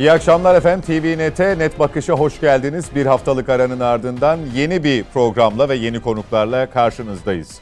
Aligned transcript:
İyi 0.00 0.12
akşamlar 0.12 0.54
efendim. 0.54 0.80
TVNet'e 0.86 1.58
Net 1.58 1.78
Bakış'a 1.78 2.12
hoş 2.12 2.40
geldiniz. 2.40 2.94
Bir 2.94 3.06
haftalık 3.06 3.48
aranın 3.48 3.80
ardından 3.80 4.38
yeni 4.54 4.84
bir 4.84 5.04
programla 5.04 5.68
ve 5.68 5.74
yeni 5.74 6.00
konuklarla 6.00 6.70
karşınızdayız. 6.70 7.60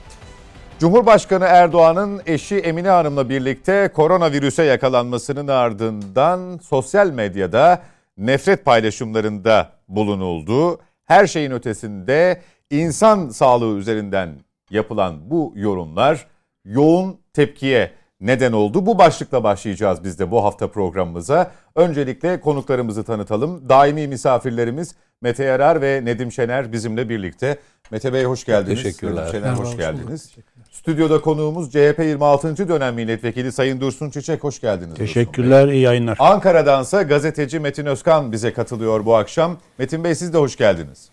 Cumhurbaşkanı 0.79 1.45
Erdoğan'ın 1.45 2.21
eşi 2.27 2.57
Emine 2.57 2.89
Hanım'la 2.89 3.29
birlikte 3.29 3.91
koronavirüse 3.95 4.63
yakalanmasının 4.63 5.49
ardından 5.49 6.59
sosyal 6.63 7.11
medyada 7.11 7.83
nefret 8.19 8.65
paylaşımlarında 8.65 9.71
bulunuldu. 9.89 10.81
Her 11.05 11.27
şeyin 11.27 11.51
ötesinde 11.51 12.41
insan 12.71 13.29
sağlığı 13.29 13.79
üzerinden 13.79 14.31
yapılan 14.71 15.31
bu 15.31 15.53
yorumlar 15.57 16.27
yoğun 16.65 17.21
tepkiye 17.33 17.98
neden 18.21 18.53
oldu. 18.53 18.87
Bu 18.87 18.99
başlıkla 18.99 19.45
başlayacağız 19.45 20.05
biz 20.05 20.19
de 20.19 20.31
bu 20.31 20.45
hafta 20.45 20.69
programımıza. 20.69 21.51
Öncelikle 21.77 22.41
konuklarımızı 22.41 23.05
tanıtalım. 23.05 23.69
Daimi 23.69 24.07
misafirlerimiz 24.07 24.95
Mete 25.23 25.45
Yarar 25.45 25.83
ve 25.83 26.01
Nedim 26.05 26.33
Şener 26.33 26.73
bizimle 26.73 27.09
birlikte. 27.09 27.59
Mete 27.91 28.13
Bey 28.13 28.25
hoş 28.25 28.45
geldiniz. 28.45 28.83
Teşekkürler. 28.83 29.27
Nedim 29.27 29.41
Şener 29.41 29.53
hoş 29.53 29.77
geldiniz. 29.77 30.31
Stüdyoda 30.71 31.21
konuğumuz 31.21 31.71
CHP 31.71 31.99
26. 31.99 32.69
dönem 32.69 32.95
milletvekili 32.95 33.53
Sayın 33.53 33.81
Dursun 33.81 34.11
Çiçek 34.11 34.45
hoş 34.45 34.61
geldiniz. 34.61 34.95
Teşekkürler, 34.95 35.69
iyi 35.69 35.83
yayınlar. 35.83 36.17
Ankara'dansa 36.21 37.03
gazeteci 37.03 37.61
Metin 37.61 37.87
Özkan 37.87 38.33
bize 38.33 38.53
katılıyor 38.53 39.05
bu 39.05 39.17
akşam. 39.17 39.57
Metin 39.79 40.05
Bey 40.05 40.15
siz 40.15 40.33
de 40.33 40.39
hoş 40.39 40.57
geldiniz. 40.57 41.09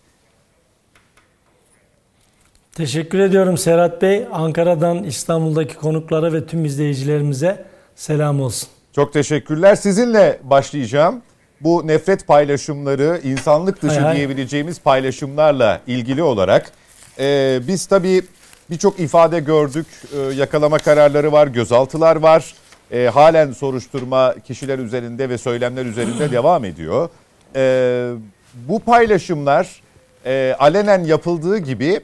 Teşekkür 2.76 3.18
ediyorum 3.18 3.58
Serhat 3.58 4.02
Bey. 4.02 4.26
Ankara'dan 4.32 5.04
İstanbul'daki 5.04 5.76
konuklara 5.76 6.32
ve 6.32 6.46
tüm 6.46 6.64
izleyicilerimize 6.64 7.64
selam 7.94 8.40
olsun. 8.40 8.68
Çok 8.94 9.12
teşekkürler. 9.12 9.76
Sizinle 9.76 10.38
başlayacağım. 10.42 11.22
Bu 11.60 11.86
nefret 11.86 12.26
paylaşımları, 12.26 13.20
insanlık 13.24 13.82
dışı 13.82 13.94
Hay 13.94 14.04
hay. 14.04 14.16
diyebileceğimiz 14.16 14.80
paylaşımlarla 14.80 15.80
ilgili 15.86 16.22
olarak 16.22 16.72
e, 17.18 17.60
biz 17.68 17.86
tabii 17.86 18.22
birçok 18.70 19.00
ifade 19.00 19.40
gördük. 19.40 19.86
E, 20.16 20.18
yakalama 20.34 20.78
kararları 20.78 21.32
var, 21.32 21.46
gözaltılar 21.46 22.16
var. 22.16 22.54
E, 22.90 23.06
halen 23.06 23.52
soruşturma 23.52 24.34
kişiler 24.46 24.78
üzerinde 24.78 25.28
ve 25.28 25.38
söylemler 25.38 25.86
üzerinde 25.86 26.30
devam 26.32 26.64
ediyor. 26.64 27.08
E, 27.56 28.10
bu 28.54 28.80
paylaşımlar 28.80 29.82
e, 30.26 30.56
alenen 30.58 31.04
yapıldığı 31.04 31.58
gibi 31.58 32.00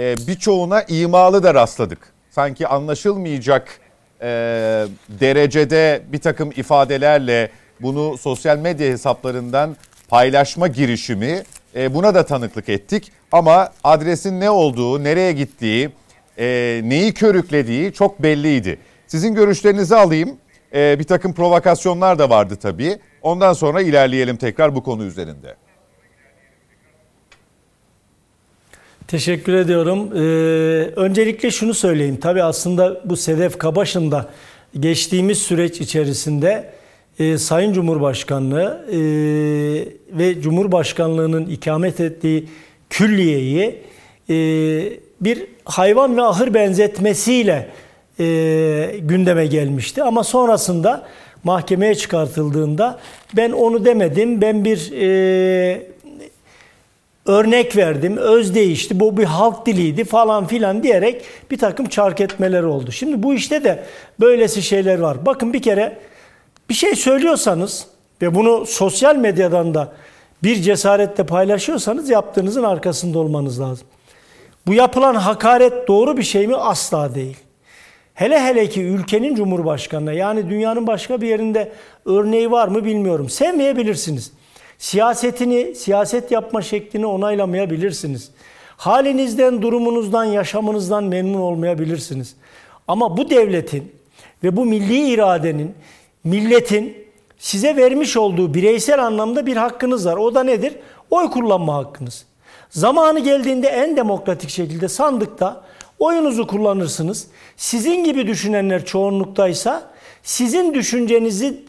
e, 0.00 0.14
birçoğuna 0.26 0.82
imalı 0.82 1.42
da 1.42 1.54
rastladık. 1.54 1.98
Sanki 2.30 2.66
anlaşılmayacak 2.66 3.80
e, 4.22 4.26
derecede 5.08 6.02
bir 6.12 6.18
takım 6.18 6.50
ifadelerle 6.56 7.50
bunu 7.80 8.18
sosyal 8.18 8.58
medya 8.58 8.88
hesaplarından 8.88 9.76
paylaşma 10.08 10.68
girişimi 10.68 11.42
e, 11.74 11.94
buna 11.94 12.14
da 12.14 12.26
tanıklık 12.26 12.68
ettik. 12.68 13.12
Ama 13.32 13.72
adresin 13.84 14.40
ne 14.40 14.50
olduğu, 14.50 15.04
nereye 15.04 15.32
gittiği, 15.32 15.90
e, 16.38 16.80
neyi 16.84 17.14
körüklediği 17.14 17.92
çok 17.92 18.22
belliydi. 18.22 18.78
Sizin 19.06 19.34
görüşlerinizi 19.34 19.96
alayım. 19.96 20.36
E, 20.74 20.98
bir 20.98 21.04
takım 21.04 21.34
provokasyonlar 21.34 22.18
da 22.18 22.30
vardı 22.30 22.56
tabii. 22.62 22.98
Ondan 23.22 23.52
sonra 23.52 23.82
ilerleyelim 23.82 24.36
tekrar 24.36 24.74
bu 24.74 24.82
konu 24.82 25.04
üzerinde. 25.04 25.56
Teşekkür 29.10 29.54
ediyorum. 29.54 30.10
Ee, 30.14 30.20
öncelikle 30.96 31.50
şunu 31.50 31.74
söyleyeyim. 31.74 32.18
Tabii 32.20 32.42
aslında 32.42 33.00
bu 33.04 33.16
Sedef 33.16 33.58
Kabaş'ın 33.58 34.10
da 34.10 34.28
geçtiğimiz 34.80 35.38
süreç 35.38 35.80
içerisinde 35.80 36.70
e, 37.18 37.38
Sayın 37.38 37.72
Cumhurbaşkanlığı 37.72 38.86
e, 38.92 38.98
ve 40.18 40.40
Cumhurbaşkanlığının 40.40 41.46
ikamet 41.46 42.00
ettiği 42.00 42.48
külliyeyi 42.90 43.78
e, 44.30 44.34
bir 45.20 45.46
hayvan 45.64 46.16
ve 46.16 46.22
ahır 46.22 46.54
benzetmesiyle 46.54 47.68
e, 48.20 48.24
gündeme 49.00 49.46
gelmişti. 49.46 50.02
Ama 50.02 50.24
sonrasında 50.24 51.06
mahkemeye 51.44 51.94
çıkartıldığında 51.94 53.00
ben 53.36 53.50
onu 53.50 53.84
demedim. 53.84 54.40
Ben 54.40 54.64
bir 54.64 54.92
e, 55.00 55.89
örnek 57.30 57.76
verdim, 57.76 58.16
öz 58.16 58.54
değişti, 58.54 59.00
bu 59.00 59.16
bir 59.16 59.24
halk 59.24 59.66
diliydi 59.66 60.04
falan 60.04 60.46
filan 60.46 60.82
diyerek 60.82 61.22
bir 61.50 61.58
takım 61.58 61.86
çark 61.86 62.20
etmeler 62.20 62.62
oldu. 62.62 62.92
Şimdi 62.92 63.22
bu 63.22 63.34
işte 63.34 63.64
de 63.64 63.84
böylesi 64.20 64.62
şeyler 64.62 64.98
var. 64.98 65.26
Bakın 65.26 65.52
bir 65.52 65.62
kere 65.62 65.98
bir 66.68 66.74
şey 66.74 66.94
söylüyorsanız 66.94 67.86
ve 68.22 68.34
bunu 68.34 68.66
sosyal 68.66 69.16
medyadan 69.16 69.74
da 69.74 69.92
bir 70.42 70.62
cesaretle 70.62 71.26
paylaşıyorsanız 71.26 72.10
yaptığınızın 72.10 72.62
arkasında 72.62 73.18
olmanız 73.18 73.60
lazım. 73.60 73.86
Bu 74.66 74.74
yapılan 74.74 75.14
hakaret 75.14 75.88
doğru 75.88 76.16
bir 76.16 76.22
şey 76.22 76.46
mi? 76.46 76.56
Asla 76.56 77.14
değil. 77.14 77.36
Hele 78.14 78.40
hele 78.40 78.68
ki 78.68 78.82
ülkenin 78.82 79.34
cumhurbaşkanına 79.34 80.12
yani 80.12 80.50
dünyanın 80.50 80.86
başka 80.86 81.20
bir 81.20 81.28
yerinde 81.28 81.72
örneği 82.04 82.50
var 82.50 82.68
mı 82.68 82.84
bilmiyorum. 82.84 83.28
Sevmeyebilirsiniz. 83.28 84.32
Siyasetini, 84.80 85.74
siyaset 85.74 86.30
yapma 86.30 86.62
şeklini 86.62 87.06
onaylamayabilirsiniz. 87.06 88.30
Halinizden, 88.76 89.62
durumunuzdan, 89.62 90.24
yaşamınızdan 90.24 91.04
memnun 91.04 91.40
olmayabilirsiniz. 91.40 92.34
Ama 92.88 93.16
bu 93.16 93.30
devletin 93.30 93.92
ve 94.44 94.56
bu 94.56 94.64
milli 94.64 95.08
iradenin, 95.08 95.74
milletin 96.24 96.96
size 97.38 97.76
vermiş 97.76 98.16
olduğu 98.16 98.54
bireysel 98.54 99.04
anlamda 99.04 99.46
bir 99.46 99.56
hakkınız 99.56 100.06
var. 100.06 100.16
O 100.16 100.34
da 100.34 100.42
nedir? 100.42 100.74
Oy 101.10 101.30
kullanma 101.30 101.74
hakkınız. 101.74 102.24
Zamanı 102.70 103.18
geldiğinde 103.18 103.68
en 103.68 103.96
demokratik 103.96 104.50
şekilde 104.50 104.88
sandıkta 104.88 105.64
oyunuzu 105.98 106.46
kullanırsınız. 106.46 107.26
Sizin 107.56 108.04
gibi 108.04 108.26
düşünenler 108.26 108.84
çoğunluktaysa 108.84 109.90
sizin 110.22 110.74
düşüncenizi 110.74 111.64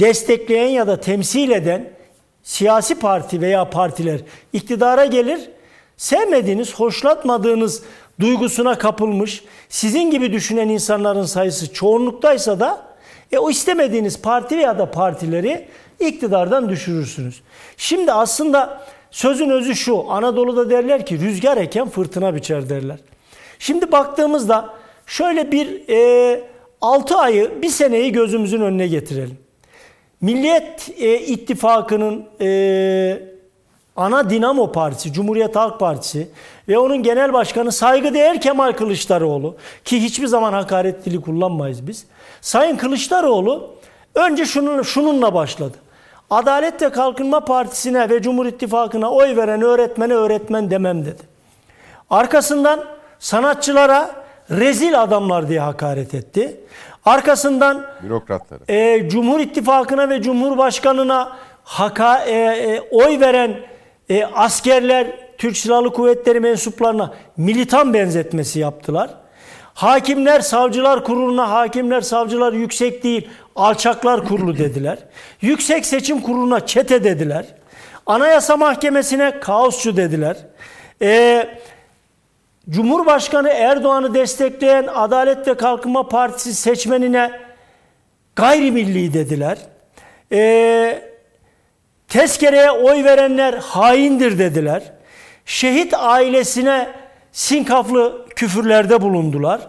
destekleyen 0.00 0.68
ya 0.68 0.86
da 0.86 1.00
temsil 1.00 1.50
eden 1.50 1.99
siyasi 2.42 2.94
parti 2.94 3.40
veya 3.40 3.70
partiler 3.70 4.20
iktidara 4.52 5.04
gelir. 5.04 5.50
Sevmediğiniz, 5.96 6.74
hoşlatmadığınız 6.74 7.82
duygusuna 8.20 8.78
kapılmış, 8.78 9.44
sizin 9.68 10.10
gibi 10.10 10.32
düşünen 10.32 10.68
insanların 10.68 11.24
sayısı 11.24 11.72
çoğunluktaysa 11.72 12.60
da 12.60 12.82
e, 13.32 13.38
o 13.38 13.50
istemediğiniz 13.50 14.22
parti 14.22 14.58
veya 14.58 14.78
da 14.78 14.90
partileri 14.90 15.68
iktidardan 16.00 16.68
düşürürsünüz. 16.68 17.42
Şimdi 17.76 18.12
aslında 18.12 18.82
sözün 19.10 19.50
özü 19.50 19.76
şu, 19.76 20.10
Anadolu'da 20.10 20.70
derler 20.70 21.06
ki 21.06 21.20
rüzgar 21.20 21.56
eken 21.56 21.88
fırtına 21.88 22.34
biçer 22.34 22.68
derler. 22.68 22.98
Şimdi 23.58 23.92
baktığımızda 23.92 24.74
şöyle 25.06 25.52
bir 25.52 25.88
e, 25.88 26.40
6 26.80 27.16
ayı, 27.16 27.62
bir 27.62 27.68
seneyi 27.68 28.12
gözümüzün 28.12 28.60
önüne 28.60 28.86
getirelim. 28.86 29.38
Milliyet 30.20 30.90
e, 30.98 31.18
İttifakı'nın 31.18 32.24
e, 32.40 33.22
ana 33.96 34.30
dinamo 34.30 34.72
partisi, 34.72 35.12
Cumhuriyet 35.12 35.56
Halk 35.56 35.80
Partisi 35.80 36.28
ve 36.68 36.78
onun 36.78 37.02
genel 37.02 37.32
başkanı 37.32 37.72
saygıdeğer 37.72 38.40
Kemal 38.40 38.72
Kılıçdaroğlu 38.72 39.56
ki 39.84 40.02
hiçbir 40.02 40.26
zaman 40.26 40.52
hakaret 40.52 41.04
dili 41.04 41.20
kullanmayız 41.20 41.86
biz. 41.86 42.06
Sayın 42.40 42.76
Kılıçdaroğlu 42.76 43.70
önce 44.14 44.44
şunun, 44.44 44.82
şununla 44.82 45.34
başladı. 45.34 45.76
Adalet 46.30 46.82
ve 46.82 46.90
Kalkınma 46.90 47.44
Partisi'ne 47.44 48.10
ve 48.10 48.22
Cumhur 48.22 48.46
İttifakı'na 48.46 49.10
oy 49.10 49.36
veren 49.36 49.62
öğretmene 49.62 50.14
öğretmen 50.14 50.70
demem 50.70 51.04
dedi. 51.06 51.22
Arkasından 52.10 52.84
sanatçılara 53.18 54.10
rezil 54.50 55.02
adamlar 55.02 55.48
diye 55.48 55.60
hakaret 55.60 56.14
etti. 56.14 56.60
Arkasından 57.04 57.86
Bürokratları. 58.02 58.60
e, 58.68 59.08
Cumhur 59.08 59.40
İttifakı'na 59.40 60.08
ve 60.08 60.22
Cumhurbaşkanı'na 60.22 61.36
haka, 61.64 62.24
e, 62.24 62.32
e, 62.32 62.80
oy 62.90 63.20
veren 63.20 63.56
e, 64.08 64.24
askerler, 64.24 65.06
Türk 65.38 65.56
Silahlı 65.56 65.92
Kuvvetleri 65.92 66.40
mensuplarına 66.40 67.14
militan 67.36 67.94
benzetmesi 67.94 68.58
yaptılar. 68.58 69.10
Hakimler, 69.74 70.40
savcılar 70.40 71.04
kuruluna 71.04 71.50
hakimler, 71.50 72.00
savcılar 72.00 72.52
yüksek 72.52 73.04
değil, 73.04 73.28
alçaklar 73.56 74.24
kurulu 74.28 74.58
dediler. 74.58 74.98
Yüksek 75.40 75.86
Seçim 75.86 76.20
Kurulu'na 76.20 76.66
çete 76.66 77.04
dediler. 77.04 77.44
Anayasa 78.06 78.56
Mahkemesi'ne 78.56 79.40
kaosçu 79.40 79.96
dediler. 79.96 80.36
Eee 81.00 81.58
Cumhurbaşkanı 82.70 83.48
Erdoğan'ı 83.48 84.14
destekleyen 84.14 84.86
Adalet 84.94 85.48
ve 85.48 85.54
Kalkınma 85.54 86.08
Partisi 86.08 86.54
seçmenine 86.54 87.32
gayrimilli 88.36 89.14
dediler. 89.14 89.58
Ee, 90.32 91.02
tezkereye 92.08 92.70
oy 92.70 93.04
verenler 93.04 93.54
haindir 93.54 94.38
dediler. 94.38 94.82
Şehit 95.46 95.94
ailesine 95.94 96.88
sinkaflı 97.32 98.26
küfürlerde 98.36 99.02
bulundular. 99.02 99.60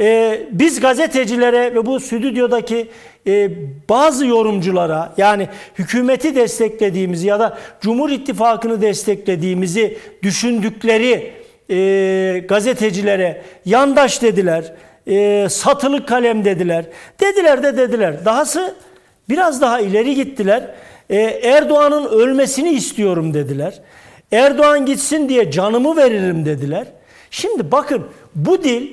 e, 0.00 0.40
biz 0.50 0.80
gazetecilere 0.80 1.74
ve 1.74 1.86
bu 1.86 2.00
stüdyodaki 2.00 2.90
e, 3.26 3.50
bazı 3.88 4.26
yorumculara 4.26 5.14
yani 5.16 5.48
hükümeti 5.78 6.34
desteklediğimizi 6.34 7.26
ya 7.26 7.40
da 7.40 7.58
Cumhur 7.80 8.10
İttifakı'nı 8.10 8.82
desteklediğimizi 8.82 9.98
düşündükleri 10.22 11.37
e, 11.70 12.44
gazetecilere 12.48 13.42
yandaş 13.64 14.22
dediler, 14.22 14.72
e, 15.06 15.46
satılık 15.50 16.08
kalem 16.08 16.44
dediler. 16.44 16.84
Dediler 17.20 17.62
de 17.62 17.76
dediler. 17.76 18.24
Dahası 18.24 18.74
biraz 19.28 19.60
daha 19.60 19.80
ileri 19.80 20.14
gittiler. 20.14 20.70
E, 21.10 21.16
Erdoğan'ın 21.42 22.04
ölmesini 22.04 22.70
istiyorum 22.70 23.34
dediler. 23.34 23.80
Erdoğan 24.32 24.86
gitsin 24.86 25.28
diye 25.28 25.50
canımı 25.50 25.96
veririm 25.96 26.44
dediler. 26.44 26.86
Şimdi 27.30 27.72
bakın 27.72 28.06
bu 28.34 28.64
dil 28.64 28.92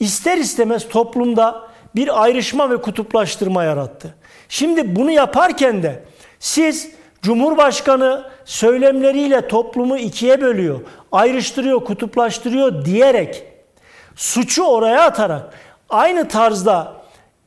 ister 0.00 0.38
istemez 0.38 0.88
toplumda 0.88 1.68
bir 1.96 2.22
ayrışma 2.22 2.70
ve 2.70 2.76
kutuplaştırma 2.76 3.64
yarattı. 3.64 4.14
Şimdi 4.48 4.96
bunu 4.96 5.10
yaparken 5.10 5.82
de 5.82 6.02
siz 6.38 6.90
Cumhurbaşkanı 7.22 8.24
söylemleriyle 8.44 9.48
toplumu 9.48 9.98
ikiye 9.98 10.40
bölüyor, 10.40 10.80
ayrıştırıyor, 11.12 11.84
kutuplaştırıyor 11.84 12.84
diyerek 12.84 13.42
suçu 14.16 14.62
oraya 14.64 15.02
atarak 15.02 15.54
aynı 15.88 16.28
tarzda 16.28 16.92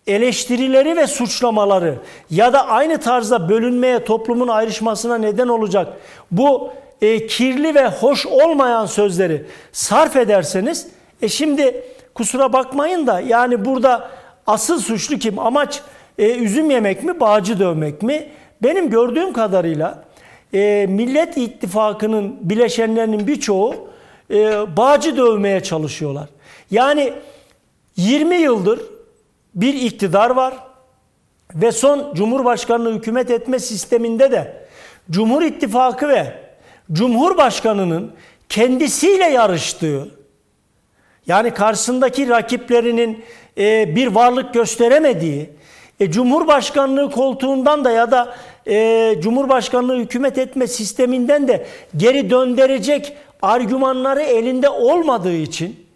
eleştirileri 0.07 0.97
ve 0.97 1.07
suçlamaları 1.07 1.95
ya 2.29 2.53
da 2.53 2.67
aynı 2.67 2.97
tarzda 2.97 3.49
bölünmeye, 3.49 4.03
toplumun 4.03 4.47
ayrışmasına 4.47 5.17
neden 5.17 5.47
olacak 5.47 5.87
bu 6.31 6.73
e, 7.01 7.27
kirli 7.27 7.75
ve 7.75 7.87
hoş 7.87 8.25
olmayan 8.25 8.85
sözleri 8.85 9.45
sarf 9.71 10.15
ederseniz 10.15 10.87
e 11.21 11.29
şimdi 11.29 11.83
kusura 12.13 12.53
bakmayın 12.53 13.07
da 13.07 13.19
yani 13.19 13.65
burada 13.65 14.09
asıl 14.47 14.79
suçlu 14.79 15.17
kim? 15.17 15.39
Amaç 15.39 15.81
e, 16.17 16.35
üzüm 16.35 16.71
yemek 16.71 17.03
mi, 17.03 17.19
bağcı 17.19 17.59
dövmek 17.59 18.01
mi? 18.01 18.29
Benim 18.63 18.89
gördüğüm 18.89 19.33
kadarıyla 19.33 20.03
e, 20.53 20.85
Millet 20.89 21.37
İttifakı'nın 21.37 22.37
bileşenlerinin 22.41 23.27
birçoğu 23.27 23.75
e, 24.31 24.77
bağcı 24.77 25.17
dövmeye 25.17 25.63
çalışıyorlar. 25.63 26.29
Yani 26.71 27.13
20 27.97 28.35
yıldır 28.35 28.81
bir 29.55 29.73
iktidar 29.73 30.29
var 30.29 30.53
ve 31.55 31.71
son 31.71 32.13
Cumhurbaşkanlığı 32.15 32.93
hükümet 32.93 33.31
etme 33.31 33.59
sisteminde 33.59 34.31
de 34.31 34.67
Cumhur 35.11 35.41
İttifakı 35.41 36.07
ve 36.07 36.33
Cumhurbaşkanının 36.91 38.11
kendisiyle 38.49 39.25
yarıştığı 39.25 40.07
yani 41.27 41.53
karşısındaki 41.53 42.29
rakiplerinin 42.29 43.23
e, 43.57 43.95
bir 43.95 44.07
varlık 44.07 44.53
gösteremediği 44.53 45.49
e, 45.99 46.11
Cumhurbaşkanlığı 46.11 47.11
koltuğundan 47.11 47.85
da 47.85 47.91
ya 47.91 48.11
da 48.11 48.35
e, 48.67 49.15
Cumhurbaşkanlığı 49.21 49.97
hükümet 49.97 50.37
etme 50.37 50.67
sisteminden 50.67 51.47
de 51.47 51.65
geri 51.97 52.29
döndürecek 52.29 53.13
argümanları 53.41 54.21
elinde 54.21 54.69
olmadığı 54.69 55.35
için 55.35 55.87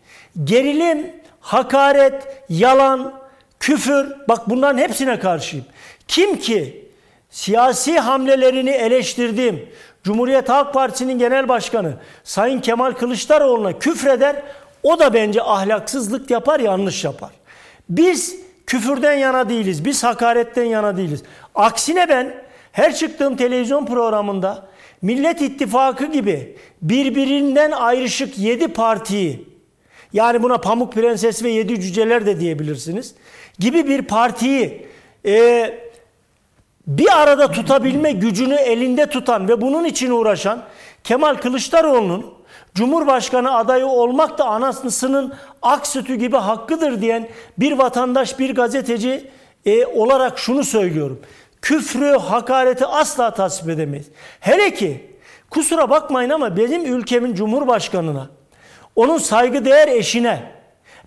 gerilim, 0.44 1.12
hakaret, 1.40 2.28
yalan, 2.50 3.14
küfür 3.60 4.16
bak 4.28 4.50
bunların 4.50 4.78
hepsine 4.78 5.20
karşıyım. 5.20 5.66
Kim 6.08 6.40
ki 6.40 6.86
siyasi 7.30 8.00
hamlelerini 8.00 8.70
eleştirdiğim 8.70 9.70
Cumhuriyet 10.04 10.50
Halk 10.50 10.74
Partisi'nin 10.74 11.20
genel 11.20 11.48
başkanı 11.48 11.94
Sayın 12.24 12.62
Kemal 12.62 12.92
Kılıçdaroğlu'na 12.92 13.80
küfreder 13.80 14.42
o 14.84 15.00
da 15.00 15.14
bence 15.14 15.42
ahlaksızlık 15.42 16.32
yapar, 16.32 16.60
yanlış 16.60 17.04
yapar. 17.04 17.30
Biz 17.90 18.36
küfürden 18.68 19.14
yana 19.14 19.50
değiliz, 19.50 19.86
biz 19.86 20.04
hakaretten 20.04 20.64
yana 20.64 20.98
değiliz. 20.98 21.24
Aksine 21.56 22.10
ben 22.10 22.45
her 22.76 22.96
çıktığım 22.96 23.36
televizyon 23.36 23.86
programında 23.86 24.68
Millet 25.02 25.42
İttifakı 25.42 26.06
gibi 26.06 26.58
birbirinden 26.82 27.72
ayrışık 27.72 28.38
yedi 28.38 28.68
partiyi 28.68 29.50
yani 30.14 30.44
buna 30.44 30.58
Pamuk 30.58 30.94
Prenses 30.94 31.44
ve 31.44 31.50
Yedi 31.50 31.82
Cüceler 31.82 32.26
de 32.26 32.40
diyebilirsiniz 32.40 33.16
gibi 33.60 33.88
bir 33.88 34.02
partiyi 34.02 34.88
e, 35.26 35.74
bir 36.88 37.22
arada 37.22 37.52
tutabilme 37.52 38.12
gücünü 38.12 38.56
elinde 38.56 39.10
tutan 39.10 39.48
ve 39.48 39.62
bunun 39.62 39.86
için 39.86 40.12
uğraşan 40.12 40.64
Kemal 41.04 41.36
Kılıçdaroğlu'nun 41.36 42.34
Cumhurbaşkanı 42.74 43.56
adayı 43.56 43.86
olmak 43.86 44.38
da 44.38 44.46
anasının 44.46 45.34
ak 45.62 45.88
sütü 45.88 46.16
gibi 46.16 46.38
hakkıdır 46.38 47.02
diyen 47.02 47.28
bir 47.58 47.72
vatandaş, 47.72 48.40
bir 48.40 48.56
gazeteci 48.56 49.30
e, 49.66 49.86
olarak 49.86 50.40
şunu 50.40 50.64
söylüyorum. 50.64 51.22
Küfrü, 51.66 52.18
hakareti 52.18 52.86
asla 52.86 53.34
tasvip 53.34 53.70
edemeyiz. 53.70 54.08
Hele 54.40 54.74
ki 54.74 55.06
kusura 55.50 55.90
bakmayın 55.90 56.30
ama 56.30 56.58
benim 56.58 56.94
ülkemin 56.94 57.36
Cumhurbaşkanına, 57.36 58.30
onun 58.96 59.18
saygıdeğer 59.18 59.88
eşine, 59.88 60.52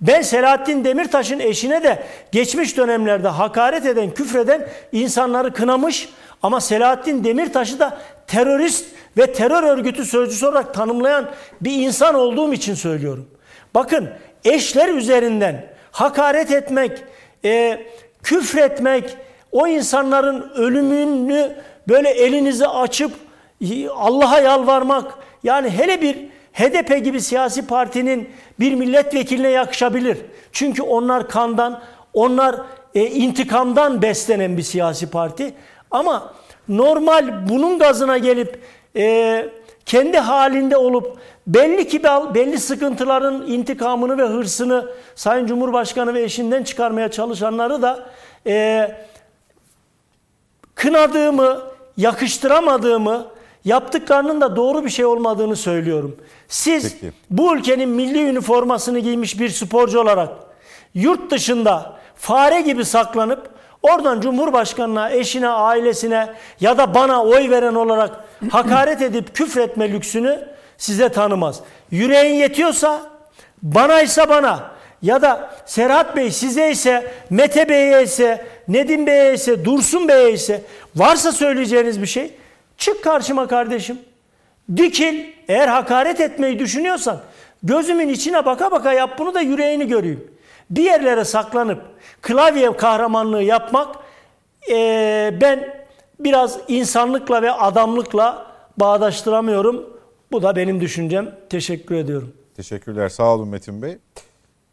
ben 0.00 0.22
Selahattin 0.22 0.84
Demirtaş'ın 0.84 1.38
eşine 1.38 1.82
de 1.82 2.05
geçmiş 2.32 2.76
dönemlerde 2.76 3.28
hakaret 3.28 3.87
eden, 3.87 4.14
küfreden 4.14 4.69
insanları 4.93 5.52
kınamış 5.52 6.08
ama 6.43 6.60
Selahattin 6.60 7.25
Demirtaş'ı 7.25 7.78
da 7.78 7.99
terörist 8.26 8.87
ve 9.16 9.32
terör 9.32 9.62
örgütü 9.62 10.05
sözcüsü 10.05 10.46
olarak 10.46 10.75
tanımlayan 10.75 11.31
bir 11.60 11.72
insan 11.72 12.14
olduğum 12.14 12.52
için 12.52 12.75
söylüyorum. 12.75 13.28
Bakın 13.75 14.10
eşler 14.44 14.88
üzerinden 14.88 15.66
hakaret 15.90 16.50
etmek, 16.50 17.05
e, 17.44 17.87
küfretmek, 18.22 19.16
o 19.52 19.66
insanların 19.66 20.50
ölümünü 20.54 21.56
böyle 21.88 22.10
elinizi 22.10 22.66
açıp 22.66 23.12
Allah'a 23.94 24.40
yalvarmak 24.40 25.14
yani 25.42 25.70
hele 25.70 26.02
bir 26.02 26.16
HDP 26.52 27.04
gibi 27.04 27.20
siyasi 27.20 27.66
partinin 27.66 28.28
bir 28.60 28.74
milletvekiline 28.74 29.48
yakışabilir. 29.48 30.18
Çünkü 30.52 30.82
onlar 30.82 31.28
kandan, 31.28 31.80
onlar 32.12 32.56
e, 32.94 33.06
intikamdan 33.06 34.02
beslenen 34.02 34.56
bir 34.56 34.62
siyasi 34.62 35.10
parti. 35.10 35.55
Ama 35.90 36.34
normal 36.69 37.48
bunun 37.48 37.78
gazına 37.78 38.19
gelip 38.19 38.60
e, 38.96 39.46
kendi 39.86 40.19
halinde 40.19 40.76
olup 40.76 41.19
belli 41.46 41.88
ki 41.88 42.02
belli 42.34 42.58
sıkıntıların 42.58 43.46
intikamını 43.46 44.19
ve 44.19 44.22
hırsını 44.22 44.86
Sayın 45.14 45.46
Cumhurbaşkanı 45.46 46.14
ve 46.14 46.22
eşinden 46.22 46.62
çıkarmaya 46.62 47.10
çalışanları 47.10 47.82
da 47.82 48.06
e, 48.46 48.90
kınadığımı, 50.79 51.61
yakıştıramadığımı, 51.97 53.27
yaptıklarının 53.65 54.41
da 54.41 54.56
doğru 54.56 54.85
bir 54.85 54.91
şey 54.91 55.05
olmadığını 55.05 55.56
söylüyorum. 55.56 56.17
Siz 56.49 56.93
Peki. 57.01 57.13
bu 57.31 57.56
ülkenin 57.56 57.89
milli 57.89 58.23
üniformasını 58.23 58.99
giymiş 58.99 59.41
bir 59.41 59.49
sporcu 59.49 60.01
olarak 60.01 60.29
yurt 60.94 61.31
dışında 61.31 61.93
fare 62.17 62.61
gibi 62.61 62.85
saklanıp 62.85 63.51
oradan 63.82 64.20
Cumhurbaşkanına, 64.20 65.11
eşine, 65.11 65.49
ailesine 65.49 66.29
ya 66.61 66.79
da 66.79 66.94
bana 66.94 67.25
oy 67.25 67.51
veren 67.51 67.75
olarak 67.75 68.25
hakaret 68.51 69.03
edip 69.03 69.35
küfretme 69.35 69.93
lüksünü 69.93 70.49
size 70.77 71.08
tanımaz. 71.08 71.61
Yüreğin 71.91 72.35
yetiyorsa 72.35 73.01
bana 73.63 74.03
ise 74.03 74.29
bana 74.29 74.70
ya 75.03 75.23
da 75.23 75.51
Serhat 75.67 76.17
Bey 76.17 76.31
size 76.31 76.70
ise 76.70 77.13
Mete 77.31 77.69
Bey'e 77.69 78.03
ise 78.03 78.47
Nedim 78.69 79.06
Bey'e 79.06 79.34
ise 79.34 79.65
Dursun 79.65 80.08
Bey'e 80.08 80.32
ise 80.32 80.63
varsa 80.96 81.32
söyleyeceğiniz 81.32 82.03
bir 82.03 82.06
şey 82.06 82.34
çık 82.77 83.05
karşıma 83.05 83.48
kardeşim. 83.48 83.98
Dikil 84.77 85.25
eğer 85.48 85.69
hakaret 85.69 86.20
etmeyi 86.20 86.58
düşünüyorsan 86.58 87.20
gözümün 87.63 88.08
içine 88.08 88.46
baka 88.46 88.70
baka 88.70 88.93
yap 88.93 89.19
bunu 89.19 89.34
da 89.34 89.41
yüreğini 89.41 89.89
göreyim. 89.89 90.31
Bir 90.70 90.82
yerlere 90.82 91.25
saklanıp 91.25 91.82
klavye 92.22 92.77
kahramanlığı 92.77 93.43
yapmak 93.43 93.96
e, 94.70 94.75
ben 95.41 95.79
biraz 96.20 96.58
insanlıkla 96.69 97.43
ve 97.43 97.53
adamlıkla 97.53 98.46
bağdaştıramıyorum. 98.77 99.98
Bu 100.32 100.43
da 100.43 100.56
benim 100.56 100.81
düşüncem. 100.81 101.34
Teşekkür 101.51 101.94
ediyorum. 101.94 102.32
Teşekkürler. 102.56 103.08
Sağ 103.08 103.34
olun 103.34 103.48
Metin 103.48 103.82
Bey. 103.82 103.98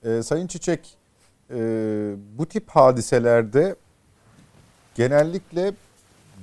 Ee, 0.03 0.23
Sayın 0.23 0.47
Çiçek, 0.47 0.97
e, 1.49 1.55
bu 2.37 2.45
tip 2.45 2.69
hadiselerde 2.69 3.75
genellikle 4.95 5.73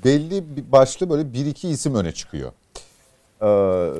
belli 0.04 0.44
başlı 0.72 1.10
böyle 1.10 1.32
bir 1.32 1.46
iki 1.46 1.68
isim 1.68 1.94
öne 1.94 2.12
çıkıyor. 2.12 2.52
Ee, 3.42 3.90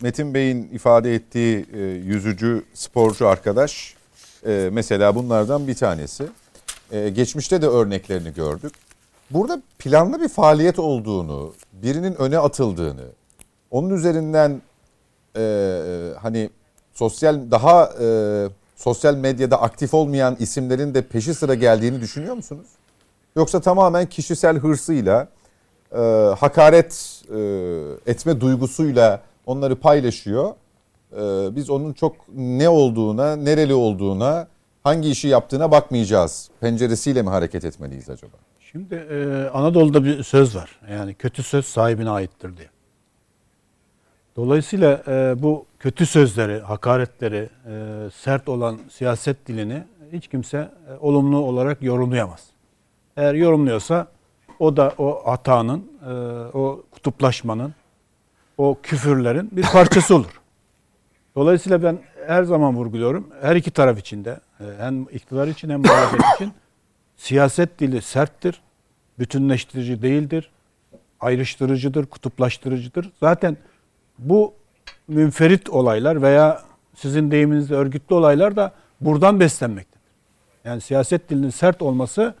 Metin 0.00 0.34
Bey'in 0.34 0.68
ifade 0.72 1.14
ettiği 1.14 1.66
e, 1.72 1.78
yüzücü, 1.80 2.64
sporcu 2.74 3.28
arkadaş 3.28 3.94
e, 4.46 4.68
mesela 4.72 5.14
bunlardan 5.14 5.66
bir 5.68 5.74
tanesi. 5.74 6.26
E, 6.90 7.08
geçmişte 7.08 7.62
de 7.62 7.66
örneklerini 7.66 8.34
gördük. 8.34 8.72
Burada 9.30 9.62
planlı 9.78 10.20
bir 10.20 10.28
faaliyet 10.28 10.78
olduğunu, 10.78 11.54
birinin 11.72 12.14
öne 12.14 12.38
atıldığını, 12.38 13.06
onun 13.70 13.90
üzerinden 13.90 14.62
e, 15.36 15.42
hani 16.20 16.50
sosyal 16.94 17.50
daha 17.50 17.92
e, 18.00 18.06
sosyal 18.76 19.14
medyada 19.14 19.62
aktif 19.62 19.94
olmayan 19.94 20.36
isimlerin 20.38 20.94
de 20.94 21.02
peşi 21.02 21.34
sıra 21.34 21.54
geldiğini 21.54 22.00
düşünüyor 22.00 22.34
musunuz? 22.34 22.66
Yoksa 23.36 23.60
tamamen 23.60 24.06
kişisel 24.06 24.58
hırsıyla, 24.58 25.28
e, 25.92 25.98
hakaret 26.38 27.22
e, 27.34 27.40
etme 28.06 28.40
duygusuyla 28.40 29.22
onları 29.46 29.76
paylaşıyor. 29.76 30.50
E, 31.12 31.56
biz 31.56 31.70
onun 31.70 31.92
çok 31.92 32.16
ne 32.34 32.68
olduğuna, 32.68 33.36
nereli 33.36 33.74
olduğuna, 33.74 34.48
hangi 34.84 35.10
işi 35.10 35.28
yaptığına 35.28 35.70
bakmayacağız. 35.70 36.50
Penceresiyle 36.60 37.22
mi 37.22 37.28
hareket 37.28 37.64
etmeliyiz 37.64 38.10
acaba? 38.10 38.36
Şimdi 38.60 38.94
e, 38.94 39.48
Anadolu'da 39.52 40.04
bir 40.04 40.22
söz 40.22 40.56
var. 40.56 40.80
Yani 40.90 41.14
kötü 41.14 41.42
söz 41.42 41.66
sahibine 41.66 42.10
aittir 42.10 42.56
diye. 42.56 42.68
Dolayısıyla 44.36 45.02
e, 45.08 45.42
bu 45.42 45.66
kötü 45.78 46.06
sözleri, 46.06 46.60
hakaretleri, 46.60 47.50
e, 47.66 48.10
sert 48.14 48.48
olan 48.48 48.78
siyaset 48.90 49.46
dilini 49.46 49.84
hiç 50.12 50.28
kimse 50.28 50.58
e, 50.58 50.70
olumlu 51.00 51.38
olarak 51.38 51.82
yorumlayamaz. 51.82 52.51
Eğer 53.16 53.34
yorumluyorsa 53.34 54.06
o 54.58 54.76
da 54.76 54.94
o 54.98 55.22
hatanın, 55.26 55.92
e, 56.06 56.12
o 56.56 56.82
kutuplaşmanın, 56.90 57.74
o 58.58 58.78
küfürlerin 58.82 59.48
bir 59.52 59.62
parçası 59.62 60.14
olur. 60.14 60.40
Dolayısıyla 61.36 61.82
ben 61.82 61.98
her 62.26 62.42
zaman 62.44 62.76
vurguluyorum. 62.76 63.28
Her 63.42 63.56
iki 63.56 63.70
taraf 63.70 63.98
için 63.98 64.24
de 64.24 64.40
e, 64.60 64.64
hem 64.78 65.02
iktidar 65.02 65.48
için 65.48 65.70
hem 65.70 65.80
muhalefet 65.80 66.20
için 66.34 66.52
siyaset 67.16 67.78
dili 67.78 68.02
serttir, 68.02 68.60
bütünleştirici 69.18 70.02
değildir, 70.02 70.50
ayrıştırıcıdır, 71.20 72.06
kutuplaştırıcıdır. 72.06 73.12
Zaten 73.20 73.56
bu 74.18 74.54
münferit 75.08 75.70
olaylar 75.70 76.22
veya 76.22 76.62
sizin 76.94 77.30
deyiminizde 77.30 77.74
örgütlü 77.74 78.14
olaylar 78.14 78.56
da 78.56 78.72
buradan 79.00 79.40
beslenmektedir. 79.40 80.02
Yani 80.64 80.80
siyaset 80.80 81.30
dilinin 81.30 81.50
sert 81.50 81.82
olması 81.82 82.34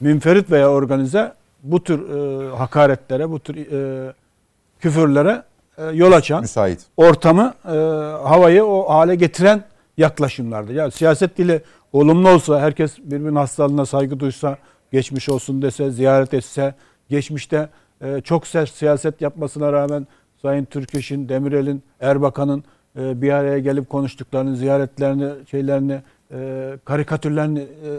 münferit 0.00 0.50
veya 0.50 0.70
organize 0.70 1.32
bu 1.62 1.84
tür 1.84 2.10
e, 2.10 2.48
hakaretlere, 2.56 3.30
bu 3.30 3.40
tür 3.40 3.56
e, 3.56 4.12
küfürlere 4.80 5.42
e, 5.78 5.84
yol 5.84 6.12
açan, 6.12 6.40
Müsait. 6.40 6.80
ortamı, 6.96 7.54
e, 7.64 7.68
havayı 8.28 8.64
o 8.64 8.90
hale 8.90 9.14
getiren 9.14 9.64
yaklaşımlardır. 9.96 10.74
Yani 10.74 10.92
siyaset 10.92 11.38
dili 11.38 11.62
olumlu 11.92 12.28
olsa, 12.28 12.60
herkes 12.60 12.98
birbirinin 12.98 13.36
hastalığına 13.36 13.86
saygı 13.86 14.20
duysa, 14.20 14.56
geçmiş 14.92 15.28
olsun 15.28 15.62
dese, 15.62 15.90
ziyaret 15.90 16.34
etse, 16.34 16.74
geçmişte 17.08 17.68
e, 18.00 18.20
çok 18.20 18.46
sert 18.46 18.70
siyaset 18.70 19.20
yapmasına 19.20 19.72
rağmen 19.72 20.06
Sayın 20.42 20.64
Türkeş'in, 20.64 21.28
Demirel'in, 21.28 21.82
Erbakan'ın 22.00 22.64
e, 22.98 23.22
bir 23.22 23.30
araya 23.30 23.58
gelip 23.58 23.88
konuştuklarını, 23.88 24.56
ziyaretlerini, 24.56 25.30
şeylerini, 25.50 26.02
e, 26.32 26.70
karikatürlerini 26.84 27.60
e, 27.60 27.90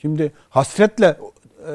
şimdi 0.00 0.32
hasretle 0.50 1.16
e, 1.68 1.72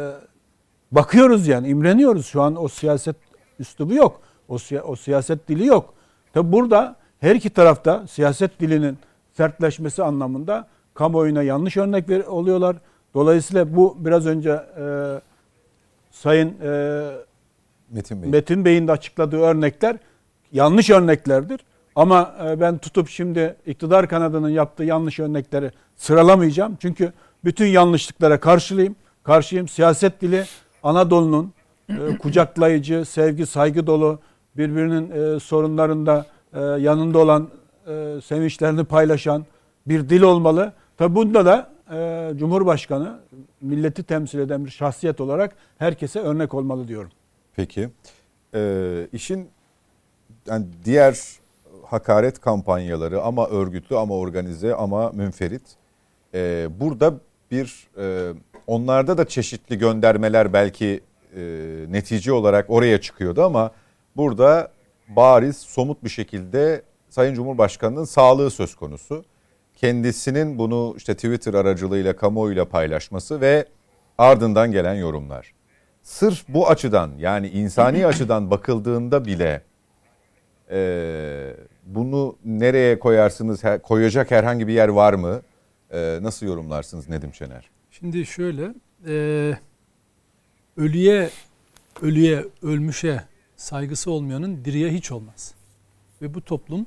bakıyoruz 0.92 1.48
yani, 1.48 1.68
imreniyoruz. 1.68 2.26
Şu 2.26 2.42
an 2.42 2.64
o 2.64 2.68
siyaset 2.68 3.16
üslubu 3.60 3.94
yok. 3.94 4.22
O, 4.50 4.58
o 4.86 4.96
siyaset 4.96 5.48
dili 5.48 5.66
yok. 5.66 5.94
Tabi 6.34 6.52
burada 6.52 6.96
her 7.20 7.36
iki 7.36 7.50
tarafta 7.50 8.08
siyaset 8.08 8.60
dilinin 8.60 8.98
sertleşmesi 9.34 10.04
anlamında 10.04 10.68
kamuoyuna 10.94 11.44
yanlış 11.44 11.78
örnek 11.78 12.10
ver, 12.10 12.20
oluyorlar. 12.20 12.76
Dolayısıyla 13.14 13.76
bu 13.76 13.98
biraz 14.00 14.26
önce 14.26 14.50
e, 14.50 14.86
Sayın 16.12 16.56
e, 16.62 17.12
Metin 17.92 18.24
Bey. 18.24 18.30
Metin 18.30 18.66
Bey'in 18.66 18.88
de 18.88 18.92
açıkladığı 18.92 19.40
örnekler 19.40 19.98
yanlış 20.52 20.90
örneklerdir. 20.90 21.60
Ama 21.96 22.36
e, 22.46 22.60
ben 22.60 22.78
tutup 22.78 23.10
şimdi 23.10 23.56
iktidar 23.66 24.10
kanadının 24.10 24.50
yaptığı 24.50 24.84
yanlış 24.84 25.20
örnekleri 25.20 25.72
sıralamayacağım. 25.96 26.78
Çünkü 26.82 27.14
bütün 27.46 27.66
yanlışlıklara 27.66 28.40
karşılayayım. 28.40 28.96
Karşıyım. 29.24 29.68
Siyaset 29.68 30.22
dili 30.22 30.46
Anadolu'nun 30.84 31.54
e, 31.90 32.18
kucaklayıcı, 32.22 33.06
sevgi, 33.06 33.46
saygı 33.46 33.88
dolu, 33.88 34.20
birbirinin 34.58 35.36
e, 35.36 35.40
sorunlarında 35.40 36.26
yanında 36.80 37.20
olan, 37.20 37.50
sevinçlerini 38.24 38.84
paylaşan 38.84 39.46
bir 39.88 40.10
dil 40.10 40.22
olmalı. 40.22 40.74
Tabi 40.98 41.16
bunda 41.16 41.46
da 41.46 41.70
Cumhurbaşkanı 42.38 43.20
milleti 43.62 44.04
temsil 44.04 44.40
eden 44.40 44.66
bir 44.66 44.70
şahsiyet 44.70 45.22
olarak 45.22 45.56
herkese 45.78 46.20
örnek 46.20 46.54
olmalı 46.54 46.88
diyorum. 46.88 47.12
Peki. 47.56 47.90
Ee, 48.56 49.08
işin 49.14 49.50
yani 50.48 50.66
diğer 50.86 51.20
hakaret 51.86 52.40
kampanyaları 52.40 53.22
ama 53.22 53.48
örgütlü 53.48 53.98
ama 53.98 54.18
organize 54.18 54.76
ama 54.76 55.12
münferit. 55.12 55.64
Ee, 56.34 56.68
burada 56.80 57.14
bir 57.52 57.88
e, 57.98 58.34
onlarda 58.68 59.18
da 59.18 59.28
çeşitli 59.28 59.78
göndermeler 59.78 60.54
belki 60.54 61.02
e, 61.36 61.42
netice 61.90 62.34
olarak 62.34 62.70
oraya 62.70 63.02
çıkıyordu 63.02 63.44
ama 63.44 63.72
burada 64.16 64.72
bariz 65.08 65.58
somut 65.58 66.04
bir 66.04 66.10
şekilde 66.10 66.82
Sayın 67.10 67.34
Cumhurbaşkanı'nın 67.34 68.06
sağlığı 68.06 68.52
söz 68.52 68.76
konusu. 68.76 69.26
Kendisinin 69.76 70.58
bunu 70.58 70.94
işte 70.98 71.16
Twitter 71.16 71.54
aracılığıyla 71.54 72.16
kamuoyuyla 72.16 72.66
paylaşması 72.66 73.42
ve 73.42 73.66
ardından 74.18 74.72
gelen 74.72 74.94
yorumlar. 74.94 75.54
Sırf 76.04 76.48
bu 76.48 76.70
açıdan 76.70 77.12
yani 77.18 77.48
insani 77.48 78.08
açıdan 78.08 78.52
bakıldığında 78.52 79.26
bile 79.26 79.62
e, 80.72 81.56
bunu 81.86 82.36
nereye 82.46 83.00
koyarsınız? 83.00 83.62
Koyacak 83.84 84.32
herhangi 84.32 84.68
bir 84.68 84.74
yer 84.74 84.88
var 84.88 85.14
mı? 85.14 85.42
E, 85.92 86.20
nasıl 86.22 86.46
yorumlarsınız 86.46 87.10
Nedim 87.10 87.34
Şener? 87.34 87.73
Şimdi 88.00 88.26
şöyle, 88.26 88.74
e, 89.08 89.58
ölüye, 90.78 91.30
ölüye, 92.02 92.46
ölmüşe 92.62 93.24
saygısı 93.56 94.12
olmayanın 94.12 94.66
diriye 94.66 94.94
hiç 94.94 95.12
olmaz. 95.12 95.54
Ve 96.22 96.34
bu 96.34 96.42
toplum 96.42 96.86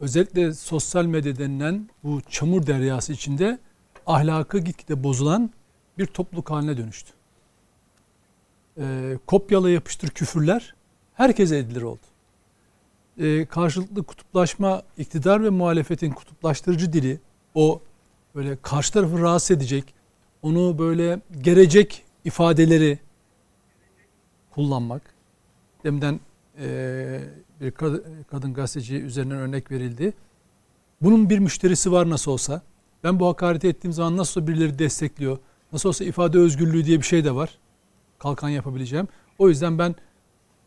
özellikle 0.00 0.54
sosyal 0.54 1.04
medya 1.04 1.38
denilen 1.38 1.88
bu 2.04 2.20
çamur 2.30 2.66
deryası 2.66 3.12
içinde 3.12 3.58
ahlakı 4.06 4.58
gitgide 4.58 5.04
bozulan 5.04 5.50
bir 5.98 6.06
topluluk 6.06 6.50
haline 6.50 6.76
dönüştü. 6.76 7.12
E, 8.78 9.16
kopyala 9.26 9.70
yapıştır 9.70 10.08
küfürler 10.08 10.74
herkese 11.14 11.58
edilir 11.58 11.82
oldu 11.82 12.10
e, 13.20 13.46
karşılıklı 13.46 14.02
kutuplaşma, 14.02 14.82
iktidar 14.98 15.44
ve 15.44 15.50
muhalefetin 15.50 16.10
kutuplaştırıcı 16.10 16.92
dili, 16.92 17.20
o 17.54 17.80
böyle 18.34 18.56
karşı 18.62 18.92
tarafı 18.92 19.18
rahatsız 19.22 19.56
edecek, 19.56 19.94
onu 20.42 20.78
böyle 20.78 21.20
gerecek 21.40 22.04
ifadeleri 22.24 22.98
kullanmak. 24.50 25.02
Demden 25.84 26.20
e, 26.58 27.20
bir 27.60 27.70
kadın 28.30 28.54
gazeteci 28.54 28.96
üzerinden 28.96 29.38
örnek 29.38 29.70
verildi. 29.70 30.12
Bunun 31.00 31.30
bir 31.30 31.38
müşterisi 31.38 31.92
var 31.92 32.10
nasıl 32.10 32.32
olsa. 32.32 32.62
Ben 33.04 33.20
bu 33.20 33.28
hakareti 33.28 33.68
ettiğim 33.68 33.92
zaman 33.92 34.16
nasıl 34.16 34.46
birileri 34.46 34.78
destekliyor. 34.78 35.38
Nasıl 35.72 35.88
olsa 35.88 36.04
ifade 36.04 36.38
özgürlüğü 36.38 36.84
diye 36.84 36.98
bir 36.98 37.04
şey 37.04 37.24
de 37.24 37.34
var. 37.34 37.58
Kalkan 38.18 38.48
yapabileceğim. 38.48 39.08
O 39.38 39.48
yüzden 39.48 39.78
ben 39.78 39.94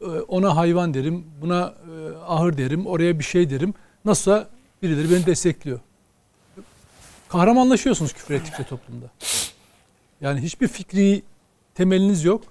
e, 0.01 0.05
ona 0.05 0.55
hayvan 0.55 0.93
derim, 0.93 1.25
buna 1.41 1.61
e, 1.61 2.17
ahır 2.17 2.57
derim, 2.57 2.87
oraya 2.87 3.19
bir 3.19 3.23
şey 3.23 3.49
derim. 3.49 3.73
Nasılsa 4.05 4.49
birileri 4.81 5.11
beni 5.11 5.25
destekliyor. 5.25 5.79
Kahramanlaşıyorsunuz 7.29 8.13
küfür 8.13 8.33
ettikçe 8.33 8.63
toplumda. 8.63 9.05
Yani 10.23 10.41
hiçbir 10.41 10.67
fikri 10.67 11.23
temeliniz 11.75 12.23
yok. 12.23 12.43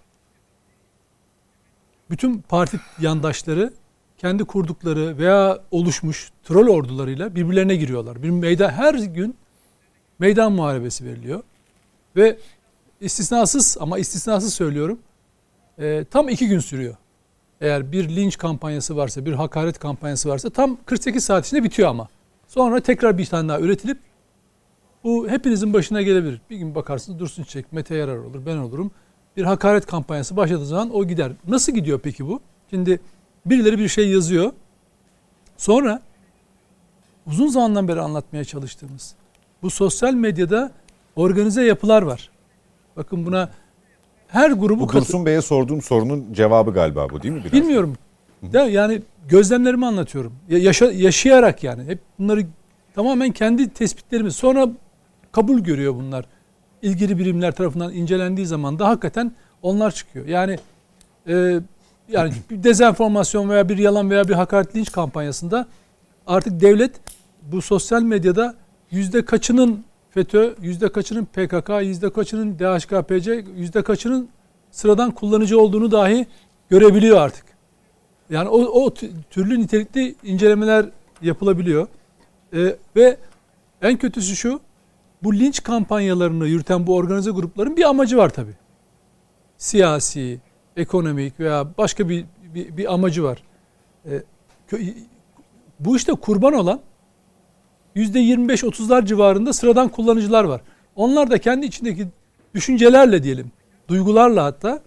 Bütün 2.10 2.38
parti 2.38 2.80
yandaşları 3.00 3.72
kendi 4.18 4.44
kurdukları 4.44 5.18
veya 5.18 5.58
oluşmuş 5.70 6.30
troll 6.44 6.68
ordularıyla 6.68 7.34
birbirlerine 7.34 7.76
giriyorlar. 7.76 8.22
Bir 8.22 8.30
meydan 8.30 8.70
her 8.70 8.94
gün 8.94 9.36
meydan 10.18 10.52
muharebesi 10.52 11.04
veriliyor. 11.04 11.42
Ve 12.16 12.38
istisnasız 13.00 13.76
ama 13.80 13.98
istisnasız 13.98 14.54
söylüyorum 14.54 14.98
e, 15.78 16.04
tam 16.10 16.28
iki 16.28 16.48
gün 16.48 16.58
sürüyor 16.58 16.96
eğer 17.60 17.92
bir 17.92 18.16
linç 18.16 18.38
kampanyası 18.38 18.96
varsa, 18.96 19.26
bir 19.26 19.32
hakaret 19.32 19.78
kampanyası 19.78 20.28
varsa 20.28 20.50
tam 20.50 20.78
48 20.86 21.24
saat 21.24 21.46
içinde 21.46 21.64
bitiyor 21.64 21.88
ama. 21.88 22.08
Sonra 22.48 22.80
tekrar 22.80 23.18
bir 23.18 23.26
tane 23.26 23.48
daha 23.48 23.60
üretilip 23.60 23.98
bu 25.04 25.28
hepinizin 25.28 25.72
başına 25.72 26.02
gelebilir. 26.02 26.40
Bir 26.50 26.56
gün 26.56 26.74
bakarsınız 26.74 27.18
Dursun 27.18 27.42
Çiçek, 27.42 27.72
Mete 27.72 27.94
Yarar 27.94 28.16
olur, 28.16 28.46
ben 28.46 28.56
olurum. 28.56 28.90
Bir 29.36 29.42
hakaret 29.44 29.86
kampanyası 29.86 30.36
başladığı 30.36 30.66
zaman 30.66 30.94
o 30.94 31.04
gider. 31.04 31.32
Nasıl 31.48 31.72
gidiyor 31.72 32.00
peki 32.02 32.26
bu? 32.26 32.40
Şimdi 32.70 33.00
birileri 33.46 33.78
bir 33.78 33.88
şey 33.88 34.08
yazıyor. 34.08 34.52
Sonra 35.56 36.02
uzun 37.26 37.48
zamandan 37.48 37.88
beri 37.88 38.00
anlatmaya 38.00 38.44
çalıştığımız 38.44 39.14
bu 39.62 39.70
sosyal 39.70 40.14
medyada 40.14 40.72
organize 41.16 41.64
yapılar 41.64 42.02
var. 42.02 42.30
Bakın 42.96 43.26
buna 43.26 43.50
her 44.28 44.50
grubu... 44.50 44.88
Bu 44.88 44.92
Dursun 44.92 45.26
Bey'e 45.26 45.42
sorduğum 45.42 45.82
sorunun 45.82 46.32
cevabı 46.32 46.72
galiba 46.72 47.10
bu 47.10 47.22
değil 47.22 47.34
mi? 47.34 47.40
Biraz? 47.40 47.52
Bilmiyorum. 47.52 47.96
Ya 48.52 48.66
yani 48.66 49.02
gözlemlerimi 49.28 49.86
anlatıyorum. 49.86 50.32
Ya 50.48 50.58
yaşa, 50.58 50.92
yaşayarak 50.92 51.64
yani. 51.64 51.84
Hep 51.84 51.98
bunları 52.18 52.46
tamamen 52.94 53.32
kendi 53.32 53.68
tespitlerimiz. 53.68 54.36
Sonra 54.36 54.68
kabul 55.32 55.60
görüyor 55.60 55.94
bunlar. 55.94 56.24
İlgili 56.82 57.18
birimler 57.18 57.54
tarafından 57.54 57.92
incelendiği 57.92 58.46
zaman 58.46 58.78
da 58.78 58.88
hakikaten 58.88 59.32
onlar 59.62 59.90
çıkıyor. 59.90 60.26
Yani 60.26 60.58
e, 61.28 61.60
yani 62.08 62.32
bir 62.50 62.62
dezenformasyon 62.62 63.50
veya 63.50 63.68
bir 63.68 63.78
yalan 63.78 64.10
veya 64.10 64.28
bir 64.28 64.34
hakaret 64.34 64.76
linç 64.76 64.92
kampanyasında 64.92 65.66
artık 66.26 66.60
devlet 66.60 66.92
bu 67.42 67.62
sosyal 67.62 68.02
medyada 68.02 68.54
yüzde 68.90 69.24
kaçının 69.24 69.84
FETÖ, 70.10 70.54
yüzde 70.60 70.92
kaçının 70.92 71.24
PKK, 71.24 71.70
yüzde 71.82 72.10
kaçının 72.10 72.58
DHKPC, 72.58 73.44
yüzde 73.56 73.82
kaçının 73.82 74.28
sıradan 74.70 75.10
kullanıcı 75.10 75.60
olduğunu 75.60 75.90
dahi 75.90 76.26
görebiliyor 76.70 77.20
artık. 77.20 77.44
Yani 78.30 78.48
o, 78.48 78.84
o 78.84 78.94
türlü 79.30 79.60
nitelikli 79.60 80.14
incelemeler 80.24 80.86
yapılabiliyor. 81.22 81.86
Ee, 82.54 82.76
ve 82.96 83.16
en 83.82 83.96
kötüsü 83.96 84.36
şu, 84.36 84.60
bu 85.24 85.34
linç 85.34 85.62
kampanyalarını 85.62 86.46
yürüten 86.46 86.86
bu 86.86 86.96
organize 86.96 87.30
grupların 87.30 87.76
bir 87.76 87.88
amacı 87.88 88.16
var 88.16 88.28
tabii. 88.28 88.54
Siyasi, 89.56 90.40
ekonomik 90.76 91.40
veya 91.40 91.68
başka 91.78 92.08
bir, 92.08 92.24
bir, 92.54 92.76
bir 92.76 92.92
amacı 92.94 93.24
var. 93.24 93.42
Ee, 94.06 94.22
bu 95.80 95.96
işte 95.96 96.12
kurban 96.12 96.52
olan 96.52 96.80
%25-30'lar 97.96 99.06
civarında 99.06 99.52
sıradan 99.52 99.88
kullanıcılar 99.88 100.44
var. 100.44 100.60
Onlar 100.96 101.30
da 101.30 101.38
kendi 101.38 101.66
içindeki 101.66 102.08
düşüncelerle 102.54 103.22
diyelim, 103.22 103.52
duygularla 103.88 104.44
hatta 104.44 104.82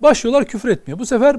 başlıyorlar 0.00 0.44
küfür 0.44 0.68
etmeye. 0.68 0.98
Bu 0.98 1.06
sefer 1.06 1.36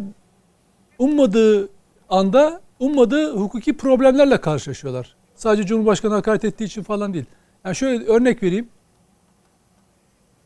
ummadığı 0.99 1.69
anda 2.09 2.61
ummadığı 2.79 3.37
hukuki 3.37 3.77
problemlerle 3.77 4.41
karşılaşıyorlar. 4.41 5.15
Sadece 5.35 5.67
Cumhurbaşkanı 5.67 6.13
hakaret 6.13 6.45
ettiği 6.45 6.63
için 6.63 6.83
falan 6.83 7.13
değil. 7.13 7.25
Yani 7.65 7.75
şöyle 7.75 8.05
örnek 8.05 8.43
vereyim. 8.43 8.69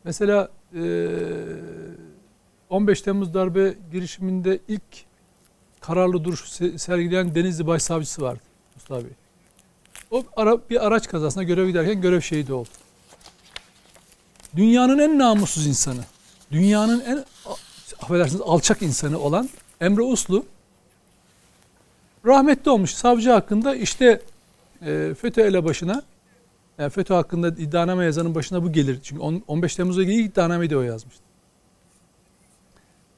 Mesela 0.04 0.48
15 2.70 3.02
Temmuz 3.02 3.34
darbe 3.34 3.74
girişiminde 3.92 4.58
ilk 4.68 4.82
kararlı 5.80 6.24
duruş 6.24 6.40
sergileyen 6.76 7.34
Denizli 7.34 7.66
Başsavcısı 7.66 8.22
vardı 8.22 8.40
Mustafa 8.74 9.04
Bey. 9.04 9.10
O 10.10 10.24
ara, 10.36 10.58
bir 10.70 10.86
araç 10.86 11.08
kazasına 11.08 11.42
görev 11.42 11.68
giderken 11.68 12.00
görev 12.00 12.20
şehidi 12.20 12.52
oldu. 12.52 12.68
Dünyanın 14.56 14.98
en 14.98 15.18
namussuz 15.18 15.66
insanı, 15.66 16.04
dünyanın 16.52 17.00
en 17.00 17.24
affedersiniz 18.02 18.42
alçak 18.44 18.82
insanı 18.82 19.18
olan 19.18 19.48
Emre 19.80 20.02
Uslu 20.02 20.44
rahmetli 22.26 22.70
olmuş 22.70 22.94
savcı 22.94 23.30
hakkında 23.30 23.74
işte 23.74 24.22
e, 24.82 25.14
FETÖ 25.20 25.42
elebaşına 25.42 26.02
yani 26.80 26.90
FETÖ 26.90 27.14
hakkında 27.14 27.48
iddianame 27.48 28.04
yazanın 28.04 28.34
başına 28.34 28.62
bu 28.62 28.72
gelir. 28.72 28.98
Çünkü 29.02 29.22
15 29.22 29.76
Temmuz'a 29.76 30.02
ilgili 30.02 30.22
iddianameyi 30.22 30.70
de 30.70 30.76
o 30.76 30.82
yazmıştı. 30.82 31.22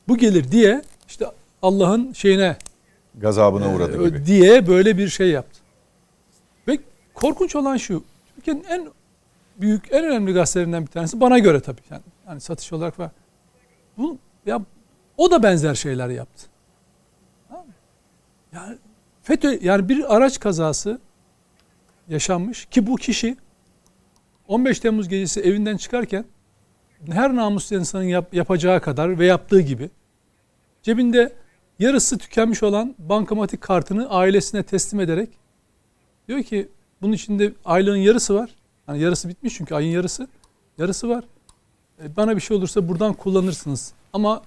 Bu 0.08 0.16
gelir 0.16 0.52
diye 0.52 0.82
işte 1.08 1.26
Allah'ın 1.62 2.12
şeyine 2.12 2.56
gazabına 3.14 3.74
uğradı 3.74 4.04
e, 4.04 4.08
gibi. 4.08 4.26
diye 4.26 4.66
böyle 4.66 4.98
bir 4.98 5.08
şey 5.08 5.30
yaptı. 5.30 5.60
Ve 6.68 6.78
korkunç 7.14 7.56
olan 7.56 7.76
şu. 7.76 8.04
Türkiye'nin 8.34 8.64
en 8.64 8.88
büyük, 9.56 9.92
en 9.92 10.04
önemli 10.04 10.32
gazetelerinden 10.32 10.82
bir 10.82 10.90
tanesi 10.90 11.20
bana 11.20 11.38
göre 11.38 11.60
tabii. 11.60 11.80
Yani, 11.90 12.02
yani 12.28 12.40
satış 12.40 12.72
olarak 12.72 12.98
var. 12.98 13.10
Bu 13.98 14.18
ya 14.46 14.62
o 15.16 15.30
da 15.30 15.42
benzer 15.42 15.74
şeyler 15.74 16.08
yaptı. 16.08 16.46
Yani 18.52 18.78
FETÖ 19.22 19.58
yani 19.62 19.88
bir 19.88 20.16
araç 20.16 20.40
kazası 20.40 21.00
yaşanmış 22.08 22.64
ki 22.64 22.86
bu 22.86 22.96
kişi 22.96 23.36
15 24.52 24.80
Temmuz 24.80 25.08
gecesi 25.08 25.40
evinden 25.40 25.76
çıkarken 25.76 26.24
her 27.10 27.36
namuslu 27.36 27.76
insanın 27.76 28.04
yap, 28.04 28.34
yapacağı 28.34 28.80
kadar 28.80 29.18
ve 29.18 29.26
yaptığı 29.26 29.60
gibi 29.60 29.90
cebinde 30.82 31.32
yarısı 31.78 32.18
tükenmiş 32.18 32.62
olan 32.62 32.94
bankamatik 32.98 33.60
kartını 33.60 34.10
ailesine 34.10 34.62
teslim 34.62 35.00
ederek 35.00 35.28
diyor 36.28 36.42
ki 36.42 36.68
bunun 37.02 37.12
içinde 37.12 37.52
aylığın 37.64 37.96
yarısı 37.96 38.34
var. 38.34 38.50
Yani 38.88 39.00
yarısı 39.00 39.28
bitmiş 39.28 39.54
çünkü 39.54 39.74
ayın 39.74 39.90
yarısı. 39.90 40.28
Yarısı 40.78 41.08
var. 41.08 41.24
E, 42.02 42.16
bana 42.16 42.36
bir 42.36 42.40
şey 42.40 42.56
olursa 42.56 42.88
buradan 42.88 43.12
kullanırsınız. 43.12 43.92
Ama 44.12 44.42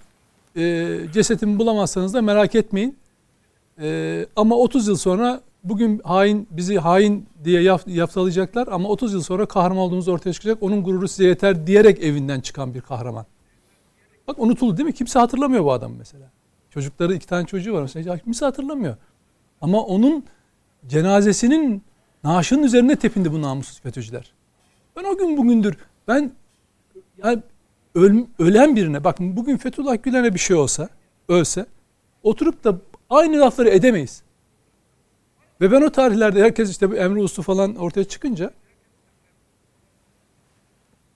e, 0.56 0.98
cesetimi 1.13 1.60
bulamazsanız 1.60 2.13
da 2.13 2.22
merak 2.22 2.56
etmeyin. 2.56 2.98
E, 3.80 4.26
ama 4.36 4.56
30 4.56 4.88
yıl 4.88 4.96
sonra 4.96 5.41
bugün 5.65 6.01
hain 6.04 6.47
bizi 6.51 6.78
hain 6.78 7.28
diye 7.43 7.62
yaft, 7.62 7.88
yaftalayacaklar 7.88 8.67
ama 8.67 8.89
30 8.89 9.13
yıl 9.13 9.21
sonra 9.21 9.45
kahraman 9.45 9.78
olduğumuz 9.78 10.08
ortaya 10.08 10.34
çıkacak. 10.34 10.63
Onun 10.63 10.84
gururu 10.84 11.08
size 11.08 11.28
yeter 11.28 11.67
diyerek 11.67 12.04
evinden 12.04 12.39
çıkan 12.39 12.73
bir 12.73 12.82
kahraman. 12.82 13.25
Bak 14.28 14.39
unutuldu 14.39 14.78
değil 14.78 14.88
mi? 14.88 14.93
Kimse 14.93 15.19
hatırlamıyor 15.19 15.63
bu 15.63 15.71
adam 15.71 15.93
mesela. 15.97 16.32
Çocukları 16.69 17.13
iki 17.13 17.28
tane 17.28 17.45
çocuğu 17.45 17.73
var 17.73 17.82
mesela. 17.82 18.17
Kimse 18.17 18.45
hatırlamıyor. 18.45 18.95
Ama 19.62 19.84
onun 19.84 20.23
cenazesinin 20.88 21.84
naaşının 22.23 22.63
üzerine 22.63 22.95
tepindi 22.95 23.32
bu 23.32 23.41
namussuz 23.41 23.82
FETÖ'cüler. 23.82 24.34
Ben 24.95 25.04
o 25.04 25.17
gün 25.17 25.38
bugündür 25.38 25.78
ben 26.08 26.32
yani 27.23 27.41
öl, 27.95 28.23
ölen 28.39 28.75
birine 28.75 29.04
bakın 29.04 29.38
bugün 29.38 29.58
Fethullah 29.58 30.04
Gülen'e 30.04 30.34
bir 30.34 30.39
şey 30.39 30.56
olsa 30.56 30.89
ölse 31.30 31.65
oturup 32.23 32.63
da 32.63 32.75
aynı 33.10 33.41
lafları 33.41 33.69
edemeyiz. 33.69 34.23
Ve 35.62 35.72
ben 35.72 35.82
o 35.82 35.89
tarihlerde 35.89 36.44
herkes 36.44 36.72
işte 36.72 36.91
bu 36.91 36.96
Emre 36.96 37.22
Uslu 37.22 37.44
falan 37.44 37.76
ortaya 37.76 38.04
çıkınca 38.04 38.52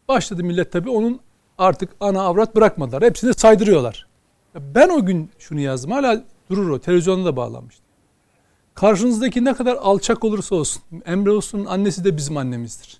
başladı 0.07 0.43
millet 0.43 0.71
tabii 0.71 0.89
onun 0.89 1.19
artık 1.57 1.89
ana 1.99 2.21
avrat 2.21 2.55
bırakmadılar. 2.55 3.03
Hepsini 3.03 3.33
saydırıyorlar. 3.33 4.07
Ben 4.55 4.89
o 4.89 5.05
gün 5.05 5.29
şunu 5.39 5.59
yazdım. 5.59 5.91
Hala 5.91 6.23
durur 6.49 6.69
o. 6.69 6.79
Televizyonda 6.79 7.25
da 7.25 7.35
bağlanmıştı. 7.35 7.83
Karşınızdaki 8.73 9.45
ne 9.45 9.53
kadar 9.53 9.75
alçak 9.75 10.23
olursa 10.23 10.55
olsun. 10.55 10.81
Emre 11.05 11.31
Uslu'nun 11.31 11.65
annesi 11.65 12.03
de 12.03 12.17
bizim 12.17 12.37
annemizdir. 12.37 12.97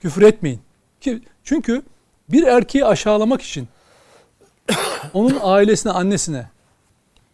Küfür 0.00 0.22
etmeyin. 0.22 0.60
Çünkü 1.44 1.82
bir 2.28 2.42
erkeği 2.42 2.84
aşağılamak 2.84 3.42
için 3.42 3.68
onun 5.14 5.38
ailesine, 5.42 5.92
annesine, 5.92 6.50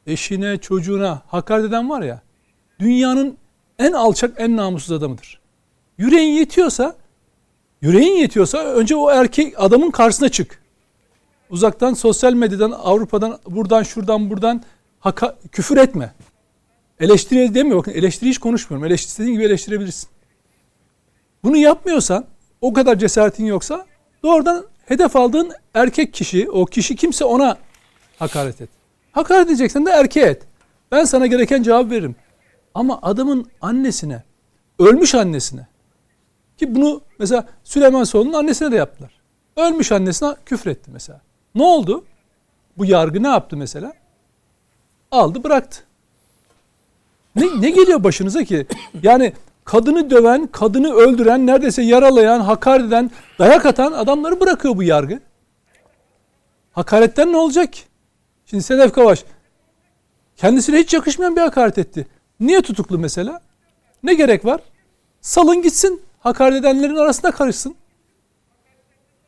eşine, 0.06 0.58
çocuğuna 0.58 1.22
hakaret 1.26 1.64
eden 1.64 1.90
var 1.90 2.02
ya 2.02 2.22
dünyanın 2.80 3.36
en 3.78 3.92
alçak, 3.92 4.40
en 4.40 4.56
namussuz 4.56 4.92
adamıdır. 4.92 5.40
Yüreğin 5.98 6.32
yetiyorsa, 6.32 6.96
yüreğin 7.80 8.16
yetiyorsa 8.16 8.58
önce 8.58 8.96
o 8.96 9.10
erkek 9.10 9.54
adamın 9.56 9.90
karşısına 9.90 10.28
çık. 10.28 10.62
Uzaktan 11.50 11.94
sosyal 11.94 12.32
medyadan, 12.32 12.70
Avrupa'dan, 12.70 13.38
buradan, 13.46 13.82
şuradan, 13.82 14.30
buradan 14.30 14.62
haka, 15.00 15.36
küfür 15.52 15.76
etme. 15.76 16.14
Eleştiri 17.00 17.54
demiyor. 17.54 17.78
Bakın 17.78 17.92
eleştiri 17.92 18.30
hiç 18.30 18.38
konuşmuyorum. 18.38 18.86
Eleştiri 18.86 19.08
istediğin 19.08 19.34
gibi 19.34 19.44
eleştirebilirsin. 19.44 20.08
Bunu 21.44 21.56
yapmıyorsan, 21.56 22.24
o 22.60 22.72
kadar 22.72 22.98
cesaretin 22.98 23.44
yoksa 23.44 23.86
doğrudan 24.22 24.64
hedef 24.86 25.16
aldığın 25.16 25.52
erkek 25.74 26.14
kişi, 26.14 26.50
o 26.50 26.66
kişi 26.66 26.96
kimse 26.96 27.24
ona 27.24 27.56
hakaret 28.18 28.60
et. 28.60 28.68
Hakaret 29.12 29.46
edeceksen 29.46 29.86
de 29.86 29.90
erkeğe 29.90 30.26
et. 30.26 30.42
Ben 30.92 31.04
sana 31.04 31.26
gereken 31.26 31.62
cevap 31.62 31.90
veririm. 31.90 32.16
Ama 32.78 32.98
adamın 33.02 33.46
annesine, 33.60 34.22
ölmüş 34.78 35.14
annesine 35.14 35.66
ki 36.58 36.74
bunu 36.74 37.00
mesela 37.18 37.46
Süleyman 37.64 38.04
Soylu'nun 38.04 38.32
annesine 38.32 38.72
de 38.72 38.76
yaptılar. 38.76 39.10
Ölmüş 39.56 39.92
annesine 39.92 40.34
küfretti 40.46 40.90
mesela. 40.90 41.20
Ne 41.54 41.62
oldu? 41.62 42.04
Bu 42.76 42.84
yargı 42.84 43.22
ne 43.22 43.28
yaptı 43.28 43.56
mesela? 43.56 43.92
Aldı 45.10 45.44
bıraktı. 45.44 45.78
Ne, 47.36 47.60
ne 47.60 47.70
geliyor 47.70 48.04
başınıza 48.04 48.44
ki? 48.44 48.66
Yani 49.02 49.32
kadını 49.64 50.10
döven, 50.10 50.46
kadını 50.46 50.94
öldüren, 50.94 51.46
neredeyse 51.46 51.82
yaralayan, 51.82 52.40
hakaret 52.40 52.86
eden, 52.86 53.10
dayak 53.38 53.66
atan 53.66 53.92
adamları 53.92 54.40
bırakıyor 54.40 54.76
bu 54.76 54.82
yargı. 54.82 55.20
Hakaretten 56.72 57.32
ne 57.32 57.36
olacak? 57.36 57.70
Şimdi 58.46 58.62
Sedef 58.62 58.92
Kavaş 58.92 59.24
kendisine 60.36 60.78
hiç 60.78 60.94
yakışmayan 60.94 61.36
bir 61.36 61.40
hakaret 61.40 61.78
etti. 61.78 62.06
Niye 62.40 62.62
tutuklu 62.62 62.98
mesela? 62.98 63.40
Ne 64.02 64.14
gerek 64.14 64.44
var? 64.44 64.60
Salın 65.20 65.62
gitsin. 65.62 66.02
Hakaret 66.20 66.60
edenlerin 66.60 66.96
arasında 66.96 67.30
karışsın. 67.30 67.76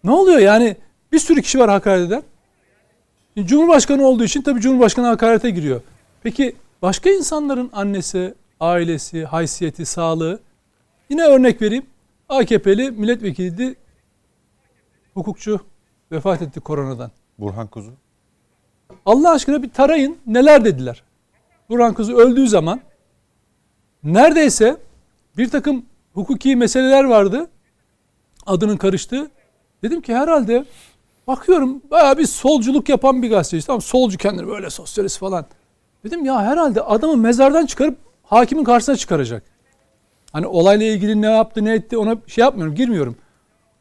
Ne 0.05 0.11
oluyor 0.11 0.39
yani? 0.39 0.77
Bir 1.13 1.19
sürü 1.19 1.43
kişi 1.43 1.59
var 1.59 1.71
hakaret 1.71 2.07
eden. 2.07 2.23
Cumhurbaşkanı 3.47 4.07
olduğu 4.07 4.25
için 4.25 4.43
tabii 4.43 4.61
Cumhurbaşkanı 4.61 5.07
hakarete 5.07 5.51
giriyor. 5.51 5.81
Peki 6.23 6.57
başka 6.83 7.11
insanların 7.11 7.71
annesi, 7.73 8.35
ailesi, 8.61 9.25
haysiyeti, 9.25 9.87
sağlığı. 9.87 10.41
Yine 11.11 11.23
örnek 11.23 11.63
vereyim. 11.63 11.87
AKP'li 12.29 12.91
milletvekiliydi. 12.91 13.75
Hukukçu 15.15 15.61
vefat 16.13 16.43
etti 16.43 16.61
koronadan. 16.61 17.11
Burhan 17.39 17.67
Kuzu. 17.67 17.93
Allah 19.07 19.31
aşkına 19.31 19.63
bir 19.63 19.71
tarayın 19.71 20.19
neler 20.27 20.65
dediler. 20.65 21.03
Burhan 21.69 21.95
Kuzu 21.95 22.17
öldüğü 22.17 22.49
zaman 22.49 22.81
neredeyse 24.05 24.77
bir 25.37 25.51
takım 25.51 25.85
hukuki 26.15 26.57
meseleler 26.57 27.05
vardı. 27.05 27.51
Adının 28.47 28.77
karıştığı. 28.77 29.31
Dedim 29.83 30.01
ki 30.01 30.15
herhalde 30.15 30.65
bakıyorum 31.27 31.83
bayağı 31.91 32.19
bir 32.19 32.27
solculuk 32.27 32.89
yapan 32.89 33.23
bir 33.23 33.31
gazeteci. 33.31 33.67
Tamam 33.67 33.81
solcu 33.81 34.19
kendini 34.19 34.49
böyle 34.49 34.71
sosyalist 34.71 35.19
falan. 35.19 35.47
Dedim 36.05 36.25
ya 36.25 36.43
herhalde 36.43 36.83
adamı 36.83 37.17
mezardan 37.17 37.67
çıkarıp 37.67 37.99
hakimin 38.23 38.65
karşısına 38.65 38.97
çıkaracak. 38.97 39.43
Hani 40.33 40.47
olayla 40.47 40.87
ilgili 40.87 41.23
ne 41.23 41.31
yaptı 41.31 41.65
ne 41.65 41.75
etti 41.75 41.97
ona 41.97 42.17
şey 42.27 42.43
yapmıyorum 42.43 42.75
girmiyorum. 42.75 43.17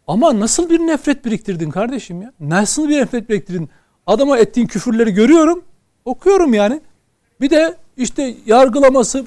Ama 0.07 0.39
nasıl 0.39 0.69
bir 0.69 0.79
nefret 0.79 1.25
biriktirdin 1.25 1.69
kardeşim 1.69 2.21
ya? 2.21 2.33
Nasıl 2.39 2.89
bir 2.89 2.97
nefret 2.97 3.29
biriktirdin? 3.29 3.69
Adama 4.07 4.37
ettiğin 4.37 4.67
küfürleri 4.67 5.13
görüyorum. 5.13 5.63
Okuyorum 6.05 6.53
yani. 6.53 6.81
Bir 7.41 7.49
de 7.49 7.75
işte 7.97 8.35
yargılaması 8.45 9.25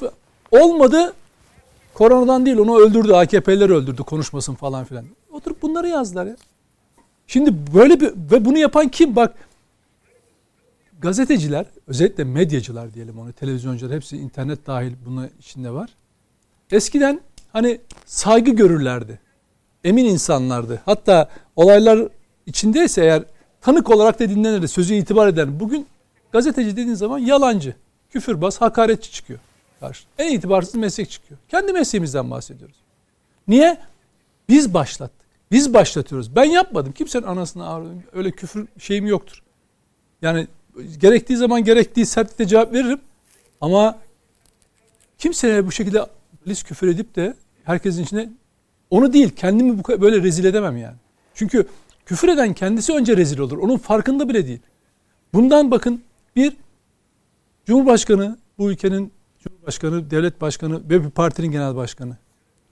olmadı. 0.52 1.12
Koronadan 1.94 2.46
değil 2.46 2.56
onu 2.56 2.78
öldürdü. 2.78 3.12
AKP'ler 3.12 3.70
öldürdü 3.70 4.02
konuşmasın 4.02 4.54
falan 4.54 4.84
filan. 4.84 5.04
Oturup 5.32 5.62
bunları 5.62 5.88
yazdılar 5.88 6.26
ya. 6.26 6.36
Şimdi 7.26 7.74
böyle 7.74 8.00
bir 8.00 8.12
ve 8.32 8.44
bunu 8.44 8.58
yapan 8.58 8.88
kim? 8.88 9.16
Bak 9.16 9.34
gazeteciler 11.00 11.66
özellikle 11.86 12.24
medyacılar 12.24 12.94
diyelim 12.94 13.18
onu 13.18 13.32
televizyoncular 13.32 13.96
hepsi 13.96 14.16
internet 14.16 14.66
dahil 14.66 14.92
bunun 15.06 15.30
içinde 15.38 15.70
var. 15.70 15.90
Eskiden 16.70 17.20
hani 17.52 17.80
saygı 18.06 18.50
görürlerdi. 18.50 19.20
Emin 19.84 20.04
insanlardı. 20.04 20.82
Hatta 20.84 21.28
olaylar 21.56 22.08
içindeyse 22.46 23.02
eğer 23.02 23.22
tanık 23.60 23.90
olarak 23.90 24.20
da 24.20 24.28
dinlenirdi. 24.28 24.68
Sözü 24.68 24.94
itibar 24.94 25.28
eder. 25.28 25.60
Bugün 25.60 25.86
gazeteci 26.32 26.70
dediğin 26.70 26.94
zaman 26.94 27.18
yalancı, 27.18 27.74
küfürbaz, 28.10 28.60
hakaretçi 28.60 29.12
çıkıyor. 29.12 29.40
Karşı. 29.82 30.04
En 30.18 30.34
itibarsız 30.34 30.74
meslek 30.74 31.10
çıkıyor. 31.10 31.40
Kendi 31.48 31.72
mesleğimizden 31.72 32.30
bahsediyoruz. 32.30 32.76
Niye? 33.48 33.78
Biz 34.48 34.74
başlattık. 34.74 35.26
Biz 35.50 35.74
başlatıyoruz. 35.74 36.36
Ben 36.36 36.44
yapmadım. 36.44 36.92
Kimsenin 36.92 37.26
anasını 37.26 37.68
ağrıdım. 37.68 38.02
Öyle 38.12 38.30
küfür 38.30 38.66
şeyim 38.78 39.06
yoktur. 39.06 39.42
Yani 40.22 40.46
gerektiği 40.98 41.36
zaman 41.36 41.64
gerektiği 41.64 42.06
sertlikte 42.06 42.46
cevap 42.46 42.72
veririm. 42.72 43.00
Ama 43.60 43.98
kimseye 45.18 45.66
bu 45.66 45.72
şekilde 45.72 46.06
lis 46.48 46.62
küfür 46.62 46.88
edip 46.88 47.16
de 47.16 47.34
herkesin 47.64 48.02
içine 48.02 48.28
onu 48.90 49.12
değil 49.12 49.30
kendimi 49.36 49.84
böyle 49.84 50.22
rezil 50.22 50.44
edemem 50.44 50.76
yani. 50.76 50.96
Çünkü 51.34 51.66
küfür 52.06 52.28
eden 52.28 52.54
kendisi 52.54 52.92
önce 52.92 53.16
rezil 53.16 53.38
olur. 53.38 53.58
Onun 53.58 53.76
farkında 53.76 54.28
bile 54.28 54.46
değil. 54.46 54.60
Bundan 55.34 55.70
bakın 55.70 56.02
bir 56.36 56.56
Cumhurbaşkanı 57.66 58.38
bu 58.58 58.70
ülkenin 58.70 59.12
Cumhurbaşkanı, 59.42 60.10
devlet 60.10 60.40
başkanı 60.40 60.90
ve 60.90 61.04
bir 61.04 61.10
partinin 61.10 61.50
genel 61.50 61.76
başkanı. 61.76 62.16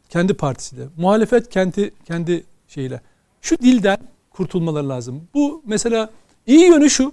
Kendi 0.09 0.35
partisi 0.35 0.77
de. 0.77 0.89
Muhalefet 0.97 1.49
kendi 1.49 1.95
kendi 2.05 2.45
şeyle. 2.69 3.01
Şu 3.41 3.59
dilden 3.59 3.99
kurtulmaları 4.31 4.89
lazım. 4.89 5.29
Bu 5.35 5.63
mesela 5.67 6.11
iyi 6.47 6.67
yönü 6.67 6.91
şu 6.91 7.13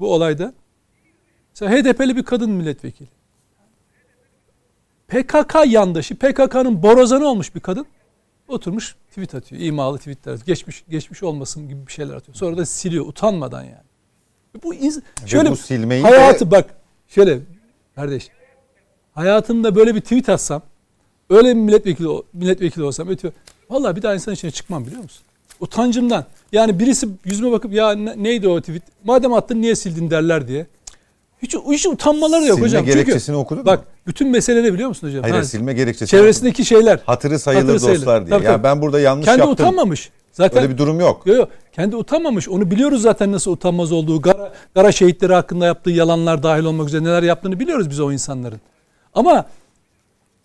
bu 0.00 0.14
olayda. 0.14 0.54
Mesela 1.50 1.72
HDP'li 1.72 2.16
bir 2.16 2.22
kadın 2.22 2.50
milletvekili. 2.50 3.08
PKK 5.08 5.54
yandaşı, 5.66 6.16
PKK'nın 6.16 6.82
borazanı 6.82 7.26
olmuş 7.26 7.54
bir 7.54 7.60
kadın. 7.60 7.86
Oturmuş 8.48 8.96
tweet 9.08 9.34
atıyor. 9.34 9.62
imalı 9.62 9.98
tweetler 9.98 10.32
atıyor. 10.32 10.46
Geçmiş, 10.46 10.84
geçmiş 10.88 11.22
olmasın 11.22 11.68
gibi 11.68 11.86
bir 11.86 11.92
şeyler 11.92 12.14
atıyor. 12.14 12.34
Sonra 12.34 12.56
da 12.56 12.66
siliyor 12.66 13.06
utanmadan 13.06 13.62
yani. 13.62 13.90
Bu 14.62 14.74
şöyle 15.26 15.50
bu 15.50 15.56
silmeyi 15.56 16.02
hayatı 16.02 16.46
de... 16.46 16.50
bak 16.50 16.74
şöyle 17.08 17.40
kardeş 17.94 18.30
hayatımda 19.14 19.74
böyle 19.74 19.94
bir 19.94 20.00
tweet 20.00 20.28
atsam 20.28 20.62
öyle 21.30 21.48
bir 21.48 21.54
milletvekili 21.54 22.08
milletvekili 22.32 22.84
olsam 22.84 23.08
ötüyor. 23.08 23.34
Vallahi 23.70 23.96
bir 23.96 24.02
daha 24.02 24.14
insan 24.14 24.34
içine 24.34 24.50
çıkmam 24.50 24.86
biliyor 24.86 25.02
musun? 25.02 25.22
Utancımdan. 25.60 26.24
Yani 26.52 26.78
birisi 26.78 27.08
yüzüme 27.24 27.52
bakıp 27.52 27.72
ya 27.72 27.92
neydi 27.92 28.48
o 28.48 28.60
tweet? 28.60 28.82
Madem 29.04 29.32
attın 29.32 29.62
niye 29.62 29.74
sildin 29.74 30.10
derler 30.10 30.48
diye. 30.48 30.66
Hiç, 31.42 31.56
hiç 31.70 31.86
utanmaları 31.86 32.44
yok 32.44 32.54
silme 32.54 32.68
hocam. 32.68 32.84
Silme 32.84 32.94
gerekçesini 32.94 33.34
Çünkü, 33.34 33.36
okudun 33.36 33.66
bak, 33.66 33.78
mu? 33.78 33.84
bütün 34.06 34.28
mesele 34.28 34.62
ne 34.62 34.72
biliyor 34.72 34.88
musun 34.88 35.08
hocam? 35.08 35.22
Hayır 35.22 35.34
ha, 35.34 35.44
silme 35.44 35.72
gerekçesi. 35.72 36.10
Çevresindeki 36.10 36.64
şeyler. 36.64 37.00
Hatırı 37.06 37.38
sayılır 37.38 37.62
hatırı 37.62 37.74
dostlar 37.74 38.06
sayılır. 38.06 38.26
diye. 38.26 38.38
Tabii, 38.38 38.44
ya 38.44 38.52
tabii. 38.52 38.64
ben 38.64 38.82
burada 38.82 39.00
yanlış 39.00 39.24
Kendi 39.24 39.40
yaptım. 39.40 39.56
Kendi 39.56 39.68
utanmamış. 39.68 40.10
Zaten 40.32 40.62
Öyle 40.62 40.72
bir 40.72 40.78
durum 40.78 41.00
yok. 41.00 41.26
Yok 41.26 41.36
yok. 41.38 41.48
Kendi 41.72 41.96
utanmamış. 41.96 42.48
Onu 42.48 42.70
biliyoruz 42.70 43.02
zaten 43.02 43.32
nasıl 43.32 43.52
utanmaz 43.52 43.92
olduğu. 43.92 44.20
Gara, 44.22 44.52
gara 44.74 44.92
şehitleri 44.92 45.34
hakkında 45.34 45.66
yaptığı 45.66 45.90
yalanlar 45.90 46.42
dahil 46.42 46.64
olmak 46.64 46.88
üzere 46.88 47.04
neler 47.04 47.22
yaptığını 47.22 47.60
biliyoruz 47.60 47.90
biz 47.90 48.00
o 48.00 48.12
insanların. 48.12 48.60
Ama 49.14 49.48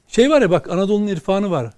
şey 0.08 0.30
var 0.30 0.41
ya 0.41 0.51
bak 0.51 0.69
Anadolu'nun 0.69 1.08
irfanı 1.08 1.51
var. 1.51 1.73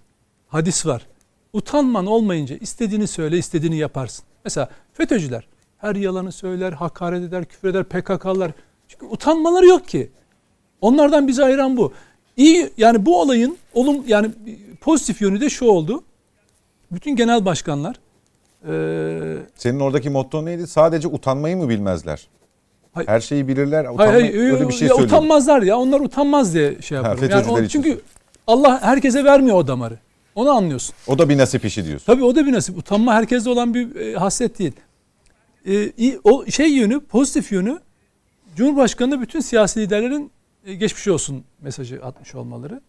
Hadis 0.47 0.85
var. 0.85 1.07
Utanman 1.53 2.05
olmayınca 2.05 2.55
istediğini 2.55 3.07
söyle, 3.07 3.37
istediğini 3.37 3.77
yaparsın. 3.77 4.25
Mesela 4.45 4.69
FETÖ'cüler 4.93 5.47
her 5.77 5.95
yalanı 5.95 6.31
söyler, 6.31 6.73
hakaret 6.73 7.23
eder, 7.23 7.45
küfür 7.45 7.69
eder, 7.69 7.83
PKK'lar. 7.83 8.51
Çünkü 8.87 9.05
utanmaları 9.05 9.65
yok 9.65 9.87
ki. 9.87 10.11
Onlardan 10.81 11.27
bizi 11.27 11.43
ayıran 11.43 11.77
bu. 11.77 11.93
İyi 12.37 12.69
yani 12.77 13.05
bu 13.05 13.21
olayın 13.21 13.57
olum 13.73 14.03
yani 14.07 14.31
pozitif 14.81 15.21
yönü 15.21 15.41
de 15.41 15.49
şu 15.49 15.65
oldu. 15.65 16.03
Bütün 16.91 17.15
genel 17.15 17.45
başkanlar 17.45 17.95
ee, 18.67 19.37
Senin 19.55 19.79
oradaki 19.79 20.09
motto 20.09 20.45
neydi? 20.45 20.67
Sadece 20.67 21.07
utanmayı 21.07 21.57
mı 21.57 21.69
bilmezler? 21.69 22.27
Hayır, 22.97 23.07
Her 23.07 23.19
şeyi 23.19 23.47
bilirler. 23.47 23.85
Utanma, 23.85 24.13
hayır, 24.13 24.21
hayır, 24.21 24.53
öyle 24.53 24.69
bir 24.69 24.73
şey 24.73 24.87
ya 24.87 24.95
utanmazlar 24.95 25.61
ya. 25.61 25.77
Onlar 25.77 25.99
utanmaz 25.99 26.53
diye 26.53 26.81
şey 26.81 26.95
yapıyorum. 26.95 27.29
Ha, 27.29 27.37
yani 27.37 27.65
o, 27.65 27.67
çünkü 27.67 28.01
Allah 28.47 28.81
herkese 28.81 29.23
vermiyor 29.23 29.57
o 29.57 29.67
damarı. 29.67 29.97
Onu 30.35 30.49
anlıyorsun. 30.49 30.95
O 31.07 31.19
da 31.19 31.29
bir 31.29 31.37
nasip 31.37 31.65
işi 31.65 31.85
diyorsun. 31.85 32.05
Tabii 32.05 32.23
o 32.23 32.35
da 32.35 32.45
bir 32.45 32.53
nasip. 32.53 32.77
Utanma 32.77 33.13
herkeste 33.13 33.49
olan 33.49 33.73
bir 33.73 33.95
e, 33.95 34.13
hasret 34.13 34.59
değil. 34.59 34.73
E, 35.67 36.19
o 36.23 36.45
şey 36.45 36.69
yönü, 36.69 36.99
pozitif 36.99 37.51
yönü 37.51 37.79
Cumhurbaşkanı 38.55 39.21
bütün 39.21 39.39
siyasi 39.39 39.81
liderlerin 39.81 40.31
e, 40.65 40.73
geçmiş 40.73 41.07
olsun 41.07 41.43
mesajı 41.61 42.05
atmış 42.05 42.35
olmaları. 42.35 42.81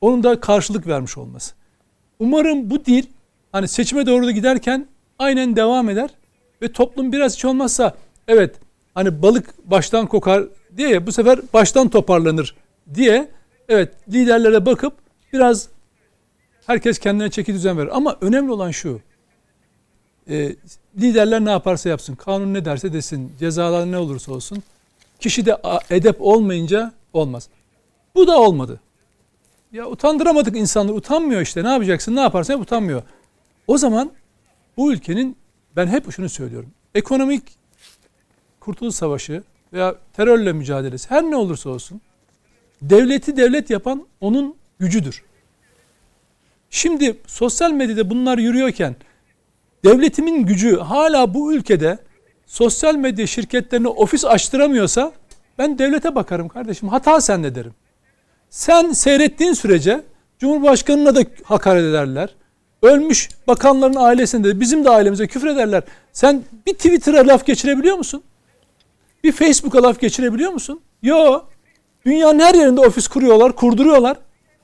Onun 0.00 0.22
da 0.22 0.40
karşılık 0.40 0.86
vermiş 0.86 1.18
olması. 1.18 1.54
Umarım 2.18 2.70
bu 2.70 2.84
dil 2.84 3.06
hani 3.52 3.68
seçime 3.68 4.06
doğru 4.06 4.26
da 4.26 4.30
giderken 4.30 4.86
aynen 5.18 5.56
devam 5.56 5.88
eder 5.88 6.10
ve 6.62 6.72
toplum 6.72 7.12
biraz 7.12 7.34
hiç 7.34 7.44
olmazsa 7.44 7.94
evet 8.28 8.56
hani 8.98 9.22
balık 9.22 9.70
baştan 9.70 10.06
kokar 10.06 10.44
diye 10.76 11.06
bu 11.06 11.12
sefer 11.12 11.40
baştan 11.54 11.88
toparlanır 11.88 12.54
diye 12.94 13.28
evet 13.68 13.92
liderlere 14.12 14.66
bakıp 14.66 14.92
biraz 15.32 15.68
herkes 16.66 16.98
kendine 16.98 17.30
çeki 17.30 17.54
düzen 17.54 17.78
verir. 17.78 17.96
Ama 17.96 18.16
önemli 18.20 18.52
olan 18.52 18.70
şu 18.70 19.00
e, 20.30 20.56
liderler 21.00 21.44
ne 21.44 21.50
yaparsa 21.50 21.88
yapsın 21.88 22.14
kanun 22.14 22.54
ne 22.54 22.64
derse 22.64 22.92
desin 22.92 23.32
cezalar 23.38 23.92
ne 23.92 23.98
olursa 23.98 24.32
olsun 24.32 24.62
kişi 25.20 25.46
de 25.46 25.56
edep 25.90 26.16
olmayınca 26.20 26.92
olmaz. 27.12 27.48
Bu 28.14 28.26
da 28.26 28.40
olmadı. 28.40 28.80
Ya 29.72 29.86
utandıramadık 29.86 30.56
insanları. 30.56 30.96
Utanmıyor 30.96 31.40
işte. 31.40 31.64
Ne 31.64 31.68
yapacaksın? 31.68 32.16
Ne 32.16 32.20
yaparsan 32.20 32.54
yap 32.54 32.62
utanmıyor. 32.62 33.02
O 33.66 33.78
zaman 33.78 34.12
bu 34.76 34.92
ülkenin 34.92 35.36
ben 35.76 35.86
hep 35.86 36.12
şunu 36.12 36.28
söylüyorum. 36.28 36.70
Ekonomik 36.94 37.57
kurtuluş 38.68 38.94
savaşı 38.94 39.42
veya 39.72 39.94
terörle 40.12 40.52
mücadelesi 40.52 41.10
her 41.10 41.22
ne 41.22 41.36
olursa 41.36 41.70
olsun 41.70 42.00
devleti 42.82 43.36
devlet 43.36 43.70
yapan 43.70 44.06
onun 44.20 44.54
gücüdür. 44.78 45.24
Şimdi 46.70 47.18
sosyal 47.26 47.70
medyada 47.70 48.10
bunlar 48.10 48.38
yürüyorken 48.38 48.96
devletimin 49.84 50.46
gücü 50.46 50.76
hala 50.76 51.34
bu 51.34 51.54
ülkede 51.54 51.98
sosyal 52.46 52.94
medya 52.94 53.26
şirketlerine 53.26 53.88
ofis 53.88 54.24
açtıramıyorsa 54.24 55.12
ben 55.58 55.78
devlete 55.78 56.14
bakarım 56.14 56.48
kardeşim. 56.48 56.88
Hata 56.88 57.20
sende 57.20 57.54
derim. 57.54 57.74
Sen 58.50 58.92
seyrettiğin 58.92 59.52
sürece 59.52 60.02
Cumhurbaşkanına 60.38 61.14
da 61.14 61.20
hakaret 61.44 61.84
ederler. 61.84 62.34
Ölmüş 62.82 63.28
bakanların 63.46 63.96
ailesinde 63.96 64.48
de 64.48 64.60
bizim 64.60 64.84
de 64.84 64.90
ailemize 64.90 65.26
küfür 65.26 65.46
ederler. 65.46 65.82
Sen 66.12 66.42
bir 66.66 66.72
Twitter'a 66.72 67.26
laf 67.26 67.46
geçirebiliyor 67.46 67.96
musun? 67.96 68.22
Bir 69.24 69.32
Facebook'a 69.32 69.82
laf 69.82 70.00
geçirebiliyor 70.00 70.52
musun? 70.52 70.80
Yo. 71.02 71.40
Dünyanın 72.06 72.38
her 72.38 72.54
yerinde 72.54 72.80
ofis 72.80 73.08
kuruyorlar, 73.08 73.52
kurduruyorlar. 73.52 74.16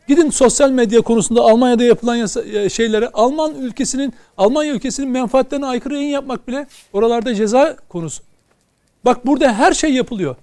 Gidin 0.09 0.31
sosyal 0.31 0.71
medya 0.71 1.01
konusunda 1.01 1.41
Almanya'da 1.41 1.85
yapılan 1.85 2.17
yasa, 2.17 2.43
e, 2.43 2.69
şeylere 2.69 3.09
Alman 3.09 3.55
ülkesinin 3.55 4.15
Almanya 4.39 4.73
ülkesinin 4.73 5.11
menfaatlerine 5.11 5.67
aykırı 5.67 5.95
yayın 5.95 6.09
yapmak 6.09 6.49
bile 6.49 6.67
oralarda 6.93 7.35
ceza 7.35 7.77
konusu. 7.89 8.23
Bak 9.05 9.27
burada 9.27 9.55
her 9.55 9.73
şey 9.73 9.93
yapılıyor. 9.95 10.37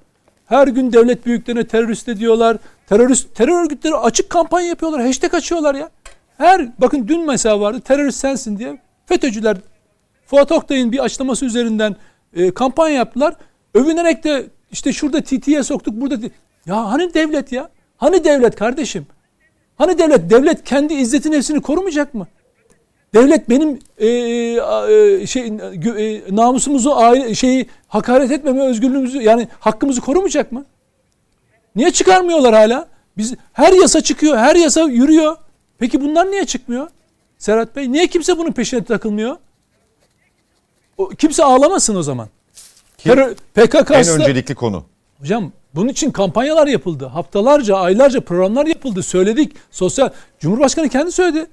Her 0.45 0.67
gün 0.67 0.93
devlet 0.93 1.26
büyüklerine 1.26 1.67
terörist 1.67 2.08
diyorlar. 2.08 2.58
Terörist 2.89 3.36
terör 3.36 3.63
örgütleri 3.63 3.95
açık 3.95 4.30
kampanya 4.30 4.67
yapıyorlar. 4.67 5.02
Hashtag 5.02 5.34
açıyorlar 5.34 5.76
ya. 5.76 5.89
Her 6.38 6.67
bakın 6.82 7.08
dün 7.08 7.26
mesela 7.28 7.60
vardı 7.60 7.82
terörist 7.82 8.19
sensin 8.19 8.60
diye 8.60 8.82
FETÖ'cüler 9.06 9.58
Fuat 10.26 10.52
Oktay'ın 10.52 10.91
bir 10.91 11.00
açıklaması 11.00 11.45
üzerinden 11.45 11.95
e, 12.34 12.52
kampanya 12.52 12.95
yaptılar. 12.95 13.36
Övünerek 13.73 14.23
de 14.23 14.45
işte 14.71 14.93
şurada 14.93 15.21
TT'ye 15.21 15.63
soktuk 15.63 15.93
burada. 16.01 16.15
Ya 16.65 16.91
hani 16.91 17.13
devlet 17.13 17.51
ya? 17.51 17.69
Hani 17.97 18.23
devlet 18.23 18.55
kardeşim? 18.55 19.07
Hani 19.77 19.97
devlet? 19.97 20.29
Devlet 20.29 20.63
kendi 20.63 20.93
izzeti 20.93 21.31
nefsini 21.31 21.62
korumayacak 21.62 22.13
mı? 22.13 22.27
Devlet 23.13 23.49
benim 23.49 23.79
e, 23.97 24.07
e, 24.07 25.27
şey 25.27 25.47
e, 25.97 26.36
namusumuzu 26.36 26.91
aile 26.91 27.36
şeyi 27.36 27.65
hakaret 27.88 28.31
etmeme 28.31 28.62
özgürlüğümüzü 28.62 29.21
yani 29.21 29.47
hakkımızı 29.60 30.01
korumayacak 30.01 30.51
mı? 30.51 30.65
Niye 31.75 31.91
çıkarmıyorlar 31.91 32.53
hala? 32.53 32.88
Biz 33.17 33.34
her 33.53 33.73
yasa 33.73 34.01
çıkıyor, 34.01 34.38
her 34.38 34.55
yasa 34.55 34.81
yürüyor. 34.81 35.38
Peki 35.79 36.01
bunlar 36.01 36.31
niye 36.31 36.45
çıkmıyor? 36.45 36.88
Serhat 37.38 37.75
Bey 37.75 37.91
niye 37.91 38.07
kimse 38.07 38.38
bunun 38.38 38.51
peşine 38.51 38.84
takılmıyor? 38.84 39.36
O, 40.97 41.10
kimse 41.10 41.43
ağlamasın 41.43 41.95
o 41.95 42.03
zaman. 42.03 42.27
Terör, 43.03 43.35
PKK 43.53 43.91
En 43.91 44.07
öncelikli 44.07 44.55
konu. 44.55 44.83
Hocam 45.19 45.51
bunun 45.75 45.87
için 45.87 46.11
kampanyalar 46.11 46.67
yapıldı. 46.67 47.05
Haftalarca, 47.05 47.75
aylarca 47.75 48.21
programlar 48.21 48.65
yapıldı. 48.65 49.03
Söyledik. 49.03 49.55
Sosyal 49.71 50.09
Cumhurbaşkanı 50.39 50.89
kendi 50.89 51.11
söyledi. 51.11 51.45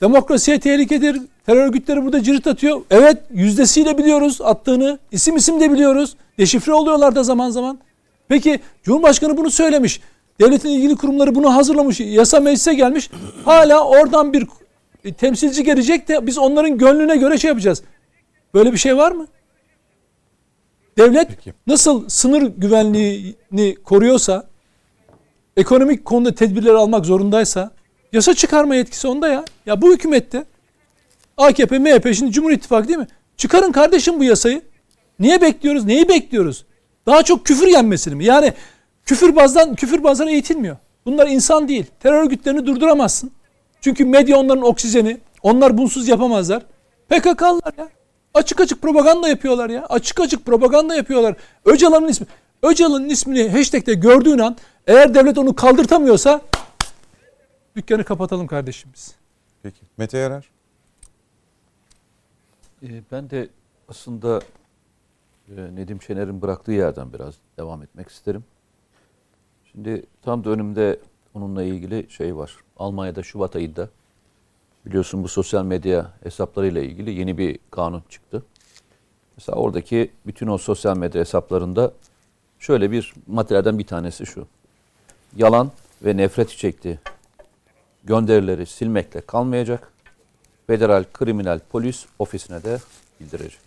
Demokrasiye 0.00 0.60
tehlikedir. 0.60 1.20
Terör 1.46 1.66
örgütleri 1.66 2.04
burada 2.04 2.22
cirit 2.22 2.46
atıyor. 2.46 2.80
Evet 2.90 3.18
yüzdesiyle 3.34 3.98
biliyoruz 3.98 4.40
attığını. 4.40 4.98
İsim 5.12 5.36
isim 5.36 5.60
de 5.60 5.72
biliyoruz. 5.72 6.16
Deşifre 6.38 6.72
oluyorlar 6.72 7.14
da 7.14 7.22
zaman 7.22 7.50
zaman. 7.50 7.78
Peki 8.28 8.60
Cumhurbaşkanı 8.82 9.36
bunu 9.36 9.50
söylemiş. 9.50 10.00
Devletin 10.40 10.68
ilgili 10.68 10.96
kurumları 10.96 11.34
bunu 11.34 11.54
hazırlamış. 11.54 12.00
Yasa 12.00 12.40
meclise 12.40 12.74
gelmiş. 12.74 13.10
Hala 13.44 13.84
oradan 13.84 14.32
bir 14.32 14.46
temsilci 15.18 15.64
gelecek 15.64 16.08
de 16.08 16.26
biz 16.26 16.38
onların 16.38 16.78
gönlüne 16.78 17.16
göre 17.16 17.38
şey 17.38 17.48
yapacağız. 17.48 17.82
Böyle 18.54 18.72
bir 18.72 18.78
şey 18.78 18.96
var 18.96 19.12
mı? 19.12 19.26
Devlet 20.98 21.28
Peki. 21.28 21.54
nasıl 21.66 22.08
sınır 22.08 22.42
güvenliğini 22.42 23.74
koruyorsa, 23.84 24.46
ekonomik 25.56 26.04
konuda 26.04 26.34
tedbirler 26.34 26.74
almak 26.74 27.06
zorundaysa, 27.06 27.70
yasa 28.12 28.34
çıkarma 28.34 28.74
yetkisi 28.74 29.08
onda 29.08 29.28
ya. 29.28 29.44
Ya 29.66 29.82
bu 29.82 29.92
hükümette 29.92 30.44
AKP, 31.36 31.78
MHP 31.78 32.14
şimdi 32.14 32.32
Cumhur 32.32 32.50
İttifakı 32.50 32.88
değil 32.88 32.98
mi? 32.98 33.06
Çıkarın 33.36 33.72
kardeşim 33.72 34.20
bu 34.20 34.24
yasayı. 34.24 34.62
Niye 35.18 35.40
bekliyoruz? 35.40 35.84
Neyi 35.84 36.08
bekliyoruz? 36.08 36.64
Daha 37.06 37.22
çok 37.22 37.46
küfür 37.46 37.66
yenmesini 37.66 38.14
mi? 38.14 38.24
Yani 38.24 38.52
küfürbazdan 39.04 39.74
küfürbazlar 39.74 40.26
eğitilmiyor. 40.26 40.76
Bunlar 41.06 41.26
insan 41.26 41.68
değil. 41.68 41.86
Terör 42.00 42.22
örgütlerini 42.22 42.66
durduramazsın. 42.66 43.30
Çünkü 43.80 44.04
medya 44.04 44.38
onların 44.38 44.64
oksijeni. 44.64 45.18
Onlar 45.42 45.78
bunsuz 45.78 46.08
yapamazlar. 46.08 46.62
PKK'lılar 47.08 47.72
ya. 47.78 47.88
Açık 48.36 48.60
açık 48.60 48.82
propaganda 48.82 49.28
yapıyorlar 49.28 49.70
ya. 49.70 49.86
Açık 49.86 50.20
açık 50.20 50.46
propaganda 50.46 50.94
yapıyorlar. 50.94 51.36
Öcalan'ın 51.64 52.08
ismi. 52.08 52.26
Öcalan'ın 52.62 53.08
ismini 53.08 53.48
hashtag'te 53.48 53.94
gördüğün 53.94 54.38
an 54.38 54.56
eğer 54.86 55.14
devlet 55.14 55.38
onu 55.38 55.56
kaldırtamıyorsa 55.56 56.40
dükkanı 57.76 58.04
kapatalım 58.04 58.46
kardeşim 58.46 58.90
biz. 58.94 59.14
Peki. 59.62 59.80
Mete 59.96 60.18
Yarar. 60.18 60.50
Ee, 62.82 63.02
Ben 63.12 63.30
de 63.30 63.48
aslında 63.88 64.40
e, 65.48 65.54
Nedim 65.74 66.02
Şener'in 66.02 66.42
bıraktığı 66.42 66.72
yerden 66.72 67.12
biraz 67.12 67.34
devam 67.58 67.82
etmek 67.82 68.08
isterim. 68.08 68.44
Şimdi 69.72 70.02
tam 70.22 70.44
da 70.44 70.50
önümde 70.50 71.00
onunla 71.34 71.62
ilgili 71.62 72.10
şey 72.10 72.36
var. 72.36 72.56
Almanya'da 72.76 73.22
Şubat 73.22 73.56
ayında 73.56 73.88
biliyorsun 74.86 75.24
bu 75.24 75.28
sosyal 75.28 75.64
medya 75.64 76.12
hesaplarıyla 76.22 76.82
ilgili 76.82 77.10
yeni 77.10 77.38
bir 77.38 77.58
kanun 77.70 78.02
çıktı. 78.08 78.42
Mesela 79.36 79.56
oradaki 79.56 80.10
bütün 80.26 80.46
o 80.46 80.58
sosyal 80.58 80.96
medya 80.96 81.20
hesaplarında 81.20 81.92
şöyle 82.58 82.90
bir 82.90 83.14
maddelerden 83.26 83.78
bir 83.78 83.86
tanesi 83.86 84.26
şu. 84.26 84.46
Yalan 85.36 85.72
ve 86.04 86.16
nefret 86.16 86.52
içekli 86.52 86.98
gönderileri 88.04 88.66
silmekle 88.66 89.20
kalmayacak. 89.20 89.92
Federal 90.66 91.04
Kriminal 91.12 91.60
Polis 91.70 92.06
Ofisi'ne 92.18 92.64
de 92.64 92.78
bildirecek. 93.20 93.60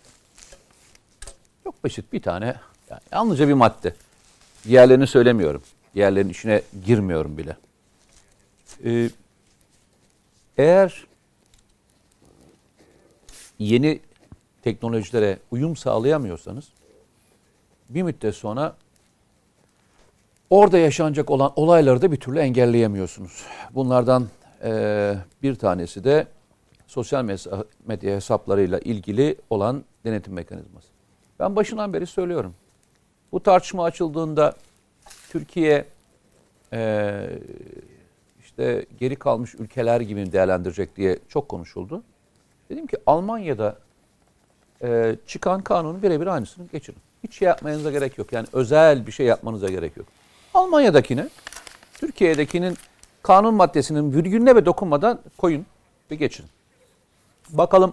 Çok 1.64 1.84
basit 1.84 2.12
bir 2.12 2.22
tane, 2.22 2.56
yani 2.90 3.00
yalnızca 3.12 3.48
bir 3.48 3.52
madde. 3.52 3.94
Diğerlerini 4.64 5.06
söylemiyorum. 5.06 5.62
Diğerlerinin 5.94 6.30
içine 6.30 6.62
girmiyorum 6.84 7.38
bile. 7.38 7.56
Ee, 8.84 9.10
eğer 10.56 11.06
yeni 13.60 14.00
teknolojilere 14.62 15.38
uyum 15.50 15.76
sağlayamıyorsanız 15.76 16.68
bir 17.88 18.02
müddet 18.02 18.34
sonra 18.34 18.76
orada 20.50 20.78
yaşanacak 20.78 21.30
olan 21.30 21.52
olayları 21.56 22.02
da 22.02 22.12
bir 22.12 22.16
türlü 22.16 22.38
engelleyemiyorsunuz. 22.38 23.44
Bunlardan 23.74 24.28
eee, 24.64 25.18
bir 25.42 25.54
tanesi 25.54 26.04
de 26.04 26.26
sosyal 26.86 27.24
medya 27.86 28.16
hesaplarıyla 28.16 28.78
ilgili 28.78 29.36
olan 29.50 29.84
denetim 30.04 30.32
mekanizması. 30.34 30.88
Ben 31.38 31.56
başından 31.56 31.92
beri 31.92 32.06
söylüyorum. 32.06 32.54
Bu 33.32 33.42
tartışma 33.42 33.84
açıldığında 33.84 34.54
Türkiye 35.30 35.84
eee, 36.72 37.38
işte 38.40 38.86
geri 38.98 39.16
kalmış 39.16 39.54
ülkeler 39.54 40.00
gibi 40.00 40.32
değerlendirecek 40.32 40.96
diye 40.96 41.18
çok 41.28 41.48
konuşuldu. 41.48 42.02
Dedim 42.70 42.86
ki 42.86 42.96
Almanya'da 43.06 43.76
eee, 44.82 45.16
çıkan 45.26 45.60
kanunun 45.60 46.02
birebir 46.02 46.26
aynısını 46.26 46.66
geçirin. 46.72 46.98
Hiç 47.24 47.34
şey 47.34 47.48
yapmanıza 47.48 47.90
gerek 47.90 48.18
yok. 48.18 48.32
Yani 48.32 48.46
özel 48.52 49.06
bir 49.06 49.12
şey 49.12 49.26
yapmanıza 49.26 49.68
gerek 49.68 49.96
yok. 49.96 50.06
Almanya'dakine, 50.54 51.28
Türkiye'dekinin 51.94 52.76
kanun 53.22 53.54
maddesinin 53.54 54.12
virgülüne 54.12 54.56
ve 54.56 54.66
dokunmadan 54.66 55.18
koyun 55.38 55.66
ve 56.10 56.14
geçirin. 56.14 56.48
Bakalım 57.50 57.92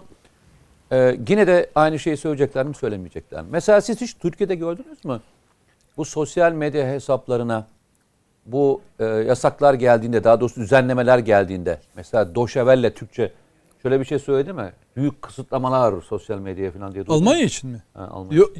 e, 0.92 1.18
yine 1.28 1.46
de 1.46 1.70
aynı 1.74 1.98
şeyi 1.98 2.16
söyleyecekler 2.16 2.66
mi 2.66 2.74
söylemeyecekler 2.74 3.42
mi? 3.42 3.48
Mesela 3.50 3.80
siz 3.80 4.00
hiç 4.00 4.14
Türkiye'de 4.14 4.54
gördünüz 4.54 5.04
mü? 5.04 5.20
Bu 5.96 6.04
sosyal 6.04 6.52
medya 6.52 6.86
hesaplarına 6.86 7.66
bu 8.46 8.80
e, 8.98 9.04
yasaklar 9.04 9.74
geldiğinde 9.74 10.24
daha 10.24 10.40
doğrusu 10.40 10.60
düzenlemeler 10.60 11.18
geldiğinde 11.18 11.80
mesela 11.96 12.34
Doşevelle 12.34 12.94
Türkçe 12.94 13.32
şöyle 13.82 14.00
bir 14.00 14.04
şey 14.04 14.18
söyledi 14.18 14.52
mi? 14.52 14.72
Büyük 14.96 15.22
kısıtlamalar 15.22 16.02
sosyal 16.02 16.38
medyaya 16.38 16.70
falan 16.72 16.94
diye. 16.94 17.04
Almanya 17.08 17.44
için 17.44 17.70
mi? 17.70 17.82
Ha, 17.94 18.08
Almanya. 18.12 18.38
Yok, 18.38 18.52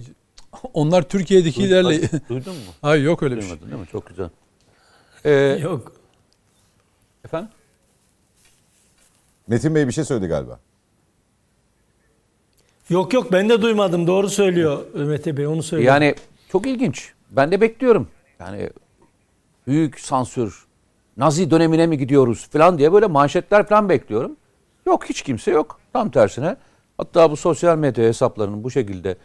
onlar 0.74 1.02
Türkiye'dekilerle... 1.02 2.02
Duydun- 2.02 2.20
Duydun 2.28 2.54
mu? 2.54 2.60
Hayır 2.82 3.04
yok 3.04 3.22
öyle 3.22 3.36
bir 3.36 3.40
şey. 3.40 3.50
Duymadın 3.50 3.70
değil 3.70 3.80
mi? 3.82 3.86
Çok 3.92 4.06
güzel. 4.06 4.30
Ee, 5.24 5.30
Yok. 5.62 5.92
efendim? 7.24 7.48
Metin 9.48 9.74
Bey 9.74 9.86
bir 9.86 9.92
şey 9.92 10.04
söyledi 10.04 10.26
galiba. 10.28 10.58
Yok 12.88 13.12
yok 13.12 13.32
ben 13.32 13.48
de 13.48 13.62
duymadım. 13.62 14.06
Doğru 14.06 14.28
söylüyor 14.28 14.94
Mete 14.94 15.36
Bey. 15.36 15.46
Onu 15.46 15.62
söylüyor. 15.62 15.92
Yani 15.92 16.14
çok 16.52 16.66
ilginç. 16.66 17.12
Ben 17.30 17.50
de 17.52 17.60
bekliyorum. 17.60 18.08
Yani 18.40 18.70
büyük 19.66 20.00
sansür, 20.00 20.66
Nazi 21.16 21.50
dönemine 21.50 21.86
mi 21.86 21.98
gidiyoruz 21.98 22.48
falan 22.48 22.78
diye 22.78 22.92
böyle 22.92 23.06
manşetler 23.06 23.66
falan 23.66 23.88
bekliyorum. 23.88 24.36
Yok 24.88 25.04
hiç 25.08 25.22
kimse 25.22 25.50
yok. 25.50 25.80
Tam 25.92 26.10
tersine. 26.10 26.56
Hatta 26.98 27.30
bu 27.30 27.36
sosyal 27.36 27.78
medya 27.78 28.04
hesaplarının 28.04 28.64
bu 28.64 28.70
şekilde 28.70 29.16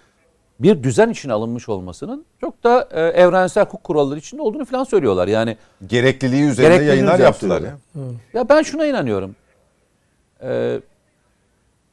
bir 0.59 0.83
düzen 0.83 1.09
içine 1.09 1.33
alınmış 1.33 1.69
olmasının 1.69 2.25
çok 2.41 2.63
da 2.63 2.89
e, 2.91 3.01
evrensel 3.01 3.65
hukuk 3.65 3.83
kuralları 3.83 4.19
içinde 4.19 4.41
olduğunu 4.41 4.65
falan 4.65 4.83
söylüyorlar. 4.83 5.27
Yani 5.27 5.57
Gerekliliği 5.87 6.43
üzerinde 6.43 6.69
Gerekliliği 6.69 6.89
yayınlar 6.89 7.19
yaptılar 7.19 7.61
ya. 7.61 7.77
Ya 8.33 8.49
ben 8.49 8.61
şuna 8.61 8.85
inanıyorum. 8.85 9.35
Ee, 10.41 10.79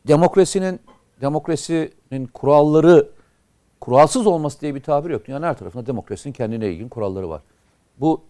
demokrasinin 0.09 0.81
demokrasinin 1.21 2.27
kuralları 2.35 3.09
kuralsız 3.81 4.27
olması 4.27 4.61
diye 4.61 4.75
bir 4.75 4.83
tabir 4.83 5.11
yok. 5.11 5.27
Dünyanın 5.27 5.47
her 5.47 5.59
tarafında 5.59 5.87
demokrasinin 5.87 6.33
kendine 6.33 6.69
ilgin 6.69 6.89
kuralları 6.89 7.29
var. 7.29 7.43
Bu 8.01 8.21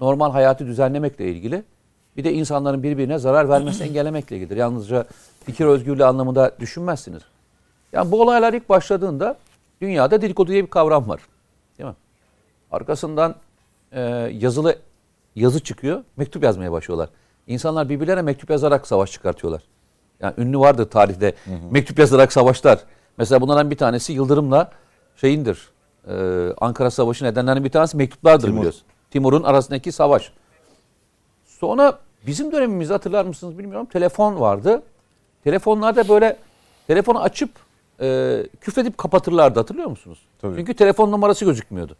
normal 0.00 0.30
hayatı 0.32 0.66
düzenlemekle 0.66 1.30
ilgili. 1.30 1.62
Bir 2.18 2.24
de 2.24 2.32
insanların 2.32 2.82
birbirine 2.82 3.18
zarar 3.18 3.48
vermesini 3.48 3.86
engellemekle 3.88 4.36
ilgilidir. 4.36 4.56
Yalnızca 4.56 5.04
fikir 5.44 5.66
özgürlüğü 5.66 6.04
anlamında 6.04 6.52
düşünmezsiniz. 6.60 7.22
Yani 7.92 8.10
bu 8.10 8.22
olaylar 8.22 8.52
ilk 8.52 8.68
başladığında 8.68 9.36
dünyada 9.80 10.22
dedikodu 10.22 10.50
diye 10.50 10.64
bir 10.64 10.70
kavram 10.70 11.08
var. 11.08 11.20
Değil 11.78 11.88
mi? 11.88 11.96
Arkasından 12.70 13.34
e, 13.92 14.00
yazılı 14.32 14.76
yazı 15.36 15.60
çıkıyor, 15.60 16.04
mektup 16.16 16.42
yazmaya 16.42 16.72
başlıyorlar. 16.72 17.08
İnsanlar 17.46 17.88
birbirlerine 17.88 18.22
mektup 18.22 18.50
yazarak 18.50 18.86
savaş 18.86 19.12
çıkartıyorlar. 19.12 19.62
Yani 20.20 20.34
ünlü 20.38 20.58
vardır 20.58 20.90
tarihte 20.90 21.34
mektup 21.70 21.98
yazarak 21.98 22.32
savaşlar. 22.32 22.78
Mesela 23.18 23.40
bunlardan 23.40 23.70
bir 23.70 23.76
tanesi 23.76 24.12
Yıldırım'la 24.12 24.70
şeyindir. 25.16 25.68
e, 26.08 26.14
Ankara 26.60 26.90
Savaşı 26.90 27.24
nedenlerinin 27.24 27.64
bir 27.64 27.70
tanesi 27.70 27.96
mektuplardır 27.96 28.46
Timur. 28.46 28.58
biliyorsun. 28.58 28.82
Timur'un 29.10 29.42
arasındaki 29.42 29.92
savaş. 29.92 30.32
Sonra 31.44 31.98
bizim 32.26 32.52
dönemimizde 32.52 32.92
hatırlar 32.92 33.24
mısınız 33.24 33.58
bilmiyorum. 33.58 33.86
Telefon 33.92 34.40
vardı. 34.40 34.82
Telefonlarda 35.44 36.08
böyle 36.08 36.36
telefonu 36.86 37.20
açıp 37.22 37.50
e, 38.00 38.38
küfredip 38.60 38.98
kapatırlardı 38.98 39.58
hatırlıyor 39.60 39.88
musunuz? 39.88 40.18
Tabii. 40.40 40.56
Çünkü 40.56 40.74
telefon 40.74 41.12
numarası 41.12 41.44
gözükmüyordu. 41.44 41.96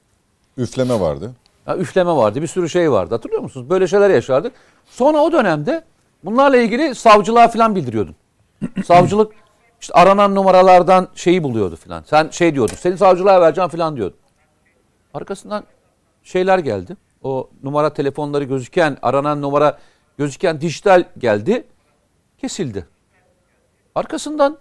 Üfleme 0.56 1.00
vardı. 1.00 1.32
Ya 1.66 1.76
üfleme 1.76 2.12
vardı, 2.12 2.42
bir 2.42 2.46
sürü 2.46 2.68
şey 2.68 2.92
vardı. 2.92 3.14
Hatırlıyor 3.14 3.42
musunuz? 3.42 3.70
Böyle 3.70 3.86
şeyler 3.86 4.10
yaşardık. 4.10 4.52
Sonra 4.86 5.18
o 5.18 5.32
dönemde 5.32 5.84
bunlarla 6.24 6.56
ilgili 6.56 6.94
savcılığa 6.94 7.48
falan 7.48 7.74
bildiriyordun. 7.74 8.14
Savcılık 8.84 9.32
işte 9.80 9.94
aranan 9.94 10.34
numaralardan 10.34 11.08
şeyi 11.14 11.42
buluyordu 11.42 11.76
falan. 11.76 12.02
Sen 12.06 12.28
şey 12.30 12.54
diyordun, 12.54 12.74
seni 12.74 12.98
savcılığa 12.98 13.40
vereceğim 13.40 13.70
falan 13.70 13.96
diyordu. 13.96 14.16
Arkasından 15.14 15.64
şeyler 16.22 16.58
geldi. 16.58 16.96
O 17.22 17.50
numara 17.62 17.92
telefonları 17.92 18.44
gözüken, 18.44 18.96
aranan 19.02 19.42
numara 19.42 19.78
gözüken 20.18 20.60
dijital 20.60 21.04
geldi. 21.18 21.64
Kesildi. 22.38 22.86
Arkasından 23.94 24.58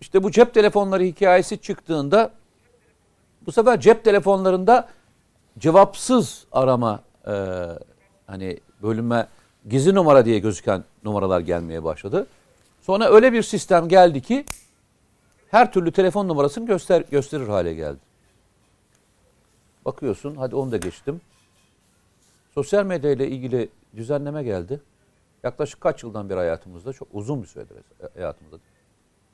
işte 0.00 0.22
bu 0.22 0.30
cep 0.30 0.54
telefonları 0.54 1.02
hikayesi 1.02 1.58
çıktığında 1.58 2.30
bu 3.46 3.52
sefer 3.52 3.80
cep 3.80 4.04
telefonlarında 4.04 4.88
cevapsız 5.58 6.46
arama 6.52 7.02
e, 7.26 7.32
hani 8.26 8.60
bölünme 8.82 9.26
gizli 9.68 9.94
numara 9.94 10.24
diye 10.24 10.38
gözüken 10.38 10.84
numaralar 11.04 11.40
gelmeye 11.40 11.84
başladı. 11.84 12.26
Sonra 12.80 13.08
öyle 13.08 13.32
bir 13.32 13.42
sistem 13.42 13.88
geldi 13.88 14.20
ki 14.20 14.44
her 15.50 15.72
türlü 15.72 15.92
telefon 15.92 16.28
numarasını 16.28 16.66
göster 16.66 17.04
gösterir 17.10 17.48
hale 17.48 17.74
geldi. 17.74 17.98
Bakıyorsun 19.84 20.36
hadi 20.36 20.56
onu 20.56 20.72
da 20.72 20.76
geçtim. 20.76 21.20
Sosyal 22.54 22.86
medya 22.86 23.10
ile 23.10 23.28
ilgili 23.28 23.68
düzenleme 23.96 24.42
geldi. 24.42 24.80
Yaklaşık 25.42 25.80
kaç 25.80 26.02
yıldan 26.02 26.30
beri 26.30 26.38
hayatımızda 26.38 26.92
çok 26.92 27.08
uzun 27.12 27.42
bir 27.42 27.46
süredir 27.46 27.76
hayatımızda. 28.14 28.58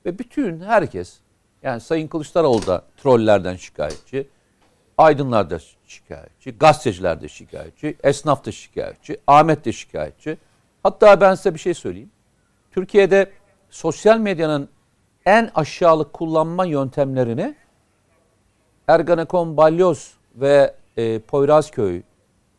Ve 0.06 0.18
bütün 0.18 0.60
herkes 0.60 1.18
yani 1.62 1.80
Sayın 1.80 2.08
Kılıçdaroğlu 2.08 2.66
da 2.66 2.84
trollerden 2.96 3.56
şikayetçi. 3.56 4.28
Aydınlar 4.98 5.50
da 5.50 5.58
şikayetçi, 5.86 6.50
gazeteciler 6.58 7.20
de 7.20 7.28
şikayetçi, 7.28 7.96
esnaf 8.02 8.44
da 8.44 8.52
şikayetçi, 8.52 9.20
Ahmet 9.26 9.64
de 9.64 9.72
şikayetçi. 9.72 10.38
Hatta 10.82 11.20
ben 11.20 11.34
size 11.34 11.54
bir 11.54 11.58
şey 11.58 11.74
söyleyeyim. 11.74 12.10
Türkiye'de 12.70 13.30
sosyal 13.70 14.18
medyanın 14.18 14.68
en 15.26 15.50
aşağılık 15.54 16.12
kullanma 16.12 16.64
yöntemlerini 16.64 17.54
Ergenekon, 18.88 19.56
Balyoz 19.56 20.14
ve 20.34 20.74
e, 20.96 21.18
Poyrazköy 21.18 22.02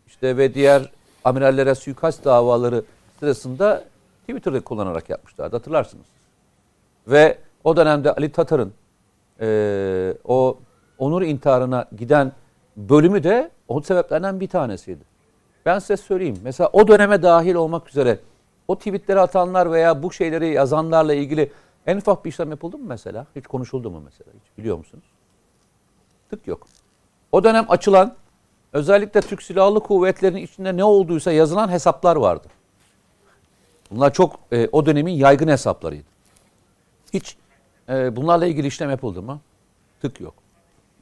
işte 0.08 0.38
ve 0.38 0.54
diğer 0.54 0.92
amirallere 1.24 1.76
suikast 1.76 2.26
davaları 2.26 2.84
sırasında 3.20 3.84
Twitter'da 4.22 4.62
kullanarak 4.62 5.10
yapmışlardı 5.10 5.56
hatırlarsınız. 5.56 6.06
Ve 7.08 7.38
o 7.64 7.78
dönemde 7.78 8.14
Ali 8.14 8.32
Tatar'ın 8.32 8.74
e, 9.42 10.14
o 10.26 10.58
onur 10.98 11.22
intiharına 11.22 11.86
giden 11.98 12.32
bölümü 12.78 13.24
de 13.24 13.52
o 13.68 13.82
sebeplerden 13.82 14.40
bir 14.40 14.48
tanesiydi. 14.48 15.04
Ben 15.66 15.80
size 15.80 15.98
söyleyeyim. 15.98 16.40
Mesela 16.44 16.70
o 16.74 16.88
döneme 16.88 17.22
dahil 17.22 17.56
olmak 17.56 17.90
üzere 17.90 18.20
o 18.68 18.78
tweetleri 18.78 19.20
atanlar 19.20 19.72
veya 19.72 20.04
bu 20.04 20.12
şeyleri 20.12 20.48
yazanlarla 20.48 21.14
ilgili 21.14 21.52
en 21.88 21.98
ufak 21.98 22.26
bir 22.26 22.30
işlem 22.30 22.50
yapıldı 22.50 22.78
mı 22.78 22.86
mesela? 22.88 23.26
Hiç 23.36 23.48
konuşuldu 23.48 23.92
mu 23.92 24.02
mesela? 24.06 24.32
Hiç 24.34 24.58
biliyor 24.58 24.78
musunuz? 24.78 25.04
Tık 26.30 26.48
yok. 26.48 26.68
O 27.32 27.44
dönem 27.44 27.66
açılan 27.70 28.16
özellikle 28.74 29.22
Türk 29.22 29.44
Silahlı 29.44 29.80
Kuvvetleri'nin 29.80 30.42
içinde 30.42 30.78
ne 30.78 30.84
olduysa 30.84 31.32
yazılan 31.32 31.70
hesaplar 31.70 32.16
vardı. 32.16 32.48
Bunlar 33.92 34.14
çok 34.14 34.40
e, 34.52 34.68
o 34.72 34.86
dönemin 34.86 35.14
yaygın 35.14 35.48
hesaplarıydı. 35.48 36.08
Hiç 37.14 37.36
e, 37.90 38.16
bunlarla 38.16 38.46
ilgili 38.46 38.68
işlem 38.68 38.90
yapıldı 38.90 39.22
mı? 39.22 39.40
Tık 40.02 40.20
yok. 40.20 40.34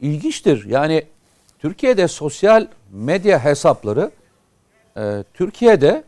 İlginçtir. 0.02 0.66
Yani 0.66 1.06
Türkiye'de 1.60 2.08
sosyal 2.08 2.68
medya 2.92 3.44
hesapları 3.44 4.12
e, 4.98 5.24
Türkiye'de 5.34 6.04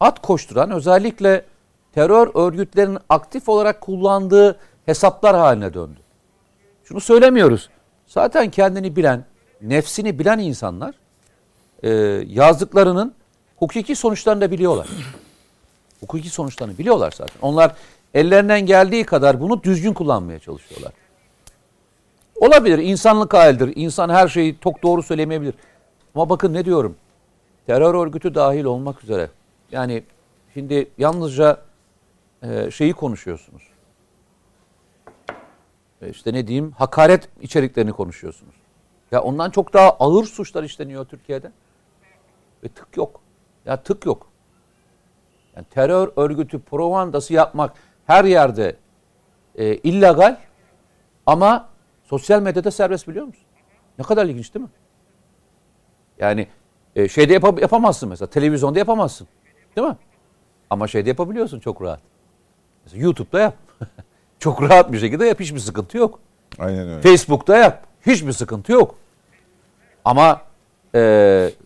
at 0.00 0.22
koşturan 0.22 0.70
özellikle 0.70 1.44
terör 1.92 2.30
örgütlerinin 2.34 2.98
aktif 3.08 3.48
olarak 3.48 3.80
kullandığı 3.80 4.58
hesaplar 4.86 5.36
haline 5.36 5.74
döndü. 5.74 6.00
Şunu 6.84 7.00
söylemiyoruz. 7.00 7.70
Zaten 8.06 8.50
kendini 8.50 8.96
bilen, 8.96 9.24
nefsini 9.62 10.18
bilen 10.18 10.38
insanlar 10.38 10.94
e, 11.82 11.90
yazdıklarının 12.28 13.14
hukuki 13.56 13.96
sonuçlarını 13.96 14.40
da 14.40 14.50
biliyorlar. 14.50 14.88
hukuki 16.00 16.30
sonuçlarını 16.30 16.78
biliyorlar 16.78 17.14
zaten. 17.16 17.36
Onlar 17.42 17.74
ellerinden 18.14 18.66
geldiği 18.66 19.04
kadar 19.04 19.40
bunu 19.40 19.62
düzgün 19.62 19.92
kullanmaya 19.92 20.38
çalışıyorlar. 20.38 20.92
Olabilir, 22.36 22.78
insanlık 22.78 23.34
halidir. 23.34 23.72
İnsan 23.76 24.08
her 24.08 24.28
şeyi 24.28 24.56
çok 24.64 24.82
doğru 24.82 25.02
söylemeyebilir. 25.02 25.54
Ama 26.14 26.28
bakın 26.28 26.54
ne 26.54 26.64
diyorum. 26.64 26.96
Terör 27.66 27.94
örgütü 27.94 28.34
dahil 28.34 28.64
olmak 28.64 29.04
üzere. 29.04 29.30
Yani 29.72 30.02
şimdi 30.54 30.90
yalnızca 30.98 31.60
e, 32.42 32.70
şeyi 32.70 32.92
konuşuyorsunuz. 32.92 33.62
E 36.02 36.10
işte 36.10 36.32
ne 36.32 36.46
diyeyim 36.46 36.72
hakaret 36.72 37.28
içeriklerini 37.40 37.92
konuşuyorsunuz. 37.92 38.54
Ya 39.12 39.22
ondan 39.22 39.50
çok 39.50 39.72
daha 39.72 39.90
ağır 39.90 40.24
suçlar 40.24 40.64
işleniyor 40.64 41.04
Türkiye'de. 41.04 41.52
Ve 42.64 42.68
tık 42.68 42.96
yok. 42.96 43.20
Ya 43.66 43.82
tık 43.82 44.06
yok. 44.06 44.26
Yani 45.56 45.66
terör 45.70 46.12
örgütü 46.16 46.60
propagandası 46.60 47.34
yapmak 47.34 47.74
her 48.06 48.24
yerde 48.24 48.76
e, 49.54 49.74
illegal 49.74 50.36
ama 51.26 51.68
sosyal 52.04 52.42
medyada 52.42 52.70
serbest 52.70 53.08
biliyor 53.08 53.26
musun? 53.26 53.44
Ne 53.98 54.04
kadar 54.04 54.26
ilginç 54.26 54.54
değil 54.54 54.64
mi? 54.64 54.70
Yani 56.18 56.48
e, 56.96 57.08
şeyde 57.08 57.32
yap 57.32 57.60
yapamazsın 57.60 58.08
mesela. 58.08 58.30
Televizyonda 58.30 58.78
yapamazsın. 58.78 59.28
Değil 59.76 59.88
mi? 59.88 59.96
Ama 60.70 60.88
şeyde 60.88 61.08
yapabiliyorsun 61.08 61.60
çok 61.60 61.82
rahat. 61.82 62.00
Mesela 62.84 63.02
YouTube'da 63.02 63.40
yap. 63.40 63.54
çok 64.38 64.62
rahat 64.62 64.92
bir 64.92 64.98
şekilde 64.98 65.26
yap. 65.26 65.40
Hiçbir 65.40 65.58
sıkıntı 65.58 65.98
yok. 65.98 66.20
Aynen 66.58 66.88
öyle. 66.88 67.00
Facebook'ta 67.00 67.56
yap. 67.56 67.86
Hiçbir 68.06 68.32
sıkıntı 68.32 68.72
yok. 68.72 68.94
Ama 70.04 70.40
e, 70.94 71.00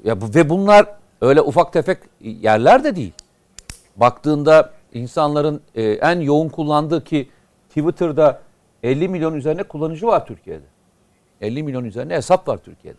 ya 0.05 0.21
bu, 0.21 0.35
ve 0.35 0.51
bunlar 0.51 0.87
öyle 1.21 1.41
ufak 1.41 1.73
tefek 1.73 1.99
yerler 2.21 2.85
de 2.85 2.97
değil. 2.97 3.13
Baktığında 3.97 4.71
insanların 4.95 5.61
e, 5.75 5.83
en 5.83 6.21
yoğun 6.21 6.49
kullandığı 6.49 7.05
ki 7.05 7.29
Twitter'da 7.69 8.41
50 8.83 9.09
milyon 9.09 9.35
üzerine 9.35 9.63
kullanıcı 9.63 10.07
var 10.07 10.27
Türkiye'de. 10.27 10.65
50 11.41 11.63
milyon 11.63 11.85
üzerine 11.85 12.15
hesap 12.15 12.49
var 12.49 12.59
Türkiye'de. 12.65 12.99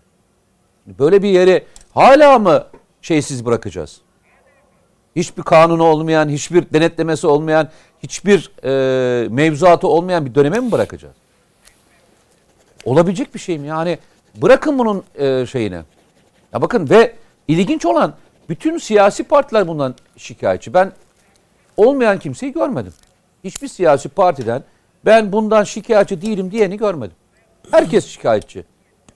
Böyle 0.87 1.23
bir 1.23 1.29
yeri 1.29 1.65
hala 1.93 2.39
mı 2.39 2.63
şeysiz 3.01 3.45
bırakacağız? 3.45 4.01
Hiçbir 5.15 5.43
kanunu 5.43 5.83
olmayan, 5.83 6.29
hiçbir 6.29 6.73
denetlemesi 6.73 7.27
olmayan, 7.27 7.69
hiçbir 8.03 8.51
e, 8.63 9.29
mevzuatı 9.29 9.87
olmayan 9.87 10.25
bir 10.25 10.35
döneme 10.35 10.59
mi 10.59 10.71
bırakacağız? 10.71 11.15
Olabilecek 12.85 13.33
bir 13.33 13.39
şey 13.39 13.57
mi? 13.59 13.67
Yani 13.67 13.97
bırakın 14.41 14.79
bunun 14.79 15.03
e, 15.15 15.45
şeyine. 15.45 15.83
Ya 16.53 16.61
bakın 16.61 16.89
ve 16.89 17.15
ilginç 17.47 17.85
olan 17.85 18.13
bütün 18.49 18.77
siyasi 18.77 19.23
partiler 19.23 19.67
bundan 19.67 19.95
şikayetçi. 20.17 20.73
Ben 20.73 20.91
olmayan 21.77 22.19
kimseyi 22.19 22.53
görmedim. 22.53 22.93
Hiçbir 23.43 23.67
siyasi 23.67 24.09
partiden 24.09 24.63
ben 25.05 25.31
bundan 25.31 25.63
şikayetçi 25.63 26.21
değilim 26.21 26.51
diyeni 26.51 26.77
görmedim. 26.77 27.15
Herkes 27.71 28.05
şikayetçi. 28.07 28.65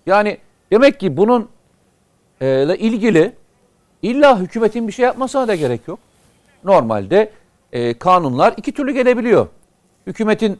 Yani 0.05 0.37
demek 0.71 0.99
ki 0.99 1.17
bunun 1.17 1.49
ile 2.41 2.77
ilgili 2.77 3.35
illa 4.01 4.39
hükümetin 4.39 4.87
bir 4.87 4.93
şey 4.93 5.05
yapmasına 5.05 5.47
da 5.47 5.55
gerek 5.55 5.87
yok. 5.87 5.99
Normalde 6.63 7.31
e, 7.71 7.93
kanunlar 7.93 8.53
iki 8.57 8.71
türlü 8.71 8.91
gelebiliyor. 8.91 9.47
Hükümetin 10.07 10.59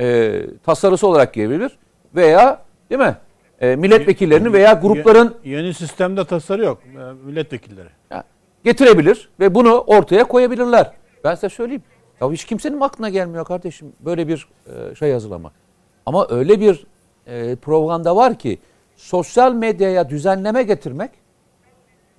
e, 0.00 0.40
tasarısı 0.64 1.06
olarak 1.06 1.34
gelebilir 1.34 1.78
veya 2.14 2.62
değil 2.90 3.00
mi? 3.00 3.16
E, 3.62 3.76
milletvekillerinin 3.76 4.52
veya 4.52 4.72
grupların 4.72 5.34
Yeni, 5.44 5.74
sistemde 5.74 6.24
tasarı 6.24 6.64
yok. 6.64 6.82
e, 6.84 7.26
Milletvekilleri. 7.26 7.88
getirebilir 8.64 9.28
ve 9.40 9.54
bunu 9.54 9.78
ortaya 9.78 10.24
koyabilirler. 10.24 10.92
Ben 11.24 11.34
size 11.34 11.48
söyleyeyim. 11.48 11.82
Ya 12.20 12.32
hiç 12.32 12.44
kimsenin 12.44 12.80
aklına 12.80 13.08
gelmiyor 13.08 13.44
kardeşim 13.44 13.92
böyle 14.00 14.28
bir 14.28 14.48
e, 14.66 14.94
şey 14.94 15.12
hazırlamak. 15.12 15.52
Ama 16.06 16.26
öyle 16.30 16.60
bir 16.60 16.86
e, 17.26 17.56
propaganda 17.56 18.16
var 18.16 18.34
ki 18.38 18.58
sosyal 18.96 19.52
medyaya 19.54 20.10
düzenleme 20.10 20.62
getirmek 20.62 21.10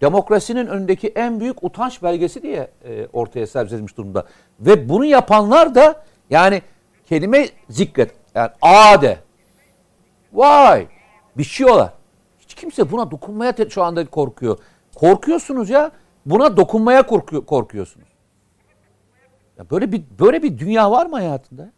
demokrasinin 0.02 0.68
önündeki 0.68 1.08
en 1.08 1.40
büyük 1.40 1.64
utanç 1.64 2.04
belgesi 2.04 2.42
diye 2.42 2.68
e, 2.86 3.08
ortaya 3.14 3.48
servis 3.48 3.74
edilmiş 3.74 3.98
durumda. 3.98 4.26
Ve 4.60 4.90
bunu 4.90 5.06
yapanlar 5.06 5.76
da 5.76 6.04
yani 6.30 6.62
kelime 7.06 7.48
zikret. 7.70 8.12
Yani 8.36 8.50
A 8.62 9.02
de. 9.02 9.18
Vay. 10.34 10.88
Biçiyorlar. 11.38 11.94
Hiç 12.40 12.54
kimse 12.54 12.92
buna 12.92 13.12
dokunmaya 13.12 13.54
şu 13.70 13.84
anda 13.84 14.06
korkuyor. 14.06 14.58
Korkuyorsunuz 14.96 15.70
ya. 15.70 15.92
Buna 16.26 16.58
dokunmaya 16.58 17.08
korkuyor, 17.08 17.46
korkuyorsunuz. 17.46 18.08
Ya 19.58 19.70
böyle 19.70 19.92
bir 19.92 20.04
böyle 20.20 20.44
bir 20.44 20.60
dünya 20.60 20.92
var 20.92 21.06
mı 21.06 21.16
hayatında? 21.16 21.72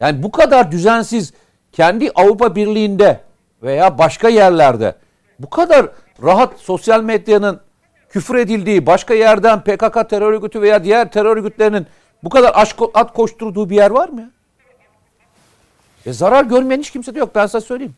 Yani 0.00 0.22
bu 0.22 0.30
kadar 0.30 0.72
düzensiz 0.72 1.32
kendi 1.72 2.10
Avrupa 2.14 2.56
Birliği'nde 2.56 3.20
veya 3.62 3.98
başka 3.98 4.28
yerlerde 4.28 4.94
bu 5.38 5.50
kadar 5.50 5.86
rahat 6.22 6.58
sosyal 6.58 7.02
medyanın 7.02 7.60
küfür 8.08 8.34
edildiği, 8.34 8.86
başka 8.86 9.14
yerden 9.14 9.60
PKK 9.60 10.10
terör 10.10 10.32
örgütü 10.32 10.62
veya 10.62 10.84
diğer 10.84 11.12
terör 11.12 11.36
örgütlerinin 11.36 11.86
bu 12.24 12.28
kadar 12.30 12.52
aşk 12.54 12.76
at 12.94 13.12
koşturduğu 13.12 13.70
bir 13.70 13.76
yer 13.76 13.90
var 13.90 14.08
mı 14.08 14.20
ya? 14.20 16.12
Zarar 16.12 16.44
görmeyen 16.44 16.80
hiç 16.80 16.90
kimse 16.90 17.14
de 17.14 17.18
yok 17.18 17.34
ben 17.34 17.46
size 17.46 17.60
söyleyeyim. 17.60 17.94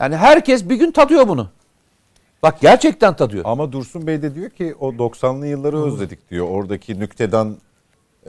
Yani 0.00 0.16
herkes 0.16 0.68
bir 0.68 0.74
gün 0.76 0.90
tadıyor 0.92 1.28
bunu. 1.28 1.48
Bak 2.42 2.60
gerçekten 2.60 3.16
tadıyor. 3.16 3.44
Ama 3.46 3.72
Dursun 3.72 4.06
Bey 4.06 4.22
de 4.22 4.34
diyor 4.34 4.50
ki 4.50 4.74
o 4.80 4.92
90'lı 4.92 5.46
yılları 5.46 5.84
özledik 5.84 6.30
diyor. 6.30 6.48
Oradaki 6.48 7.00
nüktedan 7.00 7.56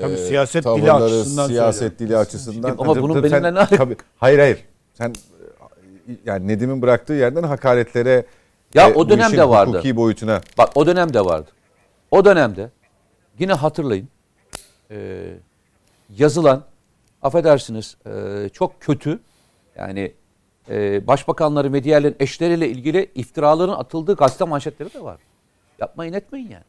Tabii 0.01 0.13
e, 0.13 0.17
siyaset 0.17 0.65
dili 0.65 0.85
tavırları, 0.85 1.03
açısından 1.03 1.47
siyaset 1.47 1.99
dili 1.99 2.17
açısından. 2.17 2.75
Ama 2.77 2.93
Tabii- 2.93 3.01
bunun 3.03 3.13
tabii 3.13 3.23
benimle 3.23 3.41
sen- 3.41 3.55
ne 3.55 3.59
alakası- 3.59 3.77
tabii- 3.77 3.97
Hayır 4.17 4.39
hayır. 4.39 4.63
Sen 4.93 5.09
e, 5.09 5.13
yani 6.25 6.47
Nedim'in 6.47 6.81
bıraktığı 6.81 7.13
yerden 7.13 7.43
hakaretlere 7.43 8.25
Ya 8.73 8.89
e, 8.89 8.93
o 8.93 8.95
bu 8.95 9.09
dönemde 9.09 9.35
işin 9.35 9.49
vardı. 9.49 9.71
Hukuki 9.71 9.95
boyutuna. 9.95 10.41
Bak 10.57 10.69
o 10.75 10.85
dönemde 10.85 11.25
vardı. 11.25 11.51
O 12.11 12.25
dönemde 12.25 12.69
yine 13.39 13.53
hatırlayın 13.53 14.09
e, 14.91 15.27
yazılan 16.17 16.63
affedersiniz 17.21 17.97
e, 18.05 18.49
çok 18.53 18.81
kötü 18.81 19.19
yani 19.77 20.13
e, 20.69 21.07
başbakanların 21.07 21.73
ve 21.73 21.83
diğerlerin 21.83 22.15
eşleriyle 22.19 22.69
ilgili 22.69 23.09
iftiraların 23.15 23.73
atıldığı 23.73 24.15
gazete 24.15 24.45
manşetleri 24.45 24.93
de 24.93 25.01
var. 25.03 25.17
Yapmayın 25.79 26.13
etmeyin 26.13 26.49
yani. 26.49 26.63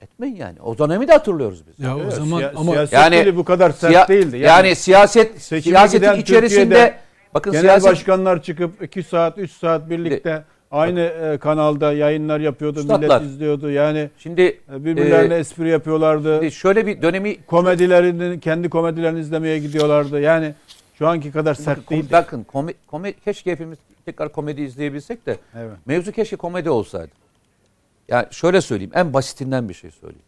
Etmeyin 0.00 0.36
yani. 0.36 0.60
O 0.62 0.78
dönemi 0.78 1.08
de 1.08 1.12
hatırlıyoruz 1.12 1.62
biz. 1.66 1.84
Ya 1.84 1.96
o 1.96 2.00
Evet, 2.00 2.12
zaman 2.12 2.40
siya- 2.40 2.52
ama 2.56 2.72
siyaset 2.72 2.92
Yani 2.92 3.16
dili 3.16 3.36
bu 3.36 3.44
kadar 3.44 3.70
sert 3.70 3.92
Siya- 3.92 4.08
değildi. 4.08 4.38
Yani, 4.38 4.76
siyaset 4.76 5.42
seçime 5.42 5.62
siyasetin 5.76 6.20
içerisinde 6.20 6.62
Türkiye'de 6.64 6.94
bakın 7.34 7.52
genel 7.52 7.62
siyaset 7.62 7.90
başkanlar 7.90 8.42
çıkıp 8.42 8.82
2 8.82 9.02
saat 9.02 9.38
3 9.38 9.50
saat 9.52 9.90
birlikte 9.90 10.44
aynı 10.70 11.00
e, 11.00 11.38
kanalda 11.38 11.92
yayınlar 11.92 12.40
yapıyordu. 12.40 12.80
Üstadlar. 12.80 13.20
Millet 13.20 13.32
izliyordu. 13.32 13.70
Yani 13.70 14.10
şimdi 14.18 14.42
e, 14.42 14.84
birbirlerine 14.84 15.34
e, 15.34 15.38
espri 15.38 15.68
yapıyorlardı. 15.68 16.36
şimdi 16.40 16.52
şöyle 16.52 16.86
bir 16.86 17.02
dönemi 17.02 17.42
komedilerini 17.46 18.40
kendi 18.40 18.70
komedilerini 18.70 19.20
izlemeye 19.20 19.58
gidiyorlardı. 19.58 20.20
Yani 20.20 20.54
şu 21.00 21.08
anki 21.08 21.32
kadar 21.32 21.54
sert 21.54 21.78
Bakın, 21.78 21.96
değildi. 21.96 22.12
bakın 22.12 22.44
kome, 22.44 22.74
kome- 22.86 23.12
keşke 23.12 23.50
hepimiz 23.52 23.78
tekrar 24.04 24.32
komedi 24.32 24.60
izleyebilsek 24.62 25.26
de 25.26 25.38
Evet. 25.56 25.76
mevzu 25.86 26.12
keşke 26.12 26.36
komedi 26.36 26.70
olsaydı. 26.70 27.10
Yani 28.08 28.26
şöyle 28.30 28.60
söyleyeyim 28.60 28.92
en 28.94 29.12
basitinden 29.12 29.68
bir 29.68 29.74
şey 29.74 29.90
söyleyeyim. 29.90 30.24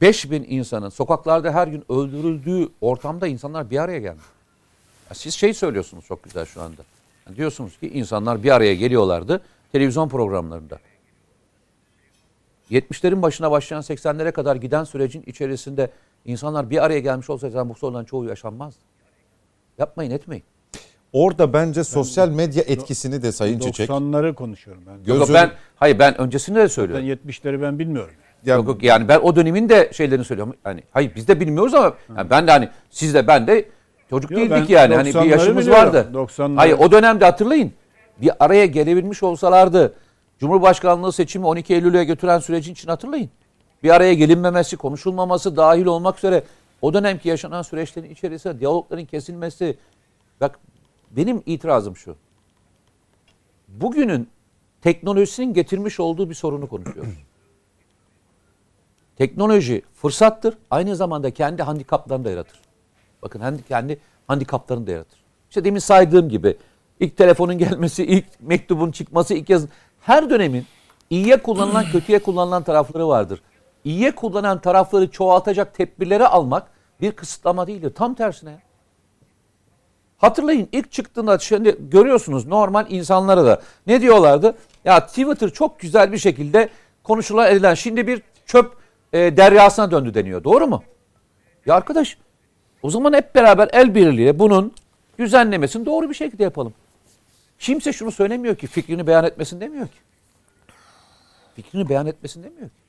5000 0.00 0.44
insanın 0.48 0.88
sokaklarda 0.88 1.54
her 1.54 1.68
gün 1.68 1.84
öldürüldüğü 1.88 2.68
ortamda 2.80 3.26
insanlar 3.26 3.70
bir 3.70 3.78
araya 3.78 3.98
geldi. 3.98 4.20
Ya 5.10 5.14
siz 5.14 5.34
şey 5.34 5.54
söylüyorsunuz 5.54 6.04
çok 6.06 6.22
güzel 6.24 6.44
şu 6.46 6.62
anda. 6.62 6.82
Yani 7.26 7.36
diyorsunuz 7.36 7.78
ki 7.78 7.88
insanlar 7.88 8.42
bir 8.42 8.50
araya 8.50 8.74
geliyorlardı 8.74 9.40
televizyon 9.72 10.08
programlarında. 10.08 10.78
70'lerin 12.70 13.22
başına 13.22 13.50
başlayan 13.50 13.82
80'lere 13.82 14.32
kadar 14.32 14.56
giden 14.56 14.84
sürecin 14.84 15.22
içerisinde 15.26 15.90
insanlar 16.24 16.70
bir 16.70 16.84
araya 16.84 17.00
gelmiş 17.00 17.30
olsaydı 17.30 17.68
bu 17.68 17.74
soruların 17.74 18.04
çoğu 18.04 18.24
yaşanmazdı. 18.24 18.80
Yapmayın 19.78 20.10
etmeyin. 20.10 20.44
Orada 21.12 21.52
bence 21.52 21.84
sosyal 21.84 22.28
medya 22.28 22.62
etkisini 22.62 23.22
de 23.22 23.32
Sayın 23.32 23.58
Çiçek. 23.58 23.90
90'ları 23.90 24.34
konuşuyorum 24.34 24.82
ben. 24.86 24.96
Gözüm- 25.04 25.20
Yok, 25.20 25.28
ben 25.34 25.50
hayır 25.76 25.98
ben 25.98 26.20
öncesinde 26.20 26.58
de 26.58 26.62
Ben 26.62 26.66
söylüyorum. 26.66 27.06
70'leri 27.06 27.62
ben 27.62 27.78
bilmiyorum. 27.78 28.14
Ya, 28.46 28.54
Yok, 28.54 28.66
yok, 28.68 28.82
yani 28.82 29.08
ben 29.08 29.20
o 29.20 29.36
dönemin 29.36 29.68
de 29.68 29.90
şeylerini 29.92 30.24
söylüyorum. 30.24 30.54
Yani 30.66 30.82
hayır 30.92 31.12
biz 31.16 31.28
de 31.28 31.40
bilmiyoruz 31.40 31.74
ama 31.74 31.94
yani 32.16 32.30
ben 32.30 32.46
de 32.46 32.50
hani 32.50 32.68
siz 32.90 33.14
de 33.14 33.26
ben 33.26 33.46
de 33.46 33.68
çocuk 34.10 34.30
Yok, 34.30 34.40
değildik 34.40 34.68
ben 34.68 34.74
yani. 34.74 34.94
Hani 34.94 35.08
bir 35.08 35.14
90'ları 35.14 35.26
yaşımız 35.26 35.66
biliyorum. 35.66 35.94
vardı. 35.94 36.08
90'ları. 36.14 36.56
Hayır 36.56 36.76
o 36.78 36.90
dönemde 36.90 37.24
hatırlayın. 37.24 37.72
Bir 38.20 38.30
araya 38.44 38.66
gelebilmiş 38.66 39.22
olsalardı 39.22 39.94
Cumhurbaşkanlığı 40.38 41.12
seçimi 41.12 41.46
12 41.46 41.74
Eylül'e 41.74 42.04
götüren 42.04 42.38
sürecin 42.38 42.72
için 42.72 42.88
hatırlayın. 42.88 43.30
Bir 43.84 43.90
araya 43.90 44.14
gelinmemesi, 44.14 44.76
konuşulmaması 44.76 45.56
dahil 45.56 45.86
olmak 45.86 46.18
üzere 46.18 46.44
o 46.82 46.94
dönemki 46.94 47.28
yaşanan 47.28 47.62
süreçlerin 47.62 48.10
içerisinde 48.10 48.60
diyalogların 48.60 49.04
kesilmesi. 49.04 49.78
Bak 50.40 50.58
benim 51.10 51.42
itirazım 51.46 51.96
şu. 51.96 52.16
Bugünün 53.68 54.28
teknolojisinin 54.82 55.54
getirmiş 55.54 56.00
olduğu 56.00 56.30
bir 56.30 56.34
sorunu 56.34 56.68
konuşuyoruz. 56.68 57.14
Teknoloji 59.16 59.82
fırsattır. 59.94 60.58
Aynı 60.70 60.96
zamanda 60.96 61.30
kendi 61.30 61.62
handikaplarını 61.62 62.24
da 62.24 62.30
yaratır. 62.30 62.60
Bakın 63.22 63.60
kendi, 63.68 63.98
handikaplarını 64.26 64.86
da 64.86 64.90
yaratır. 64.90 65.18
İşte 65.48 65.64
demin 65.64 65.78
saydığım 65.78 66.28
gibi 66.28 66.56
ilk 67.00 67.16
telefonun 67.16 67.58
gelmesi, 67.58 68.04
ilk 68.04 68.24
mektubun 68.40 68.90
çıkması, 68.90 69.34
ilk 69.34 69.50
yazın. 69.50 69.70
Her 70.00 70.30
dönemin 70.30 70.66
iyiye 71.10 71.36
kullanılan, 71.36 71.84
kötüye 71.92 72.18
kullanılan 72.18 72.62
tarafları 72.62 73.08
vardır. 73.08 73.42
İyiye 73.84 74.14
kullanan 74.14 74.60
tarafları 74.60 75.10
çoğaltacak 75.10 75.74
tedbirleri 75.74 76.26
almak 76.26 76.70
bir 77.00 77.12
kısıtlama 77.12 77.66
değildir. 77.66 77.92
Tam 77.94 78.14
tersine. 78.14 78.58
Hatırlayın 80.18 80.68
ilk 80.72 80.92
çıktığında 80.92 81.38
şimdi 81.38 81.76
görüyorsunuz 81.80 82.46
normal 82.46 82.86
insanlara 82.90 83.44
da 83.44 83.62
ne 83.86 84.00
diyorlardı? 84.00 84.54
Ya 84.84 85.06
Twitter 85.06 85.50
çok 85.50 85.80
güzel 85.80 86.12
bir 86.12 86.18
şekilde 86.18 86.68
konuşulan 87.02 87.52
edilen 87.52 87.74
şimdi 87.74 88.06
bir 88.06 88.22
çöp 88.46 88.76
e, 89.12 89.36
deryasına 89.36 89.90
döndü 89.90 90.14
deniyor. 90.14 90.44
Doğru 90.44 90.66
mu? 90.66 90.82
Ya 91.66 91.74
arkadaş 91.74 92.18
o 92.82 92.90
zaman 92.90 93.12
hep 93.12 93.34
beraber 93.34 93.70
el 93.72 93.94
birliğiyle 93.94 94.38
bunun 94.38 94.72
düzenlemesini 95.18 95.86
doğru 95.86 96.10
bir 96.10 96.14
şekilde 96.14 96.42
yapalım. 96.42 96.74
Kimse 97.58 97.92
şunu 97.92 98.10
söylemiyor 98.10 98.56
ki 98.56 98.66
fikrini 98.66 99.06
beyan 99.06 99.24
etmesin 99.24 99.60
demiyor 99.60 99.86
ki. 99.86 99.98
Fikrini 101.54 101.88
beyan 101.88 102.06
etmesin 102.06 102.42
demiyor 102.42 102.68
ki. 102.68 102.83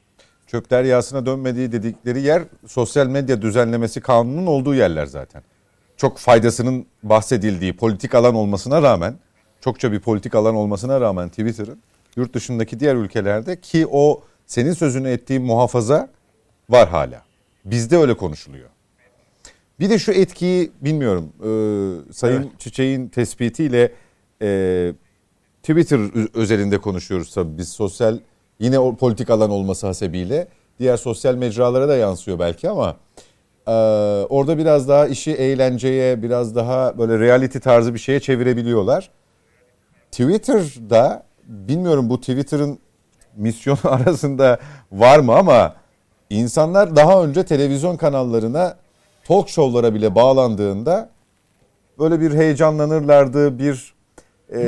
Çöp 0.48 0.70
deryasına 0.70 1.26
dönmediği 1.26 1.72
dedikleri 1.72 2.22
yer 2.22 2.44
sosyal 2.68 3.08
medya 3.08 3.42
düzenlemesi 3.42 4.02
kanunun 4.02 4.46
olduğu 4.46 4.76
yerler 4.76 5.06
zaten. 5.06 5.44
Çok 5.98 6.18
faydasının 6.18 6.86
bahsedildiği 7.04 7.78
politik 7.78 8.16
alan 8.16 8.36
olmasına 8.36 8.82
rağmen, 8.82 9.16
çokça 9.62 9.92
bir 9.92 10.00
politik 10.00 10.36
alan 10.36 10.56
olmasına 10.56 11.02
rağmen 11.02 11.30
Twitter'ın 11.30 11.80
yurt 12.16 12.34
dışındaki 12.34 12.80
diğer 12.80 12.96
ülkelerde 12.96 13.62
ki 13.62 13.88
o 13.92 14.24
senin 14.46 14.74
sözünü 14.74 15.10
ettiğin 15.10 15.42
muhafaza 15.42 16.10
var 16.70 16.90
hala. 16.90 17.22
Bizde 17.66 17.98
öyle 17.98 18.18
konuşuluyor. 18.18 18.70
Bir 19.80 19.90
de 19.90 20.00
şu 20.00 20.12
etkiyi 20.12 20.72
bilmiyorum. 20.82 21.32
e, 21.40 22.14
Sayın 22.14 22.52
Çiçek'in 22.60 23.08
tespitiyle 23.08 23.92
e, 24.42 24.94
Twitter 25.64 26.00
özelinde 26.38 26.78
konuşuyoruz 26.78 27.34
tabii 27.34 27.58
biz 27.58 27.70
sosyal 27.70 28.20
yine 28.60 28.80
o 28.80 28.96
politik 28.96 29.30
alan 29.30 29.50
olması 29.50 29.88
hasebiyle 29.88 30.48
diğer 30.80 30.98
sosyal 30.98 31.36
mecralara 31.36 31.88
da 31.88 31.96
yansıyor 31.96 32.40
belki 32.40 32.70
ama 32.70 32.96
e, 33.68 33.72
orada 34.30 34.58
biraz 34.58 34.90
daha 34.90 35.08
işi 35.08 35.32
eğlenceye 35.32 36.24
biraz 36.24 36.56
daha 36.56 36.98
böyle 36.98 37.20
reality 37.20 37.60
tarzı 37.60 37.94
bir 37.94 38.00
şeye 38.00 38.20
çevirebiliyorlar. 38.20 39.10
Twitter'da 40.12 41.24
bilmiyorum 41.48 42.10
bu 42.10 42.20
Twitter'ın 42.20 42.80
misyonu 43.36 43.80
arasında 43.84 44.60
var 44.92 45.20
mı 45.20 45.36
ama 45.36 45.76
insanlar 46.30 46.96
daha 46.96 47.24
önce 47.24 47.46
televizyon 47.46 47.98
kanallarına 47.98 48.76
talk 49.24 49.50
show'lara 49.50 49.94
bile 49.94 50.16
bağlandığında 50.16 51.10
böyle 52.00 52.20
bir 52.20 52.34
heyecanlanırlardı, 52.34 53.60
bir 53.60 53.95
e, 54.54 54.60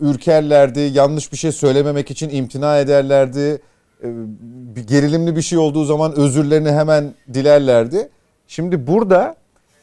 ürkerlerdi, 0.00 0.80
yanlış 0.80 1.32
bir 1.32 1.36
şey 1.36 1.52
söylememek 1.52 2.10
için 2.10 2.28
imtina 2.28 2.78
ederlerdi. 2.78 3.60
E, 4.02 4.06
bir 4.76 4.86
gerilimli 4.86 5.36
bir 5.36 5.42
şey 5.42 5.58
olduğu 5.58 5.84
zaman 5.84 6.18
özürlerini 6.18 6.70
hemen 6.72 7.14
dilerlerdi. 7.34 8.08
Şimdi 8.48 8.86
burada 8.86 9.36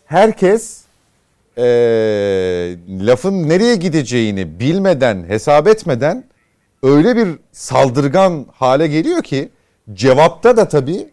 herkes 0.06 0.82
e, 1.58 1.64
lafın 2.90 3.50
nereye 3.50 3.76
gideceğini 3.76 4.60
bilmeden, 4.60 5.24
hesap 5.28 5.68
etmeden 5.68 6.24
öyle 6.84 7.16
bir 7.16 7.28
saldırgan 7.52 8.46
hale 8.52 8.88
geliyor 8.88 9.24
ki 9.24 9.50
cevapta 9.94 10.58
da 10.58 10.68
tabii 10.68 11.08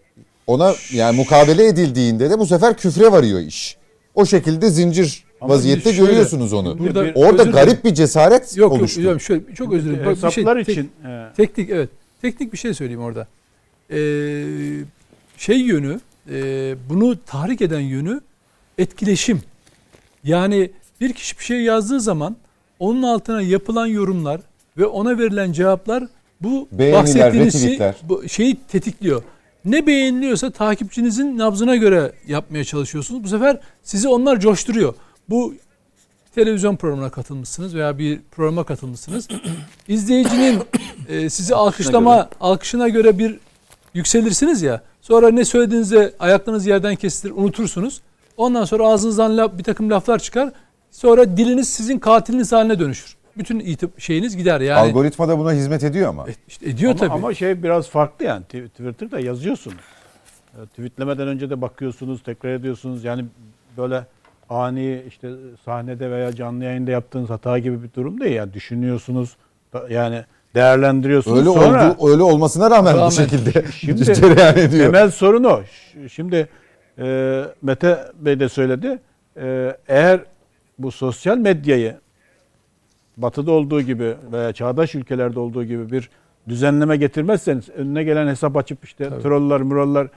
ona 0.47 0.75
yani 0.93 1.17
mukabele 1.17 1.67
edildiğinde 1.67 2.31
de 2.31 2.39
bu 2.39 2.47
sefer 2.47 2.77
küfre 2.77 3.13
varıyor 3.13 3.41
iş. 3.41 3.77
O 4.15 4.27
şekilde 4.27 4.71
zincir 4.71 5.25
Ama 5.43 5.55
vaziyette 5.55 5.93
şöyle- 5.93 6.07
görüyorsunuz 6.11 6.53
onu. 6.53 6.79
Burada- 6.79 7.05
Bir- 7.05 7.13
Orada 7.15 7.43
garip 7.43 7.85
bir 7.85 7.95
cesaret 7.95 8.57
Yok 8.57 8.73
oluştu. 8.73 9.01
yok 9.01 9.09
hocam 9.09 9.21
şöyle 9.21 9.55
çok 9.55 9.73
özür 9.73 9.91
dilerim. 9.91 10.07
Bak, 10.07 10.15
bir 10.17 10.21
şey- 10.21 10.31
Hesaplar 10.31 10.65
tek- 10.65 10.69
için 10.69 10.91
e, 11.07 11.27
Teknik 11.37 11.71
evet. 11.71 11.89
Teknik 12.23 12.53
bir 12.53 12.59
şey 12.59 12.75
söyleyeyim 12.75 13.03
orada. 13.03 13.27
Ee, 13.91 14.45
şey 15.37 15.59
yönü, 15.61 16.01
e, 16.31 16.35
bunu 16.89 17.17
tahrik 17.27 17.61
eden 17.63 17.81
yönü 17.81 18.21
etkileşim. 18.79 19.41
Yani 20.25 20.71
bir 21.01 21.13
kişi 21.13 21.39
bir 21.39 21.45
şey 21.45 21.61
yazdığı 21.63 22.01
zaman 22.01 22.37
onun 22.79 23.03
altına 23.03 23.43
yapılan 23.43 23.87
yorumlar 23.87 24.41
ve 24.79 24.87
ona 24.87 25.19
verilen 25.19 25.53
cevaplar 25.53 26.05
bu 26.41 26.69
Beğeniler, 26.73 27.03
bahsettiğiniz 27.03 27.63
şey, 27.63 27.79
bu 28.03 28.29
şeyi 28.29 28.57
tetikliyor. 28.69 29.23
Ne 29.65 29.87
beğeniliyorsa 29.87 30.51
takipçinizin 30.51 31.39
nabzına 31.39 31.77
göre 31.77 32.13
yapmaya 32.29 32.65
çalışıyorsunuz. 32.65 33.25
Bu 33.25 33.29
sefer 33.29 33.61
sizi 33.83 34.09
onlar 34.09 34.41
coşturuyor. 34.41 34.95
Bu 35.33 35.55
televizyon 36.35 36.77
programına 36.77 37.11
katılmışsınız 37.11 37.75
veya 37.75 37.99
bir 37.99 38.21
programa 38.31 38.65
katılmışsınız. 38.65 39.29
İzleyicinin 39.89 40.63
e, 41.09 41.31
sizi 41.31 41.55
alkışlama 41.55 42.29
alkışına 42.41 42.89
göre 42.89 43.19
bir 43.19 43.39
yükselirsiniz 43.95 44.63
ya. 44.63 44.83
Sonra 45.01 45.31
ne 45.31 45.45
söylediğinizde 45.45 46.15
ayaklarınız 46.19 46.67
yerden 46.67 46.97
kesilir, 46.97 47.33
unutursunuz. 47.37 48.01
Ondan 48.37 48.65
sonra 48.65 48.87
ağzınızdan 48.87 49.37
laf, 49.37 49.59
bir 49.59 49.65
takım 49.65 49.91
laflar 49.91 50.19
çıkar. 50.19 50.53
Sonra 50.91 51.37
diliniz 51.37 51.69
sizin 51.69 51.99
katiliniz 51.99 52.53
haline 52.53 52.79
dönüşür. 52.79 53.17
Bütün 53.37 53.61
itip 53.61 54.01
şeyiniz 54.01 54.37
gider 54.37 54.61
yani. 54.61 54.91
Algoritma 54.91 55.29
da 55.29 55.39
buna 55.39 55.53
hizmet 55.53 55.85
ediyor 55.85 56.09
ama. 56.09 56.29
E, 56.29 56.35
işte 56.49 56.71
ediyor 56.71 56.91
ama, 56.91 57.01
tabii. 57.01 57.13
ama 57.13 57.35
şey 57.35 57.63
biraz 57.63 57.89
farklı 57.89 58.25
yani. 58.25 58.45
Tw- 58.53 58.69
Twitter'da 58.69 59.21
yazıyorsunuz. 59.21 59.77
E, 60.55 60.67
Tweetlemeden 60.67 61.29
önce 61.29 61.51
de 61.51 61.61
bakıyorsunuz, 61.61 62.23
tekrar 62.23 62.51
ediyorsunuz. 62.51 63.05
Yani 63.05 63.25
böyle 63.77 64.05
ani 64.53 65.03
işte 65.09 65.31
sahnede 65.65 66.11
veya 66.11 66.33
canlı 66.33 66.65
yayında 66.65 66.91
yaptığınız 66.91 67.31
hata 67.31 67.59
gibi 67.59 67.83
bir 67.83 67.93
durum 67.93 68.21
değil. 68.21 68.35
Yani 68.37 68.53
düşünüyorsunuz, 68.53 69.37
yani 69.91 70.25
değerlendiriyorsunuz. 70.55 71.39
Öyle 71.39 71.51
Sonra 71.51 71.95
oldu, 71.99 72.13
öyle 72.13 72.23
olmasına 72.23 72.71
rağmen 72.71 72.95
Rağmen. 72.95 73.07
bu 73.07 73.11
şekilde 73.13 73.65
Şimdi- 73.73 74.05
cereyan 74.15 74.57
ediyor. 74.59 74.85
temel 74.87 75.11
sorun 75.11 75.45
o. 75.45 75.61
Şimdi 76.13 76.49
e, 76.99 77.43
Mete 77.63 77.99
Bey 78.21 78.41
de 78.41 78.49
söyledi. 78.49 78.99
E, 79.41 79.77
eğer 79.89 80.21
bu 80.79 80.91
sosyal 80.91 81.37
medyayı 81.39 81.97
batıda 83.17 83.53
olduğu 83.53 83.81
gibi 83.81 84.15
veya 84.33 84.53
çağdaş 84.53 84.95
ülkelerde 84.95 85.41
olduğu 85.41 85.65
gibi 85.65 85.91
bir 85.93 86.11
düzenleme 86.49 86.97
getirmezseniz 86.97 87.69
önüne 87.69 88.05
gelen 88.05 88.29
hesap 88.29 88.57
açıp 88.57 88.85
işte 88.85 89.09
troller, 89.23 89.61
murallar 89.63 90.09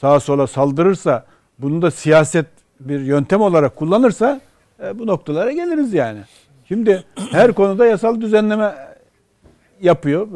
sağa 0.00 0.20
sola 0.20 0.46
saldırırsa 0.46 1.26
bunu 1.58 1.82
da 1.82 1.90
siyaset 1.90 2.46
bir 2.80 3.00
yöntem 3.00 3.40
olarak 3.40 3.76
kullanırsa 3.76 4.40
e, 4.82 4.98
bu 4.98 5.06
noktalara 5.06 5.52
geliriz 5.52 5.94
yani. 5.94 6.20
Şimdi 6.68 7.04
her 7.30 7.52
konuda 7.52 7.86
yasal 7.86 8.20
düzenleme 8.20 8.74
yapıyor. 9.80 10.28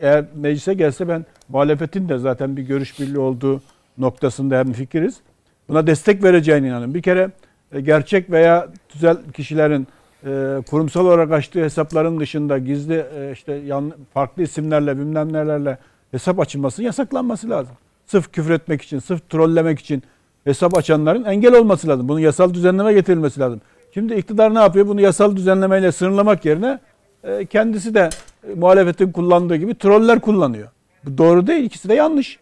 Eğer 0.00 0.24
meclise 0.34 0.74
gelse 0.74 1.08
ben 1.08 1.26
muhalefetin 1.48 2.08
de 2.08 2.18
zaten 2.18 2.56
bir 2.56 2.62
görüş 2.62 3.00
birliği 3.00 3.18
olduğu 3.18 3.62
noktasında 3.98 4.58
hem 4.58 4.72
fikiriz. 4.72 5.20
Buna 5.68 5.86
destek 5.86 6.24
vereceğine 6.24 6.68
inanıyorum. 6.68 6.94
Bir 6.94 7.02
kere 7.02 7.30
e, 7.72 7.80
gerçek 7.80 8.30
veya 8.30 8.68
tüzel 8.88 9.16
kişilerin 9.32 9.86
e, 10.26 10.62
kurumsal 10.70 11.06
olarak 11.06 11.32
açtığı 11.32 11.62
hesapların 11.64 12.20
dışında 12.20 12.58
gizli 12.58 13.04
e, 13.18 13.32
işte 13.32 13.52
yan, 13.52 13.92
farklı 14.14 14.42
isimlerle 14.42 14.98
bilmem 14.98 15.32
nelerle 15.32 15.78
hesap 16.10 16.40
açılması 16.40 16.82
yasaklanması 16.82 17.50
lazım. 17.50 17.74
Sırf 18.06 18.32
küfür 18.32 18.50
etmek 18.50 18.82
için, 18.82 18.98
sırf 18.98 19.30
trollemek 19.30 19.78
için 19.78 20.02
hesap 20.44 20.78
açanların 20.78 21.24
engel 21.24 21.54
olması 21.54 21.88
lazım. 21.88 22.08
Bunun 22.08 22.20
yasal 22.20 22.54
düzenleme 22.54 22.92
getirilmesi 22.92 23.40
lazım. 23.40 23.60
Şimdi 23.94 24.14
iktidar 24.14 24.54
ne 24.54 24.58
yapıyor? 24.58 24.88
Bunu 24.88 25.00
yasal 25.00 25.36
düzenlemeyle 25.36 25.92
sınırlamak 25.92 26.44
yerine 26.44 26.78
e, 27.24 27.46
kendisi 27.46 27.94
de 27.94 28.10
e, 28.48 28.54
muhalefetin 28.54 29.12
kullandığı 29.12 29.56
gibi 29.56 29.74
troller 29.74 30.20
kullanıyor. 30.20 30.68
Bu 31.04 31.18
doğru 31.18 31.46
değil. 31.46 31.64
İkisi 31.64 31.88
de 31.88 31.94
yanlış. 31.94 32.38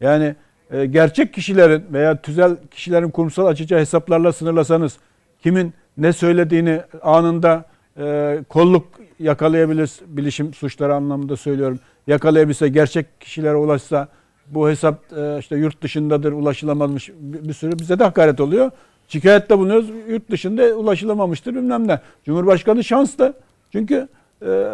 Yani 0.00 0.34
e, 0.70 0.86
gerçek 0.86 1.34
kişilerin 1.34 1.84
veya 1.92 2.22
tüzel 2.22 2.56
kişilerin 2.70 3.10
kurumsal 3.10 3.46
açacağı 3.46 3.80
hesaplarla 3.80 4.32
sınırlasanız 4.32 4.98
kimin 5.42 5.74
ne 5.96 6.12
söylediğini 6.12 6.80
anında 7.02 7.64
e, 7.98 8.38
kolluk 8.48 8.86
yakalayabilir 9.18 9.90
bilişim 10.06 10.54
suçları 10.54 10.94
anlamında 10.94 11.36
söylüyorum. 11.36 11.80
Yakalayabilse 12.06 12.68
gerçek 12.68 13.20
kişilere 13.20 13.56
ulaşsa 13.56 14.08
bu 14.54 14.68
hesap 14.68 15.12
e, 15.16 15.38
işte 15.38 15.56
yurt 15.56 15.82
dışındadır 15.82 16.32
ulaşılamamış 16.32 17.10
bir, 17.20 17.52
sürü 17.54 17.78
bize 17.78 17.98
de 17.98 18.04
hakaret 18.04 18.40
oluyor. 18.40 18.70
Şikayette 19.08 19.58
bulunuyoruz 19.58 19.86
yurt 20.08 20.30
dışında 20.30 20.62
ulaşılamamıştır 20.64 21.54
bilmem 21.54 21.88
ne. 21.88 22.00
Cumhurbaşkanı 22.24 22.84
şanslı. 22.84 23.34
Çünkü 23.72 24.08
e, 24.46 24.68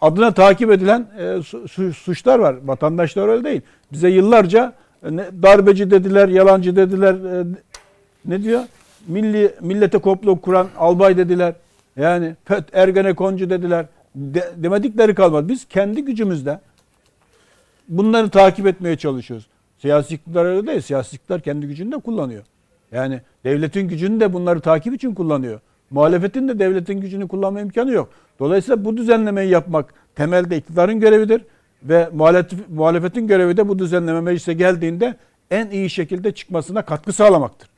adına 0.00 0.34
takip 0.34 0.70
edilen 0.70 1.06
e, 1.18 1.42
su- 1.42 1.68
su- 1.68 1.92
suçlar 1.92 2.38
var. 2.38 2.56
Vatandaşlar 2.64 3.28
öyle 3.28 3.44
değil. 3.44 3.60
Bize 3.92 4.08
yıllarca 4.08 4.72
darbeci 5.42 5.90
dediler, 5.90 6.28
yalancı 6.28 6.76
dediler. 6.76 7.16
ne 8.24 8.42
diyor? 8.42 8.60
Milli 9.08 9.54
millete 9.60 9.98
komplo 9.98 10.40
kuran 10.40 10.66
albay 10.78 11.16
dediler. 11.16 11.54
Yani 11.96 12.34
FET 12.44 12.64
Ergenekoncu 12.72 13.50
dediler. 13.50 13.86
De- 14.14 14.50
demedikleri 14.56 15.14
kalmadı. 15.14 15.48
Biz 15.48 15.64
kendi 15.64 16.04
gücümüzle 16.04 16.60
bunları 17.98 18.30
takip 18.30 18.66
etmeye 18.66 18.96
çalışıyoruz. 18.96 19.46
Siyasi 19.78 20.14
iktidar 20.14 20.44
öyle 20.44 20.66
değil. 20.66 20.80
Siyasi 20.80 21.16
iktidar 21.16 21.40
kendi 21.40 21.66
gücünü 21.66 21.92
de 21.92 21.98
kullanıyor. 21.98 22.42
Yani 22.92 23.20
devletin 23.44 23.88
gücünü 23.88 24.20
de 24.20 24.32
bunları 24.32 24.60
takip 24.60 24.94
için 24.94 25.14
kullanıyor. 25.14 25.60
Muhalefetin 25.90 26.48
de 26.48 26.58
devletin 26.58 27.00
gücünü 27.00 27.28
kullanma 27.28 27.60
imkanı 27.60 27.92
yok. 27.92 28.08
Dolayısıyla 28.38 28.84
bu 28.84 28.96
düzenlemeyi 28.96 29.50
yapmak 29.50 29.94
temelde 30.14 30.56
iktidarın 30.56 31.00
görevidir. 31.00 31.42
Ve 31.82 32.08
muhalefet, 32.12 32.68
muhalefetin 32.68 33.26
görevi 33.26 33.56
de 33.56 33.68
bu 33.68 33.78
düzenleme 33.78 34.20
meclise 34.20 34.52
geldiğinde 34.52 35.14
en 35.50 35.70
iyi 35.70 35.90
şekilde 35.90 36.32
çıkmasına 36.32 36.82
katkı 36.82 37.12
sağlamaktır. 37.12 37.68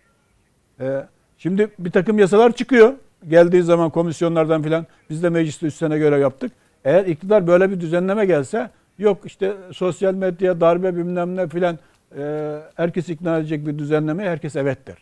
Ee, 0.80 1.06
şimdi 1.38 1.68
bir 1.78 1.90
takım 1.90 2.18
yasalar 2.18 2.52
çıkıyor. 2.52 2.92
Geldiği 3.28 3.62
zaman 3.62 3.90
komisyonlardan 3.90 4.62
filan 4.62 4.86
biz 5.10 5.22
de 5.22 5.28
mecliste 5.28 5.66
3 5.66 5.74
sene 5.74 5.98
görev 5.98 6.20
yaptık. 6.20 6.52
Eğer 6.84 7.04
iktidar 7.06 7.46
böyle 7.46 7.70
bir 7.70 7.80
düzenleme 7.80 8.26
gelse 8.26 8.70
yok 8.98 9.18
işte 9.24 9.54
sosyal 9.72 10.14
medya 10.14 10.60
darbe 10.60 10.96
bilmem 10.96 11.36
ne 11.36 11.48
filan 11.48 11.78
e, 12.18 12.54
herkes 12.74 13.08
ikna 13.08 13.38
edecek 13.38 13.66
bir 13.66 13.78
düzenlemeye 13.78 14.30
herkes 14.30 14.56
evet 14.56 14.86
der. 14.86 14.96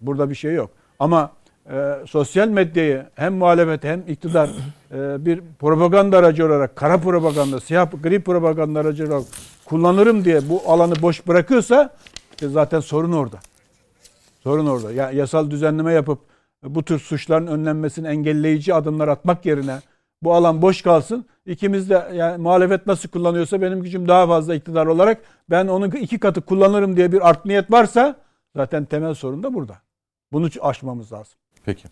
Burada 0.00 0.30
bir 0.30 0.34
şey 0.34 0.54
yok. 0.54 0.70
Ama 0.98 1.32
e, 1.70 1.94
sosyal 2.06 2.48
medyayı 2.48 3.06
hem 3.14 3.34
muhalefet 3.34 3.84
hem 3.84 4.02
iktidar 4.08 4.50
e, 4.92 5.26
bir 5.26 5.40
propaganda 5.58 6.18
aracı 6.18 6.46
olarak 6.46 6.76
kara 6.76 6.98
propaganda, 6.98 7.60
siyah 7.60 7.88
gri 8.02 8.20
propaganda 8.20 8.80
aracı 8.80 9.06
olarak 9.06 9.24
kullanırım 9.64 10.24
diye 10.24 10.48
bu 10.48 10.62
alanı 10.66 11.02
boş 11.02 11.26
bırakıyorsa 11.26 11.94
işte 12.30 12.48
zaten 12.48 12.80
sorun 12.80 13.12
orada. 13.12 13.38
Sorun 14.42 14.66
orada. 14.66 14.92
Ya 14.92 15.10
yasal 15.10 15.50
düzenleme 15.50 15.92
yapıp 15.92 16.18
bu 16.64 16.82
tür 16.82 16.98
suçların 16.98 17.46
önlenmesini 17.46 18.08
engelleyici 18.08 18.74
adımlar 18.74 19.08
atmak 19.08 19.46
yerine 19.46 19.80
bu 20.22 20.34
alan 20.34 20.62
boş 20.62 20.82
kalsın. 20.82 21.26
İkimiz 21.46 21.90
de 21.90 22.08
yani 22.14 22.42
muhalefet 22.42 22.86
nasıl 22.86 23.08
kullanıyorsa 23.08 23.62
benim 23.62 23.82
gücüm 23.82 24.08
daha 24.08 24.26
fazla 24.26 24.54
iktidar 24.54 24.86
olarak 24.86 25.20
ben 25.50 25.66
onun 25.66 25.90
iki 25.90 26.18
katı 26.18 26.40
kullanırım 26.40 26.96
diye 26.96 27.12
bir 27.12 27.28
art 27.28 27.44
niyet 27.44 27.70
varsa 27.70 28.16
zaten 28.56 28.84
temel 28.84 29.14
sorun 29.14 29.42
da 29.42 29.54
burada. 29.54 29.78
Bunu 30.32 30.48
aşmamız 30.60 31.12
lazım. 31.12 31.34
Peki. 31.64 31.88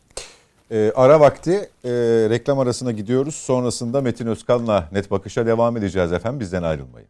Ee, 0.71 0.93
ara 0.97 1.21
vakti 1.21 1.71
e, 1.85 1.91
reklam 2.31 2.59
arasına 2.59 2.93
gidiyoruz. 2.93 3.35
Sonrasında 3.35 4.01
Metin 4.01 4.27
Özkan'la 4.27 4.89
net 4.93 5.11
bakışa 5.11 5.47
devam 5.47 5.77
edeceğiz 5.77 6.13
efendim. 6.13 6.41
Bizden 6.41 6.63
ayrılmayın. 6.63 7.09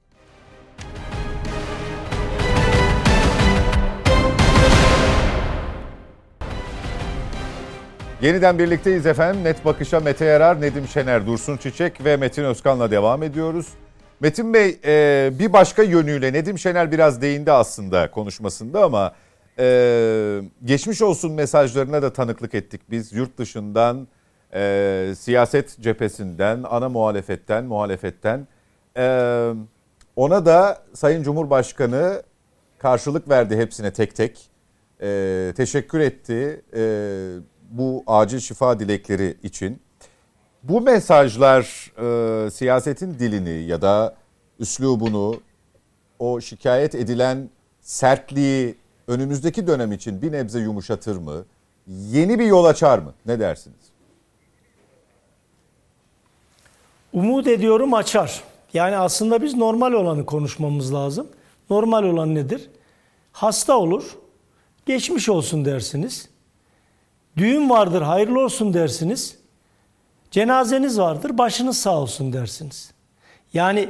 Yeniden 8.23 8.59
birlikteyiz 8.59 9.07
efendim. 9.07 9.45
Net 9.45 9.65
Bakış'a 9.65 10.01
Mete 10.01 10.25
Yarar, 10.25 10.61
Nedim 10.61 10.89
Şener, 10.89 11.27
Dursun 11.27 11.57
Çiçek 11.57 12.05
ve 12.05 12.17
Metin 12.17 12.45
Özkan'la 12.45 12.91
devam 12.91 13.23
ediyoruz. 13.23 13.69
Metin 14.21 14.55
Bey 14.55 14.79
e, 14.85 15.31
bir 15.39 15.53
başka 15.53 15.83
yönüyle 15.83 16.33
Nedim 16.33 16.59
Şener 16.59 16.93
biraz 16.93 17.23
değindi 17.23 17.53
aslında 17.53 18.11
konuşmasında 18.11 18.85
ama 18.85 19.15
e, 19.59 20.41
geçmiş 20.65 21.03
olsun 21.03 21.33
mesajlarına 21.33 22.03
da 22.03 22.13
tanıklık 22.13 22.55
ettik 22.55 22.81
biz. 22.91 23.13
Yurt 23.13 23.39
dışından, 23.39 24.09
e, 24.55 25.13
siyaset 25.19 25.81
cephesinden, 25.81 26.65
ana 26.71 26.89
muhalefetten, 26.89 27.65
muhalefetten. 27.65 28.49
Ona 30.17 30.47
da 30.47 30.83
Sayın 30.95 31.23
Cumhurbaşkanı 31.23 32.23
karşılık 32.79 33.29
verdi 33.29 33.57
hepsine 33.57 33.93
tek 33.93 34.17
tek. 34.17 34.51
Teşekkür 35.57 36.01
etti 36.01 36.63
e, 36.77 36.83
bu 37.71 38.05
acil 38.07 38.39
şifa 38.39 38.81
dilekleri 38.81 39.37
için. 39.43 39.81
Bu 40.63 40.81
mesajlar 40.81 41.93
e, 42.47 42.51
siyasetin 42.51 43.19
dilini 43.19 43.67
ya 43.69 43.83
da 43.83 44.15
üslubunu, 44.59 45.41
o 46.19 46.41
şikayet 46.41 46.95
edilen 46.95 47.51
sertliği 47.81 48.75
önümüzdeki 49.09 49.67
dönem 49.67 49.93
için 49.93 50.23
bir 50.23 50.33
nebze 50.33 50.59
yumuşatır 50.59 51.17
mı? 51.17 51.45
Yeni 51.87 52.39
bir 52.39 52.47
yol 52.47 52.65
açar 52.65 52.99
mı? 52.99 53.15
Ne 53.27 53.41
dersiniz? 53.41 53.77
Umut 57.13 57.47
ediyorum 57.47 57.95
açar. 57.95 58.43
Yani 58.75 58.97
aslında 58.97 59.43
biz 59.43 59.55
normal 59.55 59.93
olanı 59.93 60.27
konuşmamız 60.27 60.95
lazım. 60.95 61.27
Normal 61.71 62.05
olan 62.05 62.35
nedir? 62.35 62.71
Hasta 63.33 63.79
olur, 63.79 64.19
geçmiş 64.87 65.29
olsun 65.29 65.65
dersiniz. 65.65 66.29
Düğün 67.37 67.71
vardır, 67.71 68.03
hayırlı 68.03 68.45
olsun 68.45 68.75
dersiniz. 68.75 69.37
Cenazeniz 70.31 70.99
vardır, 70.99 71.39
başınız 71.39 71.79
sağ 71.79 71.99
olsun 71.99 72.33
dersiniz. 72.33 72.93
Yani 73.55 73.89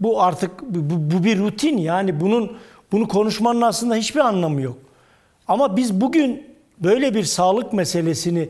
bu 0.00 0.22
artık 0.22 0.62
bu, 0.62 1.16
bu 1.16 1.24
bir 1.24 1.38
rutin 1.38 1.76
yani 1.78 2.20
bunun 2.20 2.56
bunu 2.92 3.08
konuşmanın 3.08 3.60
aslında 3.60 3.94
hiçbir 3.94 4.20
anlamı 4.20 4.60
yok. 4.60 4.78
Ama 5.48 5.76
biz 5.76 6.00
bugün 6.00 6.46
böyle 6.78 7.14
bir 7.14 7.24
sağlık 7.24 7.72
meselesini 7.72 8.48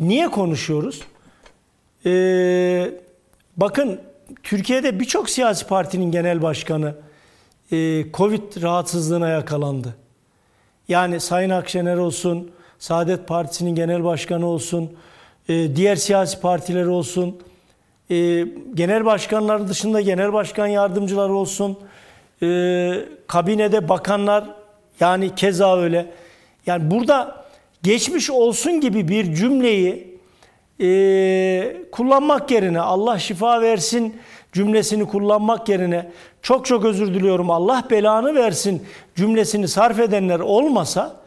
Niye 0.00 0.28
konuşuyoruz? 0.28 1.02
Ee, 2.06 2.90
bakın 3.56 4.00
Türkiye'de 4.42 5.00
birçok 5.00 5.30
siyasi 5.30 5.66
partinin 5.66 6.10
genel 6.10 6.42
başkanı 6.42 6.94
e, 7.72 8.04
Covid 8.12 8.62
rahatsızlığına 8.62 9.28
yakalandı. 9.28 9.94
Yani 10.88 11.20
Sayın 11.20 11.50
Akşener 11.50 11.96
olsun, 11.96 12.50
Saadet 12.80 13.28
Partisi'nin 13.28 13.74
genel 13.74 14.04
başkanı 14.04 14.46
olsun, 14.46 14.90
e, 15.48 15.76
diğer 15.76 15.96
siyasi 15.96 16.40
partiler 16.40 16.86
olsun, 16.86 17.38
e, 18.10 18.44
genel 18.74 19.04
başkanlar 19.04 19.68
dışında 19.68 20.00
genel 20.00 20.32
başkan 20.32 20.66
yardımcıları 20.66 21.32
olsun, 21.32 21.78
e, 22.42 22.92
kabinede 23.26 23.88
bakanlar 23.88 24.44
yani 25.00 25.34
keza 25.34 25.78
öyle. 25.78 26.06
Yani 26.66 26.90
burada 26.90 27.44
geçmiş 27.82 28.30
olsun 28.30 28.80
gibi 28.80 29.08
bir 29.08 29.34
cümleyi 29.34 30.10
kullanmak 31.92 32.50
yerine 32.50 32.80
Allah 32.80 33.18
şifa 33.18 33.60
versin 33.60 34.16
cümlesini 34.52 35.08
kullanmak 35.08 35.68
yerine 35.68 36.10
çok 36.42 36.66
çok 36.66 36.84
özür 36.84 37.14
diliyorum 37.14 37.50
Allah 37.50 37.84
belanı 37.90 38.34
versin 38.34 38.86
cümlesini 39.16 39.68
sarf 39.68 40.00
edenler 40.00 40.40
olmasa 40.40 41.19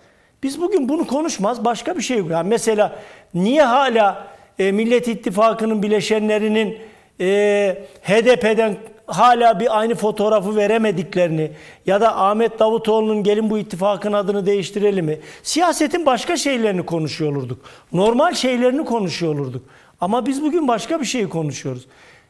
biz 0.44 0.62
bugün 0.62 0.90
bunu 0.90 1.08
konuşmaz 1.08 1.66
başka 1.66 1.98
bir 1.98 2.02
şey 2.02 2.18
yok. 2.18 2.30
Yani 2.30 2.50
mesela 2.50 3.00
niye 3.34 3.64
hala 3.64 4.28
e, 4.60 4.72
Millet 4.72 5.08
İttifakı'nın 5.08 5.84
bileşenlerinin 5.84 6.78
e, 7.20 7.78
HDP'den 8.02 8.78
hala 9.08 9.60
bir 9.60 9.80
aynı 9.80 9.96
fotoğrafı 9.96 10.56
veremediklerini 10.56 11.52
ya 11.86 12.02
da 12.02 12.18
Ahmet 12.18 12.60
Davutoğlu'nun 12.60 13.24
gelin 13.24 13.50
bu 13.50 13.58
ittifakın 13.58 14.14
adını 14.14 14.46
değiştirelim 14.46 15.06
mi? 15.06 15.20
Siyasetin 15.44 16.06
başka 16.06 16.38
şeylerini 16.38 16.86
konuşuyor 16.86 17.36
olurduk. 17.36 17.66
Normal 17.94 18.34
şeylerini 18.34 18.86
konuşuyor 18.86 19.36
olurduk. 19.36 19.66
Ama 20.02 20.26
biz 20.26 20.42
bugün 20.42 20.68
başka 20.68 21.00
bir 21.00 21.06
şeyi 21.06 21.30
konuşuyoruz. 21.30 21.88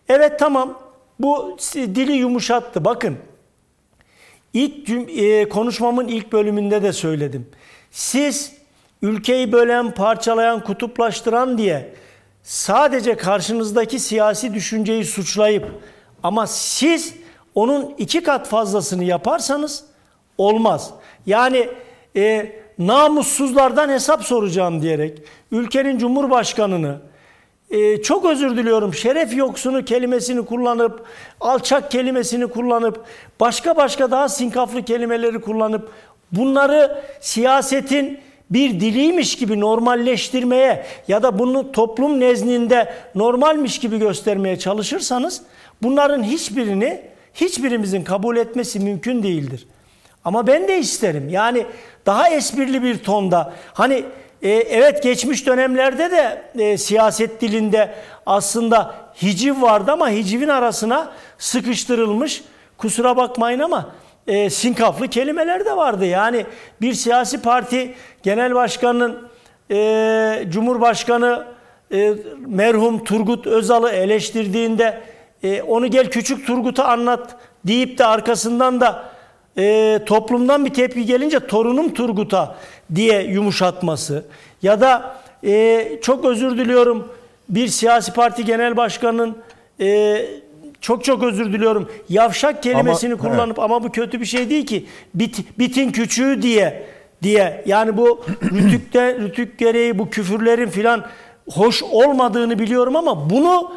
Evet 0.10 0.40
tamam 0.40 0.80
bu 1.20 1.58
dili 1.74 2.12
yumuşattı. 2.12 2.86
Bakın 2.86 3.18
ilk 4.54 4.90
e, 5.18 5.50
konuşmamın 5.50 6.08
ilk 6.08 6.32
bölümünde 6.32 6.84
de 6.84 6.94
söyledim. 6.94 7.48
Siz 7.94 8.54
ülkeyi 9.02 9.52
bölen, 9.52 9.92
parçalayan, 9.92 10.64
kutuplaştıran 10.64 11.58
diye 11.58 11.94
sadece 12.44 13.18
karşınızdaki 13.18 14.00
siyasi 14.00 14.54
düşünceyi 14.54 15.06
suçlayıp 15.06 15.66
ama 16.24 16.48
siz 16.48 17.16
onun 17.56 17.94
iki 17.98 18.24
kat 18.24 18.48
fazlasını 18.48 19.04
yaparsanız 19.04 19.84
olmaz. 20.38 20.92
Yani 21.26 21.70
e, 22.16 22.56
namussuzlardan 22.80 23.90
hesap 23.90 24.24
soracağım 24.24 24.82
diyerek 24.82 25.22
ülkenin 25.52 25.98
cumhurbaşkanını 25.98 27.00
e, 27.70 28.02
çok 28.02 28.26
özür 28.26 28.58
diliyorum 28.58 28.94
şeref 28.94 29.36
yoksunu 29.36 29.86
kelimesini 29.86 30.46
kullanıp 30.46 31.06
alçak 31.42 31.92
kelimesini 31.92 32.48
kullanıp 32.48 33.06
başka 33.40 33.78
başka 33.78 34.12
daha 34.12 34.30
sinkaflı 34.30 34.86
kelimeleri 34.86 35.42
kullanıp 35.42 35.90
bunları 36.34 37.02
siyasetin 37.22 38.20
bir 38.50 38.80
diliymiş 38.80 39.36
gibi 39.36 39.60
normalleştirmeye 39.60 40.86
ya 41.08 41.24
da 41.24 41.40
bunu 41.40 41.72
toplum 41.72 42.20
nezdinde 42.20 42.94
normalmiş 43.16 43.80
gibi 43.80 44.00
göstermeye 44.00 44.60
çalışırsanız 44.60 45.42
bunların 45.82 46.24
hiçbirini 46.24 47.02
hiçbirimizin 47.34 48.04
kabul 48.04 48.38
etmesi 48.38 48.80
mümkün 48.80 49.24
değildir. 49.24 49.68
Ama 50.26 50.48
ben 50.48 50.68
de 50.68 50.80
isterim. 50.80 51.30
Yani 51.30 51.66
daha 52.06 52.30
esprili 52.30 52.84
bir 52.84 52.98
tonda 52.98 53.54
hani 53.74 54.06
e, 54.42 54.50
evet 54.50 55.04
geçmiş 55.04 55.46
dönemlerde 55.46 56.12
de 56.12 56.42
e, 56.64 56.78
siyaset 56.78 57.42
dilinde 57.42 57.94
aslında 58.26 58.96
hiciv 59.22 59.62
vardı 59.62 59.92
ama 59.92 60.10
hicivin 60.10 60.48
arasına 60.48 61.12
sıkıştırılmış 61.38 62.44
kusura 62.78 63.18
bakmayın 63.18 63.60
ama 63.60 63.90
e, 64.28 64.50
sinkaflı 64.50 65.08
kelimeler 65.08 65.66
de 65.66 65.78
vardı. 65.78 66.06
Yani 66.06 66.46
bir 66.82 66.94
siyasi 66.94 67.42
parti 67.42 67.94
genel 68.24 68.56
başkanının 68.56 69.30
e, 69.72 70.46
Cumhurbaşkanı 70.50 71.46
e, 71.94 72.14
merhum 72.48 73.04
Turgut 73.04 73.48
Özal'ı 73.48 73.90
eleştirdiğinde 73.90 75.02
e, 75.44 75.62
onu 75.62 75.88
gel 75.88 76.10
küçük 76.10 76.48
Turgut'a 76.48 76.86
anlat 76.86 77.36
deyip 77.66 77.98
de 77.98 78.06
arkasından 78.06 78.82
da 78.82 79.04
e, 79.58 80.00
toplumdan 80.06 80.66
bir 80.66 80.74
tepki 80.74 81.06
gelince 81.06 81.40
torunum 81.40 81.94
Turgut'a 81.94 82.56
diye 82.96 83.24
yumuşatması 83.24 84.26
ya 84.62 84.82
da 84.82 85.16
e, 85.46 85.88
çok 86.02 86.26
özür 86.26 86.58
diliyorum 86.58 87.12
bir 87.50 87.68
siyasi 87.68 88.14
parti 88.14 88.46
genel 88.46 88.78
başkanının 88.78 89.38
e, 89.80 90.26
çok 90.84 91.04
çok 91.04 91.24
özür 91.24 91.54
diliyorum 91.54 91.90
yavşak 92.10 92.64
kelimesini 92.64 93.14
Ama- 93.14 93.22
kullanıp 93.22 93.60
ama 93.60 93.84
bu 93.84 93.92
kötü 93.92 94.22
bir 94.22 94.26
şey 94.26 94.50
değil 94.50 94.66
ki 94.66 94.86
bit, 95.14 95.60
bitin 95.60 95.92
küçüğü 95.92 96.42
diye 96.42 96.86
diye 97.24 97.64
yani 97.66 97.98
bu 97.98 98.26
rütükte 98.44 99.16
rütük 99.16 99.60
gereği 99.60 100.00
bu 100.00 100.10
küfürlerin 100.10 100.70
filan 100.70 101.06
hoş 101.50 101.84
olmadığını 101.84 102.60
biliyorum 102.60 102.96
ama 102.96 103.30
bunu 103.30 103.72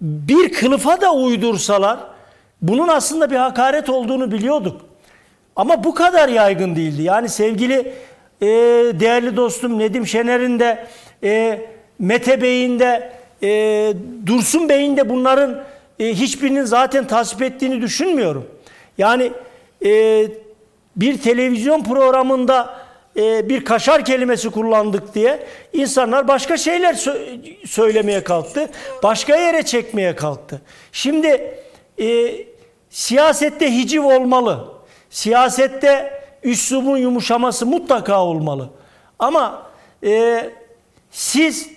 bir 0.00 0.52
kılıfa 0.52 1.00
da 1.00 1.12
uydursalar 1.14 1.98
bunun 2.62 2.88
aslında 2.88 3.30
bir 3.30 3.36
hakaret 3.36 3.88
olduğunu 3.90 4.32
biliyorduk. 4.32 4.80
Ama 5.56 5.84
bu 5.84 5.94
kadar 5.94 6.28
yaygın 6.28 6.76
değildi. 6.76 7.02
Yani 7.02 7.28
sevgili 7.28 7.94
e, 8.40 8.46
değerli 9.00 9.36
dostum 9.36 9.78
Nedim 9.78 10.06
Şener'in 10.06 10.60
de 10.60 10.86
e, 11.24 11.60
Mete 11.98 12.42
Bey'in 12.42 12.78
de 12.78 13.12
e, 13.42 13.92
Dursun 14.26 14.68
Bey'in 14.68 14.96
de 14.96 15.08
bunların 15.08 15.71
e, 15.98 16.08
hiçbirinin 16.08 16.64
zaten 16.64 17.06
tasvip 17.06 17.42
ettiğini 17.42 17.82
düşünmüyorum. 17.82 18.48
Yani 18.98 19.32
e, 19.84 20.26
bir 20.96 21.18
televizyon 21.22 21.84
programında 21.84 22.82
e, 23.16 23.48
bir 23.48 23.64
kaşar 23.64 24.04
kelimesi 24.04 24.50
kullandık 24.50 25.14
diye 25.14 25.46
insanlar 25.72 26.28
başka 26.28 26.56
şeyler 26.56 26.94
sö- 26.94 27.66
söylemeye 27.66 28.24
kalktı. 28.24 28.70
Başka 29.02 29.36
yere 29.36 29.62
çekmeye 29.62 30.16
kalktı. 30.16 30.60
Şimdi 30.92 31.54
e, 32.00 32.34
siyasette 32.90 33.76
hiciv 33.76 34.04
olmalı. 34.04 34.68
Siyasette 35.10 36.22
üslubun 36.42 36.96
yumuşaması 36.96 37.66
mutlaka 37.66 38.24
olmalı. 38.24 38.70
Ama 39.18 39.62
e, 40.04 40.50
siz 41.10 41.70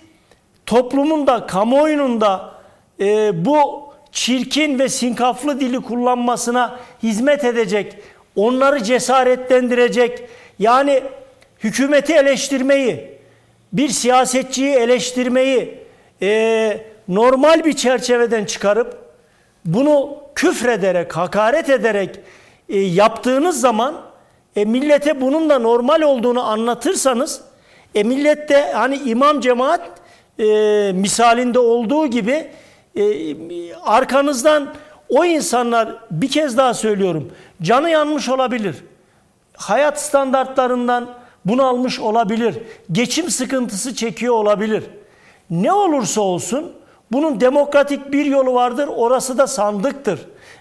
toplumun 0.65 1.27
da 1.27 1.47
kamuoyunun 1.47 2.21
da 2.21 2.51
e, 2.99 3.45
bu 3.45 3.84
çirkin 4.15 4.79
ve 4.79 4.89
sinkaflı 4.89 5.59
dili 5.59 5.81
kullanmasına 5.81 6.79
hizmet 7.03 7.43
edecek, 7.43 7.97
onları 8.35 8.83
cesaretlendirecek, 8.83 10.21
yani 10.59 11.03
hükümeti 11.59 12.13
eleştirmeyi, 12.13 13.11
bir 13.73 13.89
siyasetçiyi 13.89 14.75
eleştirmeyi 14.75 15.79
e, 16.21 16.81
normal 17.07 17.65
bir 17.65 17.73
çerçeveden 17.73 18.45
çıkarıp 18.45 18.97
bunu 19.65 20.17
küfrederek, 20.35 21.17
hakaret 21.17 21.69
ederek 21.69 22.19
e, 22.69 22.79
yaptığınız 22.79 23.59
zaman 23.59 24.01
e, 24.55 24.65
millete 24.65 25.21
bunun 25.21 25.49
da 25.49 25.59
normal 25.59 26.01
olduğunu 26.01 26.43
anlatırsanız 26.43 27.41
e, 27.95 28.03
millet 28.03 28.49
de 28.49 28.71
hani 28.71 28.95
imam 28.95 29.41
cemaat 29.41 29.81
e, 30.39 30.45
misalinde 30.95 31.59
olduğu 31.59 32.07
gibi 32.07 32.47
e, 32.95 33.75
arkanızdan 33.75 34.73
o 35.09 35.25
insanlar 35.25 35.95
bir 36.11 36.29
kez 36.29 36.57
daha 36.57 36.73
söylüyorum 36.73 37.31
canı 37.61 37.89
yanmış 37.89 38.29
olabilir. 38.29 38.75
Hayat 39.57 40.01
standartlarından 40.01 41.09
bunalmış 41.45 41.99
olabilir. 41.99 42.55
Geçim 42.91 43.29
sıkıntısı 43.29 43.95
çekiyor 43.95 44.33
olabilir. 44.33 44.83
Ne 45.49 45.73
olursa 45.73 46.21
olsun 46.21 46.71
bunun 47.11 47.41
demokratik 47.41 48.11
bir 48.11 48.25
yolu 48.25 48.53
vardır. 48.53 48.89
Orası 48.95 49.37
da 49.37 49.47
sandıktır. 49.47 50.19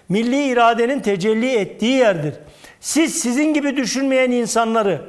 Milli 0.09 0.45
iradenin 0.45 0.99
tecelli 0.99 1.55
ettiği 1.55 1.97
yerdir. 1.97 2.33
Siz 2.79 3.19
sizin 3.19 3.53
gibi 3.53 3.77
düşünmeyen 3.77 4.31
insanları 4.31 5.01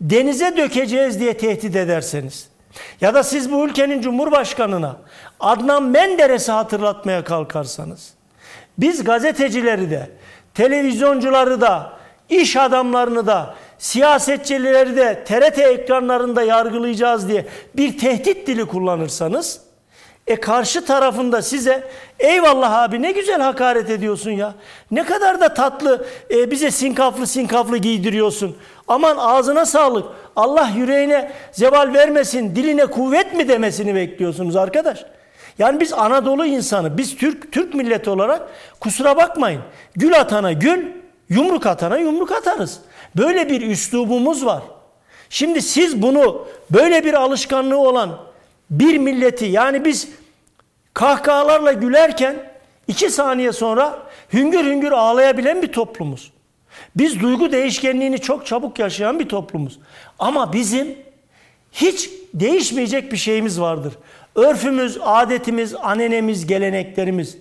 denize 0.00 0.56
dökeceğiz 0.56 1.20
diye 1.20 1.36
tehdit 1.36 1.76
ederseniz 1.76 2.48
ya 3.00 3.14
da 3.14 3.22
siz 3.22 3.52
bu 3.52 3.66
ülkenin 3.66 4.00
cumhurbaşkanına 4.00 4.96
Adnan 5.40 5.82
Menderes'i 5.82 6.52
hatırlatmaya 6.52 7.24
kalkarsanız 7.24 8.14
biz 8.78 9.04
gazetecileri 9.04 9.90
de, 9.90 10.10
televizyoncuları 10.54 11.60
da, 11.60 11.92
iş 12.28 12.56
adamlarını 12.56 13.26
da, 13.26 13.54
siyasetçileri 13.78 14.96
de 14.96 15.24
TRT 15.24 15.58
ekranlarında 15.58 16.42
yargılayacağız 16.42 17.28
diye 17.28 17.46
bir 17.76 17.98
tehdit 17.98 18.46
dili 18.46 18.64
kullanırsanız 18.64 19.60
E 20.26 20.36
karşı 20.36 20.84
tarafında 20.84 21.42
size 21.42 21.90
eyvallah 22.18 22.72
abi 22.72 23.02
ne 23.02 23.12
güzel 23.12 23.40
hakaret 23.40 23.90
ediyorsun 23.90 24.30
ya. 24.30 24.54
Ne 24.90 25.04
kadar 25.04 25.40
da 25.40 25.54
tatlı 25.54 26.06
e, 26.30 26.50
bize 26.50 26.70
sinkaflı 26.70 27.26
sinkaflı 27.26 27.76
giydiriyorsun. 27.78 28.56
Aman 28.88 29.16
ağzına 29.16 29.66
sağlık. 29.66 30.06
Allah 30.36 30.70
yüreğine 30.76 31.32
zeval 31.52 31.94
vermesin, 31.94 32.56
diline 32.56 32.86
kuvvet 32.86 33.34
mi 33.34 33.48
demesini 33.48 33.94
bekliyorsunuz 33.94 34.56
arkadaş. 34.56 35.04
Yani 35.60 35.80
biz 35.80 35.92
Anadolu 35.92 36.46
insanı, 36.46 36.98
biz 36.98 37.16
Türk 37.16 37.52
Türk 37.52 37.74
milleti 37.74 38.10
olarak 38.10 38.48
kusura 38.80 39.16
bakmayın. 39.16 39.62
Gül 39.96 40.20
atana 40.20 40.52
gül, 40.52 40.86
yumruk 41.28 41.66
atana 41.66 41.98
yumruk 41.98 42.32
atarız. 42.32 42.80
Böyle 43.16 43.48
bir 43.48 43.60
üslubumuz 43.70 44.46
var. 44.46 44.62
Şimdi 45.30 45.62
siz 45.62 46.02
bunu 46.02 46.48
böyle 46.70 47.04
bir 47.04 47.14
alışkanlığı 47.14 47.78
olan 47.78 48.18
bir 48.70 48.98
milleti 48.98 49.44
yani 49.44 49.84
biz 49.84 50.08
kahkahalarla 50.94 51.72
gülerken 51.72 52.36
iki 52.88 53.10
saniye 53.10 53.52
sonra 53.52 53.98
hüngür 54.32 54.64
hüngür 54.64 54.92
ağlayabilen 54.92 55.62
bir 55.62 55.72
toplumuz. 55.72 56.32
Biz 56.96 57.20
duygu 57.20 57.52
değişkenliğini 57.52 58.18
çok 58.18 58.46
çabuk 58.46 58.78
yaşayan 58.78 59.18
bir 59.18 59.28
toplumuz. 59.28 59.78
Ama 60.18 60.52
bizim 60.52 60.96
hiç 61.72 62.10
değişmeyecek 62.34 63.12
bir 63.12 63.16
şeyimiz 63.16 63.60
vardır. 63.60 63.92
Örfümüz, 64.34 64.98
adetimiz, 65.02 65.74
anenemiz, 65.74 66.46
geleneklerimiz. 66.46 67.38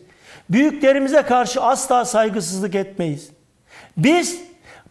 Büyüklerimize 0.49 1.21
karşı 1.21 1.61
asla 1.61 2.05
saygısızlık 2.05 2.75
etmeyiz. 2.75 3.29
Biz 3.97 4.41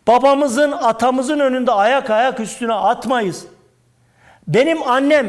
babamızın, 0.07 0.73
atamızın 0.73 1.41
önünde 1.41 1.73
ayak 1.73 2.11
ayak 2.11 2.41
üstüne 2.41 2.73
atmayız. 2.75 3.47
Benim 4.49 4.83
annem 4.83 5.27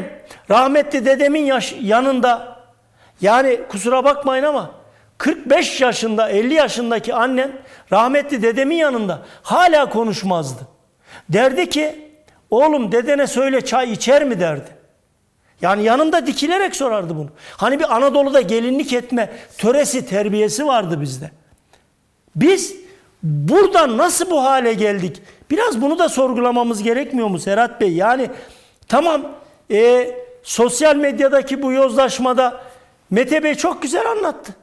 rahmetli 0.50 1.06
dedemin 1.06 1.44
yaş- 1.44 1.76
yanında 1.80 2.56
yani 3.20 3.60
kusura 3.68 4.04
bakmayın 4.04 4.44
ama 4.44 4.70
45 5.18 5.80
yaşında 5.80 6.28
50 6.28 6.54
yaşındaki 6.54 7.14
annem 7.14 7.52
rahmetli 7.92 8.42
dedemin 8.42 8.76
yanında 8.76 9.18
hala 9.42 9.90
konuşmazdı. 9.90 10.62
Derdi 11.28 11.68
ki 11.68 12.10
oğlum 12.50 12.92
dedene 12.92 13.26
söyle 13.26 13.64
çay 13.64 13.92
içer 13.92 14.24
mi 14.24 14.40
derdi. 14.40 14.79
Yani 15.62 15.84
yanında 15.84 16.26
dikilerek 16.26 16.76
sorardı 16.76 17.16
bunu. 17.16 17.28
Hani 17.56 17.78
bir 17.78 17.96
Anadolu'da 17.96 18.40
gelinlik 18.40 18.92
etme 18.92 19.30
töresi 19.58 20.06
terbiyesi 20.06 20.66
vardı 20.66 21.00
bizde. 21.00 21.30
Biz 22.36 22.76
buradan 23.22 23.98
nasıl 23.98 24.30
bu 24.30 24.44
hale 24.44 24.74
geldik? 24.74 25.22
Biraz 25.50 25.82
bunu 25.82 25.98
da 25.98 26.08
sorgulamamız 26.08 26.82
gerekmiyor 26.82 27.28
mu 27.28 27.38
Serhat 27.38 27.80
Bey? 27.80 27.92
Yani 27.92 28.30
tamam 28.88 29.22
e, 29.70 30.10
sosyal 30.42 30.96
medyadaki 30.96 31.62
bu 31.62 31.72
yozlaşmada 31.72 32.60
Mete 33.10 33.44
Bey 33.44 33.54
çok 33.54 33.82
güzel 33.82 34.10
anlattı. 34.10 34.54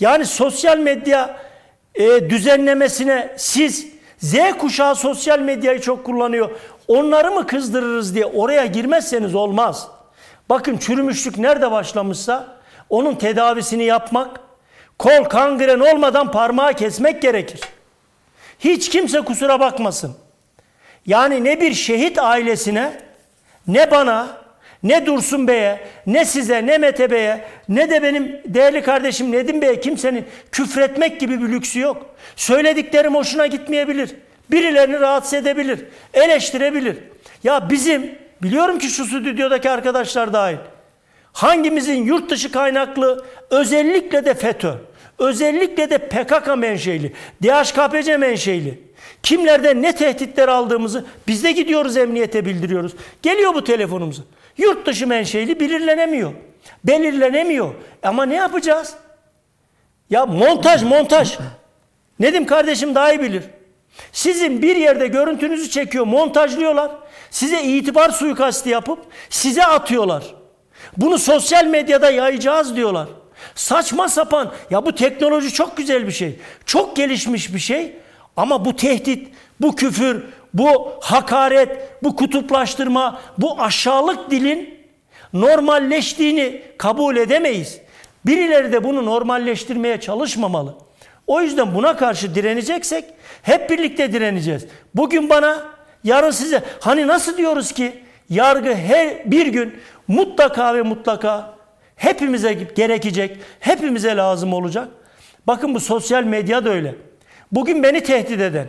Yani 0.00 0.24
sosyal 0.26 0.78
medya 0.78 1.36
e, 1.94 2.30
düzenlemesine 2.30 3.34
siz 3.36 3.86
Z 4.18 4.34
kuşağı 4.58 4.96
sosyal 4.96 5.38
medyayı 5.38 5.80
çok 5.80 6.04
kullanıyor. 6.04 6.50
Onları 6.88 7.30
mı 7.30 7.46
kızdırırız 7.46 8.14
diye 8.14 8.26
oraya 8.26 8.66
girmezseniz 8.66 9.34
olmaz. 9.34 9.88
Bakın 10.48 10.78
çürümüşlük 10.78 11.38
nerede 11.38 11.70
başlamışsa 11.70 12.56
onun 12.90 13.14
tedavisini 13.14 13.84
yapmak, 13.84 14.40
kol 14.98 15.24
kangren 15.24 15.80
olmadan 15.80 16.32
parmağı 16.32 16.74
kesmek 16.74 17.22
gerekir. 17.22 17.60
Hiç 18.58 18.88
kimse 18.88 19.20
kusura 19.20 19.60
bakmasın. 19.60 20.16
Yani 21.06 21.44
ne 21.44 21.60
bir 21.60 21.74
şehit 21.74 22.18
ailesine, 22.18 22.92
ne 23.66 23.90
bana, 23.90 24.44
ne 24.82 25.06
Dursun 25.06 25.48
Bey'e, 25.48 25.88
ne 26.06 26.24
size, 26.24 26.66
ne 26.66 26.78
Mete 26.78 27.10
Bey'e, 27.10 27.44
ne 27.68 27.90
de 27.90 28.02
benim 28.02 28.40
değerli 28.46 28.82
kardeşim 28.82 29.32
Nedim 29.32 29.62
Bey'e 29.62 29.80
kimsenin 29.80 30.26
küfretmek 30.52 31.20
gibi 31.20 31.42
bir 31.42 31.48
lüksü 31.48 31.80
yok. 31.80 32.14
Söylediklerim 32.36 33.14
hoşuna 33.14 33.46
gitmeyebilir. 33.46 34.14
Birilerini 34.50 35.00
rahatsız 35.00 35.34
edebilir. 35.34 35.84
Eleştirebilir. 36.14 36.96
Ya 37.44 37.70
bizim, 37.70 38.18
biliyorum 38.44 38.78
ki 38.78 38.88
şu 38.88 39.04
stüdyodaki 39.04 39.70
arkadaşlar 39.70 40.32
dahil. 40.32 40.56
Hangimizin 41.32 42.04
yurt 42.04 42.30
dışı 42.30 42.52
kaynaklı 42.52 43.24
özellikle 43.50 44.24
de 44.24 44.34
FETÖ, 44.34 44.72
özellikle 45.18 45.90
de 45.90 45.98
PKK 45.98 46.56
menşeli, 46.56 47.12
DHKPC 47.42 48.16
menşeli 48.16 48.82
kimlerden 49.22 49.82
ne 49.82 49.94
tehditler 49.94 50.48
aldığımızı 50.48 51.04
biz 51.26 51.44
de 51.44 51.52
gidiyoruz 51.52 51.96
emniyete 51.96 52.44
bildiriyoruz. 52.44 52.92
Geliyor 53.22 53.54
bu 53.54 53.64
telefonumuza. 53.64 54.22
Yurt 54.58 54.86
dışı 54.86 55.06
menşeli 55.06 55.60
belirlenemiyor. 55.60 56.32
Belirlenemiyor. 56.84 57.74
Ama 58.02 58.24
ne 58.24 58.34
yapacağız? 58.34 58.94
Ya 60.10 60.26
montaj 60.26 60.82
montaj. 60.82 61.38
Nedim 62.20 62.46
kardeşim 62.46 62.94
daha 62.94 63.12
iyi 63.12 63.20
bilir. 63.20 63.42
Sizin 64.12 64.62
bir 64.62 64.76
yerde 64.76 65.06
görüntünüzü 65.06 65.70
çekiyor, 65.70 66.06
montajlıyorlar. 66.06 66.90
Size 67.34 67.62
itibar 67.62 68.10
suikasti 68.10 68.70
yapıp 68.70 68.98
size 69.30 69.66
atıyorlar. 69.66 70.24
Bunu 70.96 71.18
sosyal 71.18 71.64
medyada 71.66 72.10
yayacağız 72.10 72.76
diyorlar. 72.76 73.08
Saçma 73.54 74.08
sapan. 74.08 74.52
Ya 74.70 74.86
bu 74.86 74.94
teknoloji 74.94 75.52
çok 75.52 75.76
güzel 75.76 76.06
bir 76.06 76.12
şey. 76.12 76.38
Çok 76.66 76.96
gelişmiş 76.96 77.54
bir 77.54 77.58
şey. 77.58 77.96
Ama 78.36 78.64
bu 78.64 78.76
tehdit, 78.76 79.28
bu 79.60 79.76
küfür, 79.76 80.24
bu 80.54 80.92
hakaret, 81.00 82.02
bu 82.02 82.16
kutuplaştırma, 82.16 83.20
bu 83.38 83.60
aşağılık 83.60 84.30
dilin 84.30 84.78
normalleştiğini 85.32 86.62
kabul 86.78 87.16
edemeyiz. 87.16 87.78
Birileri 88.26 88.72
de 88.72 88.84
bunu 88.84 89.04
normalleştirmeye 89.04 90.00
çalışmamalı. 90.00 90.74
O 91.26 91.40
yüzden 91.40 91.74
buna 91.74 91.96
karşı 91.96 92.34
direneceksek 92.34 93.04
hep 93.42 93.70
birlikte 93.70 94.12
direneceğiz. 94.12 94.66
Bugün 94.94 95.30
bana, 95.30 95.73
yarın 96.04 96.30
size. 96.30 96.62
Hani 96.80 97.06
nasıl 97.06 97.36
diyoruz 97.36 97.72
ki 97.72 98.04
yargı 98.30 98.74
her 98.74 99.30
bir 99.30 99.46
gün 99.46 99.74
mutlaka 100.08 100.74
ve 100.74 100.82
mutlaka 100.82 101.54
hepimize 101.96 102.52
gerekecek, 102.52 103.38
hepimize 103.60 104.16
lazım 104.16 104.52
olacak. 104.54 104.88
Bakın 105.46 105.74
bu 105.74 105.80
sosyal 105.80 106.24
medya 106.24 106.64
da 106.64 106.70
öyle. 106.70 106.94
Bugün 107.52 107.82
beni 107.82 108.02
tehdit 108.02 108.40
eden, 108.40 108.66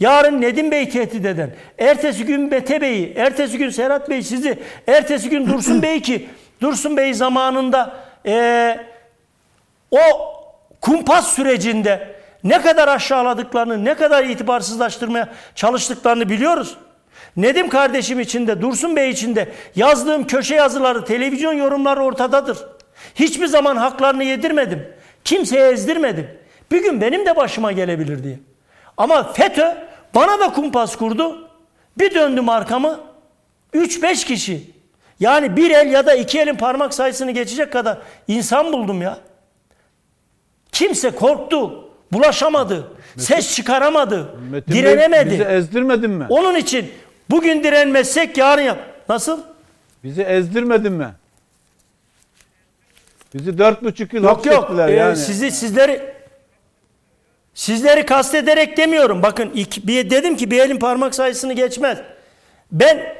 yarın 0.00 0.40
Nedim 0.40 0.70
Bey 0.70 0.88
tehdit 0.88 1.26
eden, 1.26 1.50
ertesi 1.78 2.24
gün 2.24 2.40
Mete 2.40 2.80
Bey'i, 2.80 3.12
ertesi 3.16 3.58
gün 3.58 3.70
Serhat 3.70 4.10
Bey 4.10 4.22
sizi, 4.22 4.58
ertesi 4.86 5.30
gün 5.30 5.46
Dursun 5.46 5.82
Bey 5.82 6.02
ki, 6.02 6.28
Dursun 6.60 6.96
Bey 6.96 7.14
zamanında 7.14 7.96
eee 8.24 8.80
o 9.90 9.98
kumpas 10.80 11.34
sürecinde 11.34 12.15
ne 12.44 12.62
kadar 12.62 12.88
aşağıladıklarını, 12.88 13.84
ne 13.84 13.94
kadar 13.94 14.24
itibarsızlaştırmaya 14.24 15.28
çalıştıklarını 15.54 16.28
biliyoruz. 16.28 16.76
Nedim 17.36 17.68
kardeşim 17.68 18.20
için 18.20 18.46
de, 18.46 18.62
Dursun 18.62 18.96
Bey 18.96 19.10
için 19.10 19.36
de 19.36 19.52
yazdığım 19.76 20.26
köşe 20.26 20.54
yazıları, 20.54 21.04
televizyon 21.04 21.52
yorumları 21.52 22.02
ortadadır. 22.02 22.58
Hiçbir 23.14 23.46
zaman 23.46 23.76
haklarını 23.76 24.24
yedirmedim. 24.24 24.88
Kimseye 25.24 25.68
ezdirmedim. 25.68 26.30
Bir 26.70 26.82
gün 26.82 27.00
benim 27.00 27.26
de 27.26 27.36
başıma 27.36 27.72
gelebilir 27.72 28.24
diye. 28.24 28.38
Ama 28.96 29.32
FETÖ 29.32 29.74
bana 30.14 30.40
da 30.40 30.52
kumpas 30.52 30.96
kurdu. 30.96 31.48
Bir 31.98 32.14
döndüm 32.14 32.48
arkamı. 32.48 33.00
3-5 33.74 34.26
kişi. 34.26 34.70
Yani 35.20 35.56
bir 35.56 35.70
el 35.70 35.92
ya 35.92 36.06
da 36.06 36.14
iki 36.14 36.40
elin 36.40 36.54
parmak 36.54 36.94
sayısını 36.94 37.30
geçecek 37.30 37.72
kadar 37.72 37.98
insan 38.28 38.72
buldum 38.72 39.02
ya. 39.02 39.18
Kimse 40.72 41.10
korktu, 41.10 41.85
bulaşamadı, 42.12 42.92
ses 43.16 43.54
çıkaramadı, 43.56 44.34
Metin 44.50 44.74
Bey, 44.74 44.82
direnemedi. 44.82 45.30
bizi 45.30 45.42
ezdirmedin 45.42 46.10
mi? 46.10 46.26
Onun 46.28 46.54
için 46.54 46.90
bugün 47.30 47.64
direnmezsek 47.64 48.38
yarın 48.38 48.62
yap. 48.62 48.78
Nasıl? 49.08 49.40
Bizi 50.04 50.22
ezdirmedin 50.22 50.92
mi? 50.92 51.08
Bizi 53.34 53.58
dört 53.58 53.82
buçuk 53.84 54.12
yıl 54.14 54.24
Yok 54.24 54.46
yok. 54.46 54.70
Ee, 54.88 54.92
yani. 54.92 55.16
sizi 55.16 55.50
sizleri 55.50 56.02
sizleri 57.54 58.06
kastederek 58.06 58.76
demiyorum. 58.76 59.22
Bakın 59.22 59.50
ilk, 59.54 59.86
bir, 59.86 60.10
dedim 60.10 60.36
ki 60.36 60.50
bir 60.50 60.60
elin 60.60 60.78
parmak 60.78 61.14
sayısını 61.14 61.52
geçmez. 61.52 61.98
Ben 62.72 63.16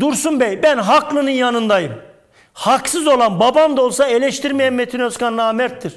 Dursun 0.00 0.40
Bey 0.40 0.62
ben 0.62 0.78
haklının 0.78 1.30
yanındayım. 1.30 1.92
Haksız 2.52 3.06
olan 3.06 3.40
babam 3.40 3.76
da 3.76 3.82
olsa 3.82 4.06
eleştirmeyen 4.06 4.72
Metin 4.72 5.00
Özkan 5.00 5.36
namerttir. 5.36 5.92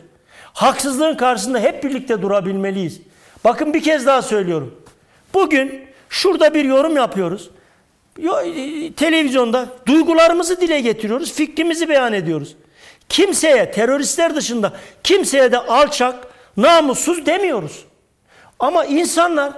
Haksızlığın 0.54 1.16
karşısında 1.16 1.60
hep 1.60 1.84
birlikte 1.84 2.22
durabilmeliyiz. 2.22 3.02
Bakın 3.43 3.74
bir 3.74 3.84
kez 3.84 4.06
daha 4.06 4.22
söylüyorum. 4.22 4.76
Bugün 5.34 5.82
şurada 6.10 6.54
bir 6.54 6.66
yorum 6.66 6.95
yapıyoruz. 6.95 7.49
Yo- 8.20 8.41
e, 8.41 8.93
Televizyonda 8.93 9.66
duygularımızı 9.86 10.62
dile 10.62 10.82
getiriyoruz, 10.82 11.34
fikrimizi 11.34 11.89
beyan 11.89 12.14
ediyoruz. 12.14 12.56
Kimseye, 13.10 13.72
teröristler 13.72 14.36
dışında 14.36 14.74
kimseye 15.04 15.52
de 15.52 15.58
alçak, 15.58 16.28
namussuz 16.58 17.26
demiyoruz. 17.26 17.86
Ama 18.60 18.86
insanlar 18.86 19.54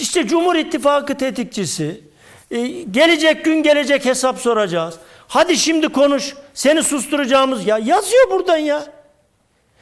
işte 0.00 0.26
Cumhur 0.26 0.54
İttifakı 0.54 1.14
tetikçisi, 1.18 2.00
e, 2.50 2.66
gelecek 2.66 3.44
gün 3.44 3.62
gelecek 3.62 4.04
hesap 4.04 4.38
soracağız. 4.38 4.94
Hadi 5.28 5.56
şimdi 5.56 5.88
konuş. 5.88 6.34
Seni 6.54 6.82
susturacağımız 6.82 7.66
ya 7.66 7.78
yazıyor 7.78 8.30
buradan 8.30 8.56
ya. 8.56 8.84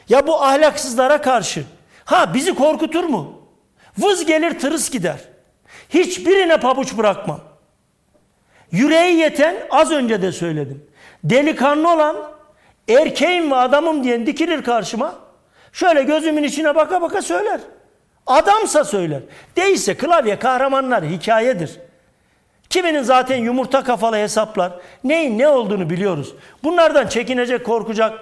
Ya 0.09 0.27
bu 0.27 0.43
ahlaksızlara 0.43 1.21
karşı. 1.21 1.65
Ha 2.05 2.35
bizi 2.35 2.55
korkutur 2.55 3.05
mu? 3.05 3.43
Vız 3.99 4.25
gelir 4.25 4.59
tırıs 4.59 4.91
gider. 4.91 5.19
Hiçbirine 5.91 6.57
pabuç 6.57 6.97
bırakmam. 6.97 7.41
Yüreği 8.73 9.17
yeten 9.17 9.57
az 9.71 9.91
önce 9.91 10.23
de 10.23 10.33
söyledim. 10.33 10.87
Delikanlı 11.25 11.93
olan 11.93 12.17
erkeğim 12.89 13.51
ve 13.51 13.57
adamım 13.57 14.05
diyen 14.05 14.27
dikilir 14.27 14.63
karşıma. 14.63 15.15
Şöyle 15.73 16.03
gözümün 16.03 16.43
içine 16.43 16.75
baka 16.75 17.03
baka 17.03 17.23
söyler. 17.23 17.61
Adamsa 18.27 18.85
söyler. 18.85 19.21
Değilse 19.57 19.97
klavye 19.97 20.39
kahramanlar 20.39 21.05
hikayedir. 21.05 21.71
Kiminin 22.71 23.03
zaten 23.03 23.37
yumurta 23.37 23.85
kafalı 23.85 24.17
hesaplar. 24.17 24.73
Neyin 25.05 25.39
ne 25.39 25.49
olduğunu 25.49 25.91
biliyoruz. 25.91 26.35
Bunlardan 26.65 27.07
çekinecek, 27.07 27.67
korkacak 27.67 28.19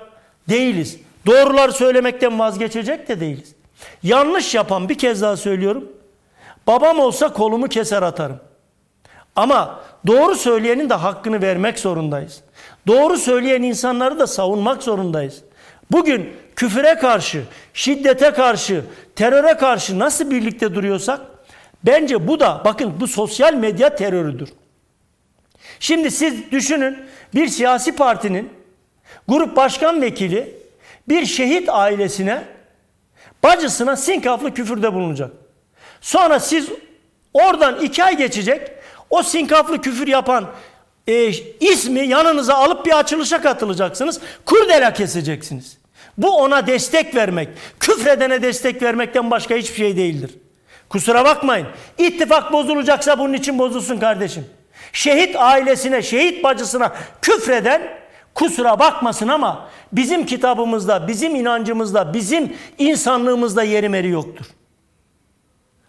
değiliz. 0.48 0.98
Doğruları 1.26 1.72
söylemekten 1.72 2.38
vazgeçecek 2.38 3.08
de 3.08 3.20
değiliz. 3.20 3.54
Yanlış 4.02 4.54
yapan 4.54 4.88
bir 4.88 4.98
kez 4.98 5.22
daha 5.22 5.36
söylüyorum. 5.36 5.92
Babam 6.66 6.98
olsa 6.98 7.32
kolumu 7.32 7.68
keser 7.68 8.02
atarım. 8.02 8.40
Ama 9.36 9.80
doğru 10.06 10.34
söyleyenin 10.34 10.90
de 10.90 10.94
hakkını 10.94 11.42
vermek 11.42 11.78
zorundayız. 11.78 12.40
Doğru 12.86 13.16
söyleyen 13.18 13.62
insanları 13.62 14.18
da 14.18 14.26
savunmak 14.26 14.82
zorundayız. 14.82 15.42
Bugün 15.90 16.32
küfüre 16.56 16.94
karşı, 16.94 17.42
şiddete 17.74 18.30
karşı, 18.30 18.84
teröre 19.16 19.56
karşı 19.56 19.98
nasıl 19.98 20.30
birlikte 20.30 20.74
duruyorsak 20.74 21.20
bence 21.84 22.28
bu 22.28 22.40
da 22.40 22.62
bakın 22.64 22.94
bu 23.00 23.06
sosyal 23.06 23.54
medya 23.54 23.96
terörüdür. 23.96 24.48
Şimdi 25.80 26.10
siz 26.10 26.50
düşünün 26.52 26.98
bir 27.34 27.48
siyasi 27.48 27.96
partinin 27.96 28.50
grup 29.28 29.56
başkan 29.56 30.02
vekili 30.02 30.61
bir 31.08 31.26
şehit 31.26 31.68
ailesine 31.68 32.44
bacısına 33.42 33.96
sinkaflı 33.96 34.54
küfürde 34.54 34.94
bulunacak. 34.94 35.30
Sonra 36.00 36.40
siz 36.40 36.68
oradan 37.34 37.80
iki 37.80 38.04
ay 38.04 38.16
geçecek 38.16 38.70
o 39.10 39.22
sinkaflı 39.22 39.80
küfür 39.80 40.06
yapan 40.06 40.50
e, 41.06 41.28
ismi 41.60 42.00
yanınıza 42.00 42.54
alıp 42.54 42.86
bir 42.86 42.98
açılışa 42.98 43.42
katılacaksınız. 43.42 44.20
Kurdela 44.44 44.92
keseceksiniz. 44.92 45.78
Bu 46.18 46.36
ona 46.36 46.66
destek 46.66 47.14
vermek, 47.14 47.48
küfredene 47.80 48.42
destek 48.42 48.82
vermekten 48.82 49.30
başka 49.30 49.54
hiçbir 49.54 49.76
şey 49.76 49.96
değildir. 49.96 50.30
Kusura 50.88 51.24
bakmayın. 51.24 51.66
İttifak 51.98 52.52
bozulacaksa 52.52 53.18
bunun 53.18 53.32
için 53.32 53.58
bozulsun 53.58 53.98
kardeşim. 53.98 54.46
Şehit 54.92 55.36
ailesine, 55.36 56.02
şehit 56.02 56.44
bacısına 56.44 56.92
küfreden 57.22 58.01
kusura 58.34 58.78
bakmasın 58.78 59.28
ama 59.28 59.68
bizim 59.92 60.26
kitabımızda, 60.26 61.08
bizim 61.08 61.34
inancımızda, 61.34 62.14
bizim 62.14 62.56
insanlığımızda 62.78 63.62
yeri 63.62 63.88
meri 63.88 64.08
yoktur. 64.08 64.46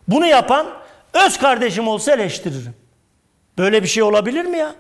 Bunu 0.08 0.26
yapan 0.26 0.68
öz 1.14 1.38
kardeşim 1.38 1.88
olsa 1.88 2.12
eleştiririm. 2.12 2.76
Böyle 3.58 3.84
bir 3.84 3.88
şey 3.88 4.04
olabilir 4.04 4.46
mi 4.46 4.58
ya? 4.58 4.76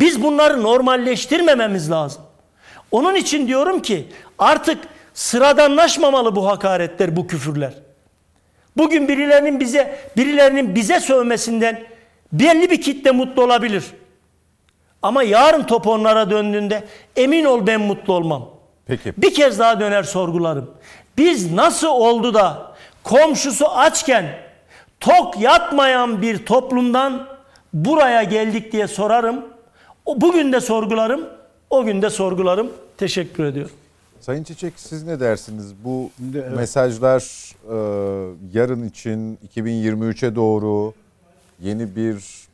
Biz 0.00 0.22
bunları 0.22 0.62
normalleştirmememiz 0.62 1.90
lazım. 1.90 2.22
Onun 2.90 3.14
için 3.14 3.48
diyorum 3.48 3.82
ki 3.82 4.08
artık 4.38 4.78
sıradanlaşmamalı 5.14 6.36
bu 6.36 6.46
hakaretler, 6.46 7.16
bu 7.16 7.26
küfürler. 7.26 7.72
Bugün 8.76 9.08
birilerinin 9.08 9.60
bize 9.60 10.00
birilerinin 10.16 10.74
bize 10.74 11.00
sövmesinden 11.00 11.82
belli 12.32 12.70
bir 12.70 12.80
kitle 12.82 13.10
mutlu 13.10 13.42
olabilir. 13.42 13.84
Ama 15.02 15.22
yarın 15.22 15.62
top 15.62 15.86
onlara 15.86 16.30
döndüğünde 16.30 16.84
emin 17.16 17.44
ol 17.44 17.66
ben 17.66 17.80
mutlu 17.80 18.12
olmam. 18.12 18.48
Peki. 18.86 19.12
Bir 19.16 19.34
kez 19.34 19.58
daha 19.58 19.80
döner 19.80 20.02
sorgularım. 20.02 20.70
Biz 21.18 21.52
nasıl 21.52 21.88
oldu 21.88 22.34
da 22.34 22.74
komşusu 23.02 23.68
açken 23.68 24.38
tok 25.00 25.40
yatmayan 25.40 26.22
bir 26.22 26.46
toplumdan 26.46 27.26
buraya 27.72 28.22
geldik 28.22 28.72
diye 28.72 28.88
sorarım. 28.88 29.44
O 30.06 30.20
bugün 30.20 30.52
de 30.52 30.60
sorgularım, 30.60 31.28
o 31.70 31.84
gün 31.84 32.02
de 32.02 32.10
sorgularım. 32.10 32.72
Teşekkür 32.96 33.44
ediyorum. 33.44 33.76
Sayın 34.20 34.44
Çiçek 34.44 34.72
siz 34.76 35.02
ne 35.02 35.20
dersiniz? 35.20 35.72
Bu 35.84 36.10
evet. 36.34 36.56
mesajlar 36.56 37.22
e, 37.64 37.76
yarın 38.52 38.88
için 38.88 39.38
2023'e 39.56 40.34
doğru 40.34 40.92
yeni 41.60 41.96
bir 41.96 42.45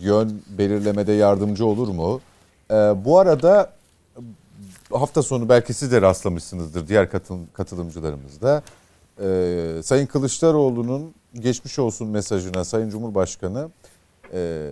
yön 0.00 0.42
belirlemede 0.58 1.12
yardımcı 1.12 1.66
olur 1.66 1.88
mu? 1.88 2.20
E, 2.70 2.74
bu 3.04 3.18
arada 3.18 3.72
hafta 4.92 5.22
sonu 5.22 5.48
belki 5.48 5.74
siz 5.74 5.92
de 5.92 6.02
rastlamışsınızdır 6.02 6.88
diğer 6.88 7.10
katıl, 7.10 7.38
katılımcılarımız 7.52 8.40
da. 8.40 8.62
E, 9.22 9.82
Sayın 9.82 10.06
Kılıçdaroğlu'nun 10.06 11.14
geçmiş 11.34 11.78
olsun 11.78 12.08
mesajına 12.08 12.64
Sayın 12.64 12.90
Cumhurbaşkanı 12.90 13.70
e, 14.32 14.70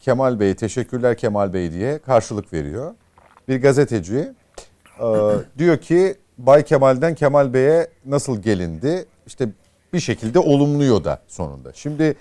Kemal 0.00 0.40
Bey 0.40 0.54
teşekkürler 0.54 1.16
Kemal 1.16 1.52
Bey 1.52 1.72
diye 1.72 1.98
karşılık 1.98 2.52
veriyor. 2.52 2.94
Bir 3.48 3.62
gazeteci 3.62 4.32
e, 5.00 5.06
diyor 5.58 5.78
ki 5.78 6.16
Bay 6.38 6.64
Kemal'den 6.64 7.14
Kemal 7.14 7.52
Bey'e 7.52 7.88
nasıl 8.06 8.42
gelindi? 8.42 9.06
İşte 9.26 9.48
bir 9.92 10.00
şekilde 10.00 10.38
olumluyor 10.38 11.04
da 11.04 11.22
sonunda. 11.28 11.72
Şimdi 11.72 12.16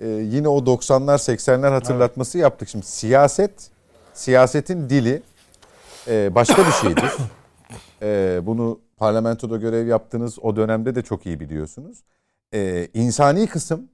e, 0.00 0.08
yine 0.08 0.48
o 0.48 0.58
90'lar 0.58 1.18
80'ler 1.18 1.70
hatırlatması 1.70 2.38
yaptık. 2.38 2.68
Şimdi 2.68 2.86
siyaset, 2.86 3.70
siyasetin 4.14 4.90
dili 4.90 5.22
e, 6.08 6.34
başka 6.34 6.66
bir 6.66 6.72
şeydir. 6.72 7.10
E, 8.02 8.40
bunu 8.42 8.80
parlamentoda 8.96 9.56
görev 9.56 9.86
yaptığınız 9.86 10.38
o 10.38 10.56
dönemde 10.56 10.94
de 10.94 11.02
çok 11.02 11.26
iyi 11.26 11.40
biliyorsunuz. 11.40 12.04
E, 12.54 12.88
insani 12.94 13.46
kısım 13.46 13.88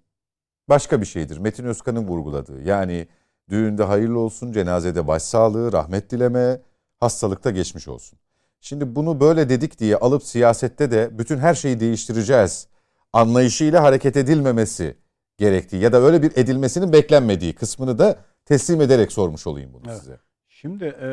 başka 0.69 1.01
bir 1.01 1.07
şeydir. 1.07 1.39
Metin 1.39 1.65
Özkan'ın 1.65 2.07
vurguladığı. 2.07 2.63
Yani 2.63 3.07
düğünde 3.49 3.85
hayırlı 3.85 4.19
olsun, 4.19 4.53
cenazede 4.53 5.07
başsağlığı, 5.07 5.73
rahmet 5.73 6.11
dileme, 6.11 6.61
hastalıkta 7.01 7.51
geçmiş 7.51 7.89
olsun. 7.89 8.19
Şimdi 8.61 8.97
bunu 8.97 9.21
böyle 9.21 9.49
dedik 9.49 9.79
diye 9.79 9.97
alıp 9.97 10.23
siyasette 10.23 10.91
de 10.91 11.19
bütün 11.19 11.39
her 11.39 11.55
şeyi 11.55 11.81
değiştireceğiz 11.81 12.67
anlayışıyla 13.13 13.83
hareket 13.83 14.17
edilmemesi 14.17 14.97
gerektiği 15.39 15.83
ya 15.83 15.93
da 15.93 15.99
öyle 16.03 16.23
bir 16.23 16.33
edilmesinin 16.37 16.93
beklenmediği 16.93 17.53
kısmını 17.53 17.99
da 17.99 18.17
teslim 18.45 18.81
ederek 18.81 19.13
sormuş 19.13 19.47
olayım 19.47 19.71
bunu 19.73 19.83
Evet. 19.87 19.99
size. 20.01 20.19
Şimdi 20.49 20.85
e, 20.85 21.09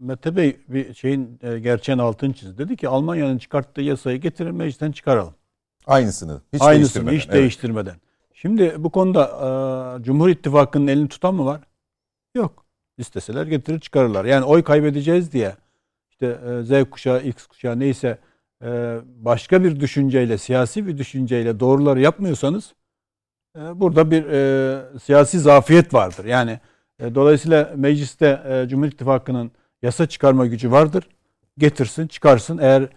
Mete 0.00 0.36
Bey 0.36 0.56
bir 0.68 0.94
şeyin 0.94 1.38
e, 1.42 1.58
gerçeğin 1.58 1.98
altını 1.98 2.32
çizdi. 2.32 2.58
Dedi 2.58 2.76
ki 2.76 2.88
Almanya'nın 2.88 3.38
çıkarttığı 3.38 3.80
yasayı 3.80 4.20
getirin 4.20 4.54
meclisten 4.54 4.92
çıkaralım. 4.92 5.34
Aynısını 5.86 6.40
hiç 6.52 6.62
Aynısını 6.62 6.76
değiştirmeden. 7.06 7.16
hiç 7.16 7.24
Evet. 7.26 7.34
değiştirmeden. 7.34 7.96
Şimdi 8.34 8.74
bu 8.78 8.90
konuda 8.90 9.24
e, 10.00 10.02
Cumhur 10.04 10.28
İttifakı'nın 10.28 10.86
elini 10.86 11.08
tutan 11.08 11.34
mı 11.34 11.44
var? 11.44 11.60
Yok. 12.34 12.64
İsteseler 12.98 13.46
getirir 13.46 13.80
çıkarırlar. 13.80 14.24
Yani 14.24 14.44
oy 14.44 14.62
kaybedeceğiz 14.62 15.32
diye 15.32 15.56
işte 16.10 16.26
e, 16.26 16.62
Z 16.84 16.90
kuşağı, 16.90 17.22
X 17.22 17.46
kuşağı 17.46 17.78
neyse 17.80 18.18
e, 18.64 18.98
başka 19.16 19.64
bir 19.64 19.80
düşünceyle, 19.80 20.38
siyasi 20.38 20.86
bir 20.86 20.98
düşünceyle 20.98 21.60
doğruları 21.60 22.00
yapmıyorsanız 22.00 22.74
burada 23.54 24.10
bir 24.10 24.24
e, 24.26 24.98
siyasi 24.98 25.38
zafiyet 25.40 25.94
vardır. 25.94 26.24
Yani 26.24 26.60
e, 26.98 27.14
dolayısıyla 27.14 27.72
mecliste 27.76 28.42
e, 28.48 28.68
Cumhur 28.68 28.86
İttifakı'nın 28.86 29.50
yasa 29.82 30.06
çıkarma 30.06 30.46
gücü 30.46 30.70
vardır. 30.70 31.08
Getirsin, 31.58 32.06
çıkarsın. 32.06 32.58
Eğer 32.58 32.88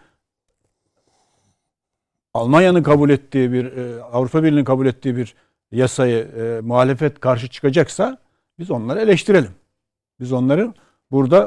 Almanya'nın 2.34 2.84
kabul 2.84 3.10
ettiği 3.10 3.51
bir 3.51 3.66
e, 3.78 4.03
Avrupa 4.03 4.43
Birliği'nin 4.43 4.66
kabul 4.66 4.86
ettiği 4.86 5.18
bir 5.18 5.36
yasayı 5.72 6.18
e, 6.28 6.62
muhalefet 6.62 7.20
karşı 7.20 7.47
çıkacaksa 7.47 8.18
biz 8.60 8.72
onları 8.72 8.99
eleştirelim. 8.99 9.51
Biz 10.20 10.32
onları 10.32 10.74
burada 11.12 11.39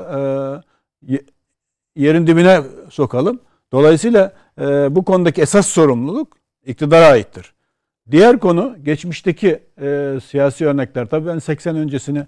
e, 1.07 1.13
ye- 1.13 1.25
yerin 1.97 2.27
dibine 2.27 2.63
sokalım. 2.91 3.41
Dolayısıyla 3.73 4.33
e, 4.61 4.65
bu 4.97 5.05
konudaki 5.05 5.43
esas 5.43 5.67
sorumluluk 5.67 6.37
iktidara 6.67 7.07
aittir. 7.07 7.55
Diğer 8.11 8.39
konu 8.39 8.77
geçmişteki 8.83 9.63
e, 9.81 10.19
siyasi 10.25 10.67
örnekler. 10.67 11.07
Tabii 11.07 11.27
ben 11.27 11.39
80 11.39 11.77
öncesini 11.77 12.27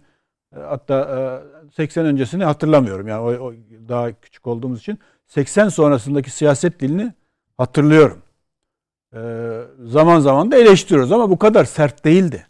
e, 0.57 0.61
hatta 0.61 1.41
e, 1.69 1.73
80 1.73 2.07
öncesini 2.07 2.45
hatırlamıyorum. 2.45 3.09
Yani 3.09 3.21
o, 3.21 3.47
o 3.47 3.53
daha 3.89 4.13
küçük 4.13 4.47
olduğumuz 4.47 4.81
için 4.81 4.99
80 5.27 5.69
sonrasındaki 5.69 6.31
siyaset 6.31 6.81
dilini 6.81 7.13
hatırlıyorum. 7.59 8.23
E, 9.15 9.21
zaman 9.85 10.21
zaman 10.21 10.51
da 10.51 10.57
eleştiriyoruz 10.57 11.13
ama 11.13 11.31
bu 11.31 11.39
kadar 11.39 11.65
sert 11.65 12.05
değildi. 12.05 12.47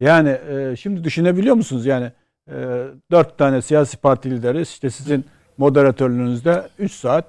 Yani 0.00 0.28
e, 0.28 0.76
şimdi 0.76 1.04
düşünebiliyor 1.04 1.56
musunuz? 1.56 1.86
Yani 1.86 2.12
e, 2.48 2.86
dört 3.10 3.38
tane 3.38 3.62
siyasi 3.62 3.96
parti 3.96 4.30
lideri 4.30 4.60
işte 4.60 4.90
sizin 4.90 5.24
moderatörlüğünüzde 5.58 6.68
3 6.78 6.92
saat 6.92 7.24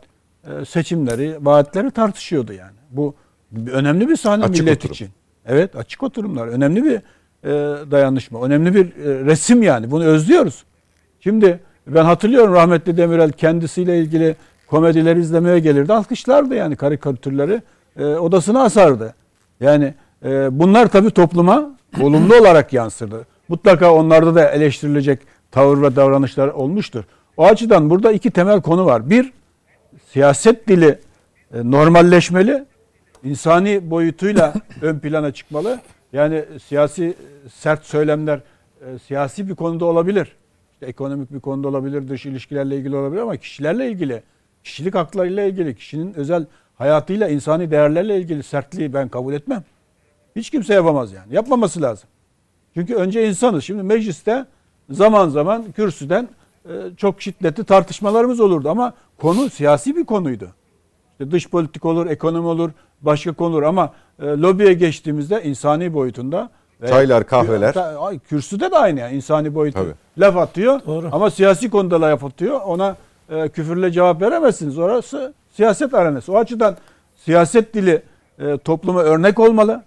e, 0.47 0.65
seçimleri, 0.65 1.37
vaatleri 1.45 1.91
tartışıyordu 1.91 2.53
yani. 2.53 2.77
Bu 2.89 3.15
önemli 3.71 4.09
bir 4.09 4.15
sahne 4.15 4.43
Açık 4.43 4.65
millet 4.65 4.77
oturum. 4.77 4.93
için. 4.93 5.09
Evet 5.45 5.75
açık 5.75 6.03
oturumlar. 6.03 6.47
Önemli 6.47 6.83
bir 6.83 6.95
e, 6.95 7.51
dayanışma. 7.91 8.41
Önemli 8.41 8.75
bir 8.75 8.85
e, 8.85 9.25
resim 9.25 9.63
yani. 9.63 9.91
Bunu 9.91 10.03
özlüyoruz. 10.03 10.63
Şimdi 11.19 11.59
ben 11.87 12.05
hatırlıyorum 12.05 12.53
rahmetli 12.53 12.97
Demirel 12.97 13.31
kendisiyle 13.31 13.99
ilgili 13.99 14.35
komedileri 14.67 15.19
izlemeye 15.19 15.59
gelirdi. 15.59 15.93
Alkışlardı 15.93 16.55
yani 16.55 16.75
karikatürleri. 16.75 17.61
E, 17.97 18.05
odasına 18.05 18.63
asardı. 18.63 19.13
Yani 19.59 19.93
e, 20.25 20.59
bunlar 20.59 20.87
tabii 20.87 21.11
topluma 21.11 21.77
olumlu 22.01 22.35
olarak 22.35 22.73
yansırdı. 22.73 23.27
Mutlaka 23.47 23.93
onlarda 23.93 24.35
da 24.35 24.49
eleştirilecek 24.49 25.19
tavır 25.51 25.81
ve 25.81 25.95
davranışlar 25.95 26.47
olmuştur. 26.47 27.03
O 27.37 27.45
açıdan 27.45 27.89
burada 27.89 28.11
iki 28.11 28.31
temel 28.31 28.61
konu 28.61 28.85
var. 28.85 29.09
Bir, 29.09 29.33
siyaset 30.11 30.67
dili 30.67 30.99
e, 31.53 31.71
normalleşmeli, 31.71 32.65
insani 33.23 33.91
boyutuyla 33.91 34.53
ön 34.81 34.99
plana 34.99 35.31
çıkmalı. 35.31 35.79
Yani 36.13 36.43
siyasi 36.63 37.13
sert 37.53 37.85
söylemler 37.85 38.39
e, 38.85 38.99
siyasi 38.99 39.49
bir 39.49 39.55
konuda 39.55 39.85
olabilir. 39.85 40.35
İşte 40.73 40.85
ekonomik 40.85 41.33
bir 41.33 41.39
konuda 41.39 41.67
olabilir, 41.67 42.07
dış 42.07 42.25
ilişkilerle 42.25 42.77
ilgili 42.77 42.95
olabilir 42.95 43.21
ama 43.21 43.37
kişilerle 43.37 43.91
ilgili, 43.91 44.23
kişilik 44.63 44.95
haklarıyla 44.95 45.43
ilgili, 45.43 45.75
kişinin 45.75 46.13
özel 46.13 46.45
hayatıyla, 46.75 47.27
insani 47.29 47.71
değerlerle 47.71 48.17
ilgili 48.17 48.43
sertliği 48.43 48.93
ben 48.93 49.09
kabul 49.09 49.33
etmem. 49.33 49.63
Hiç 50.35 50.49
kimse 50.49 50.73
yapamaz 50.73 51.13
yani. 51.13 51.35
Yapmaması 51.35 51.81
lazım. 51.81 52.09
Çünkü 52.73 52.95
önce 52.95 53.27
insanız. 53.29 53.63
Şimdi 53.63 53.83
mecliste 53.83 54.45
zaman 54.89 55.29
zaman 55.29 55.71
kürsüden 55.71 56.29
e, 56.65 56.71
çok 56.97 57.21
şiddetli 57.21 57.63
tartışmalarımız 57.63 58.39
olurdu 58.39 58.69
ama 58.69 58.93
konu 59.17 59.49
siyasi 59.49 59.95
bir 59.95 60.05
konuydu. 60.05 60.49
İşte 61.13 61.31
dış 61.31 61.49
politik 61.49 61.85
olur, 61.85 62.07
ekonomi 62.07 62.47
olur, 62.47 62.71
başka 63.01 63.31
konu 63.31 63.55
olur 63.55 63.63
ama 63.63 63.93
e, 64.19 64.25
lobiye 64.25 64.73
geçtiğimizde 64.73 65.43
insani 65.43 65.93
boyutunda 65.93 66.49
Çaylar, 66.89 67.27
kahveler. 67.27 67.75
Ay, 67.99 68.19
kürsüde 68.19 68.71
de 68.71 68.77
aynı 68.77 68.99
yani 68.99 69.15
insani 69.15 69.55
boyutu. 69.55 69.79
Tabii. 69.79 69.93
Laf 70.17 70.37
atıyor 70.37 70.81
Doğru. 70.85 71.09
ama 71.11 71.29
siyasi 71.29 71.69
konuda 71.69 72.01
laf 72.01 72.23
atıyor. 72.23 72.61
Ona 72.65 72.95
e, 73.29 73.49
küfürle 73.49 73.91
cevap 73.91 74.21
veremezsiniz. 74.21 74.77
Orası 74.77 75.33
siyaset 75.49 75.93
arenası. 75.93 76.31
O 76.31 76.37
açıdan 76.37 76.77
siyaset 77.15 77.73
dili 77.73 78.01
e, 78.39 78.57
topluma 78.57 79.01
örnek 79.01 79.39
olmalı. 79.39 79.83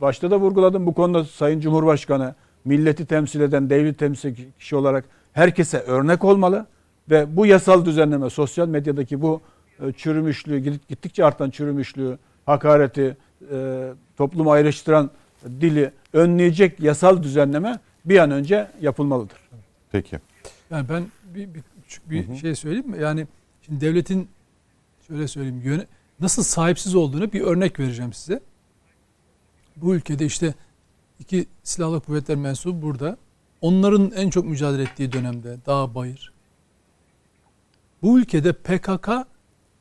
Başta 0.00 0.30
da 0.30 0.36
vurguladım 0.40 0.86
bu 0.86 0.94
konuda 0.94 1.24
Sayın 1.24 1.60
Cumhurbaşkanı 1.60 2.34
milleti 2.64 3.06
temsil 3.06 3.40
eden 3.40 3.70
devlet 3.70 3.98
temsil 3.98 4.34
kişi 4.58 4.76
olarak 4.76 5.04
herkese 5.32 5.78
örnek 5.78 6.24
olmalı 6.24 6.66
ve 7.10 7.36
bu 7.36 7.46
yasal 7.46 7.84
düzenleme 7.84 8.30
sosyal 8.30 8.68
medyadaki 8.68 9.22
bu 9.22 9.40
çürümüşlüğü 9.96 10.58
gittikçe 10.88 11.24
artan 11.24 11.50
çürümüşlüğü, 11.50 12.18
hakareti, 12.46 13.16
e, 13.52 13.88
toplumu 14.16 14.50
ayrıştıran 14.50 15.10
dili 15.44 15.90
önleyecek 16.12 16.80
yasal 16.80 17.22
düzenleme 17.22 17.78
bir 18.04 18.18
an 18.18 18.30
önce 18.30 18.70
yapılmalıdır. 18.80 19.38
Peki. 19.92 20.18
Yani 20.70 20.88
ben 20.88 21.06
bir, 21.34 21.54
bir 21.54 21.62
küçük 21.82 22.10
bir 22.10 22.36
şey 22.36 22.54
söyleyeyim 22.54 22.90
mi? 22.90 23.02
Yani 23.02 23.26
şimdi 23.62 23.80
devletin 23.80 24.28
şöyle 25.08 25.28
söyleyeyim 25.28 25.62
yöne, 25.64 25.86
nasıl 26.20 26.42
sahipsiz 26.42 26.94
olduğunu 26.94 27.32
bir 27.32 27.40
örnek 27.40 27.80
vereceğim 27.80 28.12
size. 28.12 28.40
Bu 29.76 29.94
ülkede 29.94 30.26
işte 30.26 30.54
iki 31.20 31.46
silahlı 31.62 32.00
kuvvetler 32.00 32.36
mensubu 32.36 32.82
burada. 32.82 33.16
Onların 33.60 34.12
en 34.16 34.30
çok 34.30 34.44
mücadele 34.44 34.82
ettiği 34.82 35.12
dönemde 35.12 35.56
dağ 35.66 35.94
bayır. 35.94 36.32
Bu 38.02 38.20
ülkede 38.20 38.52
PKK 38.52 39.08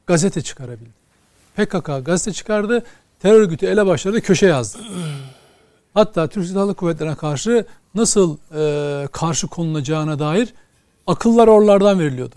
gazete 0.07 0.41
çıkarabildi. 0.41 0.89
PKK 1.55 2.05
gazete 2.05 2.33
çıkardı. 2.33 2.83
Terör 3.19 3.41
örgütü 3.41 3.65
elebaşları 3.65 4.21
köşe 4.21 4.45
yazdı. 4.47 4.79
Hatta 5.93 6.27
Türk 6.27 6.45
Silahlı 6.45 6.73
Kuvvetleri'ne 6.73 7.15
karşı 7.15 7.65
nasıl 7.95 8.37
e, 8.55 9.07
karşı 9.07 9.47
konulacağına 9.47 10.19
dair 10.19 10.53
akıllar 11.07 11.47
oralardan 11.47 11.99
veriliyordu. 11.99 12.35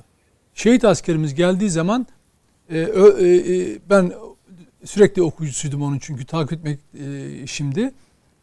Şehit 0.55 0.85
askerimiz 0.85 1.35
geldiği 1.35 1.71
zaman 1.71 2.07
e, 2.71 2.79
ö, 2.79 3.27
e, 3.27 3.37
e, 3.37 3.79
ben 3.91 4.13
sürekli 4.85 5.23
okuyucusuydum 5.23 5.83
onun 5.83 5.99
çünkü 5.99 6.27
takip 6.27 6.53
etmek 6.53 6.79
e, 6.95 7.47
şimdi. 7.47 7.93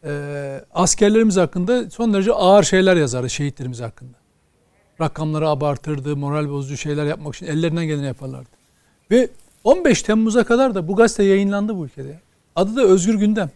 E, 0.04 0.64
askerlerimiz 0.74 1.36
hakkında 1.36 1.90
son 1.90 2.14
derece 2.14 2.32
ağır 2.32 2.62
şeyler 2.62 2.96
yazardı 2.96 3.30
şehitlerimiz 3.30 3.80
hakkında. 3.80 4.16
Rakamları 5.00 5.48
abartırdı, 5.48 6.16
moral 6.16 6.50
bozucu 6.50 6.76
şeyler 6.76 7.06
yapmak 7.06 7.34
için 7.34 7.46
ellerinden 7.46 7.86
geleni 7.86 8.06
yaparlardı. 8.06 8.48
Ve 9.10 9.28
15 9.64 10.02
Temmuz'a 10.02 10.44
kadar 10.44 10.74
da 10.74 10.88
bu 10.88 10.96
gazete 10.96 11.22
yayınlandı 11.24 11.76
bu 11.76 11.84
ülkede. 11.84 12.20
Adı 12.56 12.76
da 12.76 12.82
Özgür 12.82 13.14
Gündem. 13.14 13.50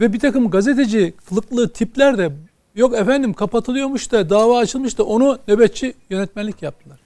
Ve 0.00 0.12
bir 0.12 0.18
takım 0.18 0.50
gazeteci 0.50 1.14
fılıklı 1.24 1.68
tipler 1.68 2.18
de 2.18 2.32
yok 2.74 2.94
efendim 2.94 3.32
kapatılıyormuş 3.34 4.12
da 4.12 4.30
dava 4.30 4.58
açılmış 4.58 4.98
da 4.98 5.04
onu 5.04 5.38
nöbetçi 5.48 5.94
yönetmenlik 6.10 6.62
yaptılar. 6.62 6.98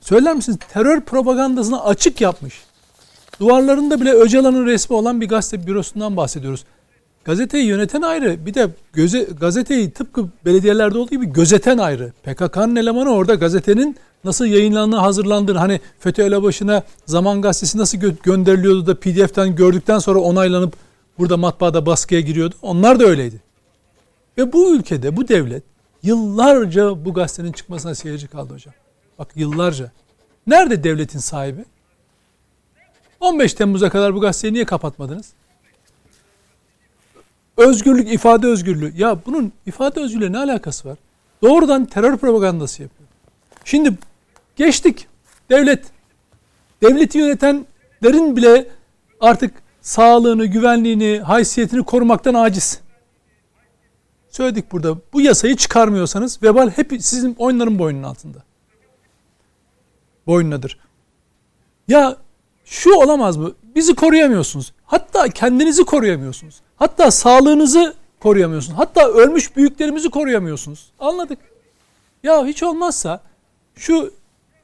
Söyler 0.00 0.34
misiniz 0.34 0.58
terör 0.72 1.00
propagandasını 1.00 1.84
açık 1.84 2.20
yapmış. 2.20 2.62
Duvarlarında 3.40 4.00
bile 4.00 4.12
Öcalan'ın 4.12 4.66
resmi 4.66 4.96
olan 4.96 5.20
bir 5.20 5.28
gazete 5.28 5.66
bürosundan 5.66 6.16
bahsediyoruz. 6.16 6.64
Gazeteyi 7.24 7.66
yöneten 7.66 8.02
ayrı. 8.02 8.46
Bir 8.46 8.54
de 8.54 8.70
göze, 8.92 9.22
gazeteyi 9.40 9.90
tıpkı 9.90 10.28
belediyelerde 10.44 10.98
olduğu 10.98 11.10
gibi 11.10 11.32
gözeten 11.32 11.78
ayrı. 11.78 12.12
PKK'nın 12.22 12.76
elemanı 12.76 13.10
orada 13.10 13.34
gazetenin 13.34 13.96
nasıl 14.24 14.46
yayınlandığını 14.46 15.00
hazırlandığını 15.00 15.58
hani 15.58 15.80
FETÖ 15.98 16.22
elebaşına 16.22 16.82
Zaman 17.06 17.42
Gazetesi 17.42 17.78
nasıl 17.78 17.98
gö- 17.98 18.22
gönderiliyordu 18.22 18.86
da 18.86 18.94
PDF'ten 19.00 19.56
gördükten 19.56 19.98
sonra 19.98 20.18
onaylanıp 20.18 20.74
burada 21.18 21.36
matbaada 21.36 21.86
baskıya 21.86 22.20
giriyordu. 22.20 22.54
Onlar 22.62 23.00
da 23.00 23.04
öyleydi. 23.04 23.40
Ve 24.38 24.52
bu 24.52 24.74
ülkede 24.74 25.16
bu 25.16 25.28
devlet 25.28 25.62
yıllarca 26.02 27.04
bu 27.04 27.14
gazetenin 27.14 27.52
çıkmasına 27.52 27.94
seyirci 27.94 28.26
kaldı 28.26 28.54
hocam. 28.54 28.74
Bak 29.18 29.28
yıllarca. 29.36 29.90
Nerede 30.46 30.84
devletin 30.84 31.18
sahibi? 31.18 31.64
15 33.20 33.54
Temmuz'a 33.54 33.90
kadar 33.90 34.14
bu 34.14 34.20
gazeteyi 34.20 34.54
niye 34.54 34.64
kapatmadınız? 34.64 35.32
Özgürlük, 37.56 38.12
ifade 38.12 38.46
özgürlüğü. 38.46 38.92
Ya 38.96 39.18
bunun 39.26 39.52
ifade 39.66 40.00
özgürlüğü 40.00 40.32
ne 40.32 40.38
alakası 40.38 40.88
var? 40.88 40.98
Doğrudan 41.42 41.84
terör 41.84 42.16
propagandası 42.16 42.82
yapıyor. 42.82 43.08
Şimdi 43.64 43.98
geçtik. 44.56 45.08
Devlet. 45.50 45.84
Devleti 46.82 47.18
yönetenlerin 47.18 48.36
bile 48.36 48.66
artık 49.20 49.54
sağlığını, 49.80 50.46
güvenliğini, 50.46 51.20
haysiyetini 51.20 51.84
korumaktan 51.84 52.34
aciz. 52.34 52.80
Söyledik 54.30 54.72
burada. 54.72 54.96
Bu 55.12 55.20
yasayı 55.20 55.56
çıkarmıyorsanız 55.56 56.42
vebal 56.42 56.70
hep 56.70 56.92
sizin 57.00 57.34
oyunların 57.38 57.78
boynunun 57.78 58.02
altında. 58.02 58.38
Boynunadır. 60.26 60.78
Ya 61.88 62.16
şu 62.64 62.94
olamaz 62.94 63.36
mı? 63.36 63.52
Bizi 63.74 63.94
koruyamıyorsunuz. 63.94 64.72
Hatta 64.84 65.28
kendinizi 65.28 65.84
koruyamıyorsunuz. 65.84 66.60
Hatta 66.76 67.10
sağlığınızı 67.10 67.94
koruyamıyorsunuz. 68.20 68.78
Hatta 68.78 69.08
ölmüş 69.08 69.56
büyüklerimizi 69.56 70.10
koruyamıyorsunuz. 70.10 70.90
Anladık. 70.98 71.38
Ya 72.22 72.46
hiç 72.46 72.62
olmazsa 72.62 73.20
şu 73.76 74.14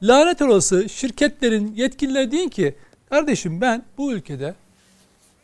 lanet 0.03 0.41
olası 0.41 0.89
şirketlerin 0.89 1.73
yetkilileri 1.75 2.31
deyin 2.31 2.49
ki 2.49 2.75
kardeşim 3.09 3.61
ben 3.61 3.83
bu 3.97 4.13
ülkede 4.13 4.55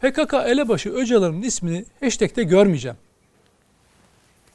PKK 0.01 0.33
elebaşı 0.33 0.93
Öcalan'ın 0.93 1.41
ismini 1.41 1.85
hashtag'te 1.99 2.43
görmeyeceğim. 2.43 2.97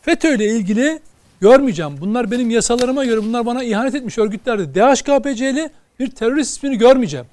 FETÖ 0.03 0.35
ile 0.35 0.47
ilgili 0.47 1.01
görmeyeceğim. 1.41 1.93
Bunlar 2.01 2.31
benim 2.31 2.51
yasalarıma 2.51 3.05
göre 3.05 3.23
bunlar 3.23 3.47
bana 3.47 3.65
ihanet 3.65 3.95
etmiş 3.95 4.19
örgütlerdi. 4.19 4.75
DHKPC'li 4.75 5.71
bir 6.01 6.11
terörist 6.11 6.57
ismini 6.57 6.79
görmeyeceğim. 6.79 7.27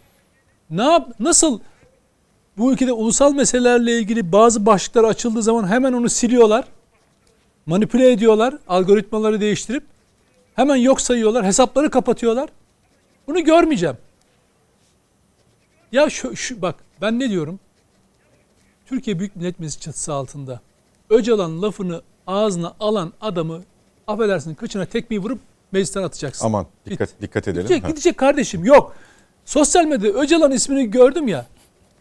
Ne 0.70 0.84
yap, 0.84 1.10
nasıl 1.20 1.60
bu 2.60 2.74
ülkede 2.74 2.91
ulusal 2.91 3.34
meselelerle 3.34 3.99
ilgili 3.99 4.32
bazı 4.32 4.66
başlıklar 4.66 5.03
açıldığı 5.03 5.43
zaman 5.43 5.68
hemen 5.68 5.93
onu 5.93 6.10
siliyorlar. 6.10 6.66
Manipüle 7.66 8.12
ediyorlar 8.12 8.55
algoritmaları 8.68 9.41
değiştirip. 9.41 9.84
Hemen 10.55 10.76
yok 10.76 11.01
sayıyorlar, 11.01 11.45
hesapları 11.45 11.89
kapatıyorlar. 11.89 12.49
Bunu 13.28 13.43
görmeyeceğim. 13.43 13.97
Ya 15.91 16.10
şu, 16.10 16.36
şu 16.36 16.62
bak 16.62 16.76
ben 17.01 17.20
ne 17.20 17.30
diyorum? 17.30 17.60
Türkiye 18.86 19.20
Büyük 19.20 19.36
Millet 19.36 19.60
Meclisi 19.60 19.80
çatısı 19.80 20.14
altında 20.14 20.60
Öcalan 21.10 21.62
lafını 21.62 22.01
ağzına 22.28 22.74
alan 22.80 23.14
adamı 23.22 23.62
affedersin 24.07 24.55
kıçına 24.55 24.86
tekmeyi 24.86 25.22
vurup 25.22 25.39
meclisten 25.72 26.03
atacaksın. 26.03 26.45
Aman 26.45 26.66
dikkat 26.89 27.10
dikkat 27.22 27.47
edelim. 27.47 27.64
Gidecek, 27.64 27.84
Ha. 27.84 27.88
gidecek 27.89 28.18
kardeşim 28.18 28.66
yok. 28.66 28.95
Sosyal 29.45 29.86
medyada 29.86 30.20
Öcalan 30.20 30.51
ismini 30.51 30.91
gördüm 30.91 31.28
ya. 31.28 31.45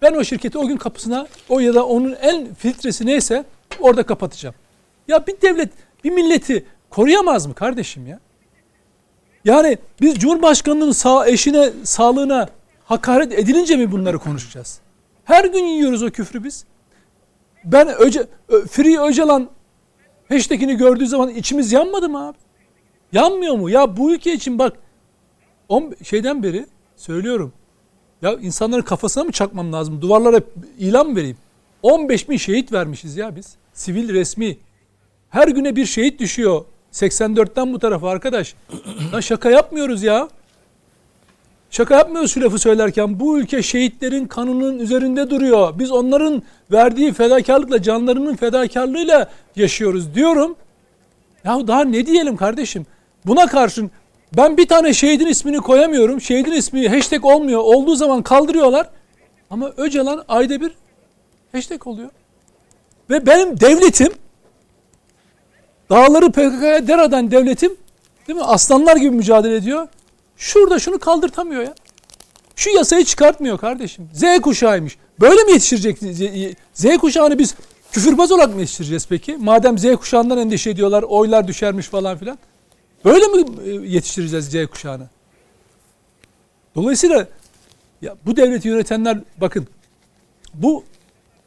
Ben 0.02 0.12
o 0.12 0.24
şirketi 0.24 0.58
o 0.58 0.66
gün 0.66 0.76
kapısına 0.76 1.26
o 1.48 1.60
ya 1.60 1.74
da 1.74 1.86
onun 1.86 2.12
en 2.12 2.54
filtresi 2.54 3.06
neyse 3.06 3.44
orada 3.80 4.02
kapatacağım. 4.02 4.54
Ya 5.08 5.26
bir 5.26 5.40
devlet 5.40 5.72
bir 6.04 6.10
milleti 6.10 6.66
koruyamaz 6.90 7.46
mı 7.46 7.54
kardeşim 7.54 8.06
ya? 8.06 8.20
Yani 9.44 9.78
biz 10.00 10.14
Cumhurbaşkanı'nın 10.14 10.92
sağ, 10.92 11.28
eşine 11.28 11.70
sağlığına 11.84 12.48
hakaret 12.84 13.32
edilince 13.32 13.76
mi 13.76 13.92
bunları 13.92 14.18
konuşacağız? 14.18 14.80
Her 15.24 15.44
gün 15.44 15.64
yiyoruz 15.64 16.02
o 16.02 16.10
küfrü 16.10 16.44
biz. 16.44 16.64
Ben 17.64 17.88
Öce, 17.88 18.26
Free 18.70 19.00
Öcalan 19.00 19.48
Hashtag'ini 20.28 20.76
gördüğü 20.76 21.06
zaman 21.06 21.28
içimiz 21.28 21.72
yanmadı 21.72 22.08
mı 22.08 22.28
abi? 22.28 22.36
Yanmıyor 23.12 23.54
mu? 23.54 23.70
Ya 23.70 23.96
bu 23.96 24.12
ülke 24.12 24.32
için 24.32 24.58
bak 24.58 24.72
on, 25.68 25.94
şeyden 26.04 26.42
beri 26.42 26.66
söylüyorum. 26.96 27.52
Ya 28.22 28.32
insanların 28.32 28.82
kafasına 28.82 29.24
mı 29.24 29.32
çakmam 29.32 29.72
lazım? 29.72 30.02
Duvarlara 30.02 30.40
ilan 30.78 31.06
mı 31.08 31.16
vereyim? 31.16 31.36
15 31.82 32.28
bin 32.28 32.36
şehit 32.36 32.72
vermişiz 32.72 33.16
ya 33.16 33.36
biz. 33.36 33.54
Sivil 33.72 34.14
resmi. 34.14 34.58
Her 35.30 35.48
güne 35.48 35.76
bir 35.76 35.86
şehit 35.86 36.20
düşüyor. 36.20 36.64
84'ten 36.92 37.72
bu 37.72 37.78
tarafa 37.78 38.10
arkadaş. 38.10 38.54
Lan 39.12 39.20
şaka 39.20 39.50
yapmıyoruz 39.50 40.02
ya. 40.02 40.28
Şaka 41.70 41.94
yapmıyoruz 41.94 42.32
şu 42.32 42.40
lafı 42.40 42.58
söylerken. 42.58 43.20
Bu 43.20 43.38
ülke 43.38 43.62
şehitlerin 43.62 44.26
kanının 44.26 44.78
üzerinde 44.78 45.30
duruyor. 45.30 45.78
Biz 45.78 45.90
onların 45.90 46.42
verdiği 46.72 47.12
fedakarlıkla, 47.12 47.82
canlarının 47.82 48.36
fedakarlığıyla 48.36 49.30
yaşıyoruz 49.56 50.14
diyorum. 50.14 50.56
Ya 51.44 51.66
daha 51.66 51.84
ne 51.84 52.06
diyelim 52.06 52.36
kardeşim? 52.36 52.86
Buna 53.26 53.46
karşın 53.46 53.90
ben 54.36 54.56
bir 54.56 54.68
tane 54.68 54.94
şehidin 54.94 55.26
ismini 55.26 55.56
koyamıyorum. 55.56 56.20
Şehidin 56.20 56.52
ismi 56.52 56.88
hashtag 56.88 57.24
olmuyor. 57.24 57.60
Olduğu 57.60 57.96
zaman 57.96 58.22
kaldırıyorlar. 58.22 58.90
Ama 59.50 59.72
Öcalan 59.76 60.24
ayda 60.28 60.60
bir 60.60 60.72
hashtag 61.52 61.86
oluyor. 61.86 62.10
Ve 63.10 63.26
benim 63.26 63.60
devletim 63.60 64.12
dağları 65.90 66.30
PKK'ya 66.30 66.88
deradan 66.88 67.30
devletim 67.30 67.76
değil 68.28 68.38
mi? 68.38 68.44
Aslanlar 68.44 68.96
gibi 68.96 69.10
mücadele 69.10 69.56
ediyor. 69.56 69.88
Şurada 70.36 70.78
şunu 70.78 70.98
kaldırtamıyor 70.98 71.62
ya. 71.62 71.74
Şu 72.56 72.70
yasayı 72.70 73.04
çıkartmıyor 73.04 73.58
kardeşim. 73.58 74.08
Z 74.14 74.40
kuşağıymış. 74.42 74.96
Böyle 75.20 75.42
mi 75.42 75.52
yetiştirecek? 75.52 75.98
Z 76.74 76.96
kuşağını 76.96 77.38
biz 77.38 77.54
küfürbaz 77.92 78.32
olarak 78.32 78.54
mı 78.54 78.60
yetiştireceğiz 78.60 79.06
peki? 79.08 79.36
Madem 79.36 79.78
Z 79.78 79.96
kuşağından 79.96 80.38
endişe 80.38 80.70
ediyorlar, 80.70 81.02
oylar 81.02 81.48
düşermiş 81.48 81.86
falan 81.86 82.18
filan. 82.18 82.38
Böyle 83.04 83.26
mi 83.26 83.60
e, 83.64 83.70
yetiştireceğiz 83.70 84.46
Z 84.46 84.66
kuşağını? 84.66 85.08
Dolayısıyla 86.74 87.28
ya 88.02 88.16
bu 88.26 88.36
devleti 88.36 88.68
yönetenler 88.68 89.18
bakın 89.36 89.68
bu 90.54 90.84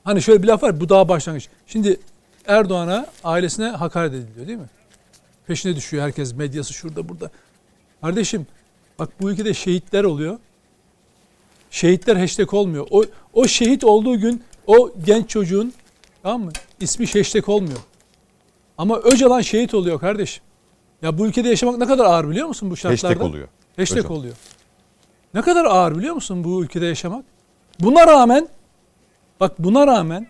hani 0.04 0.22
şöyle 0.22 0.43
bir 0.43 0.47
laf 0.47 0.64
var 0.64 0.80
bu 0.80 0.89
daha 0.89 1.10
başlangıç. 1.10 1.49
Şimdi 1.68 1.99
Erdoğan'a 2.47 3.08
ailesine 3.24 3.68
hakaret 3.68 4.14
ediliyor 4.14 4.47
değil 4.47 4.60
mi? 4.60 4.70
Peşine 5.47 5.76
düşüyor 5.76 6.04
herkes 6.04 6.34
medyası 6.34 6.74
şurada 6.74 7.10
burada. 7.10 7.32
Kardeşim 8.02 8.47
bak 8.99 9.10
bu 9.22 9.32
ülkede 9.32 9.54
şehitler 9.54 10.04
oluyor. 10.04 10.39
Şehitler 11.72 12.16
hashtag 12.16 12.54
olmuyor. 12.54 12.88
O, 12.91 13.04
o 13.34 13.47
şehit 13.47 13.84
olduğu 13.84 14.20
gün 14.20 14.43
o 14.68 14.91
genç 15.06 15.30
çocuğun 15.30 15.74
tamam 16.24 16.41
mı? 16.41 16.52
ismi 16.80 17.06
hashtag 17.06 17.49
olmuyor. 17.49 17.80
Ama 18.78 18.99
Öcalan 18.99 19.41
şehit 19.41 19.74
oluyor 19.74 19.99
kardeşim. 19.99 20.43
Ya 21.02 21.18
bu 21.18 21.28
ülkede 21.28 21.49
yaşamak 21.49 21.78
ne 21.78 21.86
kadar 21.86 22.06
ağır 22.06 22.30
biliyor 22.30 22.47
musun 22.47 22.72
bu 22.72 22.78
şartlarda? 22.78 23.08
Hashtag 23.08 23.30
oluyor. 23.30 23.47
Hashtag 23.78 23.97
Öcalan. 23.97 24.18
oluyor. 24.18 24.36
Ne 25.34 25.41
kadar 25.41 25.66
ağır 25.66 25.95
biliyor 25.97 26.16
musun 26.16 26.43
bu 26.43 26.64
ülkede 26.64 26.86
yaşamak? 26.86 27.26
Buna 27.80 28.08
rağmen 28.08 28.47
bak 29.39 29.60
buna 29.60 29.88
rağmen 29.88 30.28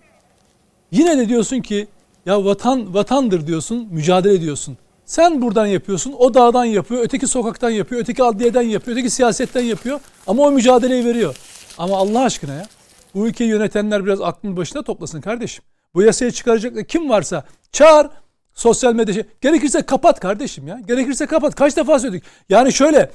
yine 0.92 1.18
de 1.18 1.30
diyorsun 1.30 1.60
ki 1.62 1.88
ya 2.26 2.46
vatan 2.46 2.94
vatandır 2.94 3.48
diyorsun, 3.48 3.88
mücadele 3.92 4.34
ediyorsun. 4.34 4.78
Sen 5.06 5.42
buradan 5.42 5.66
yapıyorsun, 5.66 6.16
o 6.18 6.34
dağdan 6.34 6.66
yapıyor, 6.66 7.04
öteki 7.04 7.28
sokaktan 7.28 7.70
yapıyor, 7.70 8.02
öteki 8.02 8.24
adliyeden 8.24 8.62
yapıyor, 8.62 8.98
öteki 8.98 9.10
siyasetten 9.10 9.62
yapıyor. 9.62 10.00
Ama 10.28 10.44
o 10.44 10.52
mücadeleyi 10.52 11.06
veriyor. 11.06 11.36
Ama 11.78 11.98
Allah 11.98 12.24
aşkına 12.24 12.54
ya 12.54 12.68
bu 13.16 13.28
ülkeyi 13.28 13.50
yönetenler 13.50 14.06
biraz 14.06 14.22
aklını 14.22 14.58
başına 14.58 14.82
toplasın 14.84 15.22
kardeşim. 15.22 15.64
Bu 15.96 16.02
yasayı 16.02 16.32
çıkaracak 16.32 16.90
kim 16.90 17.10
varsa 17.10 17.44
çağır 17.72 18.08
sosyal 18.54 18.94
medya 18.94 19.14
şey- 19.14 19.26
Gerekirse 19.42 19.82
kapat 19.82 20.20
kardeşim 20.20 20.68
ya. 20.68 20.80
Gerekirse 20.88 21.26
kapat. 21.26 21.56
Kaç 21.56 21.78
defa 21.78 22.00
söyledik. 22.00 22.24
Yani 22.50 22.74
şöyle 22.74 23.12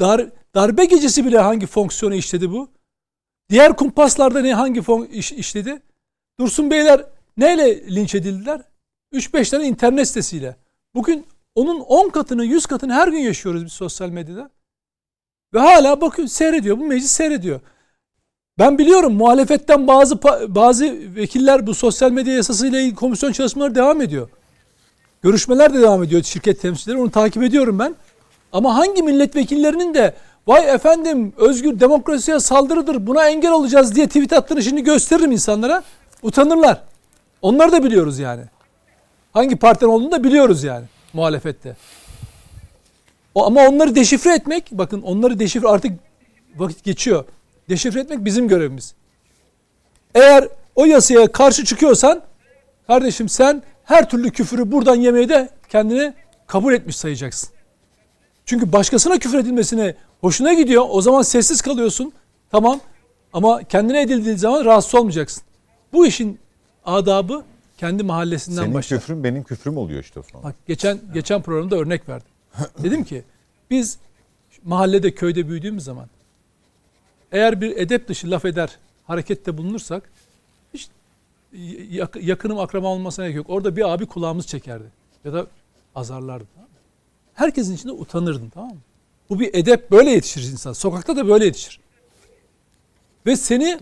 dar, 0.00 0.26
darbe 0.54 0.84
gecesi 0.84 1.24
bile 1.24 1.38
hangi 1.38 1.66
fonksiyonu 1.66 2.14
işledi 2.14 2.50
bu? 2.50 2.68
Diğer 3.50 3.76
kumpaslarda 3.76 4.40
ne 4.40 4.54
hangi 4.54 4.82
fon 4.82 5.04
iş, 5.04 5.32
işledi? 5.32 5.82
Dursun 6.40 6.70
Beyler 6.70 7.04
neyle 7.36 7.94
linç 7.94 8.14
edildiler? 8.14 8.60
3-5 9.12 9.50
tane 9.50 9.66
internet 9.68 10.08
sitesiyle. 10.08 10.56
Bugün 10.94 11.26
onun 11.54 11.80
10 11.80 12.08
katını 12.08 12.44
100 12.44 12.66
katını 12.66 12.92
her 12.92 13.08
gün 13.08 13.18
yaşıyoruz 13.18 13.64
biz 13.64 13.72
sosyal 13.72 14.08
medyada. 14.08 14.50
Ve 15.54 15.58
hala 15.58 16.00
bakın 16.00 16.26
seyrediyor. 16.26 16.78
Bu 16.78 16.84
meclis 16.84 17.10
seyrediyor. 17.10 17.60
Ben 18.58 18.78
biliyorum 18.78 19.14
muhalefetten 19.14 19.86
bazı 19.86 20.22
bazı 20.54 20.84
vekiller 21.16 21.66
bu 21.66 21.74
sosyal 21.74 22.10
medya 22.10 22.34
yasasıyla 22.34 22.80
ilgili 22.80 22.94
komisyon 22.94 23.32
çalışmaları 23.32 23.74
devam 23.74 24.00
ediyor. 24.00 24.28
Görüşmeler 25.24 25.74
de 25.74 25.82
devam 25.82 26.02
ediyor 26.02 26.22
şirket 26.22 26.60
temsilcileri. 26.60 26.98
Onu 26.98 27.10
takip 27.10 27.42
ediyorum 27.42 27.78
ben. 27.78 27.94
Ama 28.52 28.76
hangi 28.76 29.02
milletvekillerinin 29.02 29.94
de 29.94 30.14
vay 30.46 30.74
efendim 30.74 31.32
özgür 31.36 31.80
demokrasiye 31.80 32.40
saldırıdır 32.40 33.06
buna 33.06 33.28
engel 33.28 33.52
olacağız 33.52 33.94
diye 33.94 34.06
tweet 34.06 34.32
attığını 34.32 34.62
şimdi 34.62 34.82
gösteririm 34.82 35.32
insanlara. 35.32 35.82
Utanırlar. 36.22 36.82
Onları 37.42 37.72
da 37.72 37.84
biliyoruz 37.84 38.18
yani. 38.18 38.42
Hangi 39.32 39.56
partiden 39.56 39.88
olduğunu 39.88 40.12
da 40.12 40.24
biliyoruz 40.24 40.64
yani 40.64 40.84
muhalefette. 41.12 41.76
O, 43.34 43.46
ama 43.46 43.68
onları 43.68 43.94
deşifre 43.94 44.34
etmek, 44.34 44.72
bakın 44.72 45.02
onları 45.02 45.38
deşifre 45.38 45.68
artık 45.68 45.92
vakit 46.56 46.84
geçiyor. 46.84 47.24
Deşifre 47.68 48.00
etmek 48.00 48.24
bizim 48.24 48.48
görevimiz. 48.48 48.94
Eğer 50.14 50.48
o 50.76 50.84
yasaya 50.84 51.32
karşı 51.32 51.64
çıkıyorsan 51.64 52.22
kardeşim 52.86 53.28
sen 53.28 53.62
her 53.84 54.08
türlü 54.10 54.30
küfürü 54.30 54.72
buradan 54.72 54.94
yemeye 54.94 55.28
de 55.28 55.48
kendini 55.68 56.14
kabul 56.46 56.72
etmiş 56.72 56.96
sayacaksın. 56.96 57.50
Çünkü 58.46 58.72
başkasına 58.72 59.18
küfür 59.18 59.38
edilmesine 59.38 59.94
hoşuna 60.20 60.54
gidiyor. 60.54 60.84
O 60.88 61.00
zaman 61.00 61.22
sessiz 61.22 61.62
kalıyorsun. 61.62 62.12
Tamam. 62.50 62.80
Ama 63.32 63.62
kendine 63.62 64.02
edildiği 64.02 64.38
zaman 64.38 64.64
rahatsız 64.64 64.94
olmayacaksın. 64.94 65.42
Bu 65.92 66.06
işin 66.06 66.38
adabı 66.84 67.44
kendi 67.78 68.02
mahallesinden 68.02 68.62
Senin 68.62 68.74
başlar. 68.74 69.00
küfrün 69.00 69.24
benim 69.24 69.42
küfrüm 69.42 69.76
oluyor 69.76 70.02
işte 70.02 70.20
o 70.20 70.22
zaman. 70.32 70.44
Bak 70.44 70.54
geçen 70.66 70.98
geçen 71.14 71.42
programda 71.42 71.76
örnek 71.76 72.08
verdim. 72.08 72.28
Dedim 72.82 73.04
ki 73.04 73.22
biz 73.70 73.98
mahallede 74.64 75.14
köyde 75.14 75.48
büyüdüğümüz 75.48 75.84
zaman 75.84 76.06
eğer 77.32 77.60
bir 77.60 77.76
edep 77.76 78.08
dışı 78.08 78.30
laf 78.30 78.44
eder 78.44 78.78
harekette 79.06 79.58
bulunursak 79.58 80.10
hiç 80.74 80.88
yakınım 82.20 82.58
akraba 82.58 82.86
olmasına 82.86 83.24
gerek 83.24 83.36
yok. 83.36 83.46
Orada 83.50 83.76
bir 83.76 83.92
abi 83.92 84.06
kulağımız 84.06 84.46
çekerdi 84.46 84.84
ya 85.24 85.32
da 85.32 85.46
azarlardı. 85.94 86.44
Tamam 86.54 86.68
mı? 86.70 86.76
Herkesin 87.34 87.74
içinde 87.74 87.92
utanırdın 87.92 88.48
tamam 88.54 88.70
mı? 88.70 88.80
Bu 89.30 89.40
bir 89.40 89.50
edep 89.54 89.90
böyle 89.90 90.10
yetişir 90.10 90.42
insan. 90.52 90.72
Sokakta 90.72 91.16
da 91.16 91.28
böyle 91.28 91.44
yetişir. 91.44 91.80
Ve 93.26 93.36
seni 93.36 93.78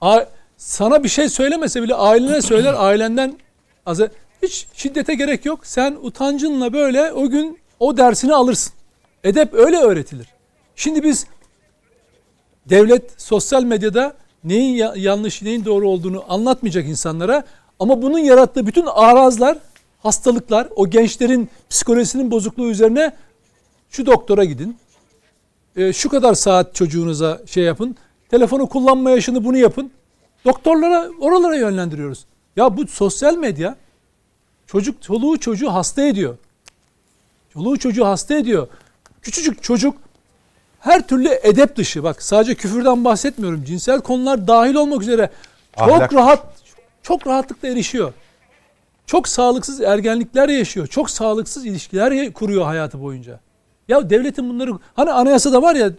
a- 0.00 0.24
sana 0.56 1.04
bir 1.04 1.08
şey 1.08 1.28
söylemese 1.28 1.82
bile 1.82 1.94
ailene 1.94 2.42
söyler 2.42 2.74
ailenden 2.78 3.38
az 3.86 4.00
hiç 4.42 4.66
şiddete 4.74 5.14
gerek 5.14 5.44
yok. 5.46 5.66
Sen 5.66 5.98
utancınla 6.02 6.72
böyle 6.72 7.12
o 7.12 7.28
gün 7.28 7.58
o 7.80 7.96
dersini 7.96 8.34
alırsın. 8.34 8.72
Edep 9.24 9.54
öyle 9.54 9.76
öğretilir. 9.76 10.26
Şimdi 10.76 11.02
biz 11.02 11.26
devlet 12.68 13.22
sosyal 13.22 13.62
medyada 13.62 14.16
neyin 14.44 14.74
ya- 14.76 14.94
yanlış 14.96 15.42
neyin 15.42 15.64
doğru 15.64 15.88
olduğunu 15.88 16.24
anlatmayacak 16.28 16.88
insanlara 16.88 17.44
ama 17.78 18.02
bunun 18.02 18.18
yarattığı 18.18 18.66
bütün 18.66 18.86
arazlar, 18.86 19.58
hastalıklar, 19.98 20.68
o 20.76 20.90
gençlerin 20.90 21.48
psikolojisinin 21.70 22.30
bozukluğu 22.30 22.70
üzerine 22.70 23.12
şu 23.90 24.06
doktora 24.06 24.44
gidin. 24.44 24.76
e, 25.76 25.92
şu 25.92 26.08
kadar 26.08 26.34
saat 26.34 26.74
çocuğunuza 26.74 27.40
şey 27.46 27.64
yapın. 27.64 27.96
Telefonu 28.30 28.68
kullanma 28.68 29.10
yaşını 29.10 29.44
bunu 29.44 29.56
yapın. 29.56 29.90
Doktorlara 30.44 31.08
oralara 31.20 31.56
yönlendiriyoruz. 31.56 32.24
Ya 32.56 32.76
bu 32.76 32.86
sosyal 32.86 33.36
medya 33.36 33.76
çocuk 34.66 35.02
çoluğu 35.02 35.38
çocuğu 35.40 35.72
hasta 35.72 36.02
ediyor. 36.02 36.36
Çoluğu 37.52 37.78
çocuğu 37.78 38.06
hasta 38.06 38.34
ediyor. 38.34 38.68
Küçücük 39.22 39.62
çocuk 39.62 39.96
her 40.80 41.06
türlü 41.06 41.28
edep 41.42 41.76
dışı 41.76 42.02
bak 42.02 42.22
sadece 42.22 42.54
küfürden 42.54 43.04
bahsetmiyorum. 43.04 43.64
Cinsel 43.64 44.00
konular 44.00 44.46
dahil 44.46 44.74
olmak 44.74 45.02
üzere 45.02 45.30
çok 45.78 45.88
Ahlak. 45.88 46.14
rahat 46.14 46.46
çok 47.02 47.26
rahatlıkla 47.26 47.68
erişiyor. 47.68 48.12
Çok 49.06 49.28
sağlıksız 49.28 49.80
ergenlikler 49.80 50.48
yaşıyor. 50.48 50.86
Çok 50.86 51.10
sağlıksız 51.10 51.66
ilişkiler 51.66 52.32
kuruyor 52.32 52.64
hayatı 52.64 53.02
boyunca. 53.02 53.40
Ya 53.88 54.10
devletin 54.10 54.48
bunları 54.48 54.72
hani 54.96 55.10
anayasada 55.10 55.62
var 55.62 55.74
ya 55.74 55.90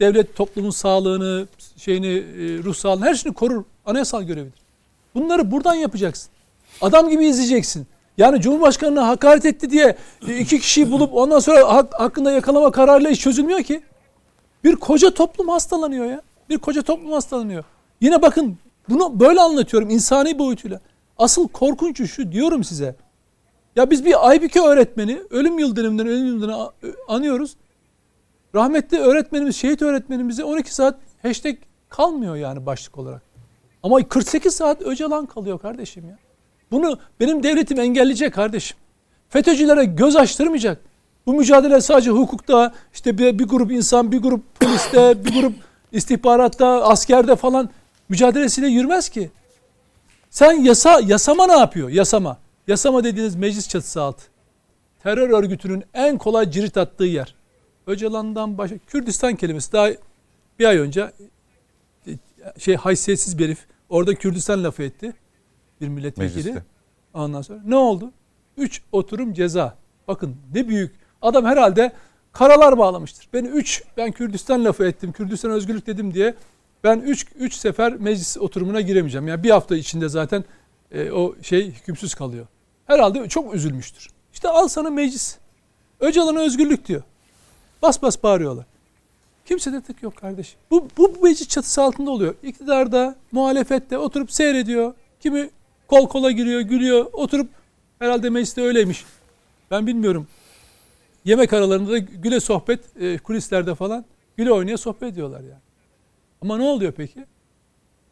devlet 0.00 0.36
toplumun 0.36 0.70
sağlığını, 0.70 1.46
şeyini, 1.76 2.06
e, 2.06 2.62
ruh 2.64 2.74
sağlığını 2.74 3.04
her 3.04 3.14
şeyini 3.14 3.34
korur. 3.34 3.64
Anayasal 3.86 4.22
görevidir. 4.22 4.60
Bunları 5.14 5.50
buradan 5.50 5.74
yapacaksın. 5.74 6.30
Adam 6.80 7.08
gibi 7.08 7.26
izleyeceksin. 7.26 7.86
Yani 8.18 8.40
Cumhurbaşkanı'na 8.40 9.08
hakaret 9.08 9.44
etti 9.44 9.70
diye 9.70 9.96
e, 10.28 10.38
iki 10.38 10.60
kişiyi 10.60 10.90
bulup 10.90 11.14
ondan 11.14 11.38
sonra 11.38 11.74
hak, 11.74 11.94
hakkında 11.94 12.32
yakalama 12.32 12.70
kararıyla 12.70 13.10
iş 13.10 13.20
çözülmüyor 13.20 13.62
ki. 13.62 13.82
Bir 14.66 14.76
koca 14.76 15.14
toplum 15.14 15.48
hastalanıyor 15.48 16.04
ya. 16.06 16.22
Bir 16.48 16.58
koca 16.58 16.82
toplum 16.82 17.12
hastalanıyor. 17.12 17.64
Yine 18.00 18.22
bakın 18.22 18.58
bunu 18.88 19.20
böyle 19.20 19.40
anlatıyorum 19.40 19.90
insani 19.90 20.38
boyutuyla. 20.38 20.80
Asıl 21.18 21.48
korkunç 21.48 22.10
şu 22.10 22.32
diyorum 22.32 22.64
size. 22.64 22.96
Ya 23.76 23.90
biz 23.90 24.04
bir 24.04 24.28
Aybüke 24.28 24.60
öğretmeni 24.60 25.20
ölüm 25.30 25.58
yıl 25.58 25.76
dönümünden 25.76 26.06
ölüm 26.06 26.26
yıl 26.26 26.68
anıyoruz. 27.08 27.56
Rahmetli 28.54 28.98
öğretmenimiz, 28.98 29.56
şehit 29.56 29.82
öğretmenimize 29.82 30.44
12 30.44 30.74
saat 30.74 30.98
hashtag 31.22 31.56
kalmıyor 31.88 32.36
yani 32.36 32.66
başlık 32.66 32.98
olarak. 32.98 33.22
Ama 33.82 34.08
48 34.08 34.54
saat 34.54 34.82
Öcalan 34.82 35.26
kalıyor 35.26 35.58
kardeşim 35.58 36.08
ya. 36.08 36.18
Bunu 36.70 36.98
benim 37.20 37.42
devletim 37.42 37.80
engelleyecek 37.80 38.34
kardeşim. 38.34 38.76
FETÖ'cülere 39.28 39.84
göz 39.84 40.16
açtırmayacak. 40.16 40.95
Bu 41.26 41.34
mücadele 41.34 41.80
sadece 41.80 42.10
hukukta, 42.10 42.74
işte 42.94 43.18
bir, 43.18 43.38
bir 43.38 43.44
grup 43.44 43.72
insan, 43.72 44.12
bir 44.12 44.18
grup 44.18 44.42
poliste, 44.60 45.24
bir 45.24 45.40
grup 45.40 45.54
istihbaratta, 45.92 46.66
askerde 46.66 47.36
falan 47.36 47.70
mücadelesiyle 48.08 48.66
yürümez 48.66 49.08
ki. 49.08 49.30
Sen 50.30 50.52
yasa, 50.52 51.00
yasama 51.00 51.46
ne 51.46 51.58
yapıyor? 51.58 51.88
Yasama. 51.88 52.38
Yasama 52.66 53.04
dediğiniz 53.04 53.36
meclis 53.36 53.68
çatısı 53.68 54.02
altı. 54.02 54.24
Terör 55.02 55.30
örgütünün 55.30 55.84
en 55.94 56.18
kolay 56.18 56.50
cirit 56.50 56.76
attığı 56.76 57.04
yer. 57.04 57.34
Öcalan'dan 57.86 58.58
başka 58.58 58.78
Kürdistan 58.78 59.36
kelimesi 59.36 59.72
daha 59.72 59.88
bir 60.58 60.64
ay 60.64 60.78
önce 60.78 61.12
şey 62.58 62.76
haysiyetsiz 62.76 63.38
bir 63.38 63.44
herif 63.44 63.66
orada 63.88 64.14
Kürdistan 64.14 64.64
lafı 64.64 64.82
etti. 64.82 65.12
Bir 65.80 65.88
milletvekili. 65.88 66.36
Mecliste. 66.36 66.64
Ondan 67.14 67.42
sonra 67.42 67.60
ne 67.64 67.76
oldu? 67.76 68.12
Üç 68.56 68.82
oturum 68.92 69.34
ceza. 69.34 69.76
Bakın 70.08 70.36
ne 70.54 70.68
büyük. 70.68 71.05
Adam 71.26 71.44
herhalde 71.44 71.92
karalar 72.32 72.78
bağlamıştır. 72.78 73.28
Beni 73.32 73.48
üç 73.48 73.82
ben 73.96 74.12
Kürdistan 74.12 74.64
lafı 74.64 74.84
ettim. 74.84 75.12
Kürdistan 75.12 75.50
özgürlük 75.50 75.86
dedim 75.86 76.14
diye 76.14 76.34
ben 76.84 76.98
üç, 76.98 77.26
üç 77.38 77.54
sefer 77.54 77.92
meclis 77.92 78.38
oturumuna 78.38 78.80
giremeyeceğim. 78.80 79.28
Yani 79.28 79.42
bir 79.42 79.50
hafta 79.50 79.76
içinde 79.76 80.08
zaten 80.08 80.44
e, 80.92 81.10
o 81.10 81.34
şey 81.42 81.70
hükümsüz 81.72 82.14
kalıyor. 82.14 82.46
Herhalde 82.86 83.28
çok 83.28 83.54
üzülmüştür. 83.54 84.08
İşte 84.32 84.48
al 84.48 84.68
sana 84.68 84.90
meclis. 84.90 85.36
Öcalan'a 86.00 86.40
özgürlük 86.40 86.88
diyor. 86.88 87.02
Bas 87.82 88.02
bas 88.02 88.22
bağırıyorlar. 88.22 88.64
Kimse 89.46 89.72
de 89.72 89.80
tık 89.80 90.02
yok 90.02 90.16
kardeşim. 90.16 90.58
Bu, 90.70 90.88
bu 90.96 91.12
meclis 91.22 91.48
çatısı 91.48 91.82
altında 91.82 92.10
oluyor. 92.10 92.34
İktidarda, 92.42 93.16
muhalefette 93.32 93.98
oturup 93.98 94.32
seyrediyor. 94.32 94.94
Kimi 95.20 95.50
kol 95.88 96.08
kola 96.08 96.30
giriyor, 96.30 96.60
gülüyor. 96.60 97.06
Oturup 97.12 97.48
herhalde 97.98 98.30
mecliste 98.30 98.62
öyleymiş. 98.62 99.04
Ben 99.70 99.86
bilmiyorum. 99.86 100.26
Yemek 101.26 101.52
aralarında 101.52 101.90
da 101.90 101.98
güle 101.98 102.40
sohbet, 102.40 102.80
e, 103.00 103.18
kulislerde 103.18 103.74
falan 103.74 104.04
güle 104.36 104.52
oynaya 104.52 104.76
sohbet 104.76 105.02
ediyorlar 105.02 105.40
yani. 105.40 105.60
Ama 106.42 106.58
ne 106.58 106.62
oluyor 106.62 106.92
peki? 106.92 107.26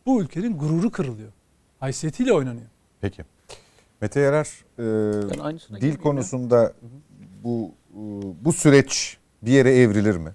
Bu 0.06 0.22
ülkenin 0.22 0.58
gururu 0.58 0.90
kırılıyor. 0.90 1.32
Haysiyetiyle 1.80 2.32
oynanıyor. 2.32 2.66
Peki. 3.00 3.24
Mete 4.00 4.20
Yarar 4.20 4.64
e, 4.78 4.82
dil 4.82 5.34
girmeyeyim 5.68 5.96
ya. 5.96 6.02
konusunda 6.02 6.72
bu 7.44 7.72
e, 7.90 8.00
bu 8.44 8.52
süreç 8.52 9.18
bir 9.42 9.52
yere 9.52 9.76
evrilir 9.76 10.16
mi? 10.16 10.32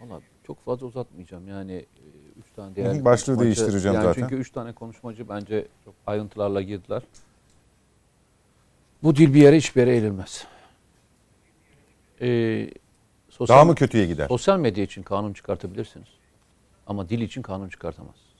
Valla 0.00 0.20
çok 0.46 0.64
fazla 0.64 0.86
uzatmayacağım. 0.86 1.48
Yani 1.48 1.72
e, 1.72 2.04
üç 2.40 2.46
tane 2.56 2.98
hı, 2.98 3.04
başlığı 3.04 3.40
değiştireceğim 3.40 3.94
yani 3.94 4.04
zaten. 4.04 4.22
Çünkü 4.22 4.34
üç 4.34 4.50
tane 4.50 4.72
konuşmacı 4.72 5.28
bence 5.28 5.66
çok 5.84 5.94
ayrıntılarla 6.06 6.62
girdiler. 6.62 7.02
Bu 9.02 9.16
dil 9.16 9.34
bir 9.34 9.42
yere 9.42 9.56
hiçbir 9.56 9.80
yere 9.80 9.92
eğilmez. 9.92 10.46
Ee, 12.22 12.70
sosyal, 13.28 13.56
Daha 13.56 13.64
mı 13.64 13.74
kötüye 13.74 14.06
gider? 14.06 14.28
sosyal 14.28 14.58
medya 14.58 14.84
için 14.84 15.02
kanun 15.02 15.32
çıkartabilirsiniz. 15.32 16.08
Ama 16.86 17.08
dil 17.08 17.20
için 17.20 17.42
kanun 17.42 17.68
çıkartamazsınız. 17.68 18.32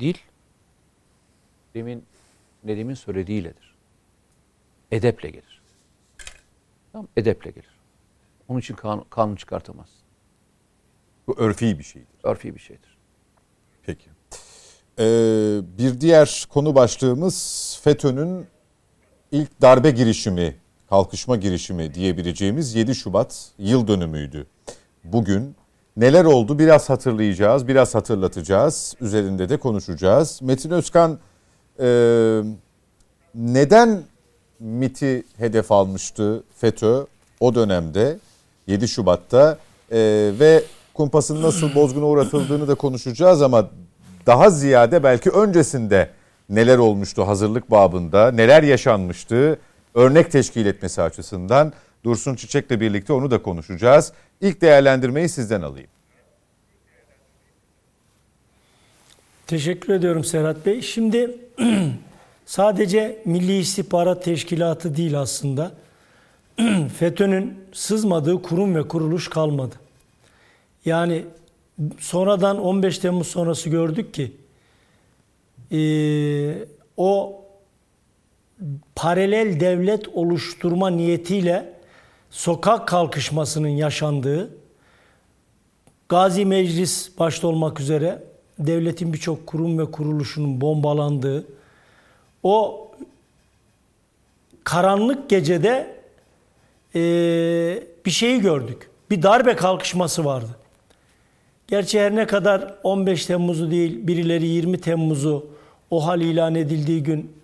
Dil, 0.00 0.14
demin 1.74 2.04
Nedim'in 2.64 2.94
söylediğiyledir. 2.94 3.74
Edeple 4.90 5.30
gelir. 5.30 5.62
Tamam, 6.92 7.08
edeple 7.16 7.50
gelir. 7.50 7.78
Onun 8.48 8.58
için 8.60 8.74
kanun, 8.74 9.04
kanun 9.10 9.36
çıkartamaz. 9.36 9.88
Bu 11.26 11.34
örfi 11.38 11.78
bir 11.78 11.84
şeydir. 11.84 12.08
Örfi 12.22 12.54
bir 12.54 12.60
şeydir. 12.60 12.98
Peki. 13.82 14.10
Ee, 14.98 15.60
bir 15.78 16.00
diğer 16.00 16.46
konu 16.50 16.74
başlığımız 16.74 17.78
FETÖ'nün 17.82 18.46
ilk 19.32 19.60
darbe 19.62 19.90
girişimi, 19.90 20.56
kalkışma 20.90 21.36
girişimi 21.36 21.94
diyebileceğimiz 21.94 22.74
7 22.74 22.94
Şubat 22.94 23.50
yıl 23.58 23.88
dönümüydü. 23.88 24.46
Bugün 25.04 25.56
neler 25.96 26.24
oldu 26.24 26.58
biraz 26.58 26.90
hatırlayacağız, 26.90 27.68
biraz 27.68 27.94
hatırlatacağız. 27.94 28.94
Üzerinde 29.00 29.48
de 29.48 29.56
konuşacağız. 29.56 30.42
Metin 30.42 30.70
Özkan 30.70 31.18
e, 31.80 31.86
neden 33.34 34.02
MIT'i 34.60 35.24
hedef 35.36 35.72
almıştı 35.72 36.42
FETÖ 36.56 37.06
o 37.40 37.54
dönemde 37.54 38.18
7 38.66 38.88
Şubat'ta 38.88 39.58
E, 39.92 39.98
ve 40.40 40.62
kumpasın 40.94 41.42
nasıl 41.42 41.74
bozguna 41.74 42.04
uğratıldığını 42.04 42.68
da 42.68 42.74
konuşacağız 42.74 43.42
ama 43.42 43.70
daha 44.26 44.50
ziyade 44.50 45.02
belki 45.02 45.30
öncesinde 45.30 46.10
neler 46.48 46.78
olmuştu 46.78 47.26
hazırlık 47.26 47.70
babında, 47.70 48.30
neler 48.30 48.62
yaşanmıştı 48.62 49.58
örnek 49.98 50.30
teşkil 50.32 50.66
etmesi 50.66 51.02
açısından 51.02 51.72
Dursun 52.04 52.34
Çiçek'le 52.34 52.70
birlikte 52.70 53.12
onu 53.12 53.30
da 53.30 53.42
konuşacağız. 53.42 54.12
İlk 54.40 54.60
değerlendirmeyi 54.60 55.28
sizden 55.28 55.62
alayım. 55.62 55.88
Teşekkür 59.46 59.94
ediyorum 59.94 60.24
Serhat 60.24 60.66
Bey. 60.66 60.82
Şimdi 60.82 61.38
sadece 62.46 63.22
Milli 63.24 63.58
İstihbarat 63.58 64.24
Teşkilatı 64.24 64.96
değil 64.96 65.20
aslında. 65.20 65.72
FETÖ'nün 66.98 67.58
sızmadığı 67.72 68.42
kurum 68.42 68.74
ve 68.74 68.88
kuruluş 68.88 69.30
kalmadı. 69.30 69.74
Yani 70.84 71.24
sonradan 71.98 72.58
15 72.58 72.98
Temmuz 72.98 73.26
sonrası 73.26 73.70
gördük 73.70 74.14
ki 74.14 74.32
eee, 75.70 76.64
o 76.96 77.37
paralel 78.94 79.60
devlet 79.60 80.08
oluşturma 80.08 80.90
niyetiyle 80.90 81.72
sokak 82.30 82.88
kalkışmasının 82.88 83.68
yaşandığı 83.68 84.50
Gazi 86.08 86.44
Meclis 86.44 87.18
başta 87.18 87.48
olmak 87.48 87.80
üzere 87.80 88.22
devletin 88.58 89.12
birçok 89.12 89.46
kurum 89.46 89.78
ve 89.78 89.90
kuruluşunun 89.90 90.60
bombalandığı 90.60 91.46
o 92.42 92.88
karanlık 94.64 95.30
gecede 95.30 95.96
eee, 96.94 97.86
bir 98.06 98.10
şeyi 98.10 98.40
gördük. 98.40 98.90
Bir 99.10 99.22
darbe 99.22 99.56
kalkışması 99.56 100.24
vardı. 100.24 100.50
Gerçi 101.68 102.00
her 102.00 102.16
ne 102.16 102.26
kadar 102.26 102.74
15 102.82 103.26
Temmuz'u 103.26 103.70
değil 103.70 104.06
birileri 104.06 104.46
20 104.46 104.80
Temmuz'u 104.80 105.46
o 105.90 106.06
hal 106.06 106.20
ilan 106.20 106.54
edildiği 106.54 107.02
gün 107.02 107.37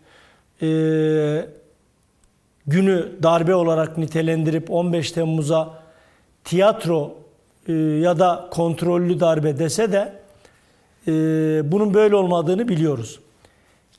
eee, 0.60 1.48
günü 2.66 3.12
darbe 3.22 3.54
olarak 3.54 3.98
nitelendirip 3.98 4.70
15 4.70 5.12
Temmuz'a 5.12 5.82
tiyatro 6.44 7.14
e, 7.68 7.72
ya 7.72 8.18
da 8.18 8.48
kontrollü 8.50 9.20
darbe 9.20 9.58
dese 9.58 9.92
de 9.92 10.12
e, 11.06 11.12
bunun 11.72 11.94
böyle 11.94 12.16
olmadığını 12.16 12.68
biliyoruz. 12.68 13.20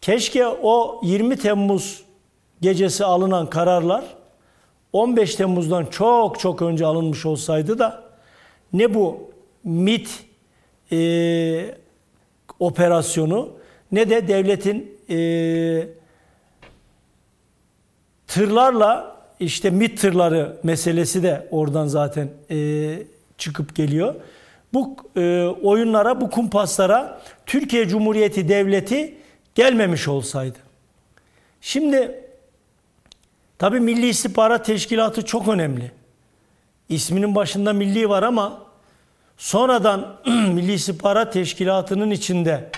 Keşke 0.01 0.47
o 0.47 1.01
20 1.03 1.37
Temmuz 1.37 2.03
gecesi 2.61 3.05
alınan 3.05 3.49
kararlar 3.49 4.05
15 4.93 5.35
Temmuz'dan 5.35 5.85
çok 5.85 6.39
çok 6.39 6.61
önce 6.61 6.85
alınmış 6.85 7.25
olsaydı 7.25 7.79
da 7.79 8.03
ne 8.73 8.93
bu 8.93 9.31
MIT 9.63 10.09
e, 10.91 11.75
operasyonu 12.59 13.49
ne 13.91 14.09
de 14.09 14.27
devletin 14.27 14.97
e, 15.09 15.87
tırlarla 18.35 19.15
işte 19.39 19.69
MIT 19.69 20.01
tırları 20.01 20.57
meselesi 20.63 21.23
de 21.23 21.47
oradan 21.51 21.87
zaten 21.87 22.29
e, 22.51 22.57
çıkıp 23.37 23.75
geliyor. 23.75 24.15
Bu 24.73 24.95
e, 25.17 25.45
oyunlara, 25.61 26.21
bu 26.21 26.29
kumpaslara 26.29 27.21
Türkiye 27.45 27.87
Cumhuriyeti 27.87 28.49
Devleti 28.49 29.17
gelmemiş 29.55 30.07
olsaydı. 30.07 30.57
Şimdi 31.61 32.21
tabi 33.57 33.79
Milli 33.79 34.07
İstihbarat 34.07 34.65
Teşkilatı 34.65 35.25
çok 35.25 35.47
önemli. 35.47 35.91
İsminin 36.89 37.35
başında 37.35 37.73
milli 37.73 38.09
var 38.09 38.23
ama 38.23 38.61
sonradan 39.37 40.15
Milli 40.27 40.73
İstihbarat 40.73 41.33
Teşkilatı'nın 41.33 42.11
içinde 42.11 42.69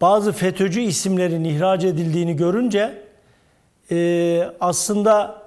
bazı 0.00 0.32
FETÖ'cü 0.32 0.80
isimlerin 0.80 1.44
ihraç 1.44 1.84
edildiğini 1.84 2.36
görünce 2.36 3.03
e, 3.90 4.50
aslında 4.60 5.42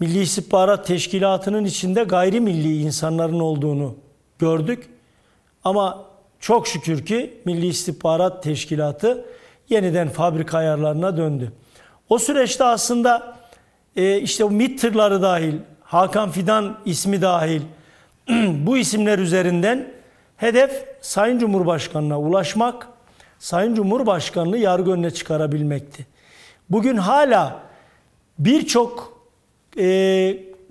Milli 0.00 0.20
İstihbarat 0.20 0.86
Teşkilatı'nın 0.86 1.64
içinde 1.64 2.04
gayrimilli 2.04 2.82
insanların 2.82 3.40
olduğunu 3.40 3.94
gördük. 4.38 4.88
Ama 5.64 6.04
çok 6.40 6.68
şükür 6.68 7.06
ki 7.06 7.40
Milli 7.44 7.66
İstihbarat 7.66 8.42
Teşkilatı 8.42 9.24
yeniden 9.68 10.08
fabrika 10.08 10.58
ayarlarına 10.58 11.16
döndü. 11.16 11.52
O 12.08 12.18
süreçte 12.18 12.64
aslında 12.64 13.36
e, 13.96 14.20
işte 14.20 14.44
o 14.44 14.50
MİT 14.50 14.80
tırları 14.80 15.22
dahil, 15.22 15.54
Hakan 15.82 16.30
Fidan 16.30 16.78
ismi 16.84 17.22
dahil 17.22 17.62
bu 18.66 18.76
isimler 18.76 19.18
üzerinden 19.18 19.88
hedef 20.36 20.84
Sayın 21.00 21.38
Cumhurbaşkanı'na 21.38 22.20
ulaşmak, 22.20 22.88
Sayın 23.38 23.74
Cumhurbaşkanı'nı 23.74 24.58
yargı 24.58 24.90
önüne 24.90 25.10
çıkarabilmekti. 25.10 26.06
Bugün 26.70 26.96
hala 26.96 27.62
birçok 28.38 29.22
e, 29.78 29.84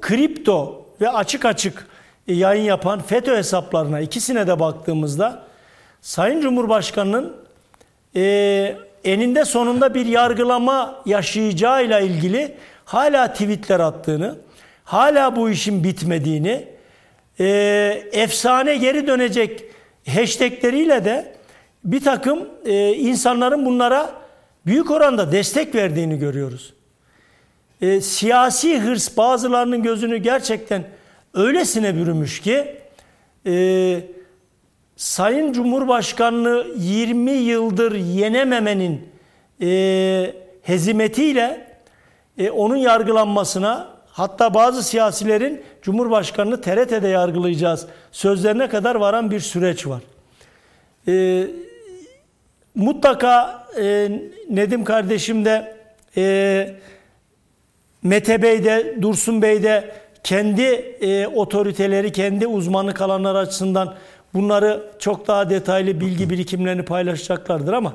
kripto 0.01 0.85
ve 1.01 1.09
açık 1.09 1.45
açık 1.45 1.88
e, 2.27 2.34
yayın 2.34 2.63
yapan 2.63 3.01
FETÖ 3.01 3.38
hesaplarına 3.38 3.99
ikisine 3.99 4.47
de 4.47 4.59
baktığımızda 4.59 5.43
Sayın 6.01 6.41
Cumhurbaşkanı'nın 6.41 7.38
e, 8.15 8.76
eninde 9.03 9.45
sonunda 9.45 9.93
bir 9.93 10.05
yargılama 10.05 11.01
yaşayacağıyla 11.05 11.99
ilgili 11.99 12.57
hala 12.85 13.34
tweetler 13.34 13.80
attığını, 13.80 14.35
hala 14.84 15.35
bu 15.35 15.49
işin 15.49 15.84
bitmediğini, 15.84 16.67
e, 17.39 17.45
efsane 18.11 18.77
geri 18.77 19.07
dönecek 19.07 19.63
hashtagleriyle 20.15 21.05
de 21.05 21.35
bir 21.84 22.03
takım 22.03 22.49
e, 22.65 22.93
insanların 22.93 23.65
bunlara 23.65 24.24
büyük 24.65 24.91
oranda 24.91 25.31
destek 25.31 25.75
verdiğini 25.75 26.19
görüyoruz. 26.19 26.73
E, 27.81 28.01
siyasi 28.01 28.79
hırs 28.79 29.17
bazılarının 29.17 29.83
gözünü 29.83 30.17
gerçekten 30.17 30.83
öylesine 31.33 31.95
bürümüş 31.95 32.41
ki 32.41 32.77
e, 33.45 34.03
Sayın 34.95 35.53
Cumhurbaşkanlığı 35.53 36.67
20 36.77 37.31
yıldır 37.31 37.95
yenememenin 37.95 39.09
e, 39.61 40.33
hezimetiyle 40.61 41.67
e, 42.37 42.49
onun 42.49 42.75
yargılanmasına 42.75 43.95
hatta 44.11 44.53
bazı 44.53 44.83
siyasilerin 44.83 45.61
Cumhurbaşkanını 45.81 46.61
TRT'de 46.61 47.07
yargılayacağız 47.07 47.85
sözlerine 48.11 48.69
kadar 48.69 48.95
varan 48.95 49.31
bir 49.31 49.39
süreç 49.39 49.87
var. 49.87 50.01
E, 51.07 51.47
mutlaka 52.76 53.65
e, 53.80 54.11
Nedim 54.49 54.84
kardeşim 54.84 55.45
de 55.45 55.76
e, 56.18 56.76
Mete 58.03 58.41
Bey 58.41 58.64
de 58.64 58.95
Dursun 59.02 59.41
Bey 59.41 59.64
de 59.64 59.91
kendi 60.23 60.61
e, 60.61 61.27
otoriteleri, 61.27 62.11
kendi 62.11 62.47
uzmanlık 62.47 63.02
alanları 63.02 63.38
açısından 63.38 63.95
bunları 64.34 64.84
çok 64.99 65.27
daha 65.27 65.49
detaylı 65.49 65.99
bilgi 66.02 66.30
birikimlerini 66.30 66.85
paylaşacaklardır 66.85 67.73
ama 67.73 67.93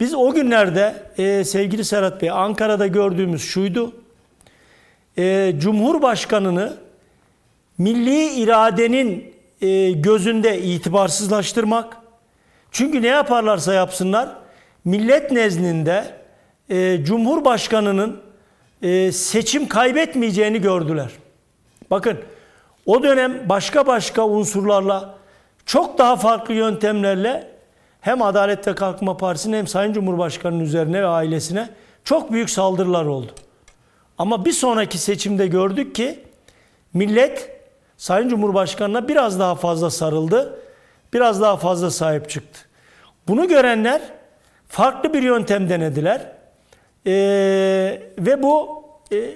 biz 0.00 0.14
o 0.14 0.32
günlerde 0.32 0.94
e, 1.18 1.44
sevgili 1.44 1.84
Serhat 1.84 2.22
Bey 2.22 2.30
Ankara'da 2.30 2.86
gördüğümüz 2.86 3.42
şuydu. 3.42 3.92
E, 5.18 5.54
Cumhurbaşkanını 5.58 6.76
milli 7.78 8.34
iradenin 8.34 9.34
e, 9.60 9.90
gözünde 9.90 10.62
itibarsızlaştırmak. 10.62 12.01
Çünkü 12.72 13.02
ne 13.02 13.06
yaparlarsa 13.06 13.74
yapsınlar 13.74 14.28
millet 14.84 15.30
nezdinde 15.30 16.04
e, 16.68 17.04
Cumhurbaşkanının 17.04 18.20
e, 18.82 19.12
seçim 19.12 19.68
kaybetmeyeceğini 19.68 20.60
gördüler. 20.60 21.10
Bakın 21.90 22.18
o 22.86 23.02
dönem 23.02 23.48
başka 23.48 23.86
başka 23.86 24.26
unsurlarla 24.26 25.14
çok 25.66 25.98
daha 25.98 26.16
farklı 26.16 26.54
yöntemlerle 26.54 27.48
hem 28.00 28.22
Adalet 28.22 28.68
ve 28.68 28.74
Kalkınma 28.74 29.16
Partisi'nin 29.16 29.56
hem 29.56 29.66
Sayın 29.66 29.92
Cumhurbaşkanı'nın 29.92 30.64
üzerine 30.64 31.02
ve 31.02 31.06
ailesine 31.06 31.68
çok 32.04 32.32
büyük 32.32 32.50
saldırılar 32.50 33.04
oldu. 33.04 33.32
Ama 34.18 34.44
bir 34.44 34.52
sonraki 34.52 34.98
seçimde 34.98 35.46
gördük 35.46 35.94
ki 35.94 36.20
millet 36.94 37.50
Sayın 37.96 38.28
Cumhurbaşkanı'na 38.28 39.08
biraz 39.08 39.40
daha 39.40 39.54
fazla 39.54 39.90
sarıldı. 39.90 40.61
Biraz 41.12 41.40
daha 41.40 41.56
fazla 41.56 41.90
sahip 41.90 42.30
çıktı. 42.30 42.60
Bunu 43.28 43.48
görenler 43.48 44.02
farklı 44.68 45.14
bir 45.14 45.22
yöntem 45.22 45.68
denediler. 45.68 46.32
Ee, 47.06 47.12
ve 48.18 48.42
bu 48.42 48.84
e, 49.12 49.30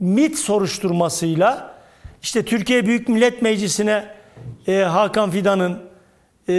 MIT 0.00 0.38
soruşturmasıyla 0.38 1.74
işte 2.22 2.44
Türkiye 2.44 2.86
Büyük 2.86 3.08
Millet 3.08 3.42
Meclisi'ne 3.42 4.14
e, 4.68 4.78
Hakan 4.78 5.30
Fidan'ın, 5.30 5.78
e, 6.48 6.52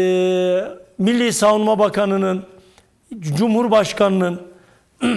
Milli 0.97 1.33
Savunma 1.33 1.79
Bakanı'nın, 1.79 2.45
Cumhurbaşkanı'nın 3.19 4.41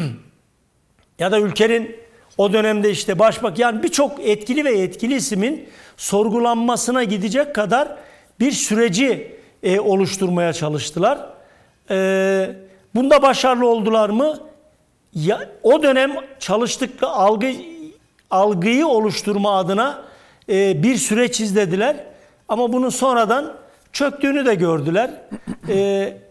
ya 1.18 1.32
da 1.32 1.40
ülkenin 1.40 1.96
o 2.38 2.52
dönemde 2.52 2.90
işte 2.90 3.18
başbak 3.18 3.58
yani 3.58 3.82
birçok 3.82 4.20
etkili 4.20 4.64
ve 4.64 4.78
etkili 4.78 5.14
ismin 5.14 5.68
sorgulanmasına 5.96 7.04
gidecek 7.04 7.54
kadar 7.54 7.96
bir 8.40 8.52
süreci 8.52 9.36
e, 9.62 9.80
oluşturmaya 9.80 10.52
çalıştılar. 10.52 11.26
E, 11.90 12.50
bunda 12.94 13.22
başarılı 13.22 13.68
oldular 13.68 14.10
mı? 14.10 14.38
Ya, 15.14 15.48
o 15.62 15.82
dönem 15.82 16.12
çalıştıkları 16.38 17.10
algı 17.10 17.52
algıyı 18.30 18.86
oluşturma 18.86 19.58
adına 19.58 20.02
e, 20.48 20.82
bir 20.82 20.96
süreç 20.96 21.40
izlediler. 21.40 21.96
Ama 22.48 22.72
bunun 22.72 22.88
sonradan 22.88 23.56
çöktüğünü 23.92 24.46
de 24.46 24.54
gördüler. 24.54 25.10
E, 25.68 25.76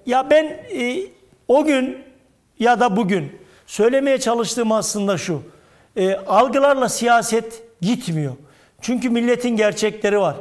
ya 0.05 0.29
ben 0.29 0.45
e, 0.45 0.99
o 1.47 1.63
gün 1.63 1.97
ya 2.59 2.79
da 2.79 2.95
bugün 2.95 3.31
söylemeye 3.67 4.17
çalıştığım 4.17 4.71
aslında 4.71 5.17
şu. 5.17 5.41
E, 5.95 6.15
algılarla 6.15 6.89
siyaset 6.89 7.63
gitmiyor. 7.81 8.33
Çünkü 8.81 9.09
milletin 9.09 9.55
gerçekleri 9.55 10.19
var. 10.19 10.35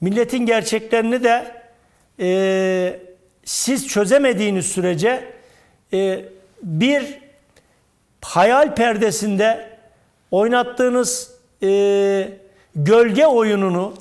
Milletin 0.00 0.46
gerçeklerini 0.46 1.24
de 1.24 1.54
e, 2.20 3.00
siz 3.44 3.88
çözemediğiniz 3.88 4.66
sürece 4.66 5.24
e, 5.92 6.24
bir 6.62 7.18
hayal 8.22 8.74
perdesinde 8.74 9.68
oynattığınız 10.30 11.34
e, 11.62 11.68
gölge 12.74 13.26
oyununu 13.26 13.94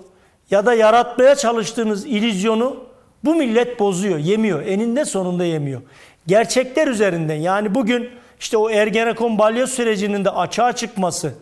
ya 0.51 0.65
da 0.65 0.73
yaratmaya 0.73 1.35
çalıştığınız 1.35 2.05
ilizyonu 2.05 2.83
bu 3.23 3.35
millet 3.35 3.79
bozuyor, 3.79 4.17
yemiyor. 4.17 4.65
Eninde 4.65 5.05
sonunda 5.05 5.45
yemiyor. 5.45 5.81
Gerçekler 6.27 6.87
üzerinden 6.87 7.35
yani 7.35 7.75
bugün 7.75 8.09
işte 8.39 8.57
o 8.57 8.69
Ergenekon 8.69 9.37
balyoz 9.37 9.69
sürecinin 9.69 10.25
de 10.25 10.29
açığa 10.29 10.73
çıkması, 10.73 11.33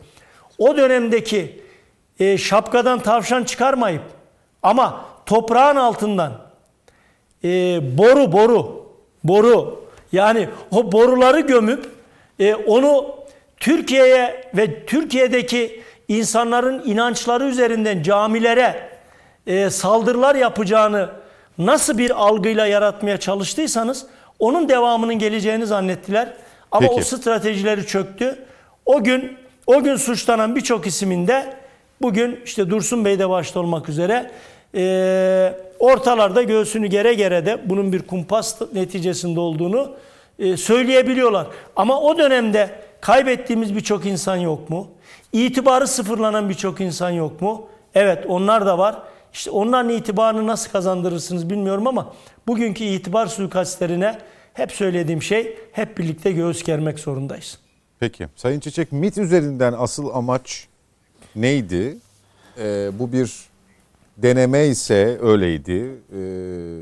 o 0.57 0.77
dönemdeki 0.77 1.61
e, 2.19 2.37
şapkadan 2.37 2.99
tavşan 2.99 3.43
çıkarmayıp 3.43 4.01
ama 4.65 5.05
toprağın 5.25 5.75
altından 5.75 6.31
e, 7.43 7.49
boru 7.97 8.31
boru 8.31 8.85
boru 9.23 9.85
yani 10.11 10.49
o 10.71 10.91
boruları 10.91 11.39
gömüp 11.39 11.85
e, 12.39 12.55
onu 12.55 13.15
Türkiye'ye 13.57 14.51
ve 14.57 14.85
Türkiye'deki 14.85 15.83
insanların 16.07 16.81
inançları 16.85 17.45
üzerinden 17.45 18.03
camilere 18.03 18.89
e, 19.47 19.69
saldırılar 19.69 20.35
yapacağını 20.35 21.09
nasıl 21.57 21.97
bir 21.97 22.23
algıyla 22.25 22.65
yaratmaya 22.65 23.17
çalıştıysanız 23.19 24.05
onun 24.39 24.69
devamının 24.69 25.19
geleceğini 25.19 25.65
zannettiler. 25.65 26.33
Ama 26.71 26.87
Peki. 26.87 27.01
o 27.01 27.03
stratejileri 27.03 27.87
çöktü. 27.87 28.45
O 28.85 29.03
gün 29.03 29.37
o 29.67 29.83
gün 29.83 29.95
suçlanan 29.95 30.55
birçok 30.55 30.87
isiminde 30.87 31.53
bugün 32.01 32.39
işte 32.45 32.69
Dursun 32.69 33.05
Bey 33.05 33.19
de 33.19 33.29
başta 33.29 33.59
olmak 33.59 33.89
üzere 33.89 34.31
e, 34.75 35.53
ortalarda 35.79 36.43
göğsünü 36.43 36.87
gere 36.87 37.13
gere 37.13 37.45
de 37.45 37.69
bunun 37.69 37.93
bir 37.93 38.01
kumpas 38.01 38.61
neticesinde 38.73 39.39
olduğunu 39.39 39.91
e, 40.39 40.57
söyleyebiliyorlar. 40.57 41.47
Ama 41.75 42.01
o 42.01 42.17
dönemde 42.17 42.69
kaybettiğimiz 43.01 43.75
birçok 43.75 44.05
insan 44.05 44.35
yok 44.35 44.69
mu? 44.69 44.87
İtibarı 45.33 45.87
sıfırlanan 45.87 46.49
birçok 46.49 46.81
insan 46.81 47.09
yok 47.09 47.41
mu? 47.41 47.67
Evet 47.95 48.25
onlar 48.27 48.65
da 48.65 48.77
var. 48.77 49.01
İşte 49.33 49.51
onların 49.51 49.89
itibarını 49.89 50.47
nasıl 50.47 50.71
kazandırırsınız 50.71 51.49
bilmiyorum 51.49 51.87
ama 51.87 52.13
bugünkü 52.47 52.83
itibar 52.83 53.27
suikastlerine 53.27 54.17
hep 54.53 54.71
söylediğim 54.71 55.21
şey 55.21 55.57
hep 55.71 55.97
birlikte 55.97 56.31
göğüs 56.31 56.63
germek 56.63 56.99
zorundayız. 56.99 57.59
Peki. 57.99 58.27
Sayın 58.35 58.59
Çiçek 58.59 58.91
MIT 58.91 59.17
üzerinden 59.17 59.73
asıl 59.77 60.09
amaç 60.13 60.67
neydi? 61.35 61.97
Ee, 62.57 62.89
bu 62.99 63.11
bir 63.11 63.33
deneme 64.17 64.65
ise 64.65 65.19
öyleydi. 65.21 65.91
Ee, 66.15 66.79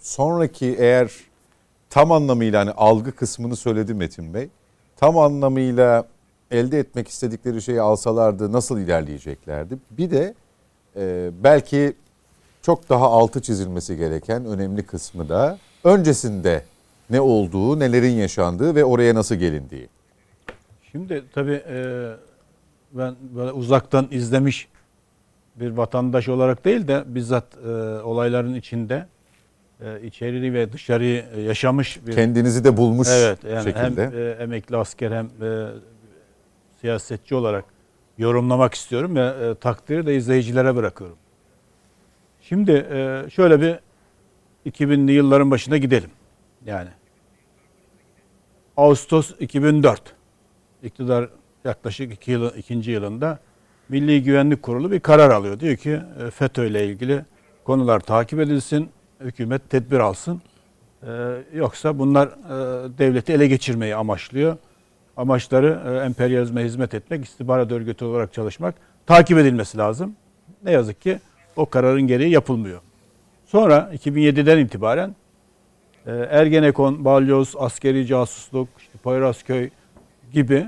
sonraki 0.00 0.76
eğer 0.78 1.10
tam 1.90 2.12
anlamıyla 2.12 2.60
hani 2.60 2.70
algı 2.70 3.12
kısmını 3.12 3.56
söyledi 3.56 3.94
Metin 3.94 4.34
Bey. 4.34 4.48
Tam 4.96 5.18
anlamıyla 5.18 6.06
elde 6.50 6.78
etmek 6.78 7.08
istedikleri 7.08 7.62
şeyi 7.62 7.80
alsalardı 7.80 8.52
nasıl 8.52 8.78
ilerleyeceklerdi? 8.78 9.78
Bir 9.90 10.10
de 10.10 10.34
e, 10.96 11.30
belki 11.44 11.96
çok 12.62 12.88
daha 12.88 13.06
altı 13.06 13.42
çizilmesi 13.42 13.96
gereken 13.96 14.44
önemli 14.44 14.82
kısmı 14.82 15.28
da 15.28 15.58
öncesinde 15.84 16.62
ne 17.10 17.20
olduğu, 17.20 17.78
nelerin 17.78 18.12
yaşandığı 18.12 18.74
ve 18.74 18.84
oraya 18.84 19.14
nasıl 19.14 19.34
gelindiği. 19.34 19.88
Şimdi 20.92 21.24
tabii 21.34 21.62
e, 21.68 22.10
ben 22.92 23.14
böyle 23.36 23.52
uzaktan 23.52 24.08
izlemiş 24.10 24.68
bir 25.56 25.70
vatandaş 25.70 26.28
olarak 26.28 26.64
değil 26.64 26.88
de 26.88 27.04
bizzat 27.06 27.44
e, 27.64 27.68
olayların 28.02 28.54
içinde 28.54 29.06
e, 29.80 30.02
içeriği 30.02 30.52
ve 30.52 30.72
dışarıyı 30.72 31.24
e, 31.34 31.40
yaşamış 31.40 32.06
bir 32.06 32.12
Kendinizi 32.12 32.64
de 32.64 32.76
bulmuş 32.76 33.08
evet 33.10 33.38
yani 33.44 33.64
şekilde. 33.64 34.06
hem 34.06 34.18
e, 34.18 34.30
emekli 34.30 34.76
asker 34.76 35.10
hem 35.10 35.26
e, 35.26 35.68
siyasetçi 36.80 37.34
olarak 37.34 37.64
yorumlamak 38.18 38.74
istiyorum 38.74 39.16
ve 39.16 39.20
e, 39.20 39.54
takdiri 39.54 40.06
de 40.06 40.16
izleyicilere 40.16 40.76
bırakıyorum. 40.76 41.16
Şimdi 42.40 42.72
e, 42.72 43.24
şöyle 43.30 43.60
bir 43.60 43.78
2000'li 44.70 45.12
yılların 45.12 45.50
başına 45.50 45.76
gidelim. 45.76 46.10
Yani 46.66 46.88
Ağustos 48.76 49.30
2004 49.40 50.02
iktidar 50.82 51.28
yaklaşık 51.64 52.12
iki 52.12 52.30
yıl, 52.30 52.54
ikinci 52.54 52.90
yılında 52.90 53.38
Milli 53.88 54.22
Güvenlik 54.22 54.62
Kurulu 54.62 54.90
bir 54.90 55.00
karar 55.00 55.30
alıyor. 55.30 55.60
Diyor 55.60 55.76
ki 55.76 56.00
e, 56.26 56.30
FETÖ 56.30 56.66
ile 56.66 56.86
ilgili 56.86 57.24
konular 57.64 58.00
takip 58.00 58.40
edilsin, 58.40 58.88
hükümet 59.20 59.70
tedbir 59.70 59.98
alsın. 59.98 60.42
E, 61.02 61.08
yoksa 61.54 61.98
bunlar 61.98 62.26
e, 62.26 62.98
devleti 62.98 63.32
ele 63.32 63.46
geçirmeyi 63.46 63.96
amaçlıyor. 63.96 64.56
Amaçları 65.16 65.80
e, 65.86 66.06
emperyalizme 66.06 66.64
hizmet 66.64 66.94
etmek, 66.94 67.24
istihbarat 67.24 67.72
örgütü 67.72 68.04
olarak 68.04 68.32
çalışmak, 68.32 68.74
takip 69.06 69.38
edilmesi 69.38 69.78
lazım. 69.78 70.16
Ne 70.64 70.70
yazık 70.70 71.00
ki 71.00 71.18
o 71.56 71.66
kararın 71.66 72.02
gereği 72.02 72.30
yapılmıyor. 72.30 72.80
Sonra 73.46 73.90
2007'den 73.94 74.58
itibaren 74.58 75.16
Ergenekon, 76.06 77.04
Balyoz, 77.04 77.54
askeri 77.58 78.06
casusluk, 78.06 78.68
işte 78.78 78.98
Poyrazköy 79.02 79.70
gibi 80.32 80.66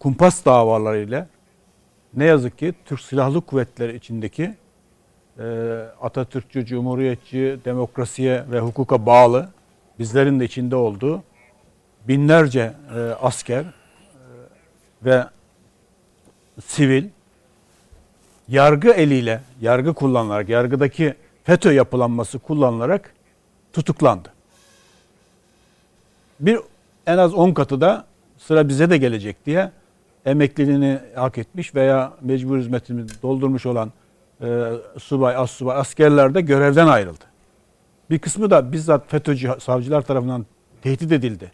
kumpas 0.00 0.44
davalarıyla 0.44 1.28
ne 2.16 2.24
yazık 2.24 2.58
ki 2.58 2.74
Türk 2.84 3.00
Silahlı 3.00 3.40
Kuvvetleri 3.40 3.96
içindeki 3.96 4.54
e, 5.38 5.44
Atatürkçü, 6.02 6.66
Cumhuriyetçi, 6.66 7.58
demokrasiye 7.64 8.44
ve 8.50 8.60
hukuka 8.60 9.06
bağlı 9.06 9.48
bizlerin 9.98 10.40
de 10.40 10.44
içinde 10.44 10.76
olduğu 10.76 11.22
binlerce 12.08 12.72
e, 12.96 13.00
asker 13.00 13.60
e, 13.60 13.72
ve 15.04 15.24
sivil 16.64 17.04
yargı 18.48 18.90
eliyle, 18.90 19.40
yargı 19.60 19.94
kullanılarak, 19.94 20.48
yargıdaki 20.48 21.14
FETÖ 21.44 21.72
yapılanması 21.72 22.38
kullanılarak 22.38 23.14
tutuklandı. 23.72 24.32
Bir 26.40 26.58
en 27.06 27.18
az 27.18 27.34
10 27.34 27.52
katı 27.52 27.80
da 27.80 28.04
sıra 28.38 28.68
bize 28.68 28.90
de 28.90 28.96
gelecek 28.96 29.46
diye 29.46 29.70
emekliliğini 30.26 30.98
hak 31.14 31.38
etmiş 31.38 31.74
veya 31.74 32.12
mecbur 32.20 32.58
hizmetini 32.58 33.06
doldurmuş 33.22 33.66
olan 33.66 33.92
e, 34.40 34.72
subay, 34.98 35.36
as 35.36 35.50
subay 35.50 35.76
askerler 35.76 36.34
de 36.34 36.40
görevden 36.40 36.86
ayrıldı. 36.86 37.24
Bir 38.10 38.18
kısmı 38.18 38.50
da 38.50 38.72
bizzat 38.72 39.10
FETÖ'cü 39.10 39.50
savcılar 39.60 40.02
tarafından 40.02 40.46
tehdit 40.82 41.12
edildi. 41.12 41.52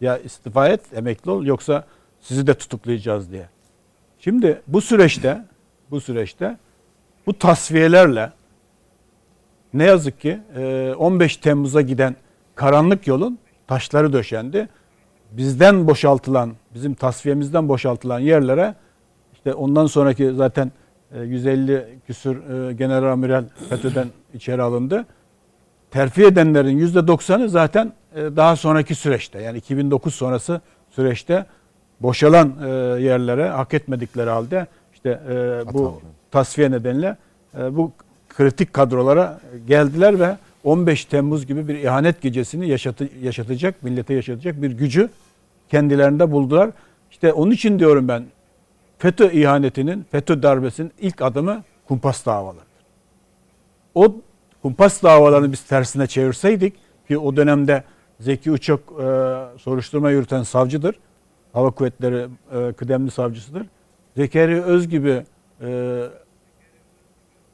Ya 0.00 0.18
istifa 0.18 0.68
et, 0.68 0.80
emekli 0.94 1.30
ol 1.30 1.44
yoksa 1.44 1.84
sizi 2.20 2.46
de 2.46 2.54
tutuklayacağız 2.54 3.32
diye. 3.32 3.48
Şimdi 4.18 4.62
bu 4.66 4.80
süreçte 4.80 5.44
bu 5.90 6.00
süreçte 6.00 6.56
bu 7.26 7.38
tasfiyelerle 7.38 8.32
ne 9.74 9.84
yazık 9.84 10.20
ki 10.20 10.38
e, 10.56 10.94
15 10.98 11.36
Temmuz'a 11.36 11.80
giden 11.80 12.16
karanlık 12.54 13.06
yolun 13.06 13.38
taşları 13.66 14.12
döşendi. 14.12 14.68
Bizden 15.36 15.86
boşaltılan, 15.86 16.52
bizim 16.74 16.94
tasfiyemizden 16.94 17.68
boşaltılan 17.68 18.18
yerlere 18.18 18.74
işte 19.32 19.54
ondan 19.54 19.86
sonraki 19.86 20.32
zaten 20.32 20.72
e, 21.14 21.20
150 21.20 21.98
küsür 22.06 22.36
e, 22.36 22.72
general 22.72 23.12
amiral 23.12 23.44
FETÖ'den 23.68 24.08
içeri 24.34 24.62
alındı. 24.62 25.06
Terfi 25.90 26.24
edenlerin 26.24 26.86
%90'ı 26.86 27.48
zaten 27.48 27.92
e, 28.14 28.20
daha 28.36 28.56
sonraki 28.56 28.94
süreçte 28.94 29.42
yani 29.42 29.58
2009 29.58 30.14
sonrası 30.14 30.60
süreçte 30.90 31.46
boşalan 32.00 32.52
e, 32.64 32.68
yerlere 33.02 33.48
hak 33.48 33.74
etmedikleri 33.74 34.30
halde 34.30 34.66
işte 34.94 35.20
e, 35.30 35.62
bu 35.74 36.00
tasfiye 36.30 36.70
nedeniyle 36.70 37.16
e, 37.58 37.76
bu 37.76 37.92
kritik 38.28 38.72
kadrolara 38.72 39.40
geldiler 39.66 40.20
ve 40.20 40.36
15 40.64 41.04
Temmuz 41.04 41.46
gibi 41.46 41.68
bir 41.68 41.74
ihanet 41.74 42.22
gecesini 42.22 42.68
yaşatı, 42.68 43.08
yaşatacak, 43.22 43.82
millete 43.82 44.14
yaşatacak 44.14 44.62
bir 44.62 44.70
gücü 44.70 45.08
kendilerinde 45.72 46.32
buldular. 46.32 46.70
İşte 47.10 47.32
onun 47.32 47.50
için 47.50 47.78
diyorum 47.78 48.08
ben 48.08 48.24
FETÖ 48.98 49.30
ihanetinin, 49.30 50.06
FETÖ 50.10 50.42
darbesinin 50.42 50.92
ilk 51.00 51.22
adımı 51.22 51.62
kumpas 51.88 52.26
davalarıdır. 52.26 52.66
O 53.94 54.16
kumpas 54.62 55.02
davalarını 55.02 55.52
biz 55.52 55.62
tersine 55.62 56.06
çevirseydik 56.06 56.74
ki 57.08 57.18
o 57.18 57.36
dönemde 57.36 57.84
Zeki 58.20 58.50
Uçak 58.50 58.80
e, 58.80 59.04
soruşturma 59.58 60.10
yürüten 60.10 60.42
savcıdır. 60.42 60.94
Hava 61.52 61.70
Kuvvetleri 61.70 62.28
e, 62.52 62.72
kıdemli 62.72 63.10
savcısıdır. 63.10 63.66
Zekeriya 64.16 64.62
Öz 64.62 64.88
gibi 64.88 65.22
e, 65.60 66.02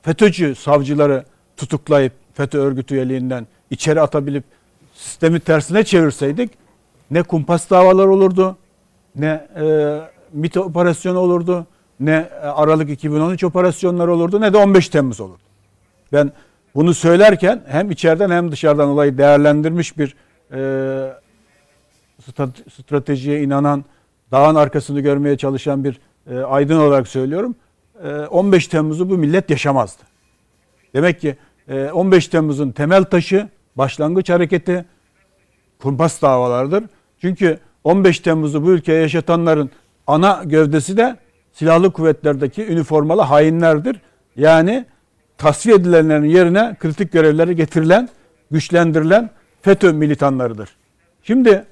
FETÖ'cü 0.02 0.54
savcıları 0.54 1.24
tutuklayıp 1.56 2.12
FETÖ 2.34 2.58
örgütü 2.58 2.94
üyeliğinden 2.94 3.46
içeri 3.70 4.00
atabilip 4.00 4.44
sistemi 4.94 5.40
tersine 5.40 5.84
çevirseydik 5.84 6.50
ne 7.10 7.22
kumpas 7.22 7.70
davalar 7.70 8.06
olurdu, 8.06 8.56
ne 9.16 9.48
e, 9.60 9.98
MİT 10.32 10.56
operasyonu 10.56 11.18
olurdu, 11.18 11.66
ne 12.00 12.28
e, 12.42 12.46
Aralık 12.46 12.90
2013 12.90 13.44
operasyonları 13.44 14.14
olurdu, 14.14 14.40
ne 14.40 14.52
de 14.52 14.56
15 14.56 14.88
Temmuz 14.88 15.20
olurdu. 15.20 15.42
Ben 16.12 16.32
bunu 16.74 16.94
söylerken 16.94 17.62
hem 17.66 17.90
içeriden 17.90 18.30
hem 18.30 18.52
dışarıdan 18.52 18.88
olayı 18.88 19.18
değerlendirmiş 19.18 19.98
bir 19.98 20.16
e, 20.52 21.12
stratejiye 22.70 23.42
inanan, 23.42 23.84
dağın 24.32 24.54
arkasını 24.54 25.00
görmeye 25.00 25.36
çalışan 25.36 25.84
bir 25.84 26.00
e, 26.30 26.38
aydın 26.38 26.78
olarak 26.78 27.08
söylüyorum. 27.08 27.56
E, 28.04 28.08
15 28.08 28.68
Temmuz'u 28.68 29.10
bu 29.10 29.18
millet 29.18 29.50
yaşamazdı. 29.50 30.02
Demek 30.94 31.20
ki 31.20 31.36
e, 31.68 31.90
15 31.90 32.28
Temmuz'un 32.28 32.70
temel 32.70 33.04
taşı, 33.04 33.48
başlangıç 33.76 34.30
hareketi 34.30 34.84
kumpas 35.82 36.22
davalardır. 36.22 36.84
Çünkü 37.20 37.58
15 37.84 38.20
Temmuz'u 38.20 38.66
bu 38.66 38.70
ülkeye 38.70 39.00
yaşatanların 39.00 39.70
ana 40.06 40.42
gövdesi 40.44 40.96
de 40.96 41.16
silahlı 41.52 41.92
kuvvetlerdeki 41.92 42.66
üniformalı 42.66 43.22
hainlerdir. 43.22 44.00
Yani 44.36 44.86
tasfiye 45.38 45.76
edilenlerin 45.76 46.24
yerine 46.24 46.76
kritik 46.80 47.12
görevleri 47.12 47.56
getirilen, 47.56 48.08
güçlendirilen 48.50 49.30
FETÖ 49.62 49.92
militanlarıdır. 49.92 50.68
Şimdi 51.22 51.64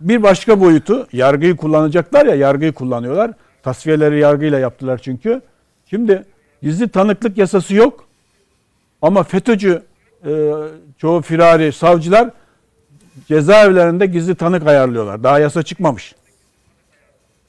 bir 0.00 0.22
başka 0.22 0.60
boyutu 0.60 1.06
yargıyı 1.12 1.56
kullanacaklar 1.56 2.26
ya 2.26 2.34
yargıyı 2.34 2.72
kullanıyorlar. 2.72 3.30
Tasfiyeleri 3.62 4.18
yargıyla 4.20 4.58
yaptılar 4.58 4.98
çünkü. 4.98 5.40
Şimdi 5.86 6.24
gizli 6.62 6.88
tanıklık 6.88 7.38
yasası 7.38 7.74
yok. 7.74 8.08
Ama 9.02 9.22
FETÖ'cü 9.22 9.82
e, 10.26 10.52
çoğu 10.98 11.22
firari 11.22 11.72
savcılar 11.72 12.30
cezaevlerinde 13.26 14.06
gizli 14.06 14.34
tanık 14.34 14.66
ayarlıyorlar. 14.66 15.22
Daha 15.22 15.38
yasa 15.38 15.62
çıkmamış. 15.62 16.14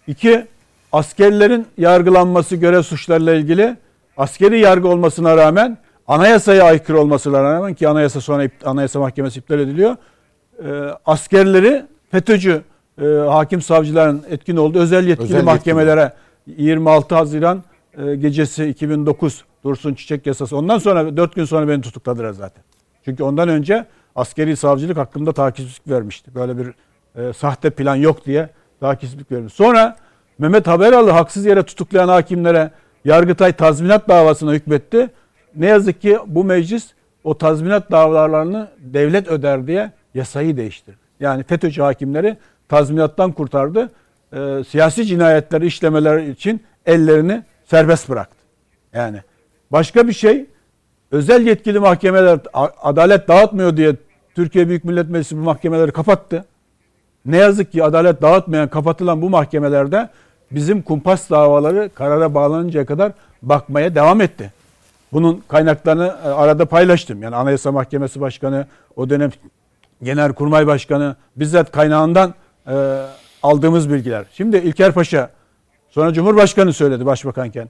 İki, 0.07 0.45
askerlerin 0.91 1.67
yargılanması 1.77 2.55
görev 2.55 2.81
suçlarıyla 2.81 3.33
ilgili 3.33 3.77
askeri 4.17 4.59
yargı 4.59 4.87
olmasına 4.87 5.37
rağmen 5.37 5.77
anayasaya 6.07 6.63
aykırı 6.63 6.99
olmasına 6.99 7.43
rağmen 7.43 7.73
ki 7.73 7.87
anayasa 7.87 8.21
sonra 8.21 8.49
anayasa 8.65 8.99
mahkemesi 8.99 9.39
iptal 9.39 9.59
ediliyor. 9.59 9.95
E, 10.63 10.69
askerleri 11.05 11.85
FETÖ'cü 12.11 12.61
e, 13.01 13.05
hakim 13.05 13.61
savcıların 13.61 14.23
etkin 14.29 14.57
olduğu 14.57 14.79
özel 14.79 15.07
yetkili 15.07 15.25
Özel 15.25 15.43
mahkemelere 15.43 16.13
26 16.47 17.15
Haziran 17.15 17.63
e, 17.97 18.15
gecesi 18.15 18.65
2009 18.65 19.43
Dursun 19.63 19.93
Çiçek 19.93 20.25
yasası. 20.25 20.57
Ondan 20.57 20.77
sonra 20.77 21.17
4 21.17 21.35
gün 21.35 21.45
sonra 21.45 21.67
beni 21.67 21.81
tutukladılar 21.81 22.31
zaten. 22.31 22.63
Çünkü 23.05 23.23
ondan 23.23 23.49
önce 23.49 23.85
askeri 24.19 24.55
savcılık 24.55 24.97
hakkında 24.97 25.31
takipsizlik 25.31 25.87
vermişti. 25.89 26.35
Böyle 26.35 26.57
bir 26.57 26.73
e, 27.15 27.33
sahte 27.33 27.69
plan 27.69 27.95
yok 27.95 28.25
diye 28.25 28.49
takipsizlik 28.79 29.31
vermiş. 29.31 29.53
Sonra 29.53 29.95
Mehmet 30.37 30.67
Haberalı 30.67 31.11
haksız 31.11 31.45
yere 31.45 31.63
tutuklayan 31.63 32.07
hakimlere 32.07 32.71
Yargıtay 33.05 33.53
tazminat 33.53 34.09
davasına 34.09 34.53
hükmetti. 34.53 35.09
Ne 35.55 35.65
yazık 35.65 36.01
ki 36.01 36.17
bu 36.27 36.43
meclis 36.43 36.93
o 37.23 37.37
tazminat 37.37 37.91
davalarını 37.91 38.67
devlet 38.79 39.27
öder 39.27 39.67
diye 39.67 39.91
yasayı 40.13 40.57
değiştirdi. 40.57 40.97
Yani 41.19 41.43
FETÖ'cü 41.43 41.81
hakimleri 41.81 42.37
tazminattan 42.69 43.31
kurtardı. 43.31 43.91
E, 44.33 44.63
siyasi 44.63 45.05
cinayetleri 45.05 45.65
işlemeler 45.65 46.17
için 46.17 46.63
ellerini 46.85 47.43
serbest 47.65 48.09
bıraktı. 48.09 48.37
Yani 48.93 49.21
başka 49.71 50.07
bir 50.07 50.13
şey 50.13 50.45
özel 51.11 51.47
yetkili 51.47 51.79
mahkemeler 51.79 52.39
adalet 52.81 53.27
dağıtmıyor 53.27 53.77
diye 53.77 53.95
Türkiye 54.35 54.67
Büyük 54.67 54.83
Millet 54.83 55.09
Meclisi 55.09 55.37
bu 55.37 55.41
mahkemeleri 55.41 55.91
kapattı. 55.91 56.45
Ne 57.25 57.37
yazık 57.37 57.71
ki 57.71 57.83
adalet 57.83 58.21
dağıtmayan, 58.21 58.67
kapatılan 58.67 59.21
bu 59.21 59.29
mahkemelerde 59.29 60.09
bizim 60.51 60.81
kumpas 60.81 61.29
davaları 61.29 61.89
karara 61.93 62.33
bağlanıncaya 62.33 62.85
kadar 62.85 63.11
bakmaya 63.41 63.95
devam 63.95 64.21
etti. 64.21 64.53
Bunun 65.13 65.43
kaynaklarını 65.47 66.15
e, 66.25 66.27
arada 66.27 66.65
paylaştım. 66.65 67.23
Yani 67.23 67.35
Anayasa 67.35 67.71
Mahkemesi 67.71 68.21
Başkanı, 68.21 68.67
o 68.95 69.09
dönem 69.09 69.31
Genelkurmay 70.03 70.67
Başkanı 70.67 71.15
bizzat 71.35 71.71
kaynağından 71.71 72.33
e, 72.67 73.05
aldığımız 73.43 73.89
bilgiler. 73.89 74.25
Şimdi 74.33 74.57
İlker 74.57 74.91
Paşa 74.91 75.29
sonra 75.89 76.13
Cumhurbaşkanı 76.13 76.73
söyledi 76.73 77.05
başbakanken. 77.05 77.69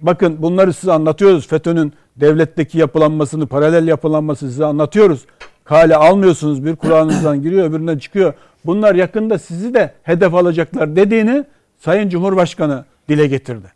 Bakın 0.00 0.42
bunları 0.42 0.72
size 0.72 0.92
anlatıyoruz. 0.92 1.46
FETÖ'nün 1.46 1.92
devletteki 2.16 2.78
yapılanmasını, 2.78 3.46
paralel 3.46 3.88
yapılanmasını 3.88 4.50
size 4.50 4.64
anlatıyoruz. 4.64 5.26
Kale 5.66 5.96
almıyorsunuz. 5.96 6.64
Bir 6.64 6.76
kulağınızdan 6.76 7.42
giriyor, 7.42 7.70
öbüründen 7.70 7.98
çıkıyor. 7.98 8.34
Bunlar 8.66 8.94
yakında 8.94 9.38
sizi 9.38 9.74
de 9.74 9.92
hedef 10.02 10.34
alacaklar 10.34 10.96
dediğini 10.96 11.44
Sayın 11.78 12.08
Cumhurbaşkanı 12.08 12.84
dile 13.08 13.26
getirdi. 13.26 13.66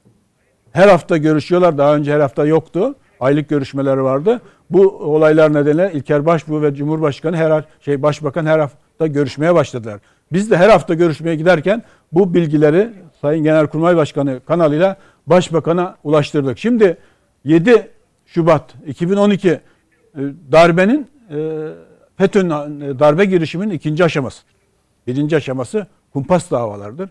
Her 0.73 0.89
hafta 0.89 1.17
görüşüyorlar. 1.17 1.79
Daha 1.79 1.97
önce 1.97 2.13
her 2.13 2.21
hafta 2.21 2.47
yoktu. 2.47 2.95
Aylık 3.21 3.49
görüşmeleri 3.49 4.03
vardı. 4.03 4.41
Bu 4.71 4.89
olaylar 4.89 5.55
nedeniyle 5.55 5.91
İlker 5.95 6.27
Başbuğ 6.27 6.63
ve 6.63 6.75
Cumhurbaşkanı 6.75 7.37
her 7.37 7.65
şey 7.81 8.03
Başbakan 8.03 8.47
her 8.47 8.59
hafta 8.59 9.07
görüşmeye 9.07 9.55
başladılar. 9.55 10.01
Biz 10.33 10.51
de 10.51 10.57
her 10.57 10.69
hafta 10.69 10.95
görüşmeye 10.95 11.37
giderken 11.37 11.83
bu 12.13 12.35
bilgileri 12.35 12.91
Sayın 13.21 13.45
Genelkurmay 13.45 13.97
Başkanı 13.97 14.41
kanalıyla 14.47 14.97
Başbakan'a 15.27 15.97
ulaştırdık. 16.05 16.59
Şimdi 16.59 16.97
7 17.45 17.91
Şubat 18.27 18.75
2012 18.87 19.49
e, 19.51 19.61
darbenin 20.53 21.07
FETÖ'nün 22.17 22.81
e, 22.81 22.99
darbe 22.99 23.25
girişiminin 23.25 23.75
ikinci 23.75 24.05
aşaması. 24.05 24.43
Birinci 25.07 25.37
aşaması 25.37 25.87
kumpas 26.13 26.51
davalardır. 26.51 27.11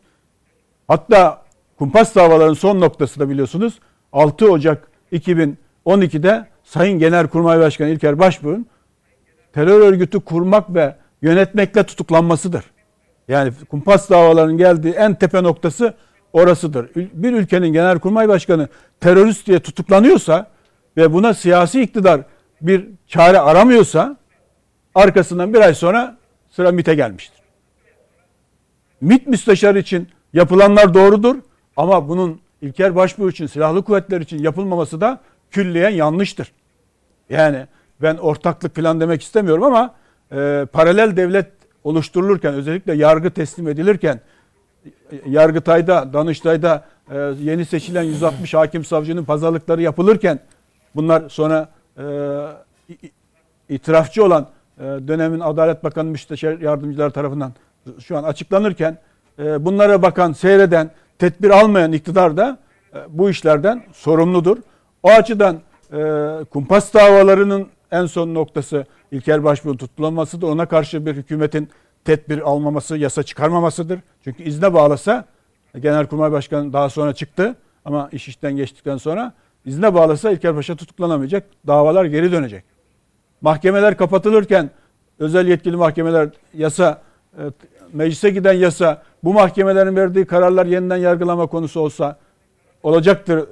Hatta 0.88 1.42
kumpas 1.78 2.16
davaların 2.16 2.54
son 2.54 2.82
noktası 2.82 3.20
da 3.20 3.30
biliyorsunuz 3.30 3.80
6 4.14 4.52
Ocak 4.52 4.88
2012'de 5.12 6.48
Sayın 6.64 7.00
Genelkurmay 7.00 7.60
Başkanı 7.60 7.90
İlker 7.90 8.20
Başbuğ'un 8.20 8.66
terör 9.54 9.80
örgütü 9.80 10.20
kurmak 10.20 10.74
ve 10.74 10.96
yönetmekle 11.22 11.84
tutuklanmasıdır. 11.84 12.64
Yani 13.28 13.54
kumpas 13.70 14.10
davalarının 14.10 14.58
geldiği 14.58 14.94
en 14.94 15.16
tepe 15.16 15.44
noktası 15.44 15.94
orasıdır. 16.34 16.90
Bir 16.96 17.34
ülkenin 17.34 17.68
genelkurmay 17.68 18.28
başkanı 18.28 18.68
terörist 19.00 19.48
diye 19.48 19.60
tutuklanıyorsa 19.60 20.48
ve 20.98 21.14
buna 21.14 21.34
siyasi 21.34 21.82
iktidar 21.82 22.22
bir 22.62 22.88
çare 23.08 23.40
aramıyorsa 23.40 24.18
arkasından 24.96 25.54
bir 25.54 25.60
ay 25.60 25.74
sonra 25.74 26.18
sıra 26.50 26.72
MIT'e 26.72 26.96
gelmiştir. 26.96 27.40
MIT 29.02 29.28
müsteşarı 29.28 29.80
için 29.80 30.08
yapılanlar 30.34 30.94
doğrudur 30.94 31.36
ama 31.78 32.10
bunun 32.10 32.42
İlker 32.62 32.96
Başbuğ 32.96 33.30
için, 33.30 33.48
silahlı 33.48 33.84
kuvvetler 33.84 34.22
için 34.22 34.38
yapılmaması 34.38 35.02
da 35.02 35.20
külliyen 35.52 35.90
yanlıştır. 35.90 36.52
Yani 37.30 37.68
ben 38.02 38.16
ortaklık 38.16 38.76
falan 38.76 39.00
demek 39.00 39.22
istemiyorum 39.22 39.64
ama 39.64 39.96
e, 40.32 40.66
paralel 40.74 41.18
devlet 41.18 41.48
oluşturulurken 41.84 42.54
özellikle 42.54 42.94
yargı 42.94 43.32
teslim 43.32 43.68
edilirken 43.68 44.20
Yargıtay'da, 45.26 46.14
Danıştay'da 46.14 46.86
e, 47.12 47.18
yeni 47.42 47.66
seçilen 47.66 48.04
160 48.04 48.54
hakim 48.54 48.86
savcının 48.86 49.24
pazarlıkları 49.24 49.82
yapılırken 49.82 50.40
bunlar 50.96 51.30
sonra 51.30 51.60
e, 51.62 51.79
itirafçı 53.70 54.26
olan 54.26 54.48
e, 54.80 54.84
dönemin 54.84 55.40
Adalet 55.40 55.84
Bakanı 55.84 56.10
Müsteşar 56.10 56.60
Yardımcıları 56.60 57.12
tarafından 57.12 57.54
şu 58.00 58.18
an 58.18 58.24
açıklanırken 58.24 58.98
e, 59.40 59.66
bunlara 59.66 60.02
bakan, 60.02 60.32
seyreden, 60.32 60.92
tedbir 61.20 61.50
almayan 61.50 61.92
iktidar 61.92 62.38
da 62.38 62.58
e, 62.94 62.98
bu 63.10 63.30
işlerden 63.30 63.84
sorumludur. 63.94 64.58
O 65.04 65.10
açıdan 65.10 65.60
kumpas 66.50 66.94
davalarının 66.94 67.68
en 67.92 68.06
son 68.06 68.34
noktası 68.34 68.86
İlker 69.12 69.44
Başbuğ'un 69.44 69.78
tutuklanmasıdır. 69.78 70.48
Ona 70.48 70.66
karşı 70.66 71.06
bir 71.06 71.16
hükümetin 71.16 71.70
tedbir 72.06 72.50
almaması, 72.50 72.98
yasa 72.98 73.24
çıkarmamasıdır. 73.24 74.00
Çünkü 74.24 74.44
izne 74.44 74.74
bağlasa 74.74 75.26
Genelkurmay 75.80 76.32
Başkanı 76.32 76.74
daha 76.74 76.90
sonra 76.90 77.14
çıktı 77.14 77.56
ama 77.86 78.10
iş 78.12 78.28
işten 78.28 78.56
geçtikten 78.56 78.98
sonra 78.98 79.34
izne 79.66 79.94
bağlasa 79.94 80.32
İlker 80.32 80.56
Paşa 80.56 80.76
tutuklanamayacak. 80.76 81.48
Davalar 81.68 82.06
geri 82.06 82.32
dönecek. 82.32 82.64
Mahkemeler 83.42 83.98
kapatılırken 83.98 84.70
özel 85.20 85.48
yetkili 85.48 85.76
mahkemeler 85.76 86.30
yasa 86.54 87.02
e, 87.38 87.42
meclise 87.94 88.30
giden 88.30 88.54
yasa 88.54 89.04
bu 89.24 89.34
mahkemelerin 89.34 89.96
verdiği 89.96 90.26
kararlar 90.26 90.66
yeniden 90.66 90.98
yargılama 90.98 91.48
konusu 91.48 91.80
olsa 91.80 92.20
olacaktır 92.84 93.46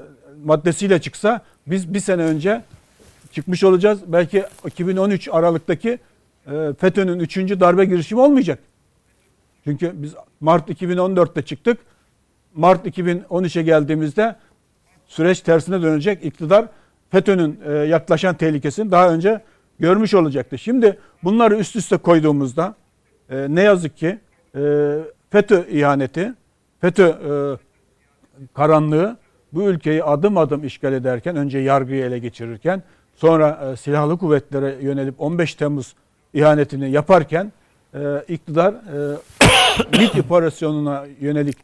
maddesiyle 0.44 1.02
çıksa 1.02 1.42
biz 1.68 1.94
bir 1.94 2.00
sene 2.00 2.22
önce 2.22 2.62
çıkmış 3.32 3.64
olacağız. 3.64 4.00
Belki 4.08 4.44
2013 4.66 5.30
Aralık'taki 5.32 6.00
e, 6.48 6.74
FETÖ'nün 6.80 7.20
3. 7.20 7.38
darbe 7.38 7.86
girişimi 7.86 8.22
olmayacak. 8.22 8.60
Çünkü 9.64 9.92
biz 9.96 10.14
Mart 10.40 10.70
2014'te 10.70 11.42
çıktık. 11.42 11.78
Mart 12.56 12.86
2013'e 12.86 13.62
geldiğimizde 13.62 14.36
süreç 15.08 15.42
tersine 15.42 15.82
dönecek. 15.82 16.26
İktidar 16.26 16.66
FETÖ'nün 17.10 17.60
e, 17.66 17.72
yaklaşan 17.72 18.36
tehlikesini 18.36 18.92
daha 18.92 19.14
önce 19.14 19.42
görmüş 19.80 20.14
olacaktı. 20.14 20.58
Şimdi 20.58 21.00
bunları 21.24 21.58
üst 21.58 21.76
üste 21.76 21.98
koyduğumuzda 21.98 22.76
e, 23.30 23.46
ne 23.50 23.62
yazık 23.62 23.98
ki 23.98 24.20
FETÖ 25.30 25.68
ihaneti, 25.70 26.34
FETÖ 26.82 27.14
karanlığı 28.54 29.18
bu 29.54 29.64
ülkeyi 29.64 30.04
adım 30.04 30.38
adım 30.38 30.64
işgal 30.64 30.94
ederken 30.94 31.36
önce 31.36 31.60
yargıyı 31.60 32.04
ele 32.04 32.20
geçirirken 32.20 32.84
sonra 33.16 33.76
silahlı 33.78 34.18
kuvvetlere 34.18 34.76
yönelip 34.82 35.22
15 35.22 35.56
Temmuz 35.56 35.96
ihanetini 36.34 36.92
yaparken 36.92 37.52
e, 37.94 38.24
iktidar 38.28 38.74
e, 38.74 39.98
MİT 40.00 40.16
operasyonuna 40.26 41.06
yönelik 41.20 41.58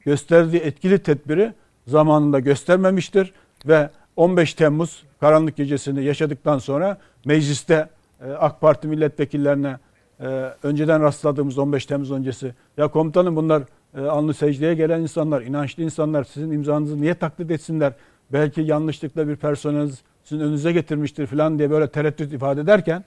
gösterdiği 0.00 0.58
etkili 0.58 0.98
tedbiri 0.98 1.52
zamanında 1.86 2.40
göstermemiştir 2.40 3.32
ve 3.66 3.90
15 4.16 4.54
Temmuz 4.54 5.02
karanlık 5.20 5.56
gecesini 5.56 6.04
yaşadıktan 6.04 6.58
sonra 6.58 6.98
mecliste 7.24 7.88
e, 8.26 8.32
AK 8.32 8.60
Parti 8.60 8.88
milletvekillerine 8.88 9.78
e, 10.20 10.24
önceden 10.62 11.02
rastladığımız 11.02 11.58
15 11.58 11.86
Temmuz 11.86 12.10
öncesi 12.12 12.54
ya 12.76 12.88
komutanım 12.88 13.36
bunlar 13.36 13.62
e, 13.96 14.00
anlı 14.00 14.34
secdeye 14.34 14.74
gelen 14.74 15.00
insanlar, 15.00 15.42
inançlı 15.42 15.82
insanlar 15.82 16.24
sizin 16.24 16.50
imzanızı 16.50 17.00
niye 17.00 17.14
taklit 17.14 17.50
etsinler? 17.50 17.92
Belki 18.32 18.60
yanlışlıkla 18.60 19.28
bir 19.28 19.36
personeliniz 19.36 20.02
sizin 20.24 20.44
önünüze 20.44 20.72
getirmiştir 20.72 21.26
falan 21.26 21.58
diye 21.58 21.70
böyle 21.70 21.88
tereddüt 21.88 22.32
ifade 22.32 22.60
ederken 22.60 23.04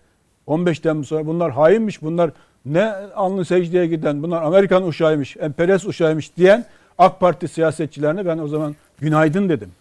15 0.47 0.79
Temmuz 0.79 1.07
sonra 1.07 1.25
bunlar 1.25 1.51
hainmiş, 1.51 2.01
bunlar 2.01 2.31
ne 2.65 2.85
alnı 3.15 3.45
secdeye 3.45 3.87
giden, 3.87 4.23
bunlar 4.23 4.43
Amerikan 4.43 4.87
uşağıymış, 4.87 5.37
emperyalist 5.37 5.87
uşağıymış 5.87 6.37
diyen 6.37 6.65
AK 6.97 7.19
Parti 7.19 7.47
siyasetçilerine 7.47 8.25
ben 8.25 8.37
o 8.37 8.47
zaman 8.47 8.75
günaydın 8.99 9.49
dedim. 9.49 9.71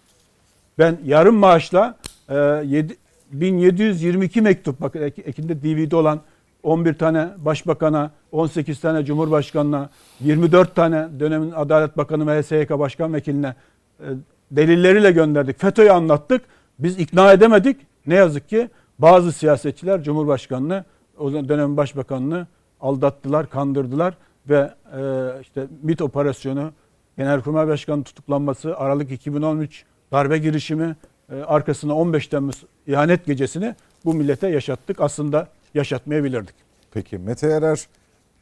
Ben 0.79 0.99
yarım 1.05 1.37
maaşla 1.37 1.97
e, 2.29 2.35
7, 2.65 2.97
1722 3.33 4.41
mektup, 4.41 4.81
bakın 4.81 5.01
ekinde 5.01 5.63
DVD 5.63 5.93
olan 5.93 6.21
11 6.63 6.95
tane 6.95 7.29
başbakana, 7.39 8.11
18 8.33 8.81
tane 8.81 9.05
cumhurbaşkanına, 9.05 9.91
24 10.21 10.75
tane 10.75 11.09
dönemin 11.21 11.51
Adalet 11.51 11.97
Bakanı 11.97 12.27
ve 12.27 12.43
HSYK 12.43 12.71
Başkan 12.71 13.15
Vekiline 13.15 13.55
e, 14.01 14.05
delilleriyle 14.51 15.13
gönderdik. 15.13 15.61
FETÖ'yü 15.61 15.91
anlattık. 15.91 16.43
Biz 16.79 16.99
ikna 16.99 17.33
edemedik. 17.33 17.77
Ne 18.07 18.15
yazık 18.15 18.49
ki 18.49 18.69
bazı 18.99 19.33
siyasetçiler 19.33 20.03
Cumhurbaşkanını, 20.03 20.85
o 21.19 21.33
dönem 21.33 21.77
başbakanını 21.77 22.47
aldattılar, 22.81 23.51
kandırdılar 23.51 24.15
ve 24.49 24.71
e, 24.99 25.01
işte 25.43 25.67
MIT 25.83 26.03
operasyonu, 26.03 26.73
Genelkurmay 27.17 27.69
Başkanı 27.69 28.05
tutuklanması, 28.05 28.77
Aralık 28.77 29.13
2013 29.13 29.85
darbe 30.13 30.39
girişimi, 30.39 30.97
e, 31.33 31.35
arkasına 31.35 31.95
15 31.95 32.27
Temmuz 32.27 32.65
ihanet 32.87 33.27
gecesini 33.27 33.75
bu 34.05 34.15
millete 34.15 34.49
yaşattık. 34.49 35.01
Aslında 35.01 35.49
yaşatmayabilirdik. 35.75 36.55
Peki 36.93 37.19
Mete 37.19 37.47
Erer, 37.47 37.87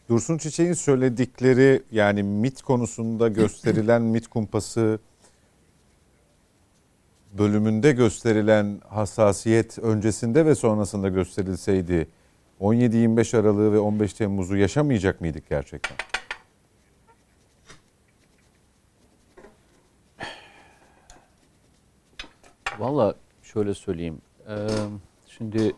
Dursun 0.09 0.39
Çiçek'in 0.39 0.73
söyledikleri 0.73 1.83
yani 1.93 2.23
MIT 2.23 2.63
konusunda 2.63 3.29
gösterilen 3.29 4.03
MIT 4.03 4.29
kumpası 4.29 4.99
bölümünde 7.39 7.93
gösterilen 7.93 8.81
hassasiyet 8.89 9.79
öncesinde 9.79 10.47
ve 10.47 10.55
sonrasında 10.55 11.09
gösterilseydi 11.09 12.09
17-25 12.61 13.39
Aralık'ı 13.39 13.73
ve 13.73 13.79
15 13.79 14.15
Temmuz'u 14.15 14.57
yaşamayacak 14.57 15.21
mıydık 15.21 15.49
gerçekten? 15.49 15.97
Valla 22.79 23.15
şöyle 23.43 23.75
söyleyeyim. 23.75 24.19
şimdi 25.27 25.73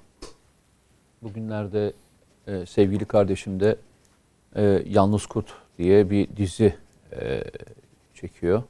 bugünlerde 1.22 1.92
sevgili 2.66 3.04
kardeşim 3.04 3.60
de 3.60 3.78
e, 4.56 4.82
Yalnız 4.86 5.26
Kurt 5.26 5.52
diye 5.78 6.10
bir 6.10 6.36
dizi 6.36 6.74
e, 7.12 7.44
çekiyor. 8.14 8.62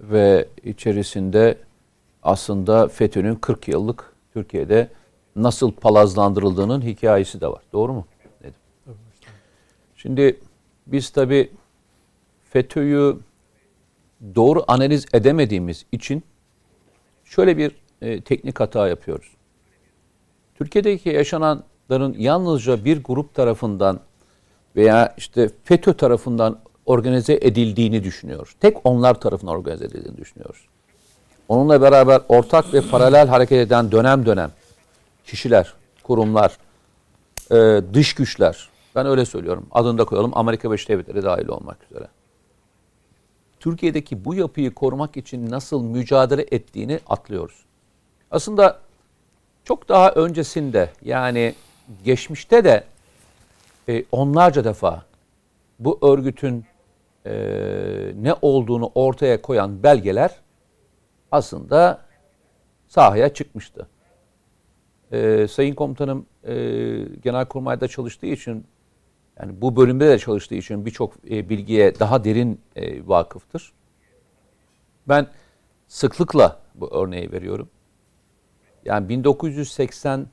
Ve 0.00 0.48
içerisinde 0.64 1.58
aslında 2.22 2.88
FETÖ'nün 2.88 3.34
40 3.34 3.68
yıllık 3.68 4.16
Türkiye'de 4.32 4.88
nasıl 5.36 5.72
palazlandırıldığının 5.72 6.82
hikayesi 6.82 7.40
de 7.40 7.48
var. 7.48 7.62
Doğru 7.72 7.92
mu? 7.92 8.06
Dedim. 8.42 8.54
Şimdi 9.96 10.40
biz 10.86 11.10
tabi 11.10 11.52
FETÖ'yü 12.44 13.18
doğru 14.34 14.64
analiz 14.68 15.06
edemediğimiz 15.12 15.86
için 15.92 16.22
şöyle 17.26 17.56
bir 17.56 17.72
e, 18.02 18.20
teknik 18.20 18.60
hata 18.60 18.88
yapıyoruz. 18.88 19.30
Türkiye'deki 20.54 21.08
yaşananların 21.08 22.14
yalnızca 22.18 22.84
bir 22.84 23.04
grup 23.04 23.34
tarafından 23.34 24.00
veya 24.76 25.14
işte 25.16 25.50
FETÖ 25.64 25.92
tarafından 25.92 26.58
organize 26.86 27.34
edildiğini 27.34 28.04
düşünüyoruz. 28.04 28.54
Tek 28.60 28.76
onlar 28.84 29.20
tarafından 29.20 29.54
organize 29.54 29.84
edildiğini 29.84 30.16
düşünüyoruz. 30.16 30.66
Onunla 31.48 31.82
beraber 31.82 32.20
ortak 32.28 32.74
ve 32.74 32.80
paralel 32.80 33.28
hareket 33.28 33.58
eden 33.58 33.92
dönem 33.92 34.26
dönem 34.26 34.50
kişiler, 35.24 35.74
kurumlar, 36.02 36.56
e, 37.50 37.82
dış 37.94 38.14
güçler, 38.14 38.68
ben 38.94 39.06
öyle 39.06 39.24
söylüyorum, 39.24 39.66
adını 39.70 39.98
da 39.98 40.04
koyalım 40.04 40.32
Amerika 40.34 40.68
Birleşik 40.70 40.88
Devletleri 40.88 41.22
dahil 41.22 41.48
olmak 41.48 41.76
üzere. 41.90 42.08
Türkiye'deki 43.60 44.24
bu 44.24 44.34
yapıyı 44.34 44.74
korumak 44.74 45.16
için 45.16 45.50
nasıl 45.50 45.82
mücadele 45.82 46.46
ettiğini 46.50 47.00
atlıyoruz. 47.08 47.64
Aslında 48.30 48.80
çok 49.64 49.88
daha 49.88 50.10
öncesinde 50.10 50.90
yani 51.04 51.54
geçmişte 52.04 52.64
de 52.64 52.84
e, 53.88 54.04
onlarca 54.12 54.64
defa 54.64 55.02
bu 55.78 55.98
örgütün 56.12 56.64
e, 57.26 57.32
ne 58.22 58.34
olduğunu 58.42 58.90
ortaya 58.94 59.42
koyan 59.42 59.82
belgeler 59.82 60.30
aslında 61.32 62.00
sahaya 62.88 63.34
çıkmıştı. 63.34 63.86
E, 65.12 65.46
Sayın 65.48 65.74
Komutanım 65.74 66.26
e, 66.44 66.54
Genelkurmay'da 67.22 67.88
çalıştığı 67.88 68.26
için 68.26 68.66
yani 69.40 69.60
bu 69.60 69.76
bölümde 69.76 70.08
de 70.08 70.18
çalıştığı 70.18 70.54
için 70.54 70.86
birçok 70.86 71.30
e, 71.30 71.48
bilgiye 71.48 71.98
daha 71.98 72.24
derin 72.24 72.60
e, 72.76 73.08
vakıftır. 73.08 73.72
Ben 75.08 75.26
sıklıkla 75.88 76.60
bu 76.74 76.94
örneği 76.94 77.32
veriyorum. 77.32 77.70
Yani 78.84 79.06
1985'lerde, 79.06 80.26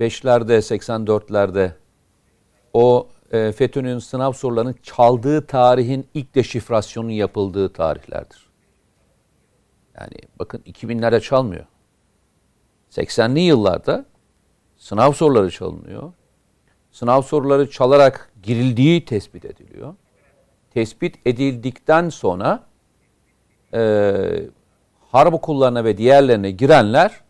84'lerde 0.00 1.72
o 2.72 3.08
e, 3.32 3.52
FETÖ'nün 3.52 3.98
sınav 3.98 4.32
sorularının 4.32 4.76
çaldığı 4.82 5.46
tarihin 5.46 6.08
ilk 6.14 6.34
deşifrasyonun 6.34 7.10
yapıldığı 7.10 7.72
tarihlerdir. 7.72 8.48
Yani 10.00 10.14
bakın 10.38 10.58
2000'lerde 10.58 11.20
çalmıyor. 11.20 11.66
80'li 12.90 13.40
yıllarda 13.40 14.04
sınav 14.76 15.12
soruları 15.12 15.50
çalınıyor. 15.50 16.12
Sınav 16.92 17.22
soruları 17.22 17.70
çalarak 17.70 18.32
girildiği 18.42 19.04
tespit 19.04 19.44
ediliyor. 19.44 19.94
Tespit 20.70 21.26
edildikten 21.26 22.08
sonra 22.08 22.64
e, 23.74 24.12
harp 25.12 25.34
okullarına 25.34 25.84
ve 25.84 25.98
diğerlerine 25.98 26.50
girenler 26.50 27.20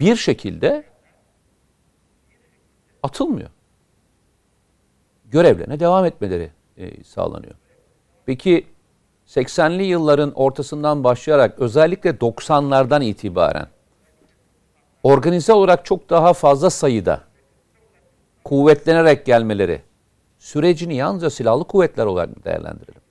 bir 0.00 0.16
şekilde 0.16 0.84
atılmıyor. 3.02 3.50
Görevlerine 5.24 5.80
devam 5.80 6.04
etmeleri 6.04 6.50
e, 6.76 7.04
sağlanıyor. 7.04 7.54
Peki 8.26 8.66
80'li 9.26 9.82
yılların 9.82 10.32
ortasından 10.32 11.04
başlayarak 11.04 11.58
özellikle 11.58 12.10
90'lardan 12.10 13.04
itibaren 13.04 13.66
organize 15.02 15.52
olarak 15.52 15.84
çok 15.84 16.10
daha 16.10 16.32
fazla 16.32 16.70
sayıda 16.70 17.31
kuvvetlenerek 18.44 19.26
gelmeleri 19.26 19.82
sürecini 20.38 20.94
yalnızca 20.94 21.30
silahlı 21.30 21.64
kuvvetler 21.64 22.06
olarak 22.06 22.44
değerlendirelim. 22.44 23.02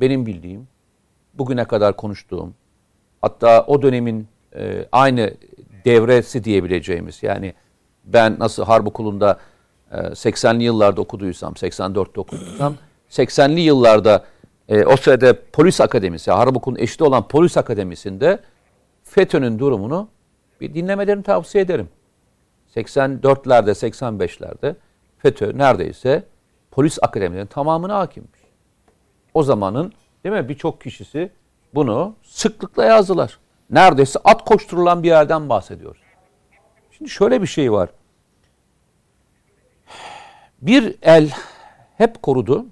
Benim 0.00 0.26
bildiğim, 0.26 0.68
bugüne 1.34 1.64
kadar 1.64 1.96
konuştuğum, 1.96 2.54
hatta 3.20 3.64
o 3.66 3.82
dönemin 3.82 4.28
e, 4.56 4.88
aynı 4.92 5.34
devresi 5.84 6.44
diyebileceğimiz 6.44 7.22
yani 7.22 7.54
ben 8.04 8.36
nasıl 8.38 8.64
harp 8.64 8.86
okulunda 8.86 9.38
e, 9.92 9.96
80'li 9.96 10.62
yıllarda 10.62 11.00
okuduysam, 11.00 11.52
84'te 11.52 12.20
okuduysam, 12.20 12.74
80'li 13.10 13.60
yıllarda 13.60 14.24
e, 14.68 14.84
o 14.84 14.96
sırada 14.96 15.36
polis 15.52 15.80
akademisi, 15.80 16.30
harp 16.30 16.56
okulunun 16.56 16.80
eşit 16.80 17.02
olan 17.02 17.28
polis 17.28 17.56
akademisinde 17.56 18.38
FETÖ'nün 19.04 19.58
durumunu 19.58 20.08
bir 20.60 20.74
dinlemelerini 20.74 21.22
tavsiye 21.22 21.64
ederim. 21.64 21.88
84'lerde, 22.76 23.70
85'lerde 23.70 24.74
FETÖ 25.18 25.58
neredeyse 25.58 26.24
polis 26.70 26.98
akademilerinin 27.02 27.46
tamamına 27.46 27.98
hakimmiş. 27.98 28.40
O 29.34 29.42
zamanın 29.42 29.92
değil 30.24 30.34
mi 30.34 30.48
birçok 30.48 30.80
kişisi 30.80 31.30
bunu 31.74 32.14
sıklıkla 32.22 32.84
yazdılar. 32.84 33.38
Neredeyse 33.70 34.18
at 34.24 34.44
koşturulan 34.44 35.02
bir 35.02 35.08
yerden 35.08 35.48
bahsediyoruz. 35.48 36.02
Şimdi 36.90 37.10
şöyle 37.10 37.42
bir 37.42 37.46
şey 37.46 37.72
var. 37.72 37.88
Bir 40.62 40.96
el 41.02 41.30
hep 41.96 42.22
korudu 42.22 42.66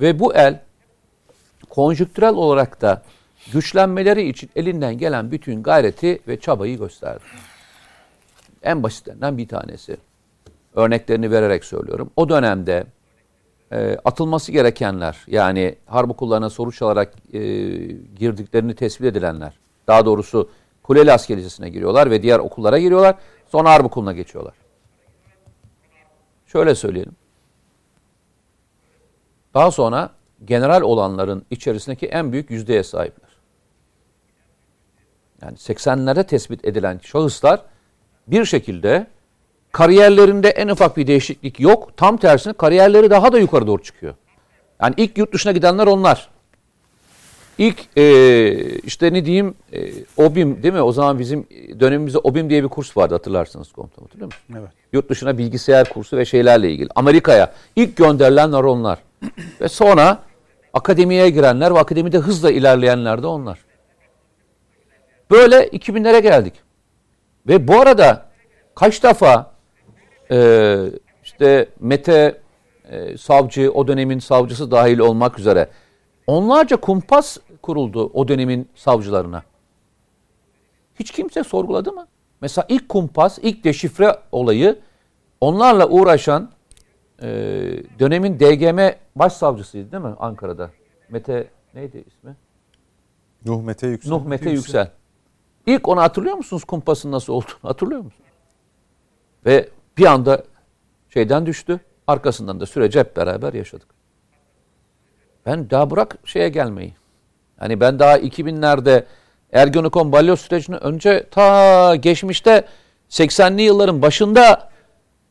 ve 0.00 0.18
bu 0.18 0.34
el 0.34 0.60
konjüktürel 1.68 2.34
olarak 2.34 2.80
da 2.80 3.02
güçlenmeleri 3.52 4.28
için 4.28 4.50
elinden 4.56 4.98
gelen 4.98 5.30
bütün 5.30 5.62
gayreti 5.62 6.20
ve 6.28 6.40
çabayı 6.40 6.78
gösterdi. 6.78 7.24
En 8.62 8.82
basitlerinden 8.82 9.38
bir 9.38 9.48
tanesi. 9.48 9.96
Örneklerini 10.74 11.30
vererek 11.30 11.64
söylüyorum. 11.64 12.10
O 12.16 12.28
dönemde 12.28 12.86
e, 13.72 13.96
atılması 14.04 14.52
gerekenler 14.52 15.24
yani 15.26 15.74
harp 15.86 16.10
okullarına 16.10 16.50
soru 16.50 16.72
çalarak 16.72 17.14
e, 17.32 17.40
girdiklerini 18.16 18.74
tespit 18.74 19.06
edilenler. 19.06 19.58
Daha 19.86 20.04
doğrusu 20.04 20.50
Kuleli 20.82 21.12
Asker 21.12 21.36
Lisesi'ne 21.36 21.68
giriyorlar 21.68 22.10
ve 22.10 22.22
diğer 22.22 22.38
okullara 22.38 22.78
giriyorlar. 22.78 23.14
Sonra 23.46 23.70
harp 23.70 23.84
okuluna 23.84 24.12
geçiyorlar. 24.12 24.54
Şöyle 26.46 26.74
söyleyelim. 26.74 27.16
Daha 29.54 29.70
sonra 29.70 30.10
general 30.44 30.82
olanların 30.82 31.46
içerisindeki 31.50 32.06
en 32.06 32.32
büyük 32.32 32.50
yüzdeye 32.50 32.82
sahipler. 32.82 33.30
Yani 35.42 35.56
80'lerde 35.56 36.26
tespit 36.26 36.64
edilen 36.64 37.00
şahıslar 37.02 37.62
bir 38.30 38.44
şekilde 38.44 39.06
kariyerlerinde 39.72 40.48
en 40.48 40.68
ufak 40.68 40.96
bir 40.96 41.06
değişiklik 41.06 41.60
yok. 41.60 41.96
Tam 41.96 42.16
tersine 42.16 42.52
kariyerleri 42.52 43.10
daha 43.10 43.32
da 43.32 43.38
yukarı 43.38 43.66
doğru 43.66 43.82
çıkıyor. 43.82 44.14
Yani 44.82 44.94
ilk 44.96 45.18
yurt 45.18 45.32
dışına 45.32 45.52
gidenler 45.52 45.86
onlar. 45.86 46.28
İlk 47.58 47.98
e, 47.98 48.78
işte 48.78 49.12
ne 49.12 49.24
diyeyim 49.24 49.54
e, 49.72 49.90
OBİM 50.16 50.62
değil 50.62 50.74
mi? 50.74 50.82
O 50.82 50.92
zaman 50.92 51.18
bizim 51.18 51.46
dönemimizde 51.80 52.18
OBİM 52.18 52.50
diye 52.50 52.62
bir 52.64 52.68
kurs 52.68 52.96
vardı 52.96 53.14
hatırlarsınız 53.14 53.72
komutanım 53.72 54.06
hatırlıyor 54.06 54.26
musunuz? 54.26 54.60
Evet. 54.60 54.70
Yurt 54.92 55.10
dışına 55.10 55.38
bilgisayar 55.38 55.88
kursu 55.88 56.16
ve 56.16 56.24
şeylerle 56.24 56.70
ilgili. 56.70 56.88
Amerika'ya 56.94 57.52
ilk 57.76 57.96
gönderilenler 57.96 58.62
onlar. 58.62 58.98
ve 59.60 59.68
sonra 59.68 60.22
akademiye 60.72 61.30
girenler 61.30 61.74
ve 61.74 61.78
akademide 61.78 62.18
hızla 62.18 62.50
ilerleyenler 62.50 63.22
de 63.22 63.26
onlar. 63.26 63.58
Böyle 65.30 65.68
2000'lere 65.68 66.22
geldik. 66.22 66.54
Ve 67.46 67.68
bu 67.68 67.80
arada 67.80 68.28
kaç 68.74 69.02
defa 69.02 69.52
e, 70.30 70.76
işte 71.24 71.68
Mete 71.80 72.40
e, 72.90 73.16
savcı, 73.16 73.72
o 73.72 73.88
dönemin 73.88 74.18
savcısı 74.18 74.70
dahil 74.70 74.98
olmak 74.98 75.38
üzere 75.38 75.68
onlarca 76.26 76.76
kumpas 76.76 77.38
kuruldu 77.62 78.10
o 78.14 78.28
dönemin 78.28 78.68
savcılarına. 78.74 79.42
Hiç 80.94 81.10
kimse 81.10 81.44
sorguladı 81.44 81.92
mı? 81.92 82.06
Mesela 82.40 82.66
ilk 82.68 82.88
kumpas, 82.88 83.38
ilk 83.42 83.64
deşifre 83.64 84.16
olayı 84.32 84.78
onlarla 85.40 85.88
uğraşan 85.88 86.50
e, 87.22 87.28
dönemin 87.98 88.40
DGM 88.40 88.78
başsavcısıydı 89.16 89.92
değil 89.92 90.02
mi 90.02 90.14
Ankara'da? 90.18 90.70
Mete 91.08 91.48
neydi 91.74 92.04
ismi? 92.06 92.36
Nuh 93.46 93.62
Mete 93.62 93.86
Yüksel. 93.86 94.10
Nuh 94.10 94.26
Mete 94.26 94.50
Yüksel. 94.50 94.90
İlk 95.68 95.88
onu 95.88 96.00
hatırlıyor 96.00 96.36
musunuz 96.36 96.64
kumpasın 96.64 97.12
nasıl 97.12 97.32
olduğunu 97.32 97.58
hatırlıyor 97.62 98.00
musunuz? 98.00 98.30
Ve 99.46 99.68
bir 99.98 100.06
anda 100.06 100.42
şeyden 101.08 101.46
düştü. 101.46 101.80
Arkasından 102.06 102.60
da 102.60 102.66
süreci 102.66 103.00
hep 103.00 103.16
beraber 103.16 103.52
yaşadık. 103.52 103.88
Ben 105.46 105.70
daha 105.70 105.90
bırak 105.90 106.16
şeye 106.24 106.48
gelmeyi. 106.48 106.94
Hani 107.58 107.80
ben 107.80 107.98
daha 107.98 108.18
2000'lerde 108.18 109.04
Ergenekon 109.52 110.12
balyoz 110.12 110.40
sürecini 110.40 110.76
önce 110.76 111.26
ta 111.30 111.96
geçmişte 111.96 112.64
80'li 113.10 113.62
yılların 113.62 114.02
başında 114.02 114.70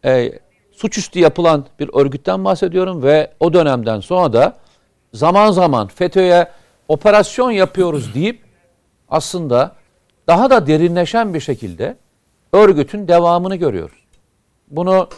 e, 0.05 0.39
suçüstü 0.72 1.19
yapılan 1.19 1.65
bir 1.80 1.89
örgütten 1.93 2.45
bahsediyorum 2.45 3.03
ve 3.03 3.31
o 3.39 3.53
dönemden 3.53 3.99
sonra 3.99 4.34
da 4.34 4.57
zaman 5.14 5.51
zaman 5.51 5.88
FETÖ'ye 5.88 6.47
operasyon 6.88 7.51
yapıyoruz 7.51 8.14
deyip 8.15 8.41
aslında 9.09 9.76
daha 10.28 10.49
da 10.49 10.68
derinleşen 10.68 11.34
bir 11.34 11.40
şekilde 11.40 11.98
örgütün 12.54 13.08
devamını 13.08 13.56
görüyoruz. 13.56 13.98
Bunu 14.68 15.10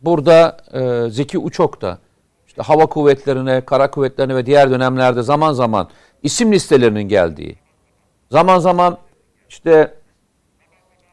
burada 0.00 0.56
e, 0.72 1.10
Zeki 1.10 1.38
Uçok 1.38 1.80
da 1.80 1.98
işte 2.46 2.62
hava 2.62 2.86
kuvvetlerine, 2.86 3.60
kara 3.60 3.90
kuvvetlerine 3.90 4.36
ve 4.36 4.46
diğer 4.46 4.70
dönemlerde 4.70 5.22
zaman 5.22 5.52
zaman 5.52 5.88
isim 6.22 6.52
listelerinin 6.52 7.02
geldiği, 7.08 7.56
zaman 8.30 8.58
zaman 8.58 8.98
işte 9.48 9.94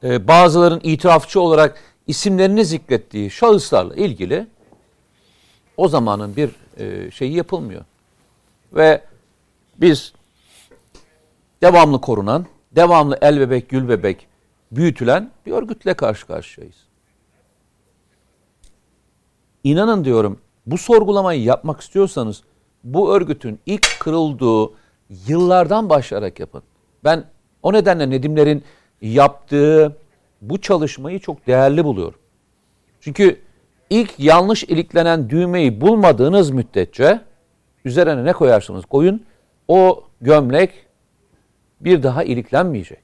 e, 0.04 0.28
bazıların 0.28 0.80
itirafçı 0.84 1.42
olarak 1.42 1.80
isimlerini 2.08 2.66
zikrettiği 2.66 3.32
şahıslarla 3.32 3.96
ilgili 3.96 4.48
o 5.78 5.88
zamanın 5.88 6.36
bir 6.36 6.52
e, 6.78 7.12
şeyi 7.12 7.36
yapılmıyor. 7.36 7.86
Ve 8.74 9.02
biz 9.78 10.14
devamlı 11.62 12.02
korunan, 12.02 12.46
devamlı 12.76 13.18
el 13.22 13.40
bebek, 13.40 13.70
gül 13.70 13.90
bebek 13.90 14.28
büyütülen 14.72 15.32
bir 15.46 15.52
örgütle 15.52 15.94
karşı 15.94 16.28
karşıyayız. 16.28 16.76
İnanın 19.64 20.06
diyorum 20.06 20.40
bu 20.66 20.78
sorgulamayı 20.78 21.44
yapmak 21.44 21.82
istiyorsanız 21.82 22.44
bu 22.84 23.16
örgütün 23.16 23.60
ilk 23.66 24.00
kırıldığı 24.00 24.74
yıllardan 25.28 25.90
başlayarak 25.90 26.40
yapın. 26.40 26.64
Ben 27.04 27.26
o 27.64 27.74
nedenle 27.74 28.10
Nedimlerin 28.10 28.64
yaptığı 29.02 29.98
bu 30.42 30.62
çalışmayı 30.62 31.20
çok 31.20 31.48
değerli 31.48 31.86
buluyorum. 31.86 32.20
Çünkü 33.02 33.42
ilk 33.90 34.20
yanlış 34.20 34.64
iliklenen 34.64 35.30
düğmeyi 35.30 35.82
bulmadığınız 35.82 36.52
müddetçe 36.52 37.22
üzerine 37.86 38.26
ne 38.26 38.34
koyarsanız 38.34 38.86
koyun 38.86 39.24
o 39.68 40.04
gömlek 40.22 40.72
bir 41.86 42.04
daha 42.04 42.24
iliklenmeyecek. 42.24 43.00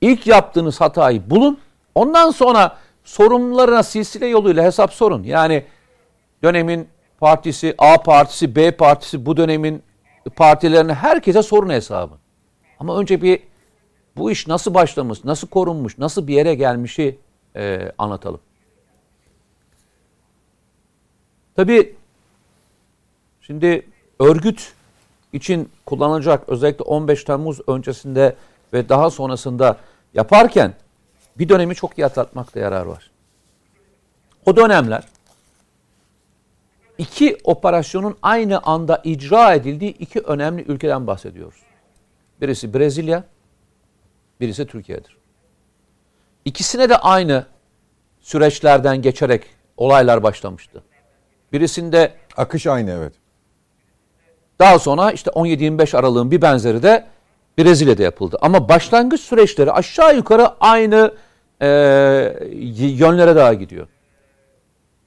İlk 0.00 0.26
yaptığınız 0.26 0.80
hatayı 0.80 1.30
bulun. 1.30 1.58
Ondan 1.94 2.30
sonra 2.30 2.78
sorumlularına 3.04 3.82
silsile 3.82 4.26
yoluyla 4.26 4.64
hesap 4.64 4.92
sorun. 4.92 5.22
Yani 5.22 5.64
dönemin 6.42 6.88
partisi, 7.20 7.74
A 7.78 8.02
partisi, 8.02 8.56
B 8.56 8.76
partisi, 8.76 9.26
bu 9.26 9.36
dönemin 9.36 9.82
partilerine 10.36 10.94
herkese 10.94 11.42
sorun 11.42 11.70
hesabı. 11.70 12.14
Ama 12.78 12.98
önce 12.98 13.22
bir 13.22 13.42
bu 14.16 14.30
iş 14.30 14.46
nasıl 14.46 14.74
başlamış, 14.74 15.24
nasıl 15.24 15.48
korunmuş, 15.48 15.98
nasıl 15.98 16.26
bir 16.26 16.34
yere 16.34 16.54
gelmişi 16.54 17.18
e, 17.56 17.92
anlatalım. 17.98 18.40
Tabii 21.56 21.96
şimdi 23.40 23.86
örgüt 24.18 24.73
için 25.34 25.70
kullanılacak 25.86 26.48
özellikle 26.48 26.84
15 26.84 27.24
Temmuz 27.24 27.60
öncesinde 27.66 28.36
ve 28.72 28.88
daha 28.88 29.10
sonrasında 29.10 29.76
yaparken 30.14 30.74
bir 31.38 31.48
dönemi 31.48 31.74
çok 31.74 31.98
iyi 31.98 32.06
atlatmakta 32.06 32.60
yarar 32.60 32.86
var. 32.86 33.10
O 34.46 34.56
dönemler 34.56 35.04
iki 36.98 37.38
operasyonun 37.44 38.16
aynı 38.22 38.58
anda 38.58 39.00
icra 39.04 39.54
edildiği 39.54 39.92
iki 39.92 40.20
önemli 40.20 40.62
ülkeden 40.62 41.06
bahsediyoruz. 41.06 41.60
Birisi 42.40 42.74
Brezilya, 42.74 43.24
birisi 44.40 44.66
Türkiye'dir. 44.66 45.16
İkisine 46.44 46.88
de 46.88 46.96
aynı 46.96 47.46
süreçlerden 48.20 49.02
geçerek 49.02 49.44
olaylar 49.76 50.22
başlamıştı. 50.22 50.82
Birisinde 51.52 52.12
Akış 52.36 52.66
aynı 52.66 52.90
evet. 52.90 53.12
Daha 54.58 54.78
sonra 54.78 55.12
işte 55.12 55.30
17-25 55.30 55.96
aralığın 55.96 56.30
bir 56.30 56.42
benzeri 56.42 56.82
de 56.82 57.06
Brezilya'da 57.58 58.02
yapıldı. 58.02 58.38
Ama 58.40 58.68
başlangıç 58.68 59.20
süreçleri 59.20 59.72
aşağı 59.72 60.16
yukarı 60.16 60.48
aynı 60.60 61.14
e, 61.62 61.66
yönlere 62.78 63.36
daha 63.36 63.54
gidiyor. 63.54 63.86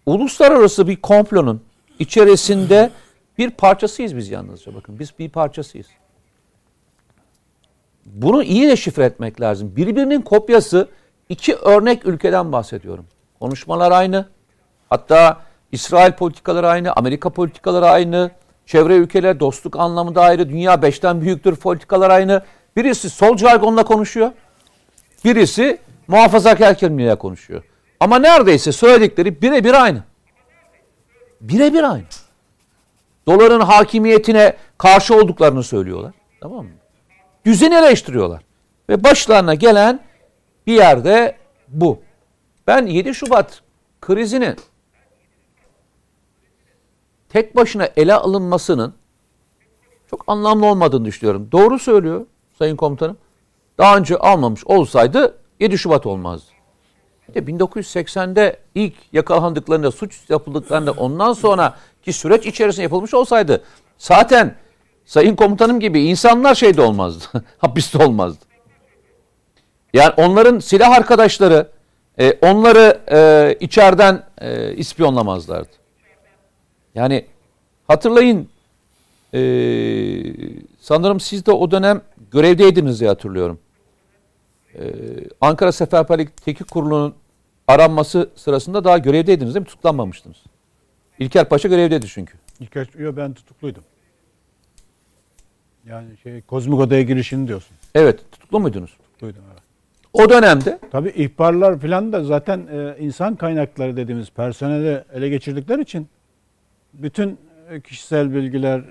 Uluslararası 0.06 0.88
bir 0.88 0.96
komplonun 0.96 1.62
içerisinde 2.00 2.90
bir 3.38 3.50
parçasıyız 3.50 4.18
biz 4.18 4.30
yalnızca 4.30 4.76
bakın. 4.76 5.00
Biz 5.00 5.20
bir 5.20 5.30
parçasıyız. 5.30 5.88
Bunu 8.06 8.44
iyi 8.44 8.68
deşifre 8.68 9.06
etmek 9.06 9.42
lazım. 9.42 9.76
Birbirinin 9.76 10.22
kopyası 10.22 10.88
iki 11.30 11.56
örnek 11.56 12.06
ülkeden 12.06 12.52
bahsediyorum. 12.52 13.06
Konuşmalar 13.40 13.92
aynı. 13.92 14.26
Hatta 14.90 15.42
İsrail 15.72 16.12
politikaları 16.12 16.68
aynı, 16.68 16.94
Amerika 16.94 17.30
politikaları 17.30 17.86
aynı, 17.86 18.32
çevre 18.68 18.96
ülkeler 18.96 19.40
dostluk 19.40 19.76
anlamında 19.76 20.22
ayrı, 20.22 20.50
dünya 20.50 20.82
beşten 20.82 21.22
büyüktür 21.22 21.56
politikalar 21.56 22.10
aynı. 22.10 22.42
Birisi 22.76 23.10
sol 23.10 23.38
jargonla 23.38 23.84
konuşuyor, 23.84 24.32
birisi 25.26 25.78
muhafazakar 26.08 26.78
kelimeyle 26.78 27.16
konuşuyor. 27.16 27.64
Ama 28.00 28.20
neredeyse 28.20 28.72
söyledikleri 28.72 29.42
birebir 29.42 29.84
aynı. 29.84 30.04
Birebir 31.42 31.84
aynı. 31.84 32.04
Doların 33.28 33.60
hakimiyetine 33.60 34.56
karşı 34.78 35.16
olduklarını 35.16 35.64
söylüyorlar. 35.64 36.14
Tamam 36.42 36.66
mı? 36.66 36.72
Düzeni 37.46 37.76
eleştiriyorlar. 37.76 38.42
Ve 38.90 39.04
başlarına 39.04 39.54
gelen 39.54 40.00
bir 40.68 40.74
yerde 40.74 41.36
bu. 41.68 42.02
Ben 42.68 42.86
7 42.86 43.16
Şubat 43.16 43.62
krizinin 44.02 44.56
tek 47.30 47.56
başına 47.56 47.90
ele 47.98 48.14
alınmasının 48.14 48.94
çok 50.10 50.24
anlamlı 50.28 50.66
olmadığını 50.66 51.06
düşünüyorum. 51.06 51.50
Doğru 51.52 51.80
söylüyor 51.80 52.26
Sayın 52.58 52.76
Komutanım. 52.76 53.18
Daha 53.78 53.98
önce 53.98 54.18
almamış 54.18 54.66
olsaydı 54.66 55.38
7 55.60 55.78
Şubat 55.78 56.06
olmazdı. 56.06 56.52
De 57.34 57.40
1980'de 57.40 58.60
ilk 58.76 58.94
yakalandıklarında, 59.14 59.92
suç 59.92 60.30
yapıldıklarında 60.30 60.92
ondan 60.92 61.34
sonra 61.34 61.78
ki 62.04 62.14
süreç 62.14 62.46
içerisinde 62.46 62.84
yapılmış 62.84 63.14
olsaydı 63.14 63.64
zaten 63.98 64.56
Sayın 65.06 65.36
Komutanım 65.36 65.80
gibi 65.80 66.04
insanlar 66.04 66.56
şeyde 66.56 66.82
olmazdı. 66.82 67.26
hapiste 67.58 67.98
olmazdı. 68.06 68.46
Yani 69.94 70.14
onların 70.18 70.60
silah 70.60 70.92
arkadaşları 70.92 71.68
e, 72.20 72.34
onları 72.42 73.02
e, 73.12 73.56
içeriden 73.60 74.24
e, 74.38 74.74
ispiyonlamazlardı. 74.74 75.70
Yani 76.98 77.26
hatırlayın 77.88 78.50
e, 79.34 79.40
sanırım 80.80 81.20
siz 81.20 81.46
de 81.46 81.52
o 81.52 81.72
dönem 81.72 82.02
görevdeydiniz 82.32 83.00
diye 83.00 83.10
hatırlıyorum. 83.10 83.60
E, 84.76 84.84
Ankara 85.42 85.72
Seferberlik 85.72 86.38
Teknik 86.38 86.72
Kurulu'nun 86.72 87.16
aranması 87.68 88.30
sırasında 88.36 88.84
daha 88.84 88.98
görevdeydiniz 88.98 89.56
değil 89.56 89.62
mi? 89.62 89.68
Tutuklanmamıştınız. 89.68 90.38
İlker 91.20 91.50
Paşa 91.50 91.68
görevdeydi 91.68 92.08
çünkü. 92.08 92.34
İlker, 92.60 92.88
yo 93.00 93.16
ben 93.18 93.34
tutukluydum. 93.34 93.84
Yani 95.90 96.18
şey 96.24 96.42
Kozmik 96.42 96.80
Oda'ya 96.80 97.02
girişini 97.02 97.48
diyorsun. 97.48 97.78
Evet 97.96 98.32
tutuklu 98.32 98.60
muydunuz? 98.60 98.98
Tutukluydum 98.98 99.42
evet. 99.52 99.62
O 100.14 100.30
dönemde 100.30 100.80
Tabii 100.92 101.10
ihbarlar 101.10 101.80
falan 101.80 102.14
da 102.14 102.24
zaten 102.24 102.68
e, 102.72 102.96
insan 103.00 103.36
kaynakları 103.36 103.98
dediğimiz 103.98 104.30
personeli 104.30 105.04
ele 105.14 105.30
geçirdikleri 105.30 105.82
için 105.82 106.08
bütün 106.94 107.40
kişisel 107.84 108.34
bilgiler 108.34 108.84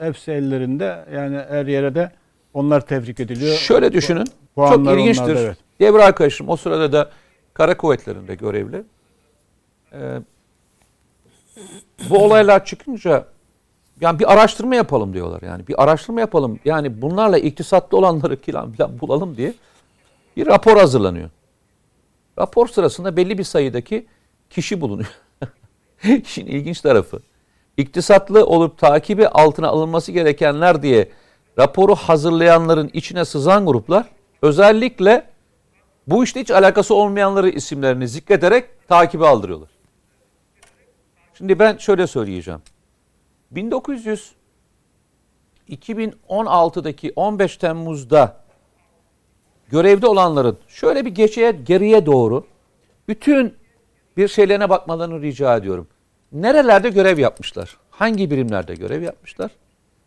hepsi 0.00 0.32
ellerinde. 0.32 1.04
Yani 1.14 1.36
her 1.48 1.66
yere 1.66 1.94
de 1.94 2.12
onlar 2.54 2.80
tebrik 2.80 3.20
ediliyor. 3.20 3.56
Şöyle 3.56 3.92
düşünün. 3.92 4.26
Puanlar 4.54 4.92
çok 4.92 5.00
ilginçtir. 5.00 5.22
onlarda, 5.22 5.40
evet. 5.40 5.56
Devre 5.80 6.04
arkadaşım 6.04 6.48
o 6.48 6.56
sırada 6.56 6.92
da 6.92 7.10
kara 7.54 7.76
kuvvetlerinde 7.76 8.34
görevli. 8.34 8.84
Ee, 9.92 10.18
bu 12.10 12.18
olaylar 12.18 12.64
çıkınca 12.64 13.26
yani 14.00 14.18
bir 14.18 14.32
araştırma 14.32 14.74
yapalım 14.74 15.14
diyorlar 15.14 15.42
yani. 15.42 15.68
Bir 15.68 15.82
araştırma 15.82 16.20
yapalım. 16.20 16.58
Yani 16.64 17.02
bunlarla 17.02 17.38
iktisatlı 17.38 17.98
olanları 17.98 18.36
filan 18.36 18.72
filan 18.72 19.00
bulalım 19.00 19.36
diye 19.36 19.54
bir 20.36 20.46
rapor 20.46 20.76
hazırlanıyor. 20.76 21.30
Rapor 22.38 22.68
sırasında 22.68 23.16
belli 23.16 23.38
bir 23.38 23.44
sayıdaki 23.44 24.06
kişi 24.50 24.80
bulunuyor. 24.80 25.20
İşin 26.04 26.46
ilginç 26.46 26.80
tarafı. 26.80 27.20
İktisatlı 27.76 28.46
olup 28.46 28.78
takibi 28.78 29.28
altına 29.28 29.68
alınması 29.68 30.12
gerekenler 30.12 30.82
diye 30.82 31.08
raporu 31.58 31.94
hazırlayanların 31.94 32.90
içine 32.92 33.24
sızan 33.24 33.66
gruplar 33.66 34.06
özellikle 34.42 35.26
bu 36.06 36.24
işte 36.24 36.40
hiç 36.40 36.50
alakası 36.50 36.94
olmayanları 36.94 37.48
isimlerini 37.48 38.08
zikrederek 38.08 38.88
takibe 38.88 39.26
aldırıyorlar. 39.26 39.68
Şimdi 41.34 41.58
ben 41.58 41.76
şöyle 41.76 42.06
söyleyeceğim. 42.06 42.60
1900 43.50 44.32
2016'daki 45.68 47.12
15 47.16 47.56
Temmuz'da 47.56 48.44
görevde 49.68 50.06
olanların 50.06 50.58
şöyle 50.68 51.04
bir 51.04 51.10
geçeye 51.10 51.50
geriye 51.52 52.06
doğru 52.06 52.46
bütün 53.08 53.54
bir 54.16 54.28
şeylerine 54.28 54.70
bakmalarını 54.70 55.22
rica 55.22 55.56
ediyorum. 55.56 55.88
Nerelerde 56.34 56.88
görev 56.88 57.18
yapmışlar? 57.18 57.76
Hangi 57.90 58.30
birimlerde 58.30 58.74
görev 58.74 59.02
yapmışlar? 59.02 59.50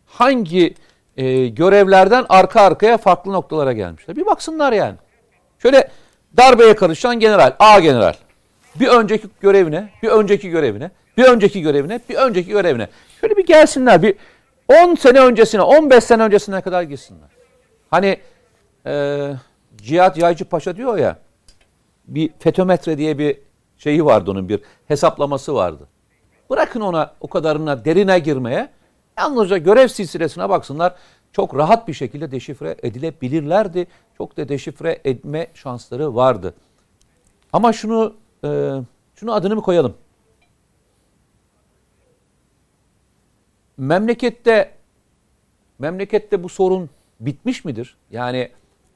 Hangi 0.06 0.74
e, 1.16 1.46
görevlerden 1.46 2.26
arka 2.28 2.60
arkaya 2.60 2.98
farklı 2.98 3.32
noktalara 3.32 3.72
gelmişler? 3.72 4.16
Bir 4.16 4.26
baksınlar 4.26 4.72
yani. 4.72 4.94
Şöyle 5.58 5.90
darbeye 6.36 6.74
karışan 6.74 7.20
general, 7.20 7.56
A 7.58 7.78
general. 7.78 8.14
Bir 8.74 8.88
önceki 8.88 9.28
görevine, 9.40 9.88
bir 10.02 10.08
önceki 10.08 10.50
görevine, 10.50 10.90
bir 11.16 11.24
önceki 11.24 11.62
görevine, 11.62 12.00
bir 12.08 12.14
önceki 12.14 12.50
görevine. 12.50 12.88
Şöyle 13.20 13.36
bir 13.36 13.46
gelsinler. 13.46 14.02
Bir 14.02 14.14
10 14.68 14.94
sene 14.94 15.20
öncesine, 15.20 15.62
15 15.62 16.04
sene 16.04 16.22
öncesine 16.22 16.60
kadar 16.60 16.82
gitsinler. 16.82 17.28
Hani 17.90 18.18
e, 18.86 19.32
Cihat 19.76 20.18
Yaycı 20.18 20.44
Paşa 20.44 20.76
diyor 20.76 20.98
ya, 20.98 21.18
bir 22.06 22.30
fetometre 22.38 22.98
diye 22.98 23.18
bir 23.18 23.36
şeyi 23.78 24.04
vardı 24.04 24.30
onun 24.30 24.48
bir 24.48 24.60
hesaplaması 24.88 25.54
vardı. 25.54 25.88
Bırakın 26.50 26.80
ona 26.80 27.14
o 27.20 27.28
kadarına 27.28 27.84
derine 27.84 28.18
girmeye. 28.18 28.70
Yalnızca 29.18 29.58
görev 29.58 29.88
silsilesine 29.88 30.48
baksınlar. 30.48 30.94
Çok 31.32 31.56
rahat 31.56 31.88
bir 31.88 31.92
şekilde 31.92 32.30
deşifre 32.30 32.76
edilebilirlerdi. 32.82 33.86
Çok 34.18 34.36
da 34.36 34.48
deşifre 34.48 35.00
etme 35.04 35.46
şansları 35.54 36.14
vardı. 36.14 36.54
Ama 37.52 37.72
şunu 37.72 38.14
e, 38.44 38.72
şunu 39.14 39.32
adını 39.32 39.56
mı 39.56 39.62
koyalım? 39.62 39.94
Memlekette 43.76 44.72
memlekette 45.78 46.42
bu 46.42 46.48
sorun 46.48 46.90
bitmiş 47.20 47.64
midir? 47.64 47.96
Yani 48.10 48.50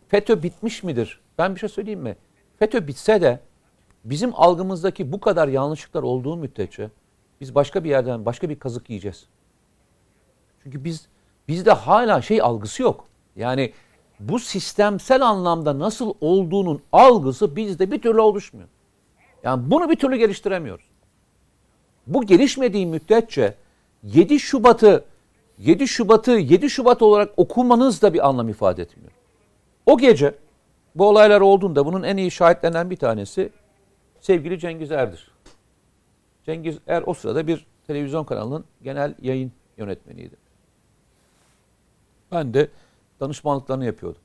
FETÖ 0.09 0.43
bitmiş 0.43 0.83
midir? 0.83 1.21
Ben 1.39 1.55
bir 1.55 1.61
şey 1.61 1.69
söyleyeyim 1.69 2.01
mi? 2.01 2.17
FETÖ 2.59 2.87
bitse 2.87 3.21
de 3.21 3.41
bizim 4.05 4.31
algımızdaki 4.35 5.13
bu 5.13 5.21
kadar 5.21 5.49
yanlışlıklar 5.49 6.03
olduğu 6.03 6.37
müddetçe 6.37 6.91
biz 7.43 7.55
başka 7.55 7.85
bir 7.85 7.91
yerden 7.91 8.27
başka 8.27 8.49
bir 8.49 8.59
kazık 8.59 8.91
yiyeceğiz. 8.91 9.27
Çünkü 10.63 10.85
biz 10.85 11.09
bizde 11.49 11.73
hala 11.73 12.23
şey 12.23 12.43
algısı 12.43 12.83
yok. 12.83 13.05
Yani 13.37 13.73
bu 14.21 14.39
sistemsel 14.39 15.23
anlamda 15.23 15.79
nasıl 15.79 16.15
olduğunun 16.21 16.83
algısı 16.93 17.57
bizde 17.57 17.91
bir 17.91 18.03
türlü 18.03 18.21
oluşmuyor. 18.21 18.69
Yani 19.43 19.71
bunu 19.71 19.91
bir 19.91 19.97
türlü 19.97 20.17
geliştiremiyoruz. 20.17 20.85
Bu 22.07 22.27
gelişmediği 22.27 22.87
müddetçe 22.87 23.55
7 24.03 24.41
Şubat'ı 24.41 25.05
7 25.59 25.89
Şubat'ı 25.89 26.31
7 26.31 26.71
Şubat 26.71 27.03
olarak 27.03 27.31
okumanız 27.37 28.03
da 28.03 28.15
bir 28.15 28.29
anlam 28.29 28.49
ifade 28.49 28.83
etmiyor. 28.83 29.13
O 29.87 29.99
gece 29.99 30.35
bu 30.95 31.09
olaylar 31.09 31.41
olduğunda 31.41 31.87
bunun 31.87 32.03
en 32.03 32.17
iyi 32.17 32.31
şahitlenen 32.31 32.91
bir 32.91 32.97
tanesi 32.97 33.51
sevgili 34.21 34.59
Cengiz 34.59 34.93
Er'dir. 34.93 35.32
Cengiz 36.47 36.79
Er 36.87 37.03
o 37.07 37.15
sırada 37.15 37.47
bir 37.47 37.67
televizyon 37.87 38.25
kanalının 38.25 38.65
genel 38.83 39.15
yayın 39.23 39.53
yönetmeniydi. 39.77 40.37
Ben 42.33 42.55
de 42.55 42.69
danışmanlıklarını 43.21 43.85
yapıyordum. 43.85 44.21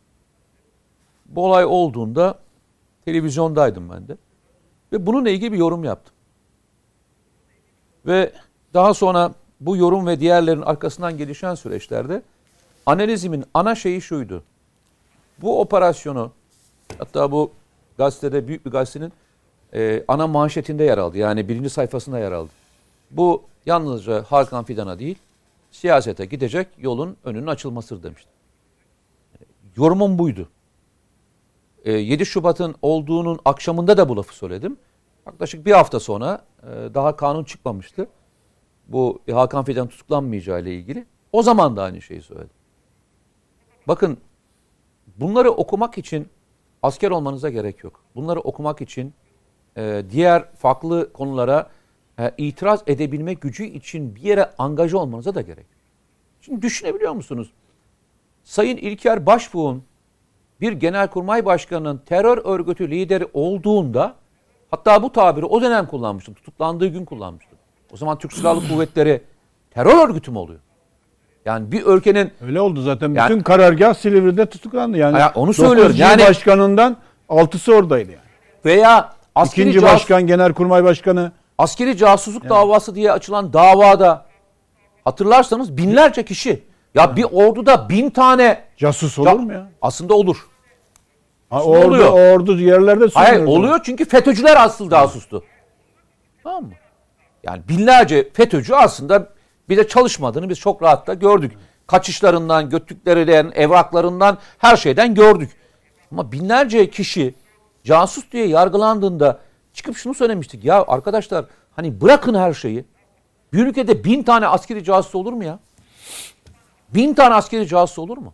Bu 1.26 1.46
olay 1.46 1.66
olduğunda 1.66 2.40
televizyondaydım 3.06 3.90
ben 3.90 4.08
de. 4.08 4.18
Ve 4.92 5.06
bununla 5.06 5.30
ilgili 5.30 5.52
bir 5.52 5.58
yorum 5.58 5.84
yaptım. 5.84 6.14
Ve 8.06 8.32
daha 8.74 8.94
sonra 8.94 9.34
bu 9.60 9.78
yorum 9.78 10.08
ve 10.08 10.20
diğerlerin 10.20 10.62
arkasından 10.62 11.18
gelişen 11.18 11.56
süreçlerde 11.56 12.22
analizimin 12.86 13.44
ana 13.54 13.76
şeyi 13.76 14.02
şuydu. 14.02 14.44
Bu 15.42 15.62
operasyonu 15.62 16.32
hatta 16.98 17.32
bu 17.32 17.52
gazetede 17.98 18.48
büyük 18.48 18.66
bir 18.66 18.72
gazetenin 18.72 19.14
e, 19.74 20.04
ana 20.08 20.28
manşetinde 20.28 20.84
yer 20.84 20.98
aldı. 20.98 21.18
Yani 21.18 21.50
birinci 21.50 21.70
sayfasında 21.70 22.20
yer 22.20 22.32
aldı. 22.32 22.50
Bu 23.12 23.44
yalnızca 23.66 24.24
Hakan 24.24 24.64
Fidan'a 24.64 25.00
değil 25.00 25.18
siyasete 25.72 26.26
gidecek 26.26 26.68
yolun 26.78 27.18
önünün 27.24 27.48
açılmasıdır 27.48 28.04
demişti. 28.04 28.30
Yorumum 29.76 30.20
buydu. 30.20 30.50
E, 31.86 31.92
7 31.92 32.26
Şubat'ın 32.26 32.76
olduğunun 32.82 33.40
akşamında 33.46 33.98
da 33.98 34.10
bu 34.10 34.18
lafı 34.18 34.36
söyledim. 34.36 34.78
Yaklaşık 35.28 35.66
bir 35.66 35.72
hafta 35.72 36.00
sonra 36.00 36.46
e, 36.64 36.68
daha 36.94 37.16
kanun 37.16 37.44
çıkmamıştı. 37.44 38.08
Bu 38.88 39.20
Hakan 39.32 39.64
Fidan 39.64 39.88
tutuklanmayacağı 39.88 40.62
ile 40.62 40.76
ilgili. 40.76 41.06
O 41.32 41.44
zaman 41.44 41.78
da 41.78 41.84
aynı 41.84 42.02
şeyi 42.02 42.22
söyledim. 42.22 42.50
Bakın 43.88 44.18
bunları 45.18 45.52
okumak 45.52 45.98
için 45.98 46.28
asker 46.84 47.12
olmanıza 47.12 47.50
gerek 47.50 47.84
yok. 47.84 48.04
Bunları 48.16 48.40
okumak 48.40 48.82
için 48.82 49.14
e, 49.78 50.04
diğer 50.12 50.44
farklı 50.54 51.14
konulara 51.14 51.70
e, 52.20 52.32
itiraz 52.38 52.84
edebilme 52.88 53.34
gücü 53.34 53.64
için 53.64 54.16
bir 54.16 54.22
yere 54.22 54.50
angaja 54.58 54.98
olmanıza 54.98 55.36
da 55.36 55.42
gerek. 55.42 55.66
Şimdi 56.42 56.62
düşünebiliyor 56.62 57.14
musunuz? 57.14 57.52
Sayın 58.44 58.78
İlker 58.78 59.26
Başbuğ'un 59.26 59.84
bir 60.62 60.72
genelkurmay 60.72 61.46
başkanının 61.46 62.02
terör 62.06 62.38
örgütü 62.46 62.92
lideri 62.92 63.28
olduğunda 63.34 64.16
hatta 64.72 65.04
bu 65.04 65.12
tabiri 65.12 65.46
o 65.46 65.62
dönem 65.62 65.86
kullanmıştım. 65.86 66.34
Tutuklandığı 66.34 66.88
gün 66.88 67.06
kullanmıştım. 67.06 67.58
O 67.94 67.98
zaman 67.98 68.18
Türk 68.18 68.34
Silahlı 68.34 68.68
Kuvvetleri 68.74 69.22
terör 69.72 70.10
örgütü 70.10 70.32
mü 70.32 70.38
oluyor? 70.38 70.60
Yani 71.46 71.72
bir 71.72 71.86
ülkenin 71.86 72.32
Öyle 72.42 72.62
oldu 72.62 72.82
zaten. 72.82 73.14
Yani- 73.14 73.30
Bütün 73.30 73.44
karargah 73.44 73.94
Silivri'de 73.94 74.46
tutuklandı. 74.46 74.98
Yani 74.98 75.20
Ya 75.20 75.32
onu 75.36 75.54
söylüyorum. 75.54 75.96
Yani- 76.00 76.22
başkanından 76.22 76.98
altısı 77.30 77.74
oradaydı 77.76 78.12
yani. 78.12 78.22
veya 78.66 79.17
askeri, 79.38 79.70
İkinci 79.70 79.80
cas- 79.86 79.94
başkan, 79.94 80.28
genelkurmay 80.28 80.84
başkanı 80.84 81.32
askeri 81.58 81.98
casusluk 81.98 82.50
davası 82.50 82.96
diye 82.96 83.12
açılan 83.12 83.54
davada 83.54 84.26
hatırlarsanız 85.04 85.78
binlerce 85.78 86.26
kişi 86.26 86.64
ya 86.96 87.16
bir 87.16 87.24
orduda 87.32 87.90
bin 87.90 88.10
tane 88.10 88.64
casus 88.78 89.20
olur 89.20 89.34
mu 89.40 89.54
ya? 89.54 89.68
aslında 89.82 90.14
olur. 90.14 90.48
Ha, 91.50 91.60
Şimdi 91.64 91.78
ordu, 91.78 91.88
oluyor. 91.88 92.36
ordu 92.36 92.60
yerlerde 92.60 93.06
Hayır 93.14 93.34
sürünüyor. 93.36 93.58
oluyor 93.58 93.80
çünkü 93.84 94.06
FETÖ'cüler 94.06 94.58
asıl 94.66 94.90
casustu. 94.90 95.44
Tamam 96.44 96.64
mı? 96.64 96.72
Yani 97.44 97.62
binlerce 97.70 98.30
FETÖ'cü 98.34 98.74
aslında 98.74 99.30
bir 99.70 99.78
de 99.78 99.88
çalışmadığını 99.88 100.50
biz 100.50 100.60
çok 100.60 100.82
rahatla 100.84 101.14
gördük. 101.14 101.52
Kaçışlarından, 101.88 102.70
götürüklerinden, 102.70 103.52
evraklarından 103.56 104.38
her 104.58 104.78
şeyden 104.78 105.16
gördük. 105.16 105.52
Ama 106.12 106.32
binlerce 106.32 106.90
kişi 106.90 107.36
casus 107.88 108.32
diye 108.32 108.48
yargılandığında 108.48 109.40
çıkıp 109.74 109.98
şunu 109.98 110.14
söylemiştik. 110.14 110.66
Ya 110.66 110.86
arkadaşlar 110.88 111.46
hani 111.76 112.02
bırakın 112.02 112.36
her 112.36 112.54
şeyi. 112.54 112.86
Bir 113.54 113.66
ülkede 113.66 114.04
bin 114.04 114.24
tane 114.24 114.48
askeri 114.48 114.84
casus 114.84 115.16
olur 115.16 115.34
mu 115.34 115.44
ya? 115.44 115.60
Bin 116.90 117.14
tane 117.14 117.36
askeri 117.36 117.68
casus 117.68 118.00
olur 118.00 118.18
mu? 118.18 118.34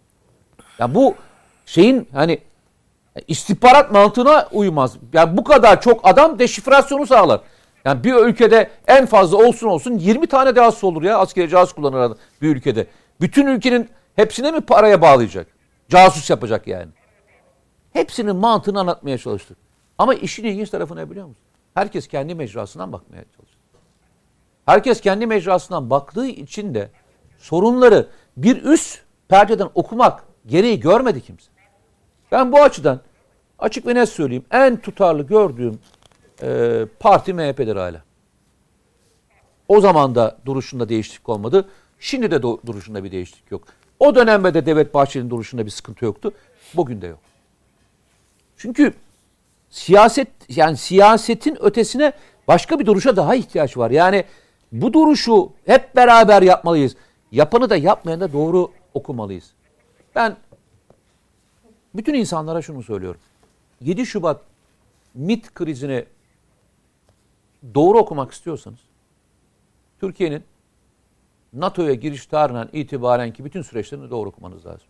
Ya 0.79 0.95
bu 0.95 1.15
şeyin 1.65 2.07
hani 2.13 2.39
istihbarat 3.27 3.91
mantığına 3.91 4.47
uymaz. 4.51 4.97
Yani 5.13 5.37
bu 5.37 5.43
kadar 5.43 5.81
çok 5.81 6.07
adam 6.07 6.39
deşifrasyonu 6.39 7.07
sağlar. 7.07 7.41
Yani 7.85 8.03
bir 8.03 8.13
ülkede 8.13 8.69
en 8.87 9.05
fazla 9.05 9.37
olsun 9.37 9.67
olsun 9.67 9.97
20 9.97 10.27
tane 10.27 10.55
casus 10.55 10.83
olur 10.83 11.03
ya 11.03 11.17
askeri 11.17 11.49
casus 11.49 11.75
kullanır 11.75 12.17
bir 12.41 12.55
ülkede. 12.55 12.87
Bütün 13.21 13.47
ülkenin 13.47 13.89
hepsine 14.15 14.51
mi 14.51 14.61
paraya 14.61 15.01
bağlayacak? 15.01 15.47
Casus 15.89 16.29
yapacak 16.29 16.67
yani. 16.67 16.91
Hepsinin 17.93 18.35
mantığını 18.35 18.79
anlatmaya 18.79 19.17
çalıştık. 19.17 19.57
Ama 19.97 20.13
işin 20.13 20.43
ilginç 20.43 20.69
tarafı 20.69 20.95
ne 20.95 21.09
biliyor 21.09 21.27
musun? 21.27 21.43
Herkes 21.73 22.07
kendi 22.07 22.35
mecrasından 22.35 22.91
bakmaya 22.91 23.23
çalıştı. 23.35 23.57
Herkes 24.65 25.01
kendi 25.01 25.27
mecrasından 25.27 25.89
baktığı 25.89 26.27
için 26.27 26.73
de 26.73 26.89
sorunları 27.37 28.07
bir 28.37 28.63
üst 28.63 29.01
perdeden 29.27 29.69
okumak 29.75 30.23
gereği 30.45 30.79
görmedi 30.79 31.21
kimse. 31.21 31.51
Ben 32.31 32.51
bu 32.51 32.61
açıdan 32.61 33.01
açık 33.59 33.87
ve 33.87 33.95
net 33.95 34.09
söyleyeyim 34.09 34.45
en 34.51 34.77
tutarlı 34.77 35.23
gördüğüm 35.23 35.79
e, 36.41 36.85
parti 36.99 37.33
MHP'dir 37.33 37.75
hala. 37.75 38.03
O 39.67 39.81
zaman 39.81 40.15
da 40.15 40.37
duruşunda 40.45 40.89
değişiklik 40.89 41.29
olmadı. 41.29 41.69
Şimdi 41.99 42.31
de 42.31 42.41
duruşunda 42.41 43.03
bir 43.03 43.11
değişiklik 43.11 43.51
yok. 43.51 43.63
O 43.99 44.15
dönemde 44.15 44.53
de 44.53 44.65
Devlet 44.65 44.93
Bahçeli'nin 44.93 45.29
duruşunda 45.29 45.65
bir 45.65 45.71
sıkıntı 45.71 46.05
yoktu. 46.05 46.31
Bugün 46.75 47.01
de 47.01 47.07
yok. 47.07 47.19
Çünkü 48.63 48.93
siyaset 49.69 50.27
yani 50.49 50.77
siyasetin 50.77 51.57
ötesine 51.63 52.13
başka 52.47 52.79
bir 52.79 52.85
duruşa 52.85 53.15
daha 53.15 53.35
ihtiyaç 53.35 53.77
var. 53.77 53.91
Yani 53.91 54.25
bu 54.71 54.93
duruşu 54.93 55.51
hep 55.65 55.95
beraber 55.95 56.41
yapmalıyız. 56.41 56.95
Yapanı 57.31 57.69
da 57.69 57.75
yapmayanı 57.75 58.21
da 58.21 58.33
doğru 58.33 58.71
okumalıyız. 58.93 59.51
Ben 60.15 60.37
bütün 61.95 62.13
insanlara 62.13 62.61
şunu 62.61 62.83
söylüyorum. 62.83 63.21
7 63.81 64.05
Şubat 64.05 64.41
MIT 65.13 65.53
krizini 65.53 66.05
doğru 67.75 67.97
okumak 67.97 68.31
istiyorsanız 68.31 68.79
Türkiye'nin 69.99 70.43
NATO'ya 71.53 71.93
giriş 71.93 72.25
tarihinden 72.25 72.69
itibaren 72.73 73.33
ki 73.33 73.45
bütün 73.45 73.61
süreçlerini 73.61 74.09
doğru 74.09 74.29
okumanız 74.29 74.65
lazım. 74.65 74.87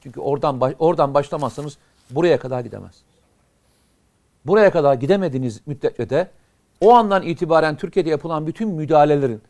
Çünkü 0.00 0.20
oradan 0.20 0.74
oradan 0.78 1.14
başlamazsanız 1.14 1.78
buraya 2.10 2.38
kadar 2.38 2.60
gidemezsiniz. 2.60 3.16
Buraya 4.44 4.70
kadar 4.70 4.94
gidemediğiniz 4.94 5.60
müddetçe 5.66 6.10
de 6.10 6.28
o 6.80 6.94
andan 6.94 7.22
itibaren 7.22 7.76
Türkiye'de 7.76 8.10
yapılan 8.10 8.46
bütün 8.46 8.68
müdahalelerin 8.68 9.42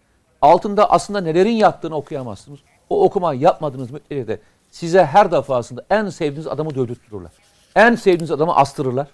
altında 0.43 0.91
aslında 0.91 1.20
nelerin 1.20 1.51
yattığını 1.51 1.97
okuyamazsınız. 1.97 2.61
O 2.91 3.05
okuma 3.05 3.35
yapmadığınız 3.35 3.91
müddetçe 3.91 4.41
size 4.70 5.05
her 5.05 5.33
defasında 5.33 5.85
en 5.91 6.09
sevdiğiniz 6.09 6.47
adamı 6.47 6.74
dövdürtürürler. 6.74 7.31
En 7.77 7.95
sevdiğiniz 7.95 8.31
adamı 8.31 8.57
astırırlar. 8.57 9.07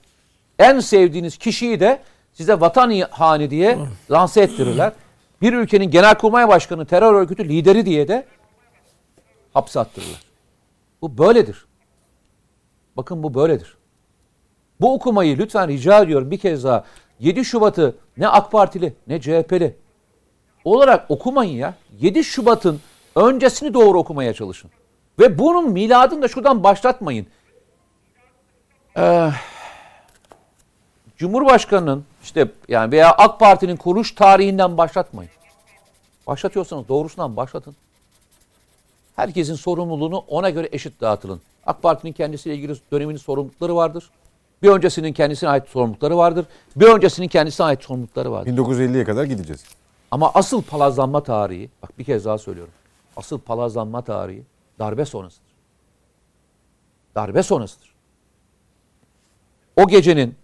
En 0.59 0.81
sevdiğiniz 0.81 1.36
kişiyi 1.36 1.81
de 1.81 2.02
size 2.32 2.60
vatan 2.60 3.01
hani 3.10 3.51
diye 3.51 3.78
lanse 4.10 4.43
ettirirler. 4.43 4.93
Bir 5.43 5.52
ülkenin 5.52 5.90
genelkurmay 5.90 6.48
başkanı, 6.48 6.86
terör 6.86 7.14
örgütü 7.14 7.48
lideri 7.48 7.86
diye 7.86 8.09
de 8.09 8.27
hapse 9.55 9.81
attırırlar. 9.81 10.23
Bu 11.02 11.19
böyledir. 11.19 11.66
Bakın 12.97 13.23
bu 13.23 13.35
böyledir. 13.35 13.77
Bu 14.81 14.94
okumayı 14.94 15.39
lütfen 15.39 15.69
rica 15.69 16.02
ediyorum 16.02 16.31
bir 16.31 16.39
kez 16.39 16.64
daha 16.64 16.85
7 17.20 17.44
Şubat'ı 17.44 17.97
ne 18.16 18.28
AK 18.28 18.52
Partili 18.52 18.94
ne 19.06 19.20
CHP'li 19.20 19.77
olarak 20.64 21.10
okumayın 21.10 21.52
ya. 21.52 21.74
7 22.01 22.24
Şubat'ın 22.24 22.81
öncesini 23.16 23.74
doğru 23.74 23.98
okumaya 23.98 24.35
çalışın. 24.35 24.70
Ve 25.19 25.39
bunun 25.39 25.70
miladını 25.73 26.23
da 26.23 26.28
şuradan 26.28 26.64
başlatmayın. 26.64 27.27
Ee, 28.97 29.31
Cumhurbaşkanının 31.16 32.05
işte 32.23 32.48
yani 32.69 32.93
veya 32.93 33.12
AK 33.12 33.40
Parti'nin 33.40 33.77
kuruluş 33.77 34.14
tarihinden 34.14 34.78
başlatmayın. 34.78 35.32
Başlatıyorsanız 36.27 36.89
doğrusundan 36.89 37.36
başlatın. 37.36 37.77
Herkesin 39.16 39.55
sorumluluğunu 39.55 40.19
ona 40.19 40.51
göre 40.51 40.69
eşit 40.73 41.01
dağıtılın. 41.01 41.40
AK 41.66 41.82
Parti'nin 41.82 42.12
kendisiyle 42.12 42.56
ilgili 42.56 42.74
döneminin 42.93 43.18
sorumlulukları 43.18 43.76
vardır. 43.76 44.10
Bir 44.62 44.68
öncesinin 44.68 45.12
kendisine 45.12 45.51
ait 45.51 45.68
sorumlulukları 45.68 46.16
vardır. 46.16 46.47
Bir 46.76 46.86
öncesinin 46.86 47.28
kendisine 47.28 47.66
ait 47.66 47.82
sorumlulukları 47.82 48.32
vardır. 48.32 48.51
1950'ye 48.51 49.05
kadar 49.05 49.24
gideceğiz. 49.24 49.64
Ama 50.10 50.30
asıl 50.34 50.62
palazlanma 50.62 51.22
tarihi, 51.22 51.70
bak 51.82 51.98
bir 51.98 52.05
kez 52.05 52.24
daha 52.24 52.39
söylüyorum. 52.39 52.72
Asıl 53.16 53.39
palazlanma 53.39 54.02
tarihi 54.02 54.44
darbe 54.78 55.05
sonrasıdır. 55.05 55.52
Darbe 57.14 57.43
sonrasıdır. 57.43 57.94
O 59.76 59.89
gecenin 59.89 60.34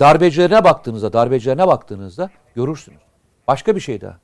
darbecilerine 0.00 0.64
baktığınızda, 0.64 1.12
darbecilerine 1.12 1.66
baktığınızda 1.66 2.30
görürsünüz. 2.54 3.00
Başka 3.48 3.76
bir 3.76 3.80
şey 3.80 4.00
daha. 4.00 4.18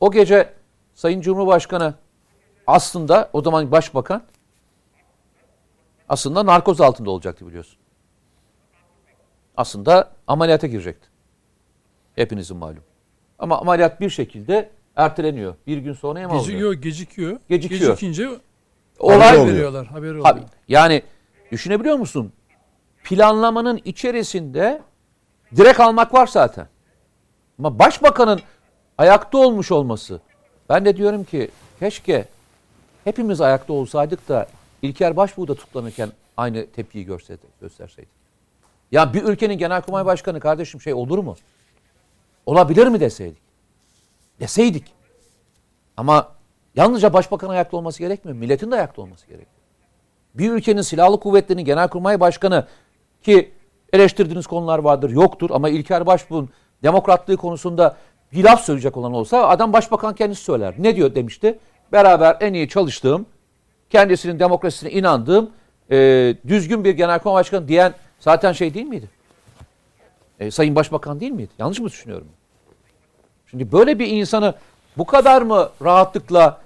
O 0.00 0.10
gece 0.10 0.54
Sayın 0.94 1.20
Cumhurbaşkanı 1.20 1.94
aslında 2.68 3.30
o 3.32 3.42
zaman 3.42 3.70
başbakan 3.70 4.22
aslında 6.08 6.46
narkoz 6.46 6.80
altında 6.80 7.10
olacaktı 7.10 7.46
biliyorsun. 7.46 7.78
Aslında 9.56 10.10
ameliyata 10.26 10.66
girecekti. 10.66 11.08
Hepinizin 12.14 12.56
malum. 12.56 12.82
Ama 13.38 13.60
ameliyat 13.60 14.00
bir 14.00 14.10
şekilde 14.10 14.70
erteleniyor. 14.96 15.54
Bir 15.66 15.78
gün 15.78 15.92
sonra 15.92 16.20
mı 16.20 16.28
oluyor? 16.28 16.40
Gecikiyor, 16.40 16.72
gecikiyor. 16.72 17.38
Gecikiyor. 17.48 17.90
Gecikince 17.90 18.28
Olay 18.98 19.36
oluyor. 19.36 19.54
veriyorlar, 19.54 19.86
haberi 19.86 20.20
oluyor. 20.20 20.38
Yani 20.68 21.02
düşünebiliyor 21.52 21.96
musun? 21.96 22.32
Planlamanın 23.04 23.80
içerisinde 23.84 24.82
direkt 25.56 25.80
almak 25.80 26.14
var 26.14 26.26
zaten. 26.26 26.68
Ama 27.58 27.78
başbakanın 27.78 28.40
ayakta 28.98 29.38
olmuş 29.38 29.72
olması. 29.72 30.20
Ben 30.68 30.84
de 30.84 30.96
diyorum 30.96 31.24
ki 31.24 31.50
keşke 31.80 32.24
hepimiz 33.08 33.40
ayakta 33.40 33.72
olsaydık 33.72 34.28
da 34.28 34.46
İlker 34.82 35.16
Başbuğ 35.16 35.48
da 35.48 35.54
tutuklanırken 35.54 36.08
aynı 36.36 36.66
tepkiyi 36.66 37.04
görseydi, 37.04 37.46
gösterseydik. 37.60 38.10
Ya 38.92 39.14
bir 39.14 39.22
ülkenin 39.22 39.58
genelkurmay 39.58 40.06
başkanı 40.06 40.40
kardeşim 40.40 40.80
şey 40.80 40.94
olur 40.94 41.18
mu? 41.18 41.36
Olabilir 42.46 42.86
mi 42.86 43.00
deseydik? 43.00 43.42
Deseydik. 44.40 44.84
Ama 45.96 46.32
yalnızca 46.74 47.12
başbakan 47.12 47.48
ayakta 47.48 47.76
olması 47.76 47.98
gerekmiyor. 47.98 48.38
Milletin 48.38 48.70
de 48.70 48.74
ayakta 48.74 49.02
olması 49.02 49.26
gerekiyor. 49.26 49.52
Bir 50.34 50.50
ülkenin 50.50 50.82
silahlı 50.82 51.20
kuvvetlerinin 51.20 51.64
genelkurmay 51.64 52.20
başkanı 52.20 52.66
ki 53.22 53.52
eleştirdiğiniz 53.92 54.46
konular 54.46 54.78
vardır 54.78 55.10
yoktur 55.10 55.50
ama 55.52 55.68
İlker 55.68 56.06
Başbuğ'un 56.06 56.48
demokratlığı 56.82 57.36
konusunda 57.36 57.96
bir 58.32 58.44
laf 58.44 58.64
söyleyecek 58.64 58.96
olan 58.96 59.12
olsa 59.12 59.48
adam 59.48 59.72
başbakan 59.72 60.14
kendisi 60.14 60.44
söyler. 60.44 60.74
Ne 60.78 60.96
diyor 60.96 61.14
demişti? 61.14 61.58
Beraber 61.92 62.36
en 62.40 62.54
iyi 62.54 62.68
çalıştığım, 62.68 63.26
kendisinin 63.90 64.38
demokrasisine 64.38 64.90
inandığım, 64.90 65.50
e, 65.90 65.96
düzgün 66.48 66.84
bir 66.84 66.90
genelkurmay 66.90 67.40
başkanı 67.40 67.68
diyen 67.68 67.94
zaten 68.20 68.52
şey 68.52 68.74
değil 68.74 68.86
miydi? 68.86 69.08
E, 70.40 70.50
Sayın 70.50 70.74
Başbakan 70.74 71.20
değil 71.20 71.32
miydi? 71.32 71.50
Yanlış 71.58 71.80
mı 71.80 71.86
düşünüyorum? 71.86 72.28
Şimdi 73.46 73.72
böyle 73.72 73.98
bir 73.98 74.06
insanı 74.06 74.54
bu 74.98 75.04
kadar 75.04 75.42
mı 75.42 75.70
rahatlıkla 75.84 76.60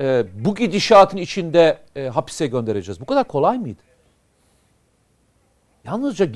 e, 0.00 0.24
bu 0.44 0.54
gidişatın 0.54 1.16
içinde 1.16 1.78
e, 1.96 2.08
hapise 2.08 2.46
göndereceğiz? 2.46 3.00
Bu 3.00 3.06
kadar 3.06 3.28
kolay 3.28 3.58
mıydı? 3.58 3.82
Yalnızca 5.84 6.28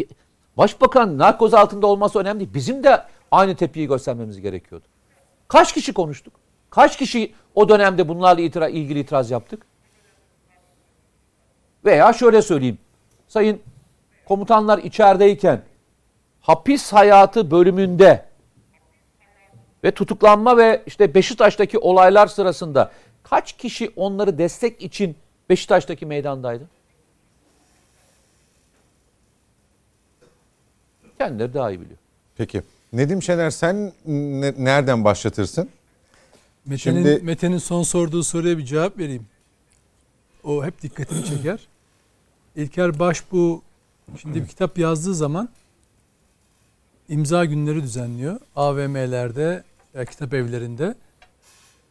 başbakan 0.57 1.19
narkoz 1.19 1.55
altında 1.55 1.87
olması 1.87 2.19
önemli 2.19 2.41
değil. 2.41 2.55
Bizim 2.55 2.85
de 2.85 3.03
aynı 3.31 3.57
tepkiyi 3.57 3.89
göstermemiz 3.89 4.41
gerekiyordu. 4.41 4.85
Kaç 5.49 5.75
kişi 5.75 5.93
konuştuk? 5.93 6.35
Kaç 6.71 6.99
kişi 6.99 7.35
o 7.55 7.69
dönemde 7.69 8.09
bunlarla 8.09 8.41
itira, 8.43 8.69
ilgili 8.69 8.99
itiraz 9.01 9.31
yaptık? 9.31 9.63
Veya 11.85 12.13
şöyle 12.13 12.43
söyleyeyim. 12.43 12.79
Sayın 13.29 13.61
komutanlar 14.25 14.79
içerideyken 14.79 15.63
hapis 16.41 16.93
hayatı 16.93 17.51
bölümünde 17.51 18.25
ve 19.85 19.91
tutuklanma 19.91 20.57
ve 20.57 20.83
işte 20.87 21.15
Beşiktaş'taki 21.15 21.79
olaylar 21.79 22.27
sırasında 22.27 22.91
kaç 23.23 23.53
kişi 23.53 23.93
onları 23.97 24.39
destek 24.39 24.83
için 24.83 25.17
Beşiktaş'taki 25.49 26.07
meydandaydı? 26.07 26.69
Kendileri 31.19 31.55
daha 31.55 31.71
iyi 31.71 31.81
biliyor. 31.81 31.99
Peki. 32.37 32.63
Nedim 32.93 33.23
Şener 33.23 33.51
sen 33.51 33.93
ne- 34.07 34.55
nereden 34.65 35.05
başlatırsın? 35.05 35.71
Mete'nin, 36.71 37.05
Şimdi- 37.05 37.25
Mete'nin 37.25 37.59
son 37.59 37.83
sorduğu 37.83 38.25
soruya 38.25 38.59
bir 38.59 38.65
cevap 38.65 38.99
vereyim. 38.99 39.27
O 40.45 40.65
hep 40.65 40.83
dikkatini 40.83 41.25
çeker. 41.25 41.69
İlker 42.57 42.99
Başbuğ 42.99 43.63
şimdi 44.21 44.43
bir 44.43 44.49
kitap 44.49 44.79
yazdığı 44.79 45.15
zaman 45.15 45.49
imza 47.09 47.45
günleri 47.45 47.83
düzenliyor. 47.83 48.41
AVM'lerde 48.57 49.65
veya 49.95 50.05
kitap 50.05 50.35
evlerinde. 50.35 50.95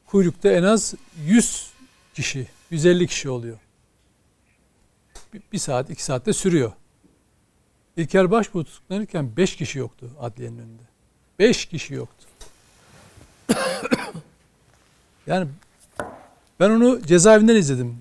Kuyrukta 0.06 0.49
en 0.49 0.64
az 0.64 0.93
100 1.26 1.69
kişi, 2.14 2.47
150 2.72 3.07
kişi 3.07 3.30
oluyor. 3.30 3.57
Bir, 5.34 5.41
bir 5.53 5.57
saat, 5.57 5.89
iki 5.89 6.03
saatte 6.03 6.34
sürüyor. 6.34 6.72
İlker 7.97 8.31
Başbuğ 8.31 8.64
tutuklanırken 8.64 9.38
5 9.38 9.56
kişi 9.56 9.80
yoktu 9.80 10.10
adliyenin 10.19 10.57
önünde. 10.57 10.84
5 11.39 11.65
kişi 11.65 11.93
yoktu. 11.93 12.26
Yani 15.28 15.48
ben 16.60 16.70
onu 16.70 17.02
cezaevinden 17.02 17.56
izledim 17.56 17.98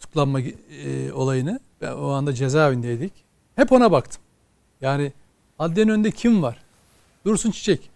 tutuklanma 0.00 0.40
e, 0.40 1.12
olayını. 1.12 1.60
Ben 1.80 1.92
o 1.92 2.10
anda 2.10 2.32
cezaevindeydik. 2.32 3.12
Hep 3.56 3.72
ona 3.72 3.92
baktım. 3.92 4.22
Yani 4.80 5.12
adliyenin 5.58 5.92
önünde 5.92 6.10
kim 6.10 6.42
var? 6.42 6.58
Dursun 7.26 7.50
Çiçek. 7.50 7.90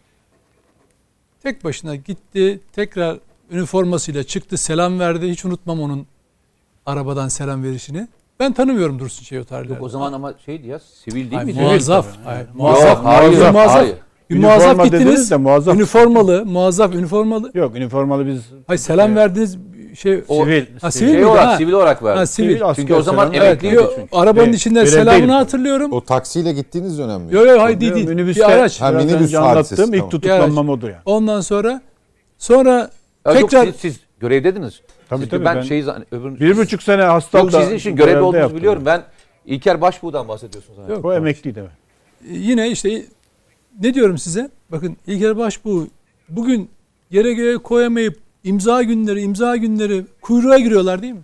Tek 1.43 1.65
başına 1.65 1.97
gitti, 1.97 2.61
tekrar 2.73 3.19
üniformasıyla 3.51 4.23
çıktı, 4.25 4.57
selam 4.57 5.01
verdi. 5.01 5.29
Hiç 5.29 5.45
unutmam 5.45 5.81
onun 5.81 6.07
arabadan 6.87 7.29
selam 7.29 7.63
verişini. 7.63 8.09
Ben 8.41 8.53
tanımıyorum 8.53 8.99
Dursun 8.99 9.23
Çiçek'i 9.23 9.41
o 9.43 9.45
tarihlerde. 9.45 9.75
Yok 9.75 9.83
o 9.83 9.89
zaman 9.89 10.13
ama 10.13 10.35
şeydi 10.47 10.67
ya 10.67 10.79
sivil 10.79 11.15
değil 11.15 11.33
Hayır, 11.33 11.47
miydi? 11.47 11.61
muazzaf. 11.61 12.07
Hayır, 12.25 12.49
muazzaf. 12.55 13.05
hayır, 13.05 13.29
muazzaf. 13.29 13.53
muazzaf. 13.53 13.77
hayır. 13.77 13.97
Bir 14.31 14.37
muazzaf 14.39 14.85
gittiniz. 14.85 15.31
de 15.31 15.37
muazzaf. 15.37 15.75
Üniformalı, 15.77 16.45
muazzaf 16.47 16.95
üniformalı. 16.95 17.51
Yok 17.55 17.77
üniformalı 17.77 18.27
biz 18.27 18.41
Hayır 18.67 18.79
selam 18.81 19.17
verdiğiniz 19.17 19.59
şey 19.99 20.23
O- 20.29 20.45
sivil. 20.45 20.65
Ha, 20.81 20.91
sivil. 20.91 21.07
sivil 21.09 21.19
Şey 21.19 21.25
olarak, 21.25 21.47
Ha. 21.47 21.57
sivil 21.57 21.73
olarak 21.73 22.03
verdi. 22.05 22.19
Ha, 22.19 22.27
sivil. 22.27 22.57
Sivil 22.59 22.75
Çünkü 22.75 22.95
o 22.95 23.03
zaman 23.03 23.33
emekliydi 23.35 23.75
Yo, 23.75 23.83
çünkü. 23.97 24.09
arabanın 24.13 24.47
Ve- 24.53 24.57
içinde 24.57 24.79
görev 24.81 24.91
selamını 24.91 25.15
değilim. 25.23 25.29
hatırlıyorum. 25.31 25.93
O 25.93 26.01
taksiyle 26.05 26.53
gittiğiniz 26.53 26.99
dönem 26.99 27.21
mi? 27.21 27.35
Yok 27.35 27.47
yok 27.47 27.61
hayır 27.61 27.81
değil 27.81 27.95
değil. 27.95 28.09
Minibüste- 28.09 28.37
Bir 28.37 28.51
araç. 28.53 28.81
Ha, 28.81 28.91
minibüs 28.91 29.35
anlattığım 29.35 29.85
ilk 29.95 29.97
tamam. 29.97 30.11
tutuklanmam 30.11 30.69
odur 30.69 30.89
yani. 30.89 31.01
Ondan 31.05 31.41
sonra 31.41 31.83
sonra 32.39 32.91
Ya 33.27 33.33
yok, 33.33 33.51
tekrar 33.51 33.67
siz, 33.67 33.77
siz 33.77 34.01
görevdediniz. 34.21 34.81
Tabii, 35.09 35.21
Siz- 35.21 35.31
tabii, 35.31 35.45
ben, 35.45 35.57
ben 35.57 35.63
şeyi 35.63 35.85
öbürünü- 35.85 36.41
Bir 36.41 36.57
buçuk 36.57 36.83
sene 36.83 37.03
Yok 37.03 37.11
hastalığında 37.13 37.63
sizin 37.63 37.77
için 37.77 37.97
görevde 37.97 38.21
olduğunuzu 38.21 38.57
biliyorum. 38.57 38.83
Ben 38.87 39.03
İlker 39.47 39.81
Başbuğ'dan 39.81 40.29
bahsediyorsunuz. 40.29 40.89
Yok. 40.89 41.05
O 41.05 41.13
emekliydi 41.15 41.59
evet. 41.61 41.71
yine 42.31 42.69
işte 42.71 43.03
ne 43.79 43.95
diyorum 43.95 44.19
size? 44.19 44.51
Bakın 44.71 44.97
İlker 45.07 45.37
Başbuğ 45.37 45.89
bugün 46.29 46.71
yere 47.11 47.33
göğe 47.33 47.59
koyamayıp 47.59 48.21
imza 48.45 48.83
günleri 48.83 49.23
imza 49.23 49.57
günleri 49.57 50.07
kuyruğa 50.21 50.59
giriyorlar 50.59 51.03
değil 51.03 51.15
mi? 51.15 51.23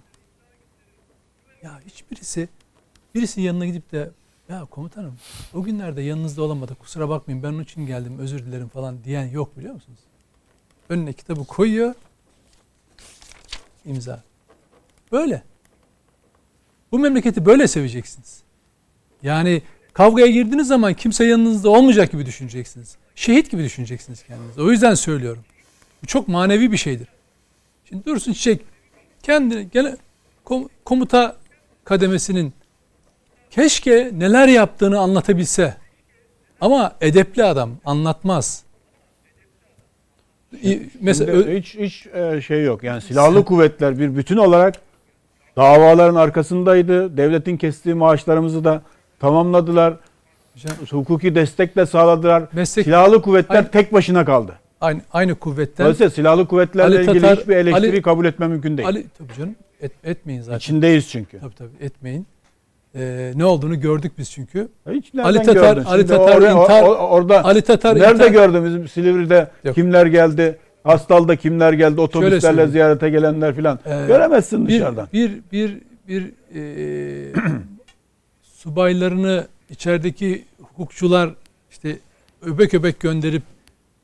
Ya 1.62 1.81
hiçbirisi 1.86 2.48
birisi 3.14 3.40
yanına 3.40 3.66
gidip 3.66 3.93
de 3.93 4.10
Ya 4.48 4.64
komutanım 4.64 5.14
o 5.55 5.62
günlerde 5.62 6.02
yanınızda 6.02 6.43
olamadık 6.43 6.78
kusura 6.78 7.09
bakmayın 7.09 7.43
ben 7.43 7.48
onun 7.48 7.62
için 7.62 7.86
geldim 7.86 8.18
özür 8.18 8.47
dilerim 8.47 8.68
falan 8.68 9.05
diyen 9.05 9.24
yok 9.24 9.59
biliyor 9.59 9.74
musunuz? 9.74 9.98
Önüne 10.89 11.12
kitabı 11.12 11.44
koyuyor. 11.44 11.94
imza. 13.85 14.22
Böyle. 15.12 15.43
Bu 16.93 16.98
memleketi 16.98 17.47
böyle 17.47 17.68
seveceksiniz. 17.68 18.43
Yani 19.22 19.62
kavgaya 19.94 20.26
girdiğiniz 20.26 20.68
zaman 20.68 20.94
kimse 20.94 21.24
yanınızda 21.24 21.70
olmayacak 21.70 22.12
gibi 22.12 22.26
düşüneceksiniz. 22.26 22.96
Şehit 23.14 23.50
gibi 23.50 23.64
düşüneceksiniz 23.64 24.22
kendinizi. 24.22 24.62
O 24.62 24.70
yüzden 24.70 24.94
söylüyorum. 24.94 25.42
Bu 26.02 26.06
çok 26.06 26.28
manevi 26.28 26.72
bir 26.72 26.76
şeydir. 26.76 27.08
Şimdi 27.84 28.04
Dursun 28.04 28.32
Çiçek 28.32 28.60
kendini 29.22 29.68
gene 29.72 29.96
kom- 30.44 30.68
komuta 30.84 31.36
kademesinin 31.84 32.52
keşke 33.50 34.10
neler 34.14 34.48
yaptığını 34.48 34.98
anlatabilse. 34.98 35.76
Ama 36.60 36.96
edepli 37.00 37.44
adam 37.44 37.70
anlatmaz. 37.84 38.64
Mesela 41.00 41.42
Şimdi 41.42 41.58
hiç 41.58 41.74
hiç 41.74 42.06
e, 42.06 42.40
şey 42.40 42.64
yok. 42.64 42.82
Yani 42.82 43.00
silahlı 43.00 43.44
kuvvetler 43.44 43.98
bir 43.98 44.16
bütün 44.16 44.36
olarak 44.36 44.74
davaların 45.56 46.14
arkasındaydı. 46.14 47.16
Devletin 47.16 47.56
kestiği 47.56 47.94
maaşlarımızı 47.94 48.64
da 48.64 48.82
tamamladılar. 49.28 49.94
Hukuki 50.90 51.34
destek 51.34 51.76
de 51.76 51.86
sağladılar. 51.86 52.42
meslek 52.52 52.84
Silahlı 52.84 53.22
kuvvetler 53.22 53.55
Hayır. 53.56 53.68
tek 53.68 53.92
başına 53.92 54.24
kaldı. 54.24 54.52
aynı, 54.80 55.01
aynı 55.12 55.34
kuvvetten 55.34 55.84
Dolayısıyla 55.84 56.10
silahlı 56.10 56.46
kuvvetlerle 56.46 56.96
Ali 56.96 57.05
ilgili 57.10 57.20
Tatar- 57.26 57.40
hiçbir 57.40 57.56
eleştiri 57.56 57.90
Ali- 57.90 58.02
kabul 58.02 58.24
etme 58.24 58.48
mümkün 58.48 58.76
değil. 58.78 58.88
Ali 58.88 59.05
tabii 59.18 59.32
canım 59.38 59.55
et, 59.80 59.92
etmeyin 60.05 60.40
zaten. 60.42 60.59
İçindeyiz 60.59 61.09
çünkü. 61.09 61.38
Tabii 61.40 61.55
tabii 61.55 61.84
etmeyin. 61.84 62.26
Ee, 62.96 63.32
ne 63.34 63.44
olduğunu 63.44 63.80
gördük 63.80 64.12
biz 64.18 64.30
çünkü. 64.30 64.68
Hiç 64.90 65.12
Ali 65.22 65.38
Tatar- 65.38 65.52
gördün? 65.55 65.84
Ali 65.84 66.06
Tatar 66.06 66.36
oraya- 66.38 66.52
intihar- 66.52 66.82
orada 66.82 67.44
Ali 67.44 67.62
Tatar 67.62 67.94
nerede 67.98 68.24
intihar- 68.26 68.32
gördün 68.32 68.64
bizim 68.64 68.88
Silivri'de 68.88 69.48
Yok. 69.64 69.74
kimler 69.74 70.06
geldi? 70.06 70.59
Hastalda 70.84 71.36
kimler 71.36 71.72
geldi? 71.72 72.01
Otobüslerle 72.01 72.66
ziyarete 72.66 73.10
gelenler 73.10 73.55
filan. 73.55 73.78
Ee, 73.86 74.05
Göremezsin 74.06 74.68
bir, 74.68 74.74
dışarıdan. 74.74 75.09
Bir 75.12 75.32
bir 75.52 75.78
bir 76.09 76.22
e, 76.55 76.60
subaylarını 78.64 79.46
içerideki 79.70 80.44
hukukçular 80.62 81.34
işte 81.70 81.98
öbek 82.42 82.74
öbek 82.74 83.00
gönderip 83.00 83.42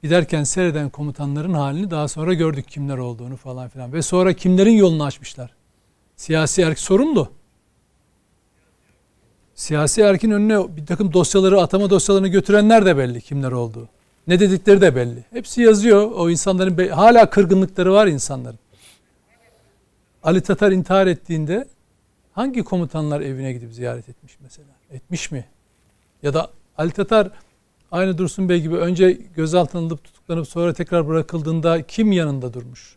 giderken 0.03 0.45
seyreden 0.45 0.91
komutanların 0.91 1.55
halini 1.55 1.91
daha 1.91 2.09
sonra 2.09 2.35
gördük 2.35 2.69
kimler 2.69 2.99
olduğunu 2.99 3.37
falan 3.37 3.69
filan. 3.69 3.93
Ve 3.93 4.03
sonra 4.03 4.33
kimlerin 4.33 4.73
yolunu 4.73 5.05
açmışlar. 5.05 5.51
Siyasi 6.17 6.63
erk 6.63 6.79
sorumlu. 6.79 7.29
Siyasi 9.55 10.01
erkin 10.01 10.31
önüne 10.31 10.77
bir 10.77 10.87
takım 10.87 11.13
dosyaları, 11.13 11.61
atama 11.61 11.91
dosyalarını 11.91 12.29
götürenler 12.29 12.87
de 12.87 12.97
belli 12.97 13.21
kimler 13.21 13.53
olduğu. 13.53 13.89
Ne 14.27 14.41
dedikleri 14.41 14.81
de 14.81 14.97
belli. 14.97 15.25
Hepsi 15.31 15.63
yazıyor. 15.63 16.11
O 16.11 16.31
insanların 16.31 16.89
hala 16.89 17.31
kırgınlıkları 17.31 17.93
var 17.93 18.07
insanların. 18.07 18.59
Ali 20.23 20.41
Tatar 20.41 20.73
intihar 20.73 21.07
ettiğinde 21.07 21.67
hangi 22.33 22.65
komutanlar 22.65 23.21
evine 23.21 23.53
gidip 23.53 23.73
ziyaret 23.73 24.09
etmiş 24.09 24.39
mesela? 24.41 24.69
Etmiş 24.91 25.31
mi? 25.31 25.45
Ya 26.23 26.35
da 26.35 26.51
Ali 26.79 26.91
Tatar 26.91 27.31
aynı 27.91 28.19
Dursun 28.19 28.49
Bey 28.49 28.61
gibi 28.61 28.77
önce 28.77 29.11
gözaltına 29.13 29.81
alınıp 29.81 30.05
tutuklanıp 30.05 30.49
sonra 30.49 30.73
tekrar 30.73 31.09
bırakıldığında 31.09 31.83
kim 31.83 32.13
yanında 32.13 32.55
durmuş? 32.55 32.97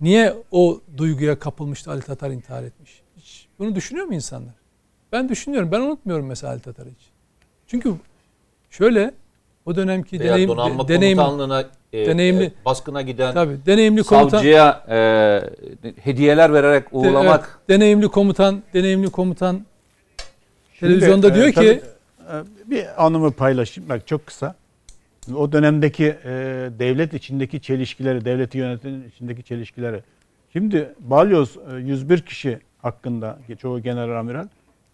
Niye 0.00 0.34
o 0.50 0.80
duyguya 0.96 1.38
kapılmıştı 1.38 1.90
Ali 1.90 2.02
Tatar 2.02 2.30
intihar 2.30 2.62
etmiş? 2.62 3.02
Hiç 3.16 3.46
bunu 3.58 3.74
düşünüyor 3.74 4.06
mu 4.06 4.14
insanlar? 4.14 4.54
Ben 5.12 5.28
düşünüyorum. 5.28 5.72
Ben 5.72 5.80
unutmuyorum 5.80 6.26
mesela 6.26 6.52
Ali 6.52 6.60
Tatar'ı 6.60 6.88
hiç. 6.88 7.10
Çünkü 7.66 7.94
şöyle 8.70 9.14
o 9.66 9.76
dönemki 9.76 10.20
Veya 10.20 10.32
deneyim, 10.32 10.48
donanma 10.48 10.88
deneyim, 10.88 11.18
komutanlığına 11.18 11.70
e, 11.92 12.06
deneyimli- 12.06 12.44
e, 12.44 12.52
baskına 12.64 13.02
giden 13.02 13.34
tabii, 13.34 13.56
deneyimli 13.66 14.02
komutan, 14.02 14.28
savcıya 14.28 14.84
e, 14.88 14.96
hediyeler 16.02 16.52
vererek 16.52 16.84
uğurlamak 16.92 17.58
Evet, 17.58 17.68
deneyimli 17.68 18.08
komutan, 18.08 18.62
deneyimli 18.74 19.10
komutan 19.10 19.60
Şimdi, 20.72 20.92
televizyonda 20.92 21.28
e, 21.28 21.34
diyor 21.34 21.48
ki 21.48 21.54
tabii, 21.54 21.68
e, 21.68 22.70
bir 22.70 23.06
anımı 23.06 23.32
paylaşayım 23.32 23.88
bak 23.90 24.06
çok 24.06 24.26
kısa. 24.26 24.54
O 25.36 25.52
dönemdeki 25.52 26.04
e, 26.04 26.30
devlet 26.78 27.14
içindeki 27.14 27.60
çelişkileri, 27.60 28.24
devleti 28.24 28.58
yönetimin 28.58 29.08
içindeki 29.08 29.42
çelişkileri. 29.42 30.02
Şimdi 30.52 30.94
Balyoz 31.00 31.56
e, 31.72 31.76
101 31.76 32.20
kişi 32.20 32.58
hakkında 32.82 33.38
çoğu 33.58 33.80
general 33.82 34.20
amiral 34.20 34.48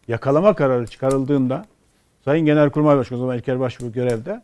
yakalama 0.08 0.54
kararı 0.54 0.86
çıkarıldığında 0.86 1.66
Sayın 2.24 2.46
Genelkurmay 2.46 2.96
Başkanı 2.96 3.18
o 3.18 3.20
zaman 3.20 3.38
İlker 3.38 3.60
Başbuğ 3.60 3.92
görevde 3.92 4.42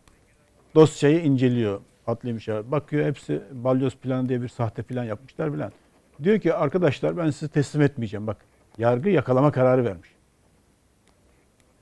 dosyayı 0.75 1.21
inceliyor. 1.21 1.81
Adli 2.07 2.33
müşavir. 2.33 2.71
Bakıyor 2.71 3.07
hepsi 3.07 3.43
balyoz 3.53 3.97
planı 3.97 4.29
diye 4.29 4.43
bir 4.43 4.49
sahte 4.49 4.83
plan 4.83 5.05
yapmışlar 5.05 5.53
filan. 5.53 5.73
Diyor 6.23 6.39
ki 6.39 6.55
arkadaşlar 6.55 7.17
ben 7.17 7.31
sizi 7.31 7.53
teslim 7.53 7.83
etmeyeceğim. 7.83 8.27
Bak 8.27 8.37
yargı 8.79 9.11
yakalama 9.11 9.53
kararı 9.53 9.85
vermiş. 9.85 10.11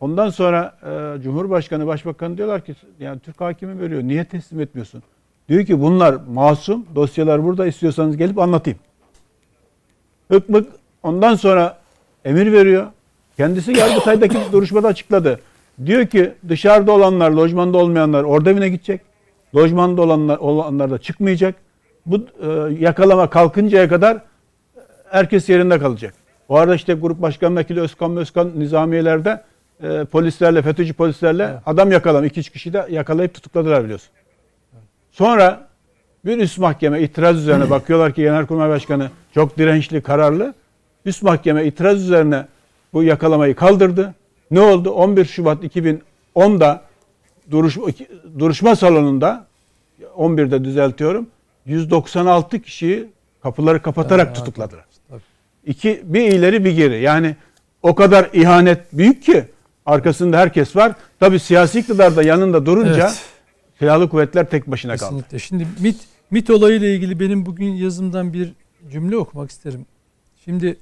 Ondan 0.01 0.31
sonra 0.31 0.79
e, 0.83 1.23
Cumhurbaşkanı, 1.23 1.87
Başbakanı 1.87 2.37
diyorlar 2.37 2.65
ki 2.65 2.75
yani 3.01 3.21
Türk 3.21 3.41
hakimi 3.41 3.81
veriyor. 3.81 4.03
Niye 4.03 4.25
teslim 4.25 4.61
etmiyorsun? 4.61 5.03
Diyor 5.49 5.65
ki 5.67 5.81
bunlar 5.81 6.15
masum. 6.29 6.87
Dosyalar 6.95 7.45
burada 7.45 7.67
istiyorsanız 7.67 8.17
gelip 8.17 8.39
anlatayım. 8.39 8.79
Hık 10.29 10.49
mık. 10.49 10.67
Ondan 11.03 11.35
sonra 11.35 11.79
emir 12.25 12.53
veriyor. 12.53 12.87
Kendisi 13.37 13.79
Yargıtay'daki 13.79 14.39
duruşmada 14.53 14.89
açıkladı. 14.89 15.41
Diyor 15.87 16.07
ki 16.07 16.33
dışarıda 16.49 16.93
olanlar, 16.93 17.31
lojmanda 17.31 17.79
olmayanlar 17.79 18.23
orada 18.23 18.51
evine 18.51 18.69
gidecek. 18.69 19.01
Lojmanda 19.57 20.03
olanlar, 20.03 20.39
olanlar 20.39 20.91
da 20.91 20.99
çıkmayacak. 20.99 21.55
Bu 22.07 22.17
e, 22.17 22.49
yakalama 22.79 23.31
kalkıncaya 23.31 23.89
kadar 23.89 24.19
herkes 25.11 25.49
yerinde 25.49 25.79
kalacak. 25.79 26.15
O 26.49 26.57
arada 26.57 26.75
işte 26.75 26.95
Grup 26.95 27.23
Başkan 27.23 27.57
Vekili 27.57 27.81
Özkan 27.81 28.17
Özkan 28.17 28.53
nizamiyelerde 28.57 29.43
e, 29.83 30.05
polislerle, 30.05 30.63
FETÖ'cü 30.63 30.95
polislerle 30.95 31.55
adam 31.67 31.93
yakalam. 31.93 32.25
iki 32.25 32.41
üç 32.41 32.51
kişi 32.51 32.73
de 32.73 32.87
yakalayıp 32.91 33.35
tutukladılar 33.35 33.85
biliyorsun. 33.85 34.11
Sonra 35.11 35.69
bir 36.25 36.39
üst 36.39 36.59
mahkeme 36.59 37.01
itiraz 37.01 37.37
üzerine 37.37 37.71
bakıyorlar 37.71 38.13
ki 38.13 38.23
Genelkurmay 38.23 38.69
Başkanı 38.69 39.11
çok 39.35 39.59
dirençli, 39.59 40.01
kararlı. 40.01 40.55
Üst 41.05 41.23
mahkeme 41.23 41.65
itiraz 41.65 42.03
üzerine 42.03 42.47
bu 42.93 43.03
yakalamayı 43.03 43.55
kaldırdı. 43.55 44.15
Ne 44.51 44.61
oldu? 44.61 44.91
11 44.91 45.25
Şubat 45.25 45.65
2010'da 45.65 46.81
duruşma, 47.51 47.87
duruşma 48.39 48.77
salonunda 48.77 49.47
11'de 50.17 50.65
düzeltiyorum. 50.65 51.27
196 51.67 52.61
kişiyi 52.63 53.09
kapıları 53.43 53.83
kapatarak 53.83 54.27
Evet, 54.27 54.37
tutukladılar. 54.37 54.85
tabii. 55.09 55.21
İki, 55.67 56.01
bir 56.05 56.33
ileri 56.33 56.65
bir 56.65 56.73
geri. 56.73 57.01
Yani 57.01 57.37
o 57.83 57.95
kadar 57.95 58.31
ihanet 58.33 58.93
büyük 58.93 59.23
ki 59.23 59.45
arkasında 59.87 60.39
herkes 60.39 60.77
var. 60.77 60.93
Tabi 61.21 61.39
siyasi 61.39 61.79
iktidar 61.79 62.17
da 62.17 62.23
yanında 62.23 62.67
durunca 62.67 63.07
Evet. 63.07 63.23
silahlı 63.79 64.09
kuvvetler 64.09 64.51
tek 64.51 64.67
başına 64.67 64.97
kaldı. 64.97 65.25
Kesinlikle. 65.31 65.39
Şimdi 65.39 65.67
MIT, 65.81 65.97
MIT 66.31 66.51
olayıyla 66.51 66.89
ilgili 66.89 67.21
benim 67.21 67.47
bugün 67.47 67.71
yazımdan 67.71 68.33
bir 68.33 68.53
cümle 68.93 69.17
okumak 69.17 69.51
isterim. 69.51 69.87
Şimdi 70.45 70.77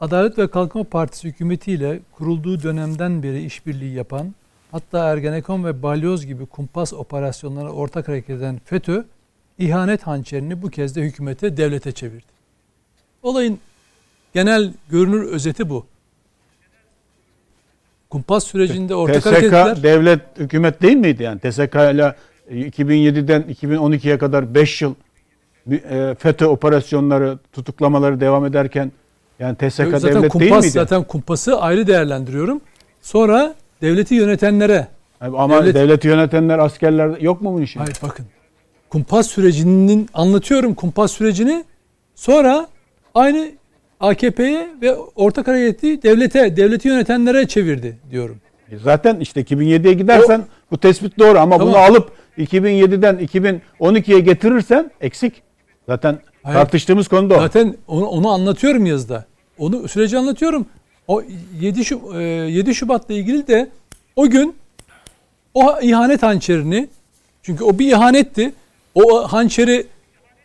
Adalet 0.00 0.38
ve 0.38 0.48
Kalkınma 0.50 0.84
Partisi 0.84 1.28
hükümetiyle 1.28 2.00
kurulduğu 2.12 2.62
dönemden 2.62 3.22
beri 3.22 3.44
işbirliği 3.44 3.94
yapan, 3.94 4.34
hatta 4.74 5.12
Ergenekon 5.12 5.64
ve 5.64 5.82
Balyoz 5.82 6.26
gibi 6.26 6.46
kumpas 6.46 6.92
operasyonlara 6.92 7.70
ortak 7.70 8.08
hareket 8.08 8.36
eden 8.36 8.60
FETÖ, 8.64 9.04
ihanet 9.58 10.02
hançerini 10.02 10.62
bu 10.62 10.70
kez 10.70 10.96
de 10.96 11.02
hükümete, 11.02 11.56
devlete 11.56 11.92
çevirdi. 11.92 12.32
Olayın 13.22 13.58
genel 14.34 14.72
görünür 14.90 15.22
özeti 15.22 15.68
bu. 15.68 15.86
Kumpas 18.10 18.44
sürecinde 18.44 18.94
ortak. 18.94 19.22
TSK 19.22 19.82
devlet 19.82 20.20
hükümet 20.38 20.82
değil 20.82 20.96
miydi 20.96 21.22
yani? 21.22 21.40
TSK 21.40 21.74
ile 21.74 22.14
2007'den 22.50 23.42
2012'ye 23.42 24.18
kadar 24.18 24.54
5 24.54 24.82
yıl 24.82 24.94
e, 25.70 26.16
FETÖ 26.18 26.46
operasyonları, 26.46 27.38
tutuklamaları 27.52 28.20
devam 28.20 28.46
ederken 28.46 28.92
yani 29.38 29.56
TSK 29.56 29.76
zaten 29.76 30.02
devlet 30.02 30.22
değil 30.22 30.28
kumpas 30.28 30.64
miydi? 30.64 30.70
zaten 30.70 31.04
kumpası 31.04 31.60
ayrı 31.60 31.86
değerlendiriyorum. 31.86 32.60
Sonra 33.02 33.54
devleti 33.84 34.14
yönetenlere 34.14 34.86
Ama 35.20 35.54
devlet- 35.58 35.74
devleti 35.74 36.08
yönetenler, 36.08 36.58
askerler 36.58 37.20
yok 37.20 37.42
mu 37.42 37.52
bunun 37.52 37.62
işi? 37.62 37.78
hayır 37.78 37.96
bakın. 38.02 38.26
Kumpas 38.90 39.26
sürecinin 39.26 40.08
anlatıyorum 40.14 40.74
kumpas 40.74 41.12
sürecini. 41.12 41.64
Sonra 42.14 42.66
aynı 43.14 43.48
AKP'ye 44.00 44.68
ve 44.82 44.96
ortak 44.96 45.46
hareketi 45.48 46.02
devlete, 46.02 46.56
devleti 46.56 46.88
yönetenlere 46.88 47.48
çevirdi 47.48 47.98
diyorum. 48.10 48.36
E 48.70 48.76
Zaten 48.78 49.16
işte 49.20 49.40
2007'ye 49.40 49.92
gidersen 49.94 50.42
bu 50.70 50.78
tespit 50.78 51.18
doğru 51.18 51.38
ama 51.38 51.58
Tamam. 51.58 51.68
bunu 51.74 51.76
alıp 51.82 52.10
2007'den 52.38 53.16
2012'ye 53.80 54.20
getirirsen 54.20 54.90
eksik. 55.00 55.42
Zaten 55.86 56.18
Hayır. 56.42 56.58
tartıştığımız 56.58 57.08
konu 57.08 57.30
da 57.30 57.34
o. 57.34 57.38
Zaten 57.40 57.74
onu, 57.88 58.06
onu 58.06 58.28
anlatıyorum 58.28 58.86
yazıda. 58.86 59.24
Onu 59.58 59.88
süreci 59.88 60.18
anlatıyorum. 60.18 60.66
O 61.08 61.22
7 61.60 61.80
Şub- 61.80 62.20
e, 62.46 62.50
7 62.50 62.74
Şubat'la 62.74 63.14
ilgili 63.14 63.46
de 63.46 63.70
o 64.16 64.28
gün 64.28 64.56
o 65.54 65.80
ihanet 65.80 66.22
hançerini 66.22 66.88
çünkü 67.42 67.64
o 67.64 67.78
bir 67.78 67.92
ihanetti. 67.92 68.52
O 68.94 69.32
hançeri 69.32 69.86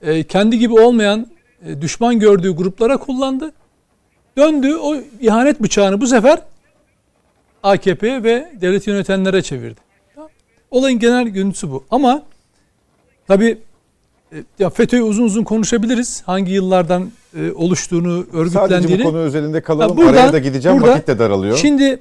e, 0.02 0.24
kendi 0.24 0.60
gibi 0.60 0.74
olmayan 0.74 1.28
e, 1.66 1.82
düşman 1.82 2.20
gördüğü 2.20 2.52
gruplara 2.52 2.98
kullandı. 2.98 3.52
Döndü 4.38 4.76
o 4.76 4.96
ihanet 5.22 5.62
bıçağını 5.62 6.02
bu 6.02 6.08
sefer 6.08 6.40
AKP 7.64 8.24
ve 8.24 8.52
devlet 8.62 8.88
yönetenlere 8.88 9.42
çevirdi. 9.42 9.80
Olayın 10.72 11.00
genel 11.00 11.28
görüntüsü 11.28 11.72
bu. 11.72 11.86
Ama 11.92 12.24
tabi 13.28 13.58
e, 14.34 14.38
ya 14.60 14.70
FETÖ'yü 14.70 15.04
uzun 15.04 15.24
uzun 15.24 15.44
konuşabiliriz. 15.44 16.24
Hangi 16.26 16.52
yıllardan 16.52 17.12
e, 17.38 17.52
oluştuğunu, 17.52 18.26
örgütlendiğini. 18.34 18.82
Sadece 18.84 19.00
bu 19.00 19.04
konu 19.04 19.18
özelinde 19.18 19.62
kalalım. 19.62 19.98
Buradan- 19.98 20.12
Araya 20.14 20.34
da 20.34 20.40
gideceğim. 20.40 20.82
burada- 20.82 20.92
Vakit 20.92 21.08
de 21.08 21.20
daralıyor. 21.20 21.58
Şimdi 21.58 22.00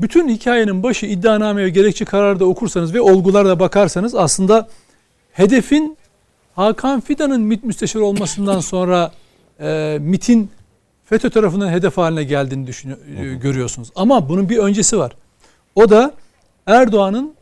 bütün 0.00 0.28
hikayenin 0.28 0.82
başı 0.82 1.06
iddianame 1.06 1.64
ve 1.64 1.70
gerekçe 1.70 2.04
kararda 2.04 2.44
okursanız 2.44 2.94
ve 2.94 3.00
olgularda 3.00 3.60
bakarsanız 3.60 4.14
aslında 4.14 4.68
hedefin 5.32 5.96
Hakan 6.56 7.00
Fidan'ın 7.00 7.40
MİT 7.42 7.64
müsteşarı 7.64 8.04
olmasından 8.04 8.60
sonra 8.72 9.12
e, 9.60 9.98
MİT'in 10.00 10.50
FETÖ 11.04 11.30
tarafından 11.30 11.68
hedef 11.70 11.96
haline 11.98 12.24
geldiğini 12.24 12.66
düşünüyor, 12.66 12.98
e, 13.20 13.34
görüyorsunuz. 13.34 13.88
Ama 13.96 14.28
bunun 14.28 14.48
bir 14.48 14.58
öncesi 14.58 14.98
var. 14.98 15.12
O 15.74 15.90
da 15.90 16.12
Erdoğan'ın 16.66 17.34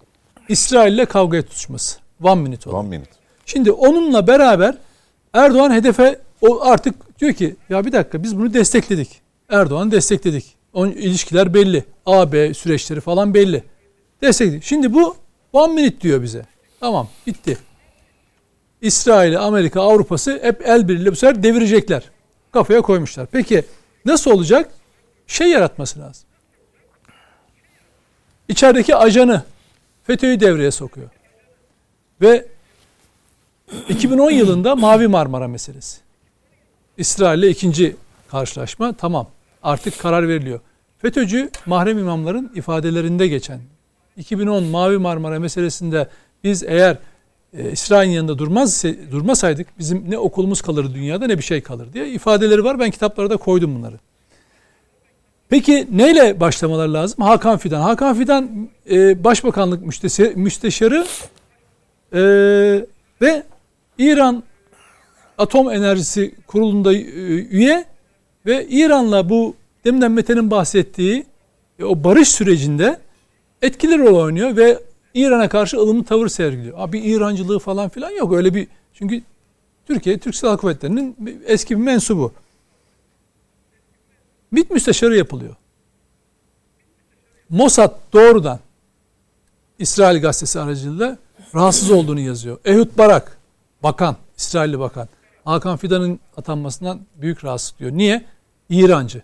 İsrail 0.49 0.93
ile 0.95 1.05
kavgaya 1.05 1.43
tutuşması. 1.43 1.99
One 2.23 2.41
minute 2.43 2.71
olan. 2.71 2.81
One 2.81 2.89
minute. 2.89 3.11
Şimdi 3.47 3.71
onunla 3.73 4.27
beraber 4.27 4.75
Erdoğan 5.33 5.71
hedefe 5.73 6.19
o 6.41 6.65
artık 6.65 7.21
diyor 7.21 7.33
ki 7.33 7.57
ya 7.69 7.85
bir 7.85 7.93
dakika 7.93 8.23
biz 8.23 8.39
bunu 8.39 8.55
destekledik. 8.55 9.21
Erdoğan 9.49 9.91
destekledik. 9.91 10.57
Onun 10.73 10.93
ilişkiler 10.93 11.55
belli. 11.55 11.85
AB 12.07 12.55
süreçleri 12.55 13.01
falan 13.01 13.35
belli. 13.35 13.65
Destekledik. 14.23 14.65
Şimdi 14.65 14.95
bu 14.95 15.17
one 15.53 15.73
minute 15.73 16.01
diyor 16.01 16.23
bize. 16.23 16.47
Tamam 16.81 17.09
bitti. 17.27 17.59
İsrail, 18.81 19.41
Amerika, 19.41 19.81
Avrupa'sı 19.81 20.41
hep 20.43 20.63
el 20.69 20.89
birliğiyle 20.89 21.11
bu 21.11 21.17
sefer 21.17 21.43
devirecekler. 21.43 22.11
Kafaya 22.53 22.81
koymuşlar. 22.81 23.27
Peki 23.27 23.65
nasıl 24.05 24.31
olacak? 24.31 24.71
Şey 25.27 25.49
yaratması 25.49 26.01
lazım. 26.01 26.29
İçerideki 28.49 28.97
ajanı 28.97 29.43
FETÖ'yü 30.03 30.41
devreye 30.41 30.71
sokuyor. 30.71 31.09
Ve 32.21 32.47
2010 33.89 34.31
yılında 34.31 34.77
Mavi 34.77 35.09
Marmara 35.09 35.49
meselesi. 35.49 36.06
İsrail 36.97 37.39
ile 37.39 37.51
ikinci 37.51 37.97
karşılaşma 38.29 38.93
tamam. 38.93 39.27
Artık 39.63 39.99
karar 39.99 40.29
veriliyor. 40.29 40.61
FETÖ'cü 40.99 41.51
mahrem 41.67 41.99
imamların 41.99 42.53
ifadelerinde 42.55 43.29
geçen 43.29 43.61
2010 44.17 44.65
Mavi 44.65 44.99
Marmara 44.99 45.41
meselesinde 45.41 46.09
biz 46.45 46.63
eğer 46.63 46.99
e, 47.59 47.71
İsrail'in 47.71 48.13
yanında 48.13 48.39
durmaz 48.39 48.85
durmasaydık 49.11 49.79
bizim 49.79 50.11
ne 50.11 50.19
okulumuz 50.19 50.63
kalır 50.63 50.95
dünyada 50.95 51.27
ne 51.27 51.39
bir 51.39 51.43
şey 51.43 51.61
kalır 51.61 51.93
diye 51.93 52.09
ifadeleri 52.09 52.65
var. 52.65 52.79
Ben 52.79 52.91
kitaplara 52.91 53.31
da 53.31 53.37
koydum 53.37 53.75
bunları. 53.75 53.99
Peki 55.49 55.89
neyle 55.91 56.41
başlamalar 56.41 56.89
lazım? 56.89 57.25
Hakan 57.25 57.59
Fidan. 57.59 57.81
Hakan 57.81 58.19
Fidan 58.19 58.69
e, 58.91 59.25
Başbakanlık 59.25 59.83
müsteşarı 60.37 61.07
e, 62.13 62.21
ve 63.23 63.43
İran 63.99 64.43
Atom 65.39 65.71
Enerjisi 65.71 66.35
Kurulu'nda 66.47 66.93
e, 66.93 67.01
üye 67.45 67.85
ve 68.47 68.67
İran'la 68.69 69.29
bu 69.29 69.55
deminden 69.85 70.13
Mete'nin 70.13 70.51
bahsettiği 70.51 71.27
e, 71.79 71.85
o 71.85 72.05
barış 72.05 72.29
sürecinde 72.29 73.01
etkili 73.63 73.99
rol 73.99 74.21
oynuyor 74.21 74.57
ve 74.57 74.83
İran'a 75.15 75.49
karşı 75.49 75.77
ılımlı 75.77 76.05
tavır 76.05 76.29
sergiliyor. 76.29 76.79
Abi 76.79 76.99
İrancılığı 76.99 77.59
falan 77.59 77.89
filan 77.89 78.11
yok 78.11 78.33
öyle 78.33 78.55
bir 78.55 78.69
çünkü 78.95 79.23
Türkiye 79.87 80.19
Türk 80.19 80.37
Silahlı 80.37 80.59
Kuvvetleri'nin 80.59 81.17
eski 81.47 81.79
bir 81.79 81.85
mensubu. 81.85 82.33
MİT 84.51 84.71
müsteşarı 84.71 85.17
yapılıyor. 85.17 85.55
Mossad 87.49 87.95
doğrudan 88.13 88.61
İsrail 89.79 90.21
gazetesi 90.21 90.61
aracılığıyla 90.61 91.19
rahatsız 91.55 91.91
olduğunu 91.91 92.21
yazıyor. 92.21 92.59
Ehud 92.65 92.89
Barak, 92.99 93.39
bakan, 93.83 94.17
İsrailli 94.37 94.79
bakan. 94.79 95.09
Hakan 95.47 95.77
Fidan'ın 95.77 96.21
atanmasından 96.37 97.01
büyük 97.17 97.45
rahatsızlık 97.45 97.79
diyor. 97.79 97.91
Niye? 97.93 98.25
İrancı. 98.71 99.23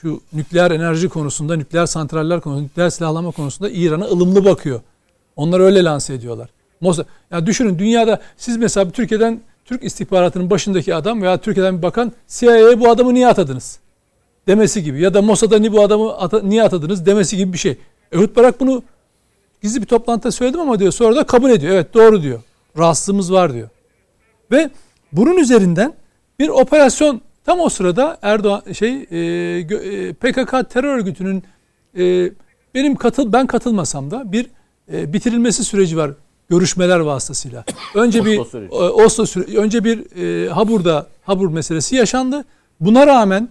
Şu 0.00 0.20
nükleer 0.32 0.70
enerji 0.70 1.08
konusunda, 1.08 1.56
nükleer 1.56 1.86
santraller 1.86 2.40
konusunda, 2.40 2.64
nükleer 2.64 2.90
silahlama 2.90 3.30
konusunda 3.30 3.70
İran'a 3.70 4.04
ılımlı 4.04 4.44
bakıyor. 4.44 4.80
Onlar 5.36 5.60
öyle 5.60 5.84
lanse 5.84 6.14
ediyorlar. 6.14 6.48
Mossad, 6.80 7.06
ya 7.30 7.46
düşünün 7.46 7.78
dünyada 7.78 8.20
siz 8.36 8.56
mesela 8.56 8.90
Türkiye'den 8.90 9.40
Türk 9.64 9.84
istihbaratının 9.84 10.50
başındaki 10.50 10.94
adam 10.94 11.22
veya 11.22 11.38
Türkiye'den 11.38 11.78
bir 11.78 11.82
bakan 11.82 12.12
CIA'ya 12.28 12.80
bu 12.80 12.88
adamı 12.90 13.14
niye 13.14 13.28
atadınız? 13.28 13.78
Demesi 14.46 14.82
gibi. 14.82 15.00
Ya 15.02 15.14
da 15.14 15.22
Mossad'a 15.22 15.58
niye 15.58 15.72
bu 15.72 15.82
adamı 15.82 16.10
ata- 16.10 16.42
niye 16.42 16.62
atadınız 16.62 17.06
demesi 17.06 17.36
gibi 17.36 17.52
bir 17.52 17.58
şey. 17.58 17.78
Ehud 18.12 18.36
Barak 18.36 18.60
bunu 18.60 18.82
gizli 19.62 19.80
bir 19.82 19.86
toplantıda 19.86 20.32
söyledim 20.32 20.60
ama 20.60 20.78
diyor 20.78 20.92
sonra 20.92 21.16
da 21.16 21.26
kabul 21.26 21.50
ediyor. 21.50 21.74
Evet 21.74 21.94
doğru 21.94 22.22
diyor. 22.22 22.40
Rahatsızlığımız 22.78 23.32
var 23.32 23.52
diyor. 23.52 23.68
Ve 24.52 24.70
bunun 25.16 25.36
üzerinden 25.36 25.94
bir 26.38 26.48
operasyon 26.48 27.20
tam 27.44 27.60
o 27.60 27.68
sırada 27.68 28.18
Erdoğan 28.22 28.72
şey 28.72 29.06
e, 29.10 29.18
e, 29.18 30.12
PKK 30.12 30.70
terör 30.70 30.98
örgütünün 30.98 31.42
e, 31.98 32.30
benim 32.74 32.96
katıl 32.96 33.32
ben 33.32 33.46
katılmasam 33.46 34.10
da 34.10 34.32
bir 34.32 34.46
e, 34.92 35.12
bitirilmesi 35.12 35.64
süreci 35.64 35.96
var 35.96 36.10
görüşmeler 36.48 37.00
vasıtasıyla. 37.00 37.64
Önce 37.94 38.24
bir 38.24 38.38
Oslo 38.38 38.60
e, 38.60 38.90
Oslo 38.90 39.26
süreci, 39.26 39.58
önce 39.58 39.84
bir 39.84 40.16
e, 40.22 40.48
Habur'da 40.48 41.06
Habur 41.22 41.50
meselesi 41.50 41.96
yaşandı. 41.96 42.44
Buna 42.80 43.06
rağmen 43.06 43.48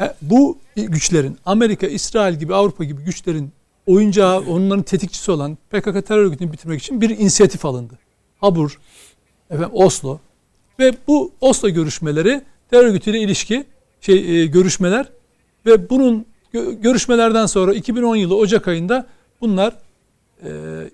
e, 0.00 0.14
bu 0.22 0.58
güçlerin 0.76 1.38
Amerika, 1.44 1.86
İsrail 1.86 2.34
gibi 2.34 2.54
Avrupa 2.54 2.84
gibi 2.84 3.02
güçlerin 3.02 3.52
oyuncağı, 3.86 4.40
onların 4.40 4.82
tetikçisi 4.82 5.30
olan 5.30 5.58
PKK 5.70 6.06
terör 6.06 6.24
örgütünü 6.24 6.52
bitirmek 6.52 6.82
için 6.82 7.00
bir 7.00 7.10
inisiyatif 7.10 7.64
alındı. 7.64 7.98
Habur, 8.40 8.78
efendim 9.50 9.70
Oslo 9.72 10.18
ve 10.80 10.92
bu 11.06 11.32
Oslo 11.40 11.68
görüşmeleri 11.68 12.42
terör 12.70 12.84
örgütüyle 12.84 13.18
ilişki 13.18 13.64
şey 14.00 14.42
e, 14.42 14.46
görüşmeler 14.46 15.06
ve 15.66 15.90
bunun 15.90 16.26
gö- 16.54 16.80
görüşmelerden 16.80 17.46
sonra 17.46 17.74
2010 17.74 18.16
yılı 18.16 18.36
Ocak 18.36 18.68
ayında 18.68 19.06
bunlar 19.40 19.74
e, 20.44 20.50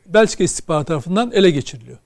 Belçika 0.07 0.45
istihbaratı 0.45 0.87
tarafından 0.87 1.33
ele 1.33 1.51
geçiriliyor. 1.51 1.99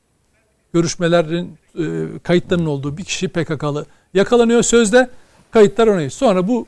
Görüşmelerin 0.73 1.59
e, 1.79 1.85
kayıtlarının 2.23 2.67
olduğu 2.67 2.97
bir 2.97 3.05
kişi 3.05 3.29
PKK'lı 3.29 3.87
yakalanıyor 4.15 4.63
sözde 4.63 5.11
kayıtlar 5.51 5.87
ona. 5.87 6.11
Sonra 6.11 6.49
bu 6.49 6.67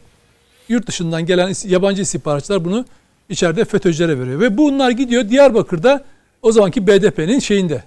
yurt 0.68 0.86
dışından 0.86 1.26
gelen 1.26 1.52
yabancı 1.64 2.02
istihbaratçılar 2.02 2.64
bunu 2.64 2.84
içeride 3.28 3.64
FETÖ'cülere 3.64 4.18
veriyor. 4.18 4.40
Ve 4.40 4.58
bunlar 4.58 4.90
gidiyor 4.90 5.28
Diyarbakır'da 5.28 6.04
o 6.42 6.52
zamanki 6.52 6.86
BDP'nin 6.86 7.38
şeyinde 7.38 7.82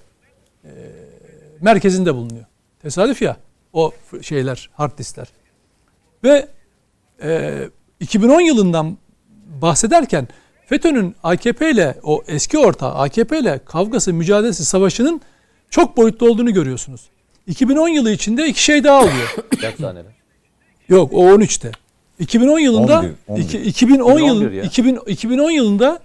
e, 0.64 0.70
merkezinde 1.62 2.16
bulunuyor. 2.16 2.46
Tesadüf 2.86 3.22
ya 3.22 3.38
o 3.74 3.92
şeyler, 4.22 4.70
hard 4.74 4.98
diskler. 4.98 5.28
Ve 6.24 6.48
e, 7.24 7.54
2010 8.00 8.42
yılından 8.42 8.98
bahsederken 9.62 10.28
FETÖ'nün 10.66 11.16
AKP 11.24 11.72
ile 11.72 11.96
o 12.04 12.24
eski 12.28 12.58
ortağı 12.58 12.94
AKP 12.94 13.40
ile 13.40 13.60
kavgası, 13.66 14.14
mücadelesi, 14.14 14.66
savaşının 14.66 15.22
çok 15.70 15.98
boyutlu 15.98 16.30
olduğunu 16.30 16.54
görüyorsunuz. 16.54 17.02
2010 17.48 17.88
yılı 17.90 18.12
içinde 18.12 18.48
iki 18.48 18.64
şey 18.64 18.84
daha 18.84 19.00
oluyor. 19.00 19.36
Kaç 19.62 19.76
taneler? 19.76 20.12
Yok 20.90 21.14
o 21.14 21.30
13'te. 21.30 21.72
2010 22.20 22.60
yılında 22.60 23.00
11, 23.00 23.12
11. 23.28 23.42
iki- 23.44 23.62
2010 23.62 24.20
yıl 24.20 24.36
2011 24.36 24.52
ya. 24.52 24.64
2000 24.64 25.00
2010 25.08 25.52
yılında 25.52 26.00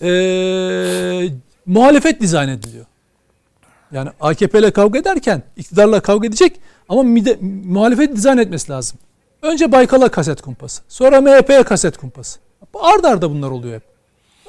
eee, 0.00 1.32
muhalefet 1.66 2.20
dizayn 2.20 2.48
ediliyor. 2.48 2.86
Yani 3.94 4.10
AKP 4.20 4.58
ile 4.58 4.70
kavga 4.70 4.98
ederken 4.98 5.42
iktidarla 5.56 6.00
kavga 6.00 6.26
edecek 6.26 6.60
ama 6.88 7.02
mide, 7.02 7.38
muhalefet 7.64 8.16
dizayn 8.16 8.38
etmesi 8.38 8.72
lazım. 8.72 8.98
Önce 9.42 9.72
Baykal'a 9.72 10.08
kaset 10.08 10.42
kumpası. 10.42 10.82
Sonra 10.88 11.20
MHP'ye 11.20 11.62
kaset 11.62 11.96
kumpası. 11.96 12.38
Arda 12.74 13.08
arda 13.08 13.30
bunlar 13.30 13.50
oluyor 13.50 13.74
hep. 13.74 13.82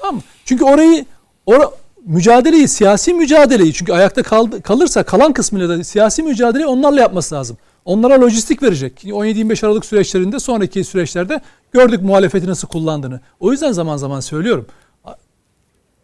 Tamam 0.01 0.15
mı? 0.15 0.21
Çünkü 0.45 0.65
orayı 0.65 1.05
ora, 1.45 1.71
mücadeleyi, 2.05 2.67
siyasi 2.67 3.13
mücadeleyi 3.13 3.73
çünkü 3.73 3.93
ayakta 3.93 4.23
kaldı, 4.23 4.61
kalırsa 4.61 5.03
kalan 5.03 5.33
kısmıyla 5.33 5.69
da 5.69 5.83
siyasi 5.83 6.23
mücadeleyi 6.23 6.67
onlarla 6.67 7.01
yapması 7.01 7.35
lazım. 7.35 7.57
Onlara 7.85 8.21
lojistik 8.21 8.63
verecek. 8.63 9.03
17-25 9.03 9.65
Aralık 9.65 9.85
süreçlerinde 9.85 10.39
sonraki 10.39 10.83
süreçlerde 10.83 11.41
gördük 11.71 12.01
muhalefeti 12.01 12.47
nasıl 12.47 12.67
kullandığını. 12.67 13.19
O 13.39 13.51
yüzden 13.51 13.71
zaman 13.71 13.97
zaman 13.97 14.19
söylüyorum. 14.19 14.65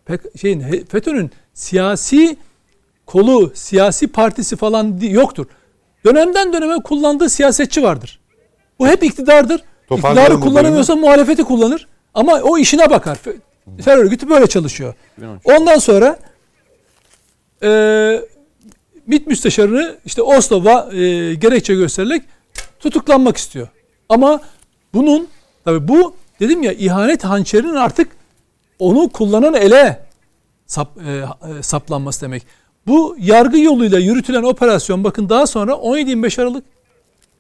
Pek 0.06 0.22
şeyin 0.42 0.86
FETÖ'nün 0.86 1.32
siyasi 1.54 2.38
kolu, 3.12 3.52
siyasi 3.54 4.08
partisi 4.08 4.56
falan 4.56 4.98
yoktur. 5.02 5.46
Dönemden 6.06 6.54
döneme 6.54 6.84
kullandığı 6.84 7.30
siyasetçi 7.30 7.84
vardır. 7.84 8.20
Bu 8.80 8.88
hep 8.88 9.04
iktidardır. 9.04 9.62
İktidarı 9.92 10.40
kullanamıyorsa 10.40 10.96
muhalefeti 10.96 11.44
kullanır. 11.44 11.88
Ama 12.14 12.42
o 12.42 12.58
işine 12.58 12.90
bakar. 12.90 13.18
Terör 13.86 13.98
örgütü 13.98 14.30
böyle 14.30 14.48
çalışıyor. 14.48 14.94
Ondan 15.44 15.78
sonra 15.78 16.20
e, 17.64 17.70
MİT 19.08 19.28
müsteşarını 19.28 19.96
işte 20.06 20.22
Oslo'da 20.22 20.96
e, 20.96 21.34
gerekçe 21.34 21.76
gösterilerek 21.76 22.24
tutuklanmak 22.80 23.38
istiyor. 23.38 23.68
Ama 24.10 24.42
bunun 24.94 25.28
tabii 25.66 25.88
bu 25.88 26.14
dedim 26.40 26.64
ya 26.64 26.74
ihanet 26.74 27.24
hançerinin 27.24 27.76
artık 27.76 28.12
onu 28.80 29.10
kullanan 29.10 29.54
ele 29.54 30.06
sap, 30.68 30.98
e, 31.08 31.26
e, 31.60 31.64
saplanması 31.64 32.22
demek. 32.22 32.61
Bu 32.88 33.16
yargı 33.20 33.60
yoluyla 33.60 34.00
yürütülen 34.00 34.44
operasyon 34.44 35.04
bakın 35.04 35.30
daha 35.30 35.48
sonra 35.48 35.72
17-25 35.72 36.42
Aralık 36.42 36.64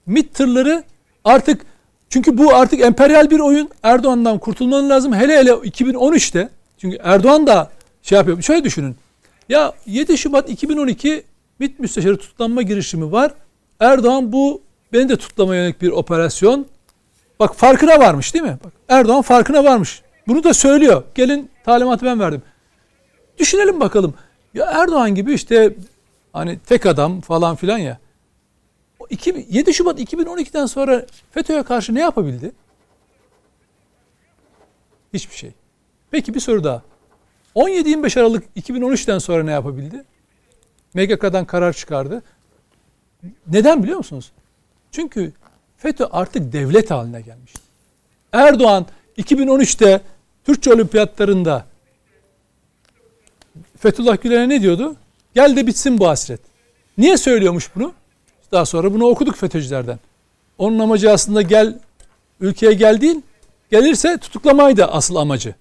MİT 0.06 0.34
tırları 0.34 0.84
artık 1.24 1.66
çünkü 2.10 2.38
bu 2.38 2.56
artık 2.56 2.82
emperyal 2.82 3.30
bir 3.30 3.40
oyun. 3.40 3.70
Erdoğan'dan 3.84 4.38
kurtulmanın 4.40 4.90
lazım. 4.90 5.14
Hele 5.14 5.38
hele 5.38 5.52
2013'te 5.52 6.50
çünkü 6.78 6.98
Erdoğan 7.04 7.48
da 7.48 7.72
şey 8.02 8.18
yapıyor. 8.18 8.42
Şöyle 8.42 8.64
düşünün. 8.64 8.96
Ya 9.50 9.74
7 9.86 10.18
Şubat 10.18 10.50
2012 10.50 11.24
MİT 11.60 11.80
müsteşarı 11.80 12.18
tutuklanma 12.18 12.62
girişimi 12.62 13.12
var. 13.12 13.34
Erdoğan 13.80 14.32
bu 14.32 14.62
beni 14.94 15.10
de 15.10 15.18
tutuklamaya 15.18 15.62
yönelik 15.62 15.82
bir 15.82 15.90
operasyon. 15.90 16.66
Bak 17.40 17.56
farkına 17.56 18.00
varmış 18.00 18.34
değil 18.34 18.46
mi? 18.46 18.58
Bak 18.64 18.74
Erdoğan 18.90 19.22
farkına 19.22 19.64
varmış. 19.64 20.02
Bunu 20.28 20.44
da 20.44 20.54
söylüyor. 20.54 21.04
Gelin 21.16 21.50
talimatı 21.66 22.06
ben 22.06 22.20
verdim. 22.20 22.42
Düşünelim 23.40 23.80
bakalım. 23.80 24.14
Ya 24.54 24.66
Erdoğan 24.66 25.16
gibi 25.16 25.34
işte 25.34 25.76
hani 26.34 26.60
tek 26.60 26.86
adam 26.86 27.22
falan 27.22 27.56
filan 27.56 27.78
ya. 27.78 28.00
O 29.00 29.08
2000 29.10 29.46
7 29.50 29.74
Şubat 29.74 30.00
2012'den 30.00 30.66
sonra 30.66 31.06
FETÖ'ye 31.32 31.64
karşı 31.64 31.96
ne 31.96 32.00
yapabildi? 32.00 32.52
Hiçbir 35.14 35.36
şey. 35.36 35.52
Peki 36.12 36.34
bir 36.34 36.40
soru 36.40 36.64
daha. 36.64 36.82
17-25 37.56 38.20
Aralık 38.20 38.44
2013'ten 38.58 39.18
sonra 39.18 39.44
ne 39.44 39.52
yapabildi? 39.52 40.04
MGK'dan 40.94 41.46
karar 41.46 41.74
çıkardı. 41.74 42.24
Neden 43.48 43.84
biliyor 43.84 43.98
musunuz? 43.98 44.32
Çünkü 44.92 45.34
FETÖ 45.78 46.06
artık 46.12 46.54
devlet 46.54 46.92
haline 46.92 47.22
gelmişti. 47.22 47.60
Erdoğan 48.34 48.86
2013'te 49.18 50.02
Türkçe 50.44 50.74
olimpiyatlarında 50.74 51.66
Fethullah 53.82 54.22
Gülen'e 54.22 54.50
ne 54.50 54.62
diyordu? 54.62 54.96
Gel 55.36 55.56
de 55.56 55.68
bitsin 55.68 56.00
bu 56.00 56.08
hasret. 56.08 56.40
Niye 56.98 57.18
söylüyormuş 57.18 57.70
bunu? 57.76 57.94
Daha 58.52 58.66
sonra 58.66 58.94
bunu 58.94 59.06
okuduk 59.06 59.36
FETÖ'cülerden. 59.36 60.00
Onun 60.58 60.80
amacı 60.80 61.12
aslında 61.12 61.42
gel 61.42 61.80
ülkeye 62.40 62.74
gel 62.74 63.02
değil, 63.02 63.22
gelirse 63.72 64.18
tutuklamaydı 64.18 64.86
asıl 64.86 65.16
amacı. 65.16 65.56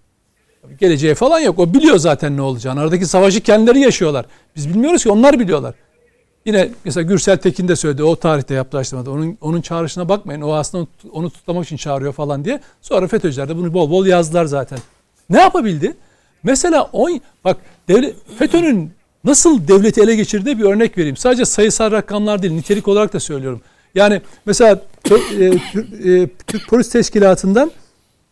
Geleceği 0.80 1.14
falan 1.14 1.40
yok. 1.40 1.58
O 1.58 1.74
biliyor 1.74 1.96
zaten 1.96 2.36
ne 2.36 2.42
olacağını. 2.42 2.80
Aradaki 2.80 3.06
savaşı 3.06 3.40
kendileri 3.40 3.80
yaşıyorlar. 3.80 4.26
Biz 4.56 4.68
bilmiyoruz 4.68 5.02
ki 5.02 5.10
onlar 5.10 5.40
biliyorlar. 5.40 5.74
Yine 6.46 6.70
mesela 6.84 7.02
Gürsel 7.02 7.36
Tekin 7.38 7.68
de 7.68 7.76
söyledi. 7.76 8.02
O 8.02 8.16
tarihte 8.16 8.54
yaptığı 8.54 8.78
açıklamada. 8.78 9.10
Onun, 9.10 9.38
onun 9.40 9.60
çağrışına 9.60 10.08
bakmayın. 10.08 10.40
O 10.40 10.52
aslında 10.52 10.86
onu 11.12 11.30
tutlamak 11.30 11.64
için 11.64 11.76
çağırıyor 11.76 12.12
falan 12.12 12.44
diye. 12.44 12.60
Sonra 12.82 13.08
FETÖ'cüler 13.08 13.48
de 13.48 13.56
bunu 13.56 13.74
bol 13.74 13.90
bol 13.90 14.06
yazdılar 14.06 14.44
zaten. 14.44 14.78
Ne 15.30 15.40
yapabildi? 15.40 15.96
Mesela 16.42 16.82
on, 16.82 17.20
bak 17.44 17.56
devlet, 17.88 18.14
FETÖ'nün 18.38 18.90
nasıl 19.24 19.68
devleti 19.68 20.00
ele 20.00 20.14
geçirdiği 20.14 20.58
bir 20.58 20.64
örnek 20.64 20.98
vereyim. 20.98 21.16
Sadece 21.16 21.44
sayısal 21.44 21.90
rakamlar 21.90 22.42
değil, 22.42 22.52
nitelik 22.52 22.88
olarak 22.88 23.12
da 23.12 23.20
söylüyorum. 23.20 23.60
Yani 23.94 24.20
mesela 24.46 24.82
e, 25.10 25.44
e, 25.44 26.28
Türk 26.46 26.68
Polis 26.68 26.90
Teşkilatı'ndan 26.90 27.70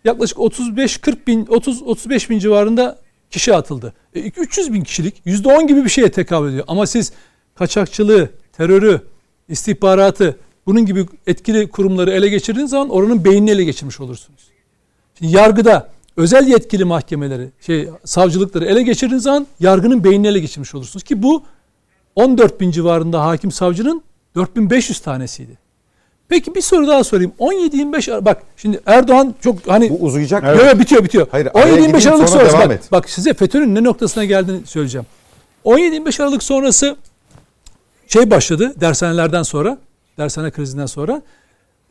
yaklaşık 0.04 0.38
35-40 0.38 1.26
bin, 1.26 1.44
30-35 1.44 2.30
bin 2.30 2.38
civarında 2.38 2.98
kişi 3.30 3.54
atıldı. 3.54 3.92
E, 4.14 4.20
300 4.20 4.72
bin 4.72 4.80
kişilik 4.80 5.26
%10 5.26 5.66
gibi 5.66 5.84
bir 5.84 5.90
şeye 5.90 6.10
tekabül 6.10 6.48
ediyor. 6.48 6.64
Ama 6.68 6.86
siz 6.86 7.12
kaçakçılığı, 7.54 8.30
terörü, 8.52 9.00
istihbaratı 9.48 10.36
bunun 10.66 10.86
gibi 10.86 11.06
etkili 11.26 11.68
kurumları 11.68 12.10
ele 12.10 12.28
geçirdiğiniz 12.28 12.70
zaman 12.70 12.88
oranın 12.88 13.24
beynini 13.24 13.50
ele 13.50 13.64
geçirmiş 13.64 14.00
olursunuz. 14.00 14.40
Şimdi 15.18 15.36
yargıda 15.36 15.90
özel 16.18 16.48
yetkili 16.48 16.84
mahkemeleri, 16.84 17.48
şey 17.60 17.88
savcılıkları 18.04 18.64
ele 18.64 18.82
geçirdiğiniz 18.82 19.22
zaman 19.22 19.46
yargının 19.60 20.04
beynini 20.04 20.26
ele 20.26 20.38
geçirmiş 20.38 20.74
olursunuz 20.74 21.02
ki 21.02 21.22
bu 21.22 21.42
14 22.16 22.60
bin 22.60 22.70
civarında 22.70 23.24
hakim 23.24 23.52
savcının 23.52 24.02
4500 24.34 25.00
tanesiydi. 25.00 25.58
Peki 26.28 26.54
bir 26.54 26.60
soru 26.60 26.86
daha 26.86 27.04
sorayım. 27.04 27.32
17-25 27.38 28.24
bak 28.24 28.42
şimdi 28.56 28.80
Erdoğan 28.86 29.34
çok 29.40 29.68
hani 29.68 29.90
Bu 29.90 29.94
uzayacak. 29.94 30.44
Evet. 30.46 30.72
Yok, 30.72 30.80
bitiyor 30.80 31.04
bitiyor. 31.04 31.26
Hayır, 31.30 31.48
araya 31.54 31.74
17-25 31.74 31.76
gideyim, 31.76 31.94
Aralık 31.94 32.28
sonra 32.28 32.28
sonrası 32.28 32.58
bak, 32.68 32.70
et. 32.70 32.92
bak 32.92 33.10
size 33.10 33.34
FETÖ'nün 33.34 33.74
ne 33.74 33.84
noktasına 33.84 34.24
geldiğini 34.24 34.66
söyleyeceğim. 34.66 35.06
17-25 35.64 36.22
Aralık 36.22 36.42
sonrası 36.42 36.96
şey 38.06 38.30
başladı 38.30 38.74
dershanelerden 38.80 39.42
sonra, 39.42 39.78
dershane 40.18 40.50
krizinden 40.50 40.86
sonra. 40.86 41.22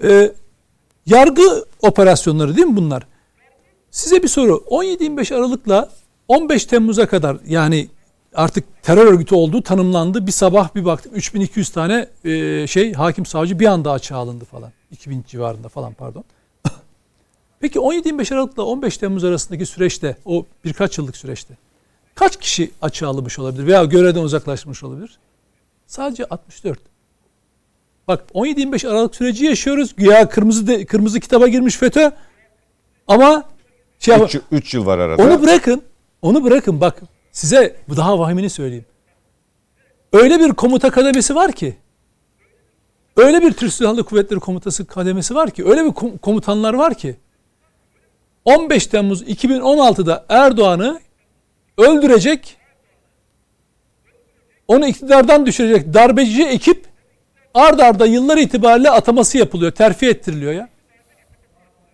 Ee, 0.04 0.32
yargı 1.06 1.66
operasyonları 1.82 2.56
değil 2.56 2.68
mi 2.68 2.76
bunlar? 2.76 3.04
Size 3.98 4.24
bir 4.24 4.28
soru. 4.28 4.64
17-25 4.69 5.36
Aralık'la 5.36 5.90
15 6.28 6.65
Temmuz'a 6.65 7.07
kadar 7.07 7.38
yani 7.48 7.88
artık 8.36 8.84
terör 8.84 9.06
örgütü 9.06 9.36
olduğu 9.36 9.61
tanımlandı. 9.61 10.28
Bir 10.28 10.32
sabah 10.32 10.76
bir 10.76 10.86
baktık 10.86 11.18
3200 11.18 11.69
tane 11.69 12.07
e, 12.26 12.68
şey 12.68 12.94
hakim 12.94 13.26
savcı 13.26 13.60
bir 13.60 13.65
anda 13.65 13.91
açığa 13.91 14.18
alındı 14.18 14.45
falan. 14.45 14.72
2000 14.91 15.26
civarında 15.28 15.69
falan 15.69 15.94
pardon. 15.94 16.24
Peki 17.60 17.80
17-25 17.80 18.34
Aralık'la 18.34 18.64
15 18.64 18.98
Temmuz 18.98 19.24
arasındaki 19.24 19.65
süreçte 19.65 20.18
o 20.26 20.45
birkaç 20.65 20.98
yıllık 20.98 21.18
süreçte 21.18 21.53
kaç 22.15 22.40
kişi 22.40 22.72
açığa 22.82 23.10
alınmış 23.10 23.40
olabilir 23.40 23.68
veya 23.68 23.86
görevden 23.86 24.22
uzaklaşmış 24.22 24.84
olabilir? 24.84 25.19
Sadece 25.88 26.26
64. 26.26 26.80
Bak 28.07 28.24
17-25 28.34 28.90
Aralık 28.90 29.15
süreci 29.15 29.45
yaşıyoruz. 29.45 29.95
Güya 29.95 30.30
kırmızı 30.30 30.68
de, 30.68 30.86
kırmızı 30.86 31.19
kitaba 31.19 31.48
girmiş 31.48 31.76
FETÖ. 31.76 32.11
Ama 33.07 33.57
şey 33.99 34.15
3 34.52 34.74
yıl 34.74 34.86
var 34.86 34.99
arada. 34.99 35.24
onu 35.24 35.41
bırakın. 35.41 35.82
Onu 36.22 36.44
bırakın 36.44 36.82
bak 36.82 37.02
size 37.32 37.76
daha 37.95 38.19
vahimini 38.19 38.49
söyleyeyim. 38.49 38.86
Öyle 40.14 40.40
bir 40.40 40.49
komuta 40.49 40.90
kademesi 40.90 41.36
var 41.36 41.52
ki 41.52 41.78
öyle 43.18 43.41
bir 43.41 43.53
Türk 43.53 43.74
Silahlı 43.74 44.03
Kuvvetleri 44.03 44.40
Komutası 44.40 44.86
kademesi 44.86 45.36
var 45.36 45.52
ki 45.52 45.65
öyle 45.65 45.86
bir 45.86 45.90
kom- 45.90 46.18
komutanlar 46.18 46.74
var 46.74 46.94
ki 46.94 47.15
15 48.45 48.88
Temmuz 48.88 49.22
2016'da 49.22 50.26
Erdoğan'ı 50.30 50.99
öldürecek 51.78 52.57
onu 54.68 54.88
iktidardan 54.88 55.45
düşürecek 55.45 55.94
darbeci 55.94 56.44
ekip 56.44 56.86
ard 57.53 57.80
arda 57.80 58.06
yıllar 58.06 58.38
itibariyle 58.38 58.90
ataması 58.90 59.38
yapılıyor. 59.38 59.72
Terfi 59.72 60.06
ettiriliyor 60.07 60.53
ya. 60.53 60.69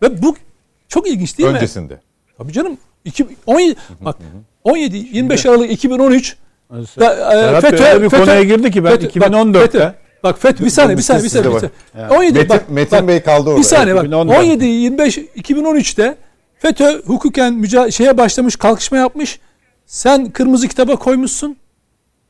Ve 0.01 0.21
bu 0.21 0.35
çok 0.93 1.07
ilginç 1.07 1.37
değil 1.37 1.49
mi? 1.49 1.55
Öncesinde. 1.55 1.99
Tabii 2.37 2.53
canım. 2.53 2.77
2, 3.05 3.27
17, 3.45 3.75
bak 4.01 4.17
17 4.63 4.97
25 4.97 5.45
Aralık 5.45 5.71
2013 5.71 6.37
da, 6.99 7.33
e, 7.33 7.63
Bey 7.63 7.87
öyle 7.93 8.03
bir 8.03 8.09
konuya 8.09 8.43
girdi 8.43 8.71
ki 8.71 8.83
ben 8.83 8.91
FETÖ- 8.91 9.03
bak, 9.21 9.31
2014'te 9.31 9.59
FETÖ, 9.59 9.93
Bak 10.23 10.39
FETÖ 10.41 10.65
bir 10.65 10.69
saniye 10.69 10.97
bir 10.97 11.01
saniye 11.01 11.23
bir 11.23 11.29
saniye. 11.29 11.53
Bir 11.53 11.59
saniye. 11.93 12.09
17 12.19 12.33
Metin, 12.39 12.49
bak, 12.49 12.69
Metin 12.69 12.99
bak, 12.99 13.07
Bey 13.07 13.21
kaldı 13.23 13.49
orada. 13.49 13.59
bir 13.59 13.63
saniye 13.65 13.95
bak. 13.95 14.03
2014. 14.03 14.39
17 14.39 14.65
25 14.65 15.17
2013'te 15.17 16.17
FETÖ 16.59 17.01
hukuken 17.05 17.53
müca- 17.53 17.91
şeye 17.91 18.17
başlamış, 18.17 18.55
kalkışma 18.55 18.97
yapmış. 18.97 19.39
Sen 19.85 20.29
kırmızı 20.31 20.67
kitaba 20.67 20.95
koymuşsun 20.95 21.57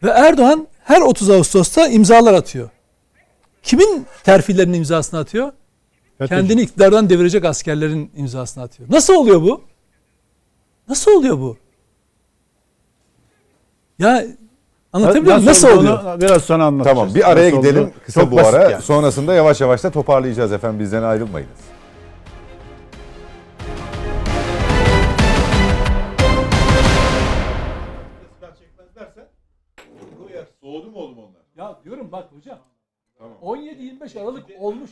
ve 0.04 0.10
Erdoğan 0.10 0.68
her 0.84 1.02
30 1.02 1.30
Ağustos'ta 1.30 1.88
imzalar 1.88 2.34
atıyor. 2.34 2.70
Kimin 3.64 4.06
terfilerinin 4.24 4.74
imzasını 4.78 5.20
atıyor? 5.20 5.52
Kendini 6.28 6.62
iktidardan 6.62 7.10
devirecek 7.10 7.46
askerlerin 7.46 8.12
imzasını 8.16 8.64
atıyor. 8.64 8.90
Nasıl 8.92 9.14
oluyor 9.16 9.42
bu? 9.42 9.62
Nasıl 10.90 11.12
oluyor 11.12 11.40
bu? 11.40 11.58
Ya 14.00 14.26
anlatabiliyor 14.94 15.36
muyum? 15.36 15.46
Nasıl 15.50 15.78
oluyor? 15.78 16.04
Onu 16.04 16.22
biraz 16.22 16.44
sonra 16.44 16.66
anlatacağız. 16.66 16.98
Tamam 16.98 17.16
bir 17.16 17.32
araya 17.32 17.50
Nasıl 17.52 17.58
gidelim 17.62 17.84
olduğu 17.84 17.94
kısa 18.06 18.22
çok 18.22 18.32
bu 18.32 18.40
ara. 18.40 18.70
yani. 18.70 18.82
Sonrasında 18.84 19.34
yavaş 19.34 19.62
yavaş 19.62 19.84
da 19.84 19.92
toparlayacağız 19.92 20.52
efendim 20.52 20.80
bizden 20.80 21.04
ayrılmayınız. 21.04 21.60
Soğudu 30.62 30.92
mu 30.92 30.98
oğlum 30.98 31.18
onlar? 31.18 31.42
Ya 31.58 31.80
diyorum 31.84 32.12
bak 32.12 32.30
hocam. 32.38 32.60
17-25 33.42 34.20
Aralık 34.22 34.46
olmuş. 34.60 34.92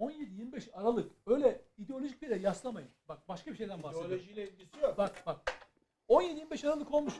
Bak 0.00 0.10
Dursun 0.10 0.20
Bey. 0.20 0.60
17-25 0.60 0.72
Aralık 0.72 1.10
öyle 1.26 1.60
ideolojik 1.78 2.22
bir 2.22 2.28
yere 2.28 2.40
yaslamayın. 2.40 2.88
Bak 3.08 3.18
başka 3.28 3.50
bir 3.50 3.56
şeyden 3.56 3.82
bahsediyorum. 3.82 4.10
İdeolojiyle 4.10 4.48
ilgisi 4.48 4.80
yok. 4.82 4.98
Bak 4.98 5.22
bak. 5.26 5.36
17-25 6.08 6.68
Aralık 6.68 6.94
olmuş. 6.94 7.14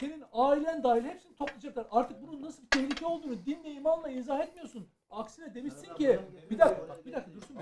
Senin 0.00 0.24
ailen 0.32 0.82
dahil 0.82 1.04
hepsini 1.04 1.36
toplayacaklar. 1.36 1.86
Artık 1.90 2.22
bunun 2.22 2.42
nasıl 2.42 2.62
bir 2.62 2.70
tehlike 2.70 3.06
olduğunu 3.06 3.46
dinle 3.46 3.70
imanla 3.70 4.08
izah 4.08 4.40
etmiyorsun. 4.40 4.88
Aksine 5.10 5.54
demişsin 5.54 5.94
ki 5.94 6.18
bir 6.50 6.58
dakika 6.58 6.88
bak 6.88 7.06
bir 7.06 7.12
dakika 7.12 7.32
Dursun. 7.32 7.56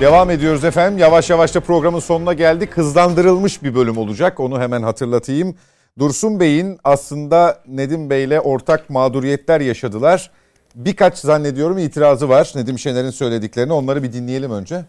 Devam 0.00 0.30
ediyoruz 0.30 0.64
efendim. 0.64 0.98
Yavaş 0.98 1.30
yavaş 1.30 1.54
da 1.54 1.60
programın 1.60 1.98
sonuna 1.98 2.32
geldik. 2.32 2.76
Hızlandırılmış 2.76 3.62
bir 3.62 3.74
bölüm 3.74 3.98
olacak. 3.98 4.40
Onu 4.40 4.60
hemen 4.60 4.82
hatırlatayım. 4.82 5.56
Dursun 5.98 6.40
Bey'in 6.40 6.78
aslında 6.84 7.62
Nedim 7.68 8.10
Bey'le 8.10 8.40
ortak 8.40 8.90
mağduriyetler 8.90 9.60
yaşadılar. 9.60 10.30
Birkaç 10.74 11.18
zannediyorum 11.18 11.78
itirazı 11.78 12.28
var 12.28 12.52
Nedim 12.54 12.78
Şener'in 12.78 13.10
söylediklerini. 13.10 13.72
Onları 13.72 14.02
bir 14.02 14.12
dinleyelim 14.12 14.50
önce. 14.50 14.84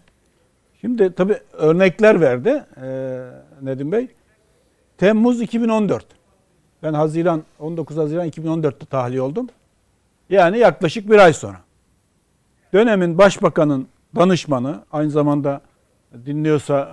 Şimdi 0.81 1.15
tabii 1.15 1.37
örnekler 1.53 2.21
verdi 2.21 2.63
e, 2.81 3.19
Nedim 3.61 3.91
Bey. 3.91 4.07
Temmuz 4.97 5.41
2014. 5.41 6.05
Ben 6.83 6.93
Haziran 6.93 7.43
19 7.59 7.97
Haziran 7.97 8.29
2014'te 8.29 8.85
tahliye 8.85 9.21
oldum. 9.21 9.49
Yani 10.29 10.57
yaklaşık 10.57 11.09
bir 11.09 11.17
ay 11.17 11.33
sonra. 11.33 11.57
Dönemin 12.73 13.17
başbakanın 13.17 13.87
danışmanı 14.15 14.83
aynı 14.91 15.11
zamanda 15.11 15.61
dinliyorsa 16.25 16.89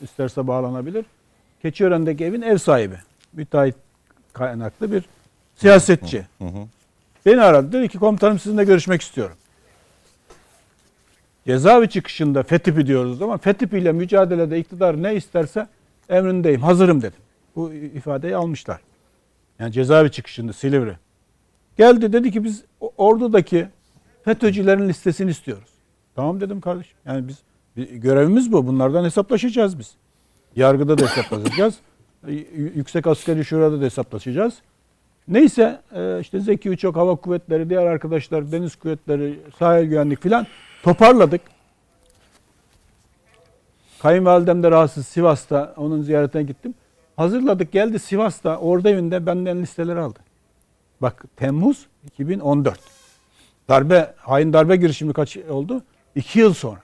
e, 0.00 0.04
isterse 0.04 0.46
bağlanabilir. 0.46 1.04
Keçiören'deki 1.62 2.24
evin 2.24 2.42
ev 2.42 2.58
sahibi. 2.58 2.96
Müteahhit 3.32 3.74
kaynaklı 4.32 4.92
bir 4.92 5.04
siyasetçi. 5.56 6.26
Beni 7.26 7.40
aradı 7.40 7.72
dedi 7.72 7.88
ki 7.88 7.98
komutanım 7.98 8.38
sizinle 8.38 8.64
görüşmek 8.64 9.02
istiyorum. 9.02 9.36
Cezaevi 11.46 11.88
çıkışında 11.88 12.42
FETÖ'pü 12.42 12.86
diyoruz 12.86 13.22
ama 13.22 13.38
FETÖ 13.38 13.78
ile 13.78 13.92
mücadelede 13.92 14.58
iktidar 14.58 15.02
ne 15.02 15.14
isterse 15.14 15.66
emrindeyim, 16.08 16.60
hazırım 16.60 17.02
dedim. 17.02 17.18
Bu 17.56 17.72
ifadeyi 17.72 18.36
almışlar. 18.36 18.80
Yani 19.58 19.72
cezaevi 19.72 20.10
çıkışında 20.10 20.52
Silivri. 20.52 20.96
Geldi 21.78 22.12
dedi 22.12 22.30
ki 22.30 22.44
biz 22.44 22.64
ordudaki 22.96 23.68
FETÖ'cülerin 24.24 24.88
listesini 24.88 25.30
istiyoruz. 25.30 25.70
Tamam 26.14 26.40
dedim 26.40 26.60
kardeşim. 26.60 26.96
Yani 27.06 27.28
biz 27.28 27.36
görevimiz 27.76 28.52
bu. 28.52 28.66
Bunlardan 28.66 29.04
hesaplaşacağız 29.04 29.78
biz. 29.78 29.94
Yargıda 30.56 30.98
da 30.98 31.02
hesaplaşacağız. 31.06 31.74
Yüksek 32.54 33.06
Askeri 33.06 33.44
Şura'da 33.44 33.80
da 33.80 33.84
hesaplaşacağız. 33.84 34.54
Neyse 35.28 35.80
e, 35.94 36.20
işte 36.20 36.40
Zeki 36.40 36.70
Uçak 36.70 36.96
Hava 36.96 37.16
Kuvvetleri, 37.16 37.70
diğer 37.70 37.86
arkadaşlar 37.86 38.52
Deniz 38.52 38.76
Kuvvetleri, 38.76 39.40
Sahil 39.58 39.88
Güvenlik 39.88 40.22
filan 40.22 40.46
toparladık. 40.82 41.40
Kayınvalidem 44.02 44.62
de 44.62 44.70
rahatsız 44.70 45.06
Sivas'ta 45.06 45.74
onun 45.76 46.02
ziyaretine 46.02 46.42
gittim. 46.42 46.74
Hazırladık 47.16 47.72
geldi 47.72 47.98
Sivas'ta 47.98 48.58
orada 48.58 48.90
evinde 48.90 49.26
benden 49.26 49.62
listeler 49.62 49.96
aldı. 49.96 50.18
Bak 51.00 51.24
Temmuz 51.36 51.86
2014. 52.06 52.80
Darbe, 53.68 54.14
hain 54.16 54.52
darbe 54.52 54.76
girişimi 54.76 55.12
kaç 55.12 55.36
oldu? 55.36 55.82
İki 56.14 56.38
yıl 56.38 56.54
sonra. 56.54 56.80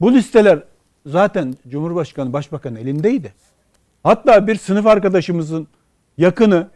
Bu 0.00 0.12
listeler 0.12 0.62
zaten 1.06 1.54
Cumhurbaşkanı, 1.68 2.32
Başbakan 2.32 2.76
elindeydi. 2.76 3.34
Hatta 4.04 4.46
bir 4.46 4.54
sınıf 4.54 4.86
arkadaşımızın 4.86 5.66
yakını, 6.18 6.68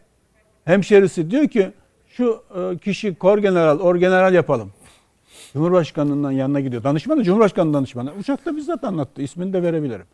hemşerisi 0.64 1.30
diyor 1.30 1.48
ki 1.48 1.70
şu 2.08 2.42
e, 2.56 2.78
kişi 2.78 3.14
kor 3.14 3.38
general, 3.38 3.78
or 3.80 3.96
general 3.96 4.34
yapalım. 4.34 4.72
Cumhurbaşkanının 5.52 6.30
yanına 6.30 6.60
gidiyor. 6.60 6.84
Danışmanı, 6.84 7.24
Cumhurbaşkanı 7.24 7.74
danışmanı. 7.74 8.12
Uçakta 8.12 8.56
bizzat 8.56 8.84
anlattı. 8.84 9.22
İsmini 9.22 9.52
de 9.52 9.62
verebilirim. 9.62 10.06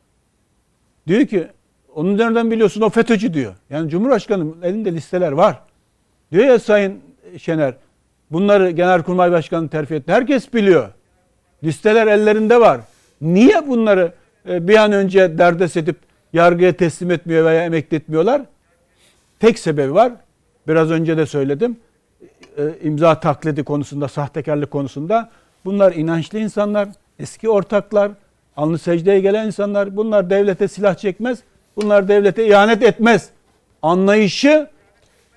Diyor 1.06 1.26
ki 1.26 1.48
onu 1.94 2.18
nereden 2.18 2.50
biliyorsun 2.50 2.80
o 2.80 2.90
FETÖ'cü 2.90 3.34
diyor. 3.34 3.54
Yani 3.70 3.90
Cumhurbaşkanı'nın 3.90 4.62
elinde 4.62 4.92
listeler 4.92 5.32
var. 5.32 5.58
Diyor 6.32 6.44
ya 6.44 6.58
Sayın 6.58 7.00
Şener 7.38 7.74
bunları 8.30 8.70
Genelkurmay 8.70 9.32
Başkanı 9.32 9.68
terfi 9.68 9.94
etti. 9.94 10.12
Herkes 10.12 10.54
biliyor. 10.54 10.88
Listeler 11.64 12.06
ellerinde 12.06 12.60
var. 12.60 12.80
Niye 13.20 13.68
bunları 13.68 14.12
e, 14.48 14.68
bir 14.68 14.76
an 14.76 14.92
önce 14.92 15.38
derdest 15.38 15.76
edip 15.76 15.96
yargıya 16.34 16.76
teslim 16.76 17.10
etmiyor 17.10 17.44
veya 17.44 17.64
emekletmiyorlar? 17.64 18.42
Tek 19.40 19.58
sebebi 19.58 19.94
var. 19.94 20.12
Biraz 20.68 20.90
önce 20.90 21.16
de 21.16 21.26
söyledim. 21.26 21.76
E, 22.58 22.62
imza 22.82 23.20
taklidi 23.20 23.64
konusunda, 23.64 24.08
sahtekarlık 24.08 24.70
konusunda 24.70 25.30
bunlar 25.64 25.92
inançlı 25.92 26.38
insanlar, 26.38 26.88
eski 27.18 27.48
ortaklar, 27.48 28.12
alnı 28.56 28.78
secdeye 28.78 29.20
gelen 29.20 29.46
insanlar. 29.46 29.96
Bunlar 29.96 30.30
devlete 30.30 30.68
silah 30.68 30.94
çekmez. 30.94 31.38
Bunlar 31.76 32.08
devlete 32.08 32.46
ihanet 32.46 32.82
etmez. 32.82 33.28
Anlayışı 33.82 34.70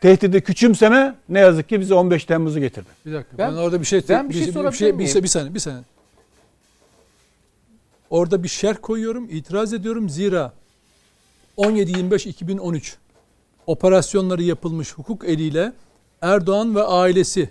tehdidi 0.01 0.41
küçümseme 0.41 1.15
ne 1.29 1.39
yazık 1.39 1.69
ki 1.69 1.79
bize 1.79 1.93
15 1.93 2.25
Temmuz'u 2.25 2.59
getirdi. 2.59 2.89
Bir 3.05 3.13
dakika. 3.13 3.37
Ben, 3.37 3.51
ben 3.51 3.57
orada 3.57 3.79
bir 3.79 3.85
şey 3.85 4.01
ben 4.09 4.29
bir 4.29 4.33
şey, 4.33 4.47
bir, 4.47 4.55
bir, 4.55 4.65
bir, 4.65 4.71
şey, 4.71 4.99
bir, 4.99 4.99
bir, 4.99 5.23
bir 5.23 5.27
saniye, 5.27 5.53
bir 5.53 5.59
saniye. 5.59 5.83
Orada 8.09 8.43
bir 8.43 8.47
şerh 8.47 8.75
koyuyorum, 8.81 9.27
itiraz 9.29 9.73
ediyorum. 9.73 10.09
Zira 10.09 10.53
17-25-2013 11.57 12.93
operasyonları 13.67 14.43
yapılmış 14.43 14.93
hukuk 14.93 15.25
eliyle 15.25 15.73
Erdoğan 16.21 16.75
ve 16.75 16.84
ailesi 16.84 17.49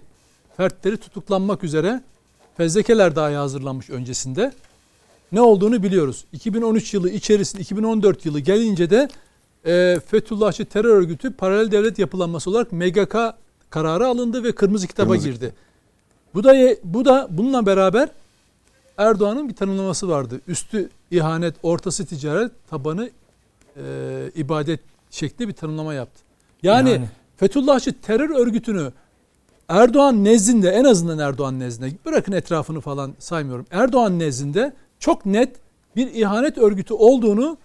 fertleri 0.57 0.97
tutuklanmak 0.97 1.65
üzere 1.65 2.03
fezlekeler 2.57 3.17
dahi 3.17 3.35
hazırlanmış 3.35 3.91
öncesinde. 3.91 4.53
Ne 5.33 5.41
olduğunu 5.41 5.83
biliyoruz. 5.83 6.25
2013 6.33 6.95
yılı 6.95 7.11
içerisinde 7.11 7.63
2014 7.63 8.27
yılı 8.27 8.41
gelince 8.41 8.91
de 8.91 9.09
e, 9.67 10.01
Fethullahçı 10.07 10.65
terör 10.65 10.91
örgütü 10.91 11.33
paralel 11.33 11.71
devlet 11.71 11.99
yapılanması 11.99 12.51
olarak 12.51 12.73
MGK 12.73 13.17
kararı 13.71 14.07
alındı 14.07 14.45
ve 14.45 14.53
kırmızı 14.53 14.87
kitaba 14.87 15.09
kırmızı. 15.09 15.29
girdi. 15.29 15.55
Bu 16.35 16.45
da 16.45 16.55
bu 16.85 17.05
da 17.05 17.29
bununla 17.31 17.67
beraber 17.67 18.09
Erdoğan'ın 18.99 19.49
bir 19.49 19.55
tanımlaması 19.55 20.09
vardı. 20.09 20.41
Üstü 20.49 20.91
ihanet, 21.11 21.55
ortası 21.63 22.07
ticaret, 22.07 22.53
tabanı 22.71 23.11
e, 23.77 24.31
ibadet 24.35 24.81
şekli 25.11 25.49
bir 25.49 25.53
tanımlama 25.53 25.95
yaptı. 25.95 26.23
Yani, 26.63 26.91
yani 26.91 27.09
Fethullahçı 27.37 28.01
terör 28.01 28.31
örgütünü 28.31 28.93
Erdoğan 29.69 30.25
nezdinde 30.25 30.71
en 30.71 30.85
azından 30.85 31.19
Erdoğan 31.19 31.61
nezdinde 31.61 31.91
bırakın 32.05 32.33
etrafını 32.33 32.81
falan 32.81 33.15
saymıyorum. 33.19 33.67
Erdoğan 33.71 34.19
nezdinde 34.19 34.73
çok 34.99 35.27
net 35.27 35.57
bir 35.97 36.15
ihanet 36.15 36.59
örgütü 36.59 36.95
olduğunu 36.95 37.59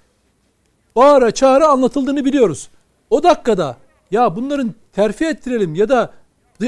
bağıra 0.95 1.31
çağıra 1.31 1.67
anlatıldığını 1.67 2.25
biliyoruz. 2.25 2.69
O 3.09 3.23
dakikada 3.23 3.77
ya 4.11 4.35
bunların 4.35 4.73
terfi 4.93 5.25
ettirelim 5.25 5.75
ya 5.75 5.89
da 5.89 6.13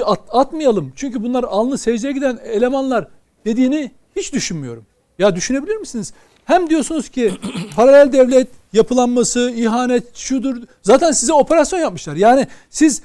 at, 0.06 0.20
atmayalım 0.30 0.94
çünkü 0.96 1.24
bunlar 1.24 1.44
alnı 1.44 1.78
secdeye 1.78 2.14
giden 2.14 2.40
elemanlar 2.44 3.08
dediğini 3.46 3.92
hiç 4.16 4.34
düşünmüyorum. 4.34 4.86
Ya 5.20 5.36
düşünebilir 5.36 5.76
misiniz? 5.76 6.14
Hem 6.46 6.70
diyorsunuz 6.70 7.10
ki 7.10 7.34
paralel 7.76 8.12
devlet 8.12 8.48
yapılanması, 8.74 9.52
ihanet 9.56 10.16
şudur. 10.16 10.58
Zaten 10.82 11.12
size 11.12 11.34
operasyon 11.34 11.80
yapmışlar. 11.80 12.16
Yani 12.16 12.48
siz 12.70 13.02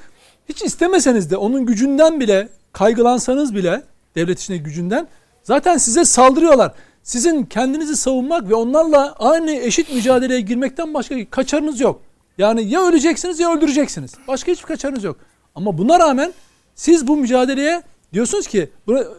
hiç 0.49 0.61
istemeseniz 0.61 1.31
de 1.31 1.37
onun 1.37 1.65
gücünden 1.65 2.19
bile 2.19 2.49
kaygılansanız 2.73 3.55
bile 3.55 3.81
devlet 4.15 4.39
içinde 4.39 4.57
gücünden 4.57 5.07
zaten 5.43 5.77
size 5.77 6.05
saldırıyorlar. 6.05 6.71
Sizin 7.03 7.43
kendinizi 7.43 7.95
savunmak 7.95 8.49
ve 8.49 8.55
onlarla 8.55 9.15
aynı 9.19 9.51
eşit 9.51 9.93
mücadeleye 9.93 10.41
girmekten 10.41 10.93
başka 10.93 11.29
kaçarınız 11.29 11.79
yok. 11.79 12.01
Yani 12.37 12.63
ya 12.63 12.87
öleceksiniz 12.87 13.39
ya 13.39 13.53
öldüreceksiniz. 13.53 14.13
Başka 14.27 14.51
hiçbir 14.51 14.67
kaçarınız 14.67 15.03
yok. 15.03 15.17
Ama 15.55 15.77
buna 15.77 15.99
rağmen 15.99 16.33
siz 16.75 17.07
bu 17.07 17.17
mücadeleye 17.17 17.83
diyorsunuz 18.13 18.47
ki 18.47 18.69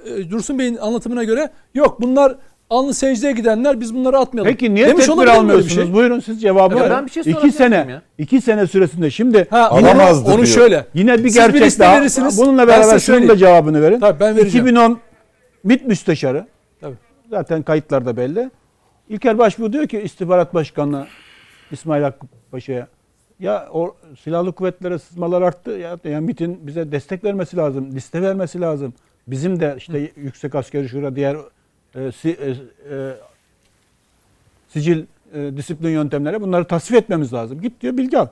e, 0.04 0.30
Dursun 0.30 0.58
Bey'in 0.58 0.76
anlatımına 0.76 1.24
göre 1.24 1.50
yok 1.74 2.00
bunlar 2.00 2.36
alnı 2.70 2.94
secdeye 2.94 3.32
gidenler 3.32 3.80
biz 3.80 3.94
bunları 3.94 4.18
atmayalım. 4.18 4.52
Peki 4.52 4.74
niye 4.74 4.88
Demiş 4.88 5.06
tedbir 5.06 5.26
almıyorsunuz? 5.26 5.74
Şey? 5.74 5.92
Buyurun 5.92 6.20
siz 6.20 6.42
cevabı 6.42 6.76
verin. 6.76 6.90
Ben 6.90 7.06
bir 7.06 7.10
şey 7.10 7.32
iki 7.32 7.52
sene, 7.52 7.76
ya. 7.76 8.02
iki 8.18 8.40
sene 8.40 8.66
süresinde 8.66 9.10
şimdi 9.10 9.46
ha, 9.50 9.72
yine, 9.76 9.90
onu 9.90 10.26
diyor. 10.26 10.46
şöyle. 10.46 10.86
Yine 10.94 11.18
bir 11.18 11.28
siz 11.28 11.34
gerçek 11.34 11.62
bir 11.62 11.78
daha. 11.78 12.00
Verirsiniz, 12.00 12.38
bununla 12.38 12.68
beraber 12.68 12.98
şunun 12.98 13.28
da 13.28 13.36
cevabını 13.36 13.82
verin. 13.82 14.00
Tabii 14.00 14.20
ben 14.20 14.36
vereceğim. 14.36 14.66
2010 14.66 14.98
MİT 15.64 15.86
müsteşarı. 15.86 16.46
Tabii. 16.80 16.96
Zaten 17.30 17.62
kayıtlarda 17.62 18.16
belli. 18.16 18.50
İlker 19.08 19.38
Başbuğ 19.38 19.72
diyor 19.72 19.86
ki 19.86 20.00
istihbarat 20.00 20.54
başkanına 20.54 21.06
İsmail 21.70 22.02
Hakkı 22.02 22.26
Paşa'ya 22.50 22.86
ya 23.40 23.68
o 23.72 23.96
silahlı 24.20 24.52
kuvvetlere 24.52 24.98
sızmalar 24.98 25.42
arttı 25.42 25.70
ya 25.70 25.98
yani 26.04 26.26
MİT'in 26.26 26.66
bize 26.66 26.92
destek 26.92 27.24
vermesi 27.24 27.56
lazım, 27.56 27.92
liste 27.92 28.22
vermesi 28.22 28.60
lazım. 28.60 28.94
Bizim 29.26 29.60
de 29.60 29.74
işte 29.78 29.92
Hı. 29.92 30.20
yüksek 30.20 30.54
askeri 30.54 30.88
şura 30.88 31.16
diğer 31.16 31.36
e, 31.94 32.12
si, 32.12 32.30
e, 32.30 32.50
e, 32.94 33.14
sicil 34.68 35.04
e, 35.34 35.56
disiplin 35.56 35.90
yöntemleri 35.90 36.40
bunları 36.40 36.64
tasvip 36.64 36.96
etmemiz 36.96 37.32
lazım. 37.32 37.60
Git 37.60 37.80
diyor 37.80 37.96
bilgi 37.96 38.18
al. 38.18 38.26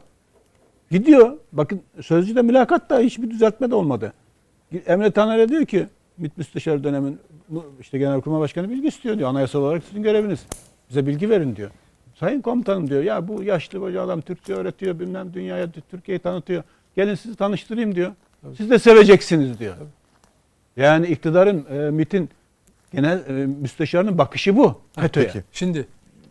Gidiyor. 0.90 1.36
Bakın 1.52 1.82
sözcüde 2.00 2.42
mülakatta 2.42 3.00
hiçbir 3.00 3.30
düzeltme 3.30 3.70
de 3.70 3.74
olmadı. 3.74 4.12
Emre 4.86 5.10
Taner'e 5.10 5.48
diyor 5.48 5.66
ki 5.66 5.86
MİT 6.18 6.38
Müsteşarı 6.38 6.84
dönemin 6.84 7.18
işte 7.80 7.98
Genelkurmay 7.98 8.40
Başkanı 8.40 8.70
bilgi 8.70 8.88
istiyor 8.88 9.18
diyor. 9.18 9.30
Anayasal 9.30 9.62
olarak 9.62 9.84
sizin 9.84 10.02
göreviniz. 10.02 10.46
Bize 10.90 11.06
bilgi 11.06 11.30
verin 11.30 11.56
diyor. 11.56 11.70
Sayın 12.14 12.40
komutanım 12.40 12.90
diyor. 12.90 13.02
Ya 13.02 13.28
bu 13.28 13.42
yaşlı 13.42 13.78
hoca 13.78 14.02
adam 14.02 14.20
Türkçe 14.20 14.54
öğretiyor. 14.54 15.00
Bilmem 15.00 15.34
dünyaya 15.34 15.68
Türkiye'yi 15.90 16.18
tanıtıyor. 16.18 16.62
Gelin 16.96 17.14
sizi 17.14 17.36
tanıştırayım 17.36 17.94
diyor. 17.94 18.12
Siz 18.56 18.70
de 18.70 18.78
seveceksiniz 18.78 19.58
diyor. 19.58 19.74
Yani 20.76 21.06
iktidarın, 21.06 21.66
e, 21.70 21.90
MİT'in 21.90 22.30
Genel 22.92 23.18
e, 23.28 23.32
müsteşarın 23.46 24.18
bakışı 24.18 24.56
bu 24.56 24.74
FETÖ'ye. 24.92 25.26
Peki. 25.26 25.44
Şimdi 25.52 25.88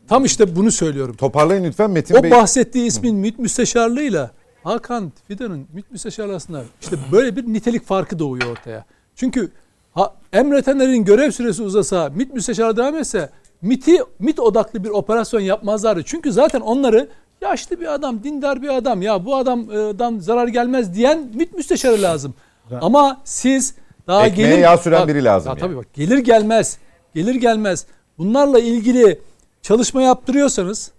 tam 0.08 0.26
işte 0.26 0.56
bunu 0.56 0.72
söylüyorum. 0.72 1.16
Toparlayın 1.16 1.64
lütfen 1.64 1.92
Metin 1.92 2.16
O 2.16 2.24
Bey. 2.24 2.32
bahsettiği 2.32 2.86
ismin 2.86 3.16
MİT 3.16 3.40
müsteşarlığıyla 3.40 4.32
Hakan 4.64 5.12
Fidan'ın 5.28 5.68
MİT 5.74 5.92
müsteşarlığı 5.92 6.32
arasında 6.32 6.64
işte 6.82 6.96
böyle 7.12 7.36
bir 7.36 7.54
nitelik 7.54 7.86
farkı 7.86 8.20
doğuyor 8.20 8.52
ortaya. 8.52 8.86
Çünkü 9.16 9.52
ha, 9.94 10.14
emretenlerin 10.34 11.06
görev 11.06 11.32
süresi 11.32 11.64
uzasa, 11.64 12.10
MİT 12.10 12.34
müsteşarı 12.34 12.78
devam 12.78 12.96
etse 12.96 13.30
MİT'i 13.62 13.98
MİT 14.20 14.40
odaklı 14.40 14.84
bir 14.84 14.90
operasyon 14.90 15.42
yapmazlardı. 15.42 16.04
Çünkü 16.06 16.32
zaten 16.32 16.62
onları 16.62 17.10
yaşlı 17.42 17.82
bir 17.82 17.94
adam, 17.94 18.24
dindar 18.24 18.62
bir 18.62 18.78
adam 18.78 19.02
ya 19.02 19.26
bu 19.26 19.36
adamdan 19.36 20.20
zarar 20.20 20.48
gelmez 20.48 20.96
diyen 20.96 21.32
MİT 21.34 21.54
müsteşarı 21.54 22.02
lazım. 22.02 22.34
Ama 22.82 23.22
siz 23.24 23.76
daha 24.08 24.28
Ekmeğe 24.28 24.50
gelir 24.50 24.60
yağ 24.60 24.78
süren 24.78 25.02
Bak, 25.02 25.08
biri 25.08 25.24
lazım 25.24 25.48
Ya 25.50 25.52
yani. 25.52 25.60
tabii 25.60 25.78
bak 25.78 25.94
gelir 25.94 26.18
gelmez, 26.18 26.78
gelir 27.16 27.36
gelmez 27.36 27.86
bunlarla 28.18 28.60
ilgili 28.60 29.20
çalışma 29.62 30.02
yaptırıyorsanız 30.02 30.92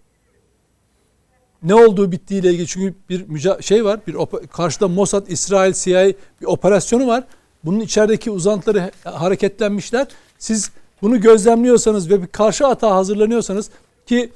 ne 1.63 1.75
olduğu 1.75 2.13
bittiğiyle 2.13 2.51
ilgili 2.51 2.67
çünkü 2.67 2.95
bir 3.09 3.21
müca- 3.27 3.63
şey 3.63 3.85
var. 3.85 4.01
Bir 4.07 4.17
karşıda 4.53 4.89
Mossad, 4.89 5.27
İsrail, 5.29 5.73
CIA 5.73 6.07
bir 6.41 6.47
operasyonu 6.47 7.07
var. 7.07 7.25
Bunun 7.65 7.81
içerideki 7.81 8.31
uzantıları 8.31 8.91
hareketlenmişler. 9.05 10.07
Siz 10.39 10.71
bunu 11.03 11.21
gözlemliyorsanız 11.21 12.11
ve 12.11 12.23
bir 12.23 12.27
karşı 12.27 12.67
atağa 12.67 12.95
hazırlanıyorsanız 12.97 13.71
ki 14.07 14.33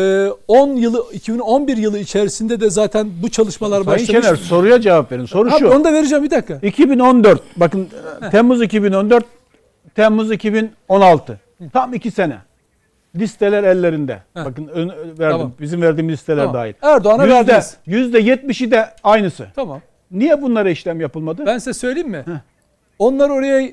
2010 0.00 0.76
yılı 0.76 1.04
2011 1.12 1.76
yılı 1.76 1.98
içerisinde 1.98 2.60
de 2.60 2.70
zaten 2.70 3.08
bu 3.22 3.28
çalışmalar 3.30 3.84
Sayın 3.84 3.86
başlamış. 4.00 4.24
Şener 4.26 4.36
soruya 4.36 4.80
cevap 4.80 5.12
verin. 5.12 5.24
Soru 5.26 5.48
Abi 5.50 5.58
şu. 5.58 5.70
onu 5.70 5.84
da 5.84 5.92
vereceğim 5.92 6.24
bir 6.24 6.30
dakika. 6.30 6.54
2014 6.62 7.42
bakın 7.56 7.88
e, 8.26 8.30
Temmuz 8.30 8.62
2014 8.62 9.24
Temmuz 9.94 10.32
2016 10.32 11.40
tam 11.72 11.94
iki 11.94 12.10
sene 12.10 12.36
listeler 13.16 13.64
ellerinde 13.64 14.22
Heh. 14.34 14.44
bakın 14.44 14.66
ön- 14.68 14.88
verdim 14.88 15.16
Tamam. 15.30 15.52
bizim 15.60 15.82
verdiğimiz 15.82 16.12
listeler 16.12 16.38
Tamam. 16.46 16.54
dahil 16.54 16.72
Erdoğan'a 16.82 17.28
verdiniz. 17.28 17.76
yüzde 17.86 18.18
yetmişi 18.18 18.70
de 18.70 18.86
aynısı 19.04 19.46
Tamam. 19.56 19.80
niye 20.10 20.42
bunlara 20.42 20.70
işlem 20.70 21.00
yapılmadı 21.00 21.42
Ben 21.46 21.58
size 21.58 21.72
söyleyeyim 21.72 22.08
mi? 22.10 22.22
Heh. 22.26 22.32
Onlar 22.98 23.30
oraya 23.30 23.68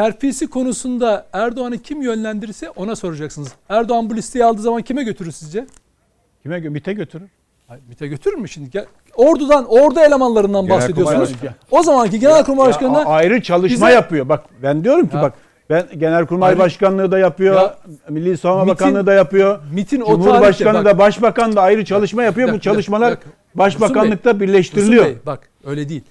terfisi 0.00 0.46
konusunda 0.50 1.26
Erdoğan'ı 1.32 1.78
kim 1.78 2.02
yönlendirirse 2.02 2.70
ona 2.70 2.96
soracaksınız. 2.96 3.52
Erdoğan 3.68 4.10
bu 4.10 4.16
listeyi 4.16 4.44
aldığı 4.44 4.62
zaman 4.62 4.82
kime 4.82 5.02
götürür 5.02 5.30
sizce? 5.30 5.66
kime 6.42 6.58
gö- 6.58 6.68
MİT'e 6.70 6.92
götürür 6.92 7.28
Hayır, 7.68 7.82
MİT'e 7.88 8.06
götürür 8.06 8.36
mü 8.36 8.48
şimdi? 8.48 8.84
Ordudan, 9.16 9.64
ordu 9.68 10.00
elemanlarından 10.00 10.68
bahsediyorsunuz. 10.68 11.32
O 11.70 11.82
zamanki 11.82 12.20
Genelkurmay 12.20 12.68
Başkanı'na 12.68 13.04
ayrı 13.04 13.42
çalışma 13.42 13.86
bize- 13.86 13.94
yapıyor 13.94 14.28
bak 14.28 14.44
ben 14.62 14.84
diyorum 14.84 15.08
ki 15.08 15.16
Ya. 15.16 15.22
bak 15.22 15.34
ben 15.70 15.86
Genelkurmay 15.98 16.48
Ayrı- 16.48 16.58
Başkanlığı 16.58 17.12
da 17.12 17.18
yapıyor 17.18 17.54
Ya, 17.54 17.76
Milli 18.08 18.38
Savunma 18.38 18.64
MİT'in- 18.64 18.74
Bakanlığı 18.74 19.06
da 19.06 19.12
yapıyor 19.12 19.60
MİT'in 19.72 20.00
o 20.00 20.06
Cumhurbaşkanı 20.06 20.72
tarihte 20.72 20.84
da 20.90 20.98
Başbakan 20.98 21.56
da 21.56 21.62
ayrı 21.62 21.84
çalışma 21.84 22.22
yapıyor 22.22 22.48
bu 22.48 22.52
dakika, 22.52 22.70
dakika, 22.70 22.72
çalışmalar 22.74 23.10
bir 23.10 23.16
dakika. 23.16 23.30
Başbakanlıkta 23.54 24.30
Dursun 24.30 24.40
birleştiriliyor 24.40 25.04
Bey, 25.04 25.16
bak 25.26 25.48
öyle 25.64 25.88
değil. 25.88 26.02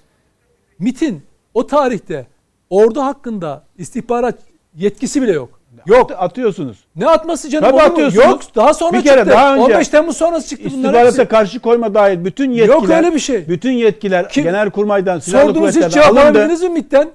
MİT'in 0.78 1.22
o 1.54 1.66
tarihte 1.66 2.26
ordu 2.70 3.00
hakkında 3.00 3.62
istihbarat 3.78 4.34
yetkisi 4.76 5.22
bile 5.22 5.32
yok. 5.32 5.60
Yok. 5.86 6.10
At- 6.12 6.22
atıyorsunuz. 6.22 6.76
Ne 6.96 7.06
atması 7.06 7.48
canım? 7.50 7.70
Tabii 7.70 7.82
atıyorsunuz. 7.82 8.24
Yok. 8.24 8.40
Daha 8.56 8.74
sonra 8.74 8.92
Bir 8.98 9.02
kere 9.02 9.16
çıktı. 9.16 9.30
daha 9.32 9.54
önce 9.54 9.64
15 9.74 9.88
Temmuz 9.88 10.16
sonrası 10.16 10.48
çıktı 10.48 10.68
bunlar 10.72 10.88
İstihbarata 10.88 11.28
karşı 11.28 11.60
koyma 11.60 11.94
dahil 11.94 12.24
bütün 12.24 12.50
yetkiler 12.50 12.74
Yok 12.74 12.90
öyle 12.90 13.14
bir 13.14 13.18
şey. 13.18 13.48
bütün 13.48 13.72
yetkiler 13.72 14.28
Kim- 14.28 14.44
Genelkurmay'dan 14.44 15.18
silahlı 15.18 15.46
Sordunuz 15.46 15.68
hiç 15.68 15.74
kuvvetlerden 15.74 16.12
cevap 16.14 16.26
alabildiniz 16.26 16.62
mi 16.62 16.68
MİT'ten? 16.68 17.10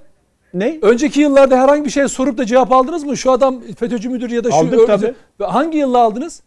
Ne? 0.54 0.80
Önceki 0.82 1.22
yıllarda 1.22 1.58
herhangi 1.60 1.86
bir 1.86 1.90
şey 1.90 2.08
sorup 2.08 2.38
da 2.38 2.46
cevap 2.46 2.72
aldınız 2.72 3.04
mı? 3.04 3.18
Şu 3.18 3.32
adam 3.32 3.62
FETÖ'cü 3.80 4.10
müdür 4.10 4.30
ya 4.30 4.44
da 4.44 4.50
şu 4.52 4.56
Aldık 4.58 4.80
örgütü- 4.80 5.14
Hangi 5.44 5.78
yılda 5.78 6.00
aldınız? 6.00 6.42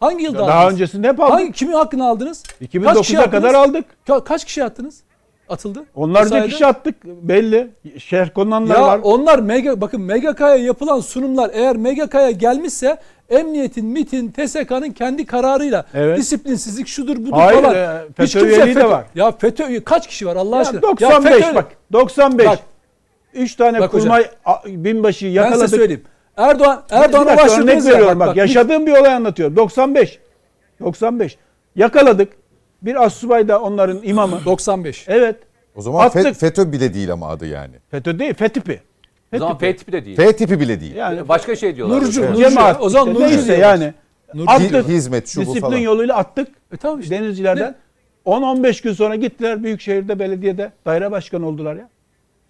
Hangi 0.00 0.24
yılda 0.24 0.38
Daha 0.38 0.52
aldınız? 0.58 0.72
öncesinde 0.74 1.08
hep 1.08 1.20
aldık. 1.20 1.34
Hangi, 1.34 1.52
kimin 1.52 1.72
hakkını 1.72 2.06
aldınız? 2.08 2.42
Kaç 2.42 2.58
kişi 2.58 2.78
2009'a 2.78 3.20
attınız? 3.22 3.30
kadar 3.30 3.54
aldık. 3.54 3.84
Ka- 4.08 4.24
kaç 4.24 4.44
kişi 4.44 4.64
attınız? 4.64 5.00
Atıldı. 5.48 5.84
Onlarca 5.94 6.24
Vesaire. 6.26 6.48
kişi 6.48 6.66
attık 6.66 7.04
belli. 7.04 7.70
Şerh 7.98 8.28
konanlar 8.34 8.74
Ya 8.74 8.82
var. 8.82 9.00
onlar 9.02 9.38
mega 9.38 9.80
bakın 9.80 10.00
MGK'ya 10.00 10.56
yapılan 10.56 11.00
sunumlar 11.00 11.50
eğer 11.52 11.76
MGK'ya 11.76 12.30
gelmişse 12.30 12.96
emniyetin, 13.30 13.86
MIT'in, 13.86 14.30
TSK'nın 14.30 14.90
kendi 14.90 15.26
kararıyla 15.26 15.84
Evet. 15.94 16.18
disiplinsizlik 16.18 16.86
şudur 16.88 17.16
budur 17.16 17.32
Hayır, 17.32 17.62
falan. 17.62 17.74
e, 17.74 18.00
Hiç 18.22 18.32
FETÖ 18.32 18.46
üyeliği 18.46 18.74
de 18.76 18.80
FETÖ- 18.80 18.90
var. 18.90 19.04
Ya 19.14 19.32
FETÖ 19.32 19.84
kaç 19.84 20.06
kişi 20.08 20.26
var 20.26 20.36
Allah 20.36 20.56
Ya 20.56 20.62
aşkına? 20.62 20.82
95 20.82 21.32
FETÖ 21.34 21.54
bak 21.54 21.66
95. 21.92 22.46
Bak. 22.46 22.58
3 23.34 23.54
tane 23.54 23.80
Bak 23.80 23.94
hocam. 23.94 24.00
kurmay 24.02 24.26
a- 24.44 24.64
binbaşıyı 24.66 25.30
ben 25.36 25.42
size 25.42 25.50
yakaladık. 25.54 25.76
söyleyeyim. 25.76 26.02
Erdoğan 26.36 26.82
Erdoğan'a 26.90 27.36
başvurdunuz 27.36 27.86
ya. 27.86 27.92
veriyorum 27.94 28.20
bak, 28.20 28.28
bak, 28.28 28.36
yaşadığım 28.36 28.86
bir 28.86 28.92
olay 28.92 29.12
anlatıyorum. 29.12 29.56
95. 29.56 30.18
95. 30.80 31.36
Yakaladık. 31.76 32.32
Bir 32.82 33.04
assubay 33.04 33.48
da 33.48 33.60
onların 33.62 34.00
imamı. 34.02 34.40
95. 34.44 35.04
Evet. 35.08 35.36
O 35.74 35.82
zaman 35.82 36.06
Attık. 36.06 36.26
Fe- 36.26 36.34
FETÖ 36.34 36.72
bile 36.72 36.94
değil 36.94 37.12
ama 37.12 37.28
adı 37.28 37.46
yani. 37.46 37.74
FETÖ 37.90 38.18
değil, 38.18 38.34
FETÖ'pi. 38.34 38.80
O 39.34 39.38
zaman 39.38 39.58
F 39.58 39.76
tipi 39.76 39.92
de 39.92 40.04
değil. 40.04 40.16
F 40.16 40.36
tipi 40.36 40.60
bile 40.60 40.80
değil. 40.80 40.94
Yani 40.94 41.28
Başka 41.28 41.56
şey 41.56 41.76
diyorlar. 41.76 41.96
Nurcu. 41.96 42.22
Nurcu. 42.22 42.38
cemaat. 42.38 42.82
O 42.82 42.88
zaman 42.88 43.08
işte 43.08 43.24
Nurcu 43.24 43.34
neyse 43.36 43.46
diyorlar. 43.56 43.68
yani. 43.78 43.94
Nurcu 44.34 44.50
Attık. 44.50 44.88
Hizmet 44.88 45.28
şu 45.28 45.40
bu 45.40 45.42
Disiplin 45.44 45.60
falan. 45.60 45.76
yoluyla 45.78 46.16
attık. 46.16 46.48
E 46.72 46.76
tamam 46.76 47.00
işte. 47.00 47.14
Denizcilerden. 47.18 47.74
10-15 48.26 48.82
gün 48.82 48.92
sonra 48.92 49.14
gittiler 49.14 49.62
Büyükşehir'de 49.64 50.18
belediyede 50.18 50.72
daire 50.86 51.10
başkanı 51.10 51.46
oldular 51.46 51.74
ya. 51.76 51.88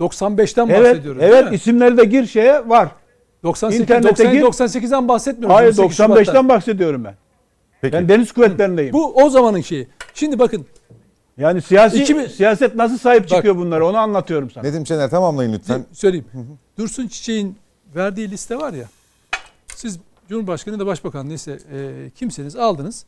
95'ten 0.01 0.69
Evet, 0.69 0.85
bahsediyoruz. 0.95 1.23
evet 1.23 1.53
isimleri 1.53 1.97
de 1.97 2.05
gir 2.05 2.27
şeye 2.27 2.69
var. 2.69 2.89
98, 3.43 3.81
İnternete 3.81 4.09
90, 4.09 4.33
gir. 4.33 4.43
98'den 4.43 5.09
bahsetmiyoruz. 5.09 5.57
Hayır 5.57 5.67
28 5.69 5.97
Şubat'tan. 5.97 6.25
95'ten 6.25 6.49
bahsediyorum 6.49 7.05
ben. 7.05 7.15
Peki. 7.81 7.93
Ben 7.93 8.09
deniz 8.09 8.33
kuvvetlerindeyim. 8.33 8.93
Bu 8.93 9.15
o 9.15 9.31
zamanın 9.31 9.61
şeyi. 9.61 9.89
Şimdi 10.19 10.39
bakın 10.39 10.67
yani 11.37 11.63
siyasi 11.63 12.03
İki 12.03 12.17
bin- 12.19 12.27
siyaset 12.27 12.75
nasıl 12.75 12.99
sahip 12.99 13.23
Bak. 13.23 13.29
çıkıyor 13.29 13.57
bunlara 13.57 13.87
onu 13.89 13.97
anlatıyorum 13.97 14.51
sana. 14.51 14.65
Nedim 14.65 14.87
Şener 14.87 15.11
tamamlayın 15.11 15.53
lütfen. 15.53 15.85
söyleyeyim. 15.93 16.27
Dursun 16.79 17.09
Çiçek'in 17.09 17.57
verdiği 17.95 18.31
liste 18.31 18.57
var 18.57 18.73
ya. 18.73 18.85
Siz 19.75 19.99
Cumhurbaşkanı 20.29 20.79
da 20.79 20.87
Başbakan 20.87 21.29
neyse 21.29 21.59
e, 21.73 22.11
kimseniz 22.11 22.57
aldınız. 22.57 23.05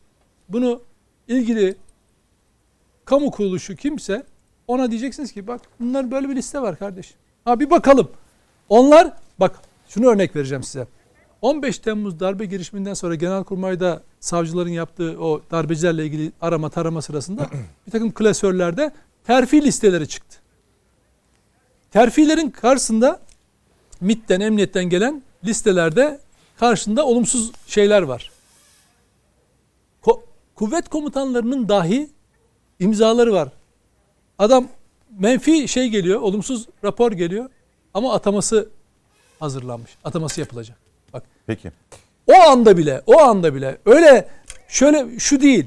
Bunu 0.49 0.83
ilgili 1.29 1.77
kamu 3.05 3.31
kuruluşu 3.31 3.77
kimse 3.77 4.23
ona 4.69 4.91
diyeceksiniz 4.91 5.33
ki 5.33 5.47
bak 5.47 5.61
bunlar 5.81 6.11
böyle 6.11 6.29
bir 6.29 6.37
liste 6.37 6.61
var 6.63 6.79
kardeş. 6.79 7.15
Ha 7.45 7.61
bir 7.61 7.71
bakalım. 7.71 8.11
Onlar 8.69 9.13
bak 9.41 9.61
şunu 9.89 10.07
örnek 10.07 10.37
vereceğim 10.37 10.63
size. 10.63 10.87
15 11.43 11.79
Temmuz 11.79 12.21
darbe 12.21 12.45
girişiminden 12.45 12.95
sonra 12.95 13.15
Genelkurmay'da 13.15 14.03
savcıların 14.21 14.71
yaptığı 14.71 15.17
o 15.21 15.41
darbecilerle 15.51 16.05
ilgili 16.07 16.33
arama 16.41 16.71
tarama 16.71 17.03
sırasında 17.03 17.51
bir 17.87 17.93
takım 17.93 18.13
klasörlerde 18.15 18.93
terfi 19.25 19.63
listeleri 19.63 20.09
çıktı. 20.09 20.37
Terfilerin 21.91 22.51
karşısında 22.51 23.21
MIT'ten, 24.01 24.41
emniyetten 24.41 24.85
gelen 24.85 25.23
listelerde 25.45 26.21
karşında 26.59 27.07
olumsuz 27.07 27.53
şeyler 27.67 28.03
var. 28.03 28.31
Ko- 30.03 30.21
kuvvet 30.55 30.89
komutanlarının 30.89 31.69
dahi 31.69 32.11
imzaları 32.79 33.33
var. 33.33 33.49
Adam 34.39 34.69
menfi 35.19 35.69
şey 35.69 35.89
geliyor, 35.89 36.21
olumsuz 36.21 36.67
rapor 36.85 37.13
geliyor 37.13 37.51
ama 37.95 38.15
ataması 38.15 38.69
hazırlanmış. 39.41 39.91
Ataması 40.05 40.41
yapılacak. 40.41 40.90
Bak 41.13 41.23
Peki. 41.47 41.71
o 42.27 42.35
anda 42.35 42.77
bile, 42.77 43.03
o 43.07 43.21
anda 43.21 43.55
bile 43.55 43.79
öyle 43.87 44.29
şöyle 44.69 45.19
şu 45.19 45.41
değil. 45.41 45.67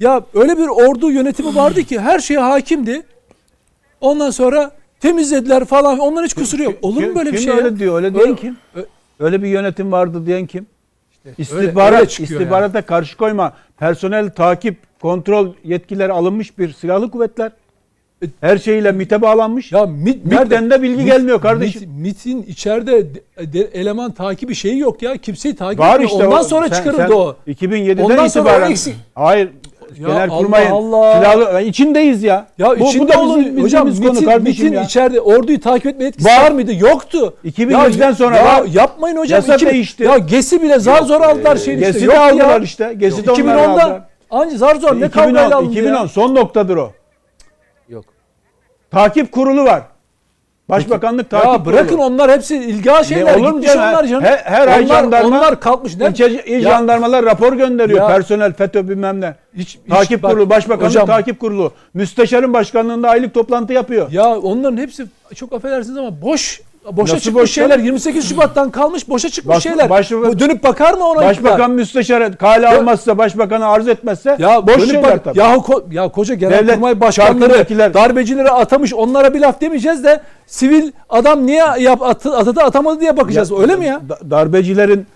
Ya 0.00 0.24
öyle 0.34 0.58
bir 0.58 0.68
ordu 0.68 1.10
yönetimi 1.10 1.54
vardı 1.56 1.82
ki 1.82 2.00
her 2.00 2.18
şeye 2.18 2.40
hakimdi. 2.40 3.02
Ondan 4.00 4.30
sonra 4.30 4.70
temizlediler 5.00 5.64
falan. 5.64 5.98
Onların 5.98 6.24
hiç 6.24 6.34
kusuru 6.34 6.62
yok. 6.62 6.74
Olur 6.82 6.94
mu 7.00 7.00
Kim- 7.06 7.14
böyle 7.14 7.32
bir 7.32 7.36
kim 7.36 7.44
şey? 7.44 7.54
ya? 7.54 7.64
öyle 7.64 7.78
diyor? 7.78 7.96
Öyle 7.96 8.14
diyen 8.14 8.26
Öyle- 8.28 8.36
kim? 8.36 8.56
Öyle 9.20 9.42
bir 9.42 9.48
yönetim 9.48 9.92
vardı 9.92 10.26
diyen 10.26 10.46
kim? 10.46 10.66
öyle 11.26 11.34
İstihbarat, 11.38 12.10
çıkıyor 12.10 12.40
istihbarata 12.40 12.82
karşı 12.86 13.16
koyma, 13.16 13.52
personel 13.78 14.30
takip, 14.30 14.76
kontrol 15.00 15.54
yetkileri 15.64 16.12
alınmış 16.12 16.58
bir 16.58 16.72
silahlı 16.72 17.10
kuvvetler. 17.10 17.52
Her 18.40 18.58
şeyiyle 18.58 18.92
MİT'e 18.92 19.22
bağlanmış. 19.22 19.72
Ya 19.72 19.86
MIT 19.86 20.24
MİT'ten 20.24 20.70
de 20.70 20.82
bilgi 20.82 21.04
gelmiyor 21.04 21.40
kardeşim. 21.40 21.82
MIT, 21.82 22.24
MIT'in 22.26 22.42
içeride 22.42 23.14
de- 23.14 23.52
de- 23.52 23.68
eleman 23.80 24.12
takibi 24.12 24.54
şeyi 24.54 24.78
yok 24.78 25.02
ya. 25.02 25.16
Kimseyi 25.16 25.56
takip 25.56 25.80
Var 25.80 25.92
etmiyor. 25.94 26.10
işte 26.10 26.26
Ondan 26.26 26.40
o- 26.40 26.44
sonra 26.44 26.68
sen- 26.68 26.76
çıkarıldı 26.76 27.02
sen 27.08 27.10
o. 27.16 27.34
2007'den 27.46 28.02
Ondan 28.04 28.26
sonra 28.28 28.48
itibaren. 28.50 28.70
eksik. 28.70 28.94
Hayır. 29.14 29.48
Ya 30.00 30.08
Genelkurmay'ın 30.08 30.70
Allah 30.70 30.96
Allah. 30.96 31.14
silahlı 31.36 31.42
Yani 31.54 31.66
içindeyiz 31.68 32.22
ya. 32.22 32.46
Ya 32.58 32.70
bu, 32.80 32.84
bu 32.98 33.08
da 33.08 33.20
olun. 33.20 33.44
bizim 33.46 33.62
Hocam 33.62 33.82
konu 33.96 34.10
MIT'in, 34.12 34.24
kardeşim 34.26 34.64
MIT'in 34.64 34.76
ya. 34.78 34.84
içeride 34.84 35.20
orduyu 35.20 35.60
takip 35.60 35.86
etme 35.86 36.04
etkisi 36.04 36.28
Var. 36.28 36.44
var, 36.44 36.50
mıydı? 36.52 36.72
Yoktu. 36.74 37.34
2007'den 37.44 38.06
Ya- 38.08 38.14
sonra 38.14 38.36
ya 38.36 38.44
var. 38.44 38.64
Yapmayın 38.74 39.16
hocam. 39.16 39.36
Yasa 39.36 39.54
İki- 39.54 39.66
değişti. 39.66 40.02
Ya 40.04 40.18
GES'i 40.18 40.62
bile 40.62 40.78
zar 40.78 41.02
zor 41.02 41.20
aldılar 41.20 41.56
şeyin 41.56 41.78
işte. 41.78 41.92
Gesi 41.92 42.06
de 42.06 42.18
aldılar 42.18 42.60
işte. 42.62 42.94
Gesi 42.98 43.26
de 43.26 43.30
onlar 43.30 43.38
2010'dan 43.40 43.68
aldılar. 43.90 44.02
anca 44.30 44.56
zar 44.56 44.74
zor 44.76 45.00
ne 45.00 45.08
kavgayla 45.08 45.40
2010, 45.46 45.56
alındı 45.56 45.72
2010 45.72 46.00
ya. 46.02 46.08
son 46.08 46.34
noktadır 46.34 46.76
o. 46.76 46.92
Takip 48.92 49.32
kurulu 49.32 49.64
var. 49.64 49.82
Başbakanlık 50.68 51.30
takip 51.30 51.46
Ya 51.48 51.64
bırakın 51.66 51.88
kurulu. 51.88 52.04
onlar 52.04 52.30
hepsi 52.30 52.56
ilgal 52.56 53.04
şeyler. 53.04 53.34
olur 53.36 53.52
mu 53.52 53.62
canım? 53.62 53.88
onlar 53.88 54.04
canım. 54.06 54.24
Her, 54.24 54.38
her 54.38 54.68
ay 54.68 54.84
onlar, 54.84 54.86
jandarma, 55.02 55.28
onlar 55.38 55.60
kalkmış. 55.60 55.96
Ne? 55.96 56.08
İlçe, 56.08 56.44
il 56.46 56.60
jandarmalar 56.60 57.24
rapor 57.24 57.52
gönderiyor. 57.52 57.98
Ya- 57.98 58.08
Personel, 58.16 58.52
FETÖ 58.52 58.88
bilmem 58.88 59.20
ne. 59.20 59.34
Hiç- 59.56 59.68
hiç- 59.68 59.90
takip 59.90 60.22
bak, 60.22 60.30
kurulu, 60.30 60.50
başbakanlık 60.50 60.90
hocam- 60.90 61.06
takip 61.06 61.40
kurulu. 61.40 61.72
Müsteşarın 61.94 62.52
başkanlığında 62.52 63.08
aylık 63.08 63.34
toplantı 63.34 63.72
yapıyor. 63.72 64.10
Ya 64.12 64.38
onların 64.38 64.76
hepsi 64.76 65.06
çok 65.34 65.52
affedersiniz 65.52 65.98
ama 65.98 66.22
boş 66.22 66.60
boşa 66.92 67.02
Nasıl 67.14 67.24
çıkmış 67.24 67.42
boş 67.42 67.50
şeyler. 67.50 67.78
28 67.78 68.28
Şubat'tan 68.28 68.70
kalmış 68.70 69.08
boşa 69.08 69.28
çıkmış 69.28 69.56
Baş- 69.56 69.62
şeyler. 69.62 69.90
başbakan- 69.90 70.32
Bu 70.32 70.38
dönüp 70.38 70.64
bakar 70.64 70.94
mı 70.94 71.04
ona? 71.04 71.16
Başbakan 71.16 71.50
iktidar? 71.52 71.66
müsteşara 71.68 72.32
kale 72.36 72.68
almazsa, 72.68 73.18
başbakanı 73.18 73.66
arz 73.66 73.88
etmezse 73.88 74.36
ya 74.38 74.66
boş 74.66 74.76
dönüp 74.76 74.86
şeyler 74.90 75.02
bak, 75.02 75.24
tabii. 75.24 75.38
yahu 75.38 75.72
ko- 75.72 75.94
ya 75.94 76.08
koca 76.08 76.34
genelkurmay 76.34 77.00
başkanları 77.00 77.94
darbecileri 77.94 78.50
atamış 78.50 78.94
onlara 78.94 79.34
bir 79.34 79.40
laf 79.40 79.60
demeyeceğiz 79.60 80.04
de 80.04 80.20
sivil 80.46 80.92
adam 81.10 81.46
niye 81.46 81.64
yap, 81.78 82.02
atı, 82.02 82.36
atadı 82.36 82.60
atamadı 82.60 83.00
diye 83.00 83.16
bakacağız. 83.16 83.50
Ya, 83.50 83.58
Öyle 83.58 83.76
mi 83.76 83.86
ya? 83.86 84.00
da- 84.08 84.30
Darbecilerin 84.30 85.06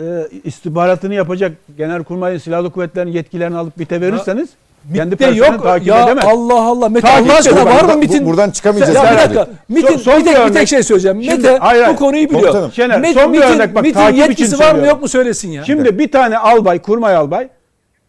e, 0.00 0.02
istihbaratını 0.44 1.14
yapacak 1.14 1.52
Genelkurmay 1.78 2.38
Silahlı 2.38 2.70
Kuvvetleri'nin 2.70 3.12
yetkilerini 3.12 3.56
alıp 3.56 3.78
bite 3.78 4.00
verirseniz 4.00 4.24
kendi 4.48 4.65
MIT'te 4.90 5.16
personel 5.16 5.36
yok. 5.52 5.62
takip 5.62 5.88
Ya 5.88 6.04
edemez. 6.04 6.24
Allah 6.28 6.62
Allah. 6.62 6.88
Mete 6.88 7.06
Takip 7.06 7.30
Allah 7.30 7.38
aşkına 7.38 7.66
var 7.66 7.84
mı 7.84 7.96
MIT'in? 7.96 8.26
buradan 8.26 8.50
çıkamayacağız 8.50 8.94
Ya 8.94 9.12
bir 9.12 9.18
dakika. 9.18 9.48
MIT'in 9.68 9.88
Son- 9.88 9.96
son 9.98 10.20
bir, 10.20 10.24
tek, 10.24 10.36
bir 10.44 10.48
bir 10.48 10.52
tek 10.54 10.68
şey 10.68 10.82
söyleyeceğim. 10.82 11.22
Şimdi- 11.22 11.36
Mete 11.36 11.58
hayır, 11.58 11.82
hayır. 11.82 11.94
bu 11.94 11.98
konuyu 11.98 12.24
biliyor. 12.24 12.40
Komutanım. 12.40 12.72
Şener, 12.72 13.00
MIT- 13.00 13.14
son 13.14 13.32
bir 13.32 13.38
MIT'in- 13.38 13.54
örnek 13.54 13.74
bak, 13.74 13.82
MIT'in 13.82 13.94
takip 14.00 14.14
için 14.18 14.28
yetkisi 14.28 14.58
var 14.58 14.74
mı 14.74 14.86
yok 14.86 15.02
mu 15.02 15.08
söylesin 15.08 15.50
ya. 15.50 15.64
Şimdi 15.64 15.98
bir 15.98 16.10
tane 16.12 16.38
albay, 16.38 16.82
kurmay 16.82 17.16
albay 17.16 17.48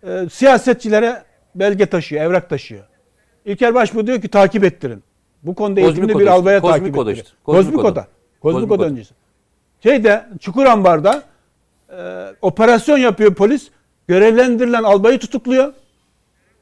e, 0.07 0.29
siyasetçilere 0.31 1.21
belge 1.55 1.85
taşıyor, 1.85 2.23
evrak 2.25 2.49
taşıyor. 2.49 2.83
İlker 3.45 3.73
Başbuğ 3.75 4.07
diyor 4.07 4.21
ki 4.21 4.27
takip 4.27 4.63
ettirin. 4.63 5.03
Bu 5.43 5.55
konuda 5.55 5.81
Kozmik 5.81 5.99
eğitimli 5.99 6.19
bir 6.19 6.27
albaya 6.27 6.59
kozmik 6.61 6.79
takip 6.79 6.97
oda 6.97 7.11
ettirin. 7.11 7.25
işte, 7.25 7.37
kozmik 7.45 7.85
oda. 7.85 8.07
Kozmik 8.41 8.71
oda. 8.71 8.85
öncesi. 8.85 9.13
Şeyde 9.83 10.25
Çukurambar'da 10.39 11.21
e, 11.89 11.97
operasyon 12.41 12.97
yapıyor 12.97 13.33
polis. 13.33 13.67
Görevlendirilen 14.07 14.83
albayı 14.83 15.19
tutukluyor. 15.19 15.73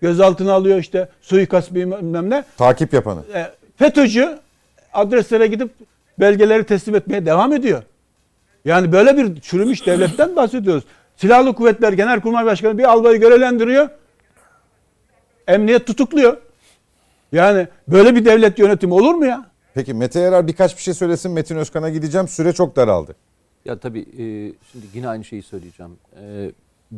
Gözaltına 0.02 0.54
alıyor 0.54 0.80
işte 0.80 1.10
suikast 1.22 1.74
bilmem 1.74 2.30
ne. 2.30 2.44
Takip 2.58 2.94
yapanı. 2.94 3.24
E, 3.34 3.52
FETÖ'cü 3.76 4.40
adreslere 4.94 5.48
gidip 5.48 5.72
belgeleri 6.20 6.64
teslim 6.64 6.96
etmeye 6.96 7.26
devam 7.26 7.54
ediyor. 7.54 7.84
Yani 8.66 8.92
böyle 8.92 9.18
bir 9.18 9.42
çürümüş 9.42 9.86
devletten 9.86 10.36
bahsediyoruz. 10.36 10.84
Silahlı 11.18 11.56
Kuvvetler 11.56 11.94
Genelkurmay 11.94 12.46
Başkanı 12.46 12.78
bir 12.78 12.84
albayı 12.84 13.20
görevlendiriyor. 13.20 13.90
Emniyet 15.48 15.88
tutukluyor. 15.88 16.38
Yani 17.32 17.68
böyle 17.88 18.16
bir 18.16 18.26
devlet 18.26 18.60
yönetimi 18.60 18.94
olur 18.94 19.14
mu 19.14 19.26
ya? 19.26 19.46
Peki 19.74 19.94
Mete 19.94 20.20
Yarar 20.20 20.48
birkaç 20.48 20.78
bir 20.78 20.82
şey 20.82 20.94
söylesin. 20.94 21.32
Metin 21.32 21.56
Özkan'a 21.58 21.90
gideceğim. 21.90 22.28
Süre 22.28 22.54
çok 22.54 22.76
daraldı. 22.76 23.16
Ya 23.66 23.80
tabii 23.80 24.00
e, 24.00 24.26
şimdi 24.72 24.86
yine 24.94 25.08
aynı 25.08 25.24
şeyi 25.24 25.44
söyleyeceğim. 25.44 25.92
E, 26.22 26.52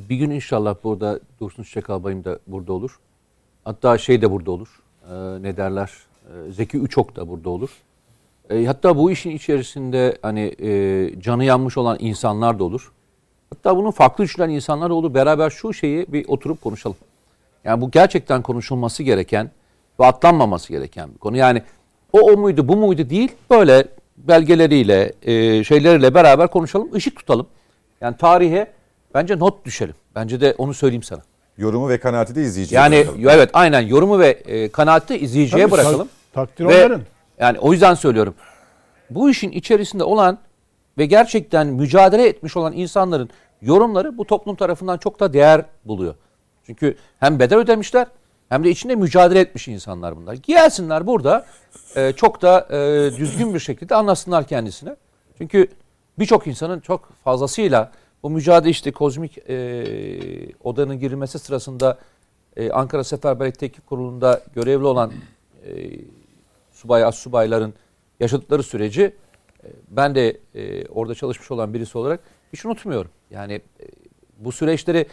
bir 0.10 0.16
gün 0.16 0.30
inşallah 0.30 0.76
burada 0.84 1.20
Dursun 1.40 1.64
Çiçek 1.64 1.90
Albayım 1.90 2.24
da 2.24 2.40
burada 2.48 2.74
olur. 2.74 3.00
Hatta 3.64 3.98
şey 3.98 4.22
de 4.22 4.32
burada 4.32 4.52
olur. 4.52 4.68
E, 5.12 5.14
ne 5.44 5.58
derler? 5.58 5.92
E, 6.26 6.52
Zeki 6.52 6.78
Üçok 6.78 7.16
da 7.16 7.30
burada 7.30 7.50
olur. 7.50 7.70
E, 8.50 8.66
hatta 8.66 8.98
bu 8.98 9.12
işin 9.12 9.32
içerisinde 9.32 10.18
hani 10.22 10.56
e, 10.60 11.12
canı 11.22 11.46
yanmış 11.46 11.78
olan 11.78 11.98
insanlar 12.00 12.60
da 12.60 12.64
olur. 12.64 12.92
Hatta 13.50 13.78
bunun 13.78 13.92
farklı 13.92 14.24
düşünen 14.24 14.50
insanlar 14.50 14.90
olur. 14.90 15.14
Beraber 15.14 15.50
şu 15.50 15.74
şeyi 15.74 16.06
bir 16.08 16.26
oturup 16.28 16.62
konuşalım. 16.62 16.98
Yani 17.64 17.82
bu 17.82 17.92
gerçekten 17.92 18.42
konuşulması 18.42 19.04
gereken 19.04 19.52
ve 20.00 20.06
atlanmaması 20.06 20.70
gereken 20.70 21.14
bir 21.14 21.18
konu. 21.18 21.38
Yani 21.38 21.62
o 22.14 22.20
o 22.20 22.38
muydu 22.38 22.68
bu 22.68 22.76
muydu 22.76 23.10
değil 23.10 23.32
böyle 23.50 23.88
belgeleriyle 24.18 25.14
e, 25.22 25.64
şeyleriyle 25.64 26.14
beraber 26.14 26.48
konuşalım 26.48 26.94
ışık 26.94 27.16
tutalım. 27.16 27.48
Yani 28.02 28.18
tarihe 28.18 28.77
bence 29.14 29.40
not 29.40 29.66
düşelim. 29.66 29.96
Bence 30.16 30.42
de 30.42 30.56
onu 30.58 30.74
söyleyeyim 30.74 31.04
sana. 31.04 31.22
Yorumu 31.58 31.90
ve 31.90 32.00
kanaati 32.00 32.36
de 32.36 32.42
izleyiciye 32.42 32.82
Yani 32.82 32.96
bırakalım. 32.96 33.30
evet 33.30 33.50
aynen 33.54 33.82
yorumu 33.82 34.20
ve 34.20 34.30
e, 34.30 34.70
kanaati 34.72 35.18
izleyiciye 35.18 35.64
Tabii, 35.64 35.72
bırakalım. 35.72 36.08
tak- 36.34 36.48
takdir 36.48 36.66
Ve 36.66 36.86
onların. 36.86 37.02
yani 37.40 37.60
o 37.60 37.72
yüzden 37.74 37.94
söylüyorum. 37.94 38.36
Bu 39.10 39.30
işin 39.30 39.52
içerisinde 39.52 40.04
olan 40.04 40.38
ve 40.98 41.06
gerçekten 41.06 41.68
mücadele 41.68 42.28
etmiş 42.28 42.58
olan 42.58 42.74
insanların 42.74 43.30
yorumları 43.62 44.18
bu 44.18 44.26
toplum 44.26 44.56
tarafından 44.56 44.98
çok 44.98 45.20
da 45.20 45.34
değer 45.34 45.66
buluyor. 45.86 46.16
Çünkü 46.66 46.96
hem 47.20 47.40
bedel 47.40 47.58
ödemişler 47.58 48.08
hem 48.50 48.64
de 48.64 48.70
içinde 48.70 48.96
mücadele 48.96 49.40
etmiş 49.40 49.68
insanlar 49.68 50.18
bunlar. 50.18 50.34
Gelsinler 50.34 51.08
burada 51.08 51.46
e, 51.96 52.14
çok 52.14 52.42
da 52.42 52.68
e, 52.70 52.78
düzgün 53.18 53.54
bir 53.54 53.60
şekilde 53.60 53.96
anlatsınlar 53.96 54.48
kendisine. 54.48 54.96
Çünkü 55.38 55.68
birçok 56.20 56.48
insanın 56.48 56.80
çok 56.80 57.10
fazlasıyla 57.24 57.92
bu 58.28 58.32
mücadele 58.32 58.70
işte 58.70 58.92
kozmik 58.92 59.38
e, 59.50 59.56
odanın 60.64 61.00
girilmesi 61.00 61.40
sırasında 61.40 61.98
e, 62.58 62.72
Ankara 62.72 63.04
Seferberlik 63.04 63.60
Teknik 63.60 63.88
Kurulu'nda 63.88 64.42
görevli 64.56 64.86
olan 64.86 65.12
e, 65.66 65.72
subay 66.72 67.04
as 67.04 67.16
subayların 67.16 67.74
yaşadıkları 68.20 68.64
süreci 68.64 69.02
e, 69.64 69.68
ben 69.90 70.16
de 70.16 70.38
e, 70.56 70.86
orada 70.88 71.16
çalışmış 71.16 71.52
olan 71.52 71.74
birisi 71.74 71.98
olarak 71.98 72.20
hiç 72.54 72.66
unutmuyorum. 72.66 73.12
Yani 73.32 73.54
e, 73.54 73.86
bu 74.38 74.52
süreçleri 74.52 75.06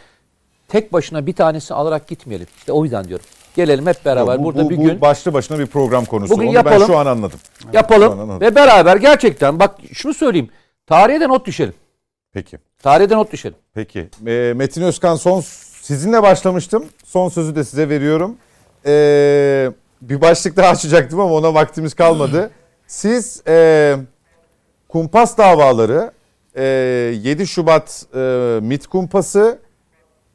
tek 0.67 0.93
başına 0.93 1.25
bir 1.25 1.33
tanesi 1.33 1.73
alarak 1.73 2.07
gitmeyelim. 2.07 2.47
İşte 2.57 2.71
o 2.71 2.83
yüzden 2.83 3.07
diyorum. 3.07 3.25
Gelelim 3.55 3.87
hep 3.87 4.05
beraber 4.05 4.39
bu, 4.39 4.43
burada 4.43 4.65
bu- 4.65 4.69
bir 4.69 4.77
bu 4.77 4.83
gün 4.83 5.01
başlı 5.01 5.33
başına 5.33 5.59
bir 5.59 5.67
program 5.67 6.05
konusu. 6.05 6.33
Bugün 6.33 6.47
Onu 6.47 6.55
yapalım. 6.55 6.81
ben 6.81 6.85
şu 6.87 6.97
an 6.97 7.05
anladım. 7.05 7.39
yapalım 7.73 8.11
an 8.13 8.17
anladım. 8.17 8.41
ve 8.41 8.55
beraber 8.55 8.97
gerçekten 8.97 9.59
bak 9.59 9.77
şunu 9.93 10.13
söyleyeyim. 10.13 10.49
Tarihe 10.87 11.19
de 11.19 11.27
not 11.29 11.45
düşelim. 11.45 11.73
Peki. 12.33 12.57
Tarihe 12.85 13.09
de 13.09 13.15
not 13.15 13.31
düşelim. 13.31 13.57
Peki. 13.73 14.09
Ee, 14.27 14.53
Metin 14.55 14.81
Özkan 14.81 15.15
son 15.15 15.43
sizinle 15.81 16.23
başlamıştım. 16.23 16.85
Son 17.05 17.29
sözü 17.29 17.55
de 17.55 17.63
size 17.63 17.89
veriyorum. 17.89 18.37
Ee, 18.85 19.71
bir 20.01 20.21
başlık 20.21 20.57
daha 20.57 20.69
açacaktım 20.69 21.19
ama 21.19 21.33
ona 21.33 21.53
vaktimiz 21.53 21.93
kalmadı. 21.93 22.51
Siz 22.87 23.43
e, 23.47 23.95
kumpas 24.89 25.37
davaları 25.37 26.11
e, 26.55 26.63
7 26.63 27.47
Şubat 27.47 28.05
e, 28.15 28.19
MIT 28.61 28.87
kumpası 28.87 29.59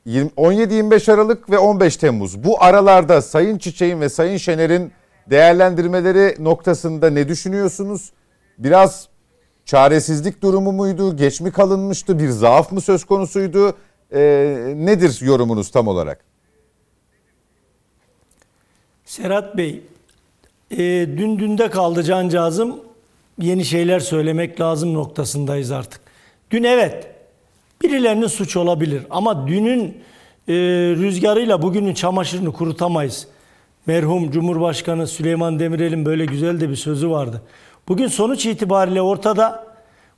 20 0.05 0.31
17-25 0.31 1.12
Aralık 1.12 1.51
ve 1.51 1.59
15 1.59 1.97
Temmuz. 1.97 2.45
Bu 2.45 2.62
aralarda 2.62 3.23
Sayın 3.23 3.59
Çiçek'in 3.59 4.01
ve 4.01 4.09
Sayın 4.09 4.37
Şener'in 4.37 4.93
değerlendirmeleri 5.27 6.45
noktasında 6.45 7.11
ne 7.11 7.29
düşünüyorsunuz? 7.29 8.12
Biraz 8.59 9.09
çaresizlik 9.70 10.42
durumu 10.42 10.73
muydu? 10.73 11.16
Geç 11.16 11.40
mi 11.40 11.52
kalınmıştü? 11.52 12.18
Bir 12.18 12.28
zaaf 12.28 12.73
mı 12.73 12.81
söz 12.81 13.05
konusuydu? 13.05 13.76
Ee, 14.12 14.74
nedir 14.76 15.18
yorumunuz 15.23 15.70
tam 15.70 15.89
olarak? 15.89 16.24
Serhat 19.05 19.57
Bey, 19.57 19.82
e, 20.70 20.76
dün 21.18 21.39
dünde 21.39 21.70
kaldı 21.70 22.02
cancağızım. 22.02 22.81
Yeni 23.39 23.65
şeyler 23.65 24.00
söylemek 24.00 24.60
lazım 24.60 24.94
noktasındayız 24.94 25.70
artık. 25.70 26.00
Dün 26.50 26.65
evet, 26.65 27.07
birilerinin 27.82 28.26
suç 28.26 28.57
olabilir 28.57 29.02
ama 29.10 29.49
dünün 29.49 29.84
e, 30.49 30.55
rüzgarıyla 30.97 31.62
bugünün 31.62 31.94
çamaşırını 31.94 32.52
kurutamayız. 32.52 33.26
Merhum 33.86 34.31
Cumhurbaşkanı 34.31 35.07
Süleyman 35.07 35.58
Demirel'in 35.58 36.05
böyle 36.05 36.26
güzel 36.26 36.60
de 36.60 36.70
bir 36.70 36.76
sözü 36.76 37.10
vardı. 37.10 37.42
Bugün 37.89 38.09
sonuç 38.09 38.47
itibariyle 38.47 39.02
ortada 39.02 39.67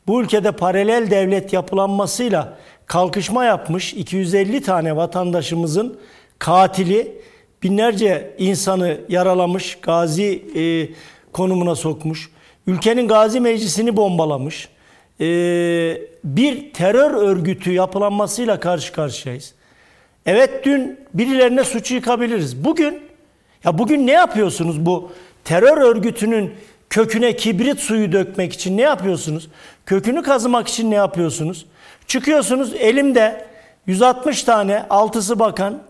bu 0.07 0.23
ülkede 0.23 0.53
paralel 0.53 1.11
devlet 1.11 1.53
yapılanmasıyla 1.53 2.59
kalkışma 2.87 3.45
yapmış 3.45 3.95
250 3.95 4.63
tane 4.63 4.97
vatandaşımızın 4.97 5.99
katili 6.39 7.23
binlerce 7.63 8.35
insanı 8.39 9.01
yaralamış, 9.09 9.79
gazi 9.83 10.45
e, 10.57 10.63
konumuna 11.33 11.75
sokmuş, 11.75 12.31
ülkenin 12.67 13.09
gazi 13.09 13.41
meclisini 13.41 13.97
bombalamış, 13.97 14.69
e, 15.21 15.25
bir 16.25 16.73
terör 16.73 17.11
örgütü 17.11 17.73
yapılanmasıyla 17.73 18.61
karşı 18.61 18.93
karşıyayız. 18.93 19.55
Evet 20.27 20.65
dün 20.65 21.01
birilerine 21.15 21.65
suçu 21.65 21.95
yıkabiliriz. 21.95 22.65
Bugün 22.65 23.03
ya 23.65 23.79
bugün 23.79 24.07
ne 24.07 24.13
yapıyorsunuz 24.13 24.87
bu 24.87 25.13
terör 25.45 25.79
örgütünün 25.79 26.55
köküne 26.93 27.37
kibrit 27.37 27.81
suyu 27.81 28.13
dökmek 28.13 28.53
için 28.53 28.77
ne 28.77 28.83
yapıyorsunuz? 28.83 29.49
Kökünü 29.87 30.23
kazımak 30.23 30.69
için 30.69 30.91
ne 30.91 30.95
yapıyorsunuz? 30.95 31.67
Çıkıyorsunuz 32.07 32.75
elimde 32.75 33.47
160 33.87 34.43
tane 34.43 34.87
altısı 34.91 35.39
bakan 35.39 35.83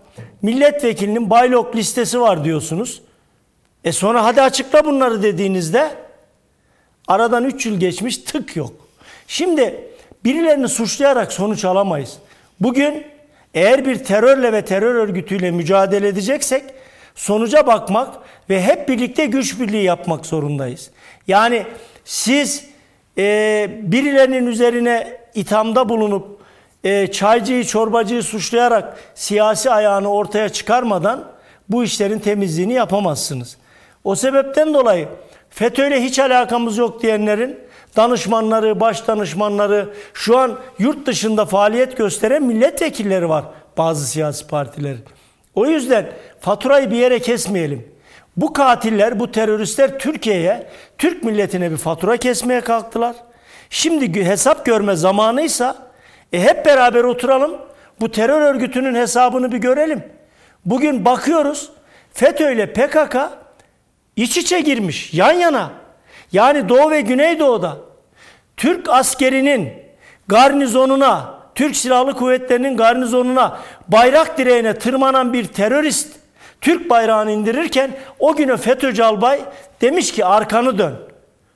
milletvekilinin 0.42 1.30
baylok 1.30 1.76
listesi 1.76 2.20
var 2.20 2.44
diyorsunuz. 2.44 3.02
E 3.84 3.92
sonra 3.92 4.24
hadi 4.24 4.42
açıkla 4.42 4.84
bunları 4.84 5.22
dediğinizde 5.22 5.90
aradan 7.08 7.44
3 7.44 7.66
yıl 7.66 7.80
geçmiş 7.80 8.18
tık 8.18 8.56
yok. 8.56 8.72
Şimdi 9.26 9.90
birilerini 10.24 10.68
suçlayarak 10.68 11.32
sonuç 11.32 11.64
alamayız. 11.64 12.18
Bugün 12.60 13.06
eğer 13.54 13.86
bir 13.86 14.04
terörle 14.04 14.52
ve 14.52 14.64
terör 14.64 14.94
örgütüyle 14.94 15.50
mücadele 15.50 16.08
edeceksek 16.08 16.64
sonuca 17.14 17.66
bakmak 17.66 18.14
ve 18.50 18.62
hep 18.62 18.88
birlikte 18.88 19.26
güç 19.26 19.60
birliği 19.60 19.84
yapmak 19.84 20.26
zorundayız. 20.26 20.90
Yani 21.28 21.66
siz 22.04 22.64
e, 23.18 23.70
birilerinin 23.82 24.46
üzerine 24.46 25.20
ithamda 25.34 25.88
bulunup 25.88 26.42
e, 26.84 27.06
çaycıyı, 27.06 27.64
çorbacıyı 27.64 28.22
suçlayarak 28.22 28.96
siyasi 29.14 29.70
ayağını 29.70 30.12
ortaya 30.12 30.48
çıkarmadan 30.48 31.24
bu 31.68 31.84
işlerin 31.84 32.18
temizliğini 32.18 32.72
yapamazsınız. 32.72 33.56
O 34.04 34.14
sebepten 34.14 34.74
dolayı 34.74 35.08
FETÖ'yle 35.50 36.02
hiç 36.02 36.18
alakamız 36.18 36.78
yok 36.78 37.02
diyenlerin 37.02 37.58
danışmanları, 37.96 38.80
baş 38.80 39.08
danışmanları, 39.08 39.94
şu 40.14 40.38
an 40.38 40.58
yurt 40.78 41.06
dışında 41.06 41.44
faaliyet 41.44 41.96
gösteren 41.96 42.42
milletvekilleri 42.42 43.28
var 43.28 43.44
bazı 43.78 44.06
siyasi 44.06 44.46
partilerin. 44.46 45.04
O 45.54 45.66
yüzden 45.66 46.12
faturayı 46.40 46.90
bir 46.90 46.96
yere 46.96 47.18
kesmeyelim. 47.18 47.91
Bu 48.36 48.52
katiller, 48.52 49.20
bu 49.20 49.32
teröristler 49.32 49.98
Türkiye'ye, 49.98 50.66
Türk 50.98 51.24
milletine 51.24 51.70
bir 51.70 51.76
fatura 51.76 52.16
kesmeye 52.16 52.60
kalktılar. 52.60 53.16
Şimdi 53.70 54.24
hesap 54.24 54.66
görme 54.66 54.96
zamanıysa 54.96 55.76
e 56.32 56.40
hep 56.40 56.66
beraber 56.66 57.04
oturalım. 57.04 57.58
Bu 58.00 58.10
terör 58.10 58.40
örgütünün 58.40 58.94
hesabını 58.94 59.52
bir 59.52 59.58
görelim. 59.58 60.02
Bugün 60.64 61.04
bakıyoruz 61.04 61.70
FETÖ 62.12 62.52
ile 62.52 62.72
PKK 62.72 63.16
iç 64.16 64.36
içe 64.36 64.60
girmiş, 64.60 65.14
yan 65.14 65.32
yana. 65.32 65.70
Yani 66.32 66.68
Doğu 66.68 66.90
ve 66.90 67.00
Güneydoğu'da 67.00 67.76
Türk 68.56 68.88
askerinin 68.88 69.72
garnizonuna, 70.28 71.34
Türk 71.54 71.76
Silahlı 71.76 72.14
Kuvvetleri'nin 72.14 72.76
garnizonuna, 72.76 73.58
bayrak 73.88 74.38
direğine 74.38 74.74
tırmanan 74.74 75.32
bir 75.32 75.44
terörist 75.46 76.21
Türk 76.62 76.90
bayrağını 76.90 77.30
indirirken 77.30 77.90
o 78.18 78.36
günü 78.36 78.56
FETÖ'cü 78.56 79.02
albay 79.02 79.40
demiş 79.80 80.12
ki 80.12 80.24
arkanı 80.24 80.78
dön. 80.78 80.94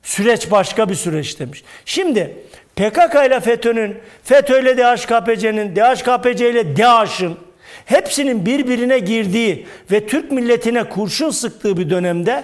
Süreç 0.03 0.51
başka 0.51 0.89
bir 0.89 0.95
süreç 0.95 1.39
demiş. 1.39 1.63
Şimdi 1.85 2.37
PKK 2.75 3.15
ile 3.27 3.39
FETÖ'nün, 3.39 3.97
FETÖ 4.23 4.61
ile 4.61 4.77
DHKPC'nin, 4.77 5.75
DHKPC 5.75 6.49
ile 6.49 6.77
DAEŞ'in 6.77 7.37
hepsinin 7.85 8.45
birbirine 8.45 8.99
girdiği 8.99 9.67
ve 9.91 10.07
Türk 10.07 10.31
milletine 10.31 10.83
kurşun 10.83 11.29
sıktığı 11.29 11.77
bir 11.77 11.89
dönemde 11.89 12.43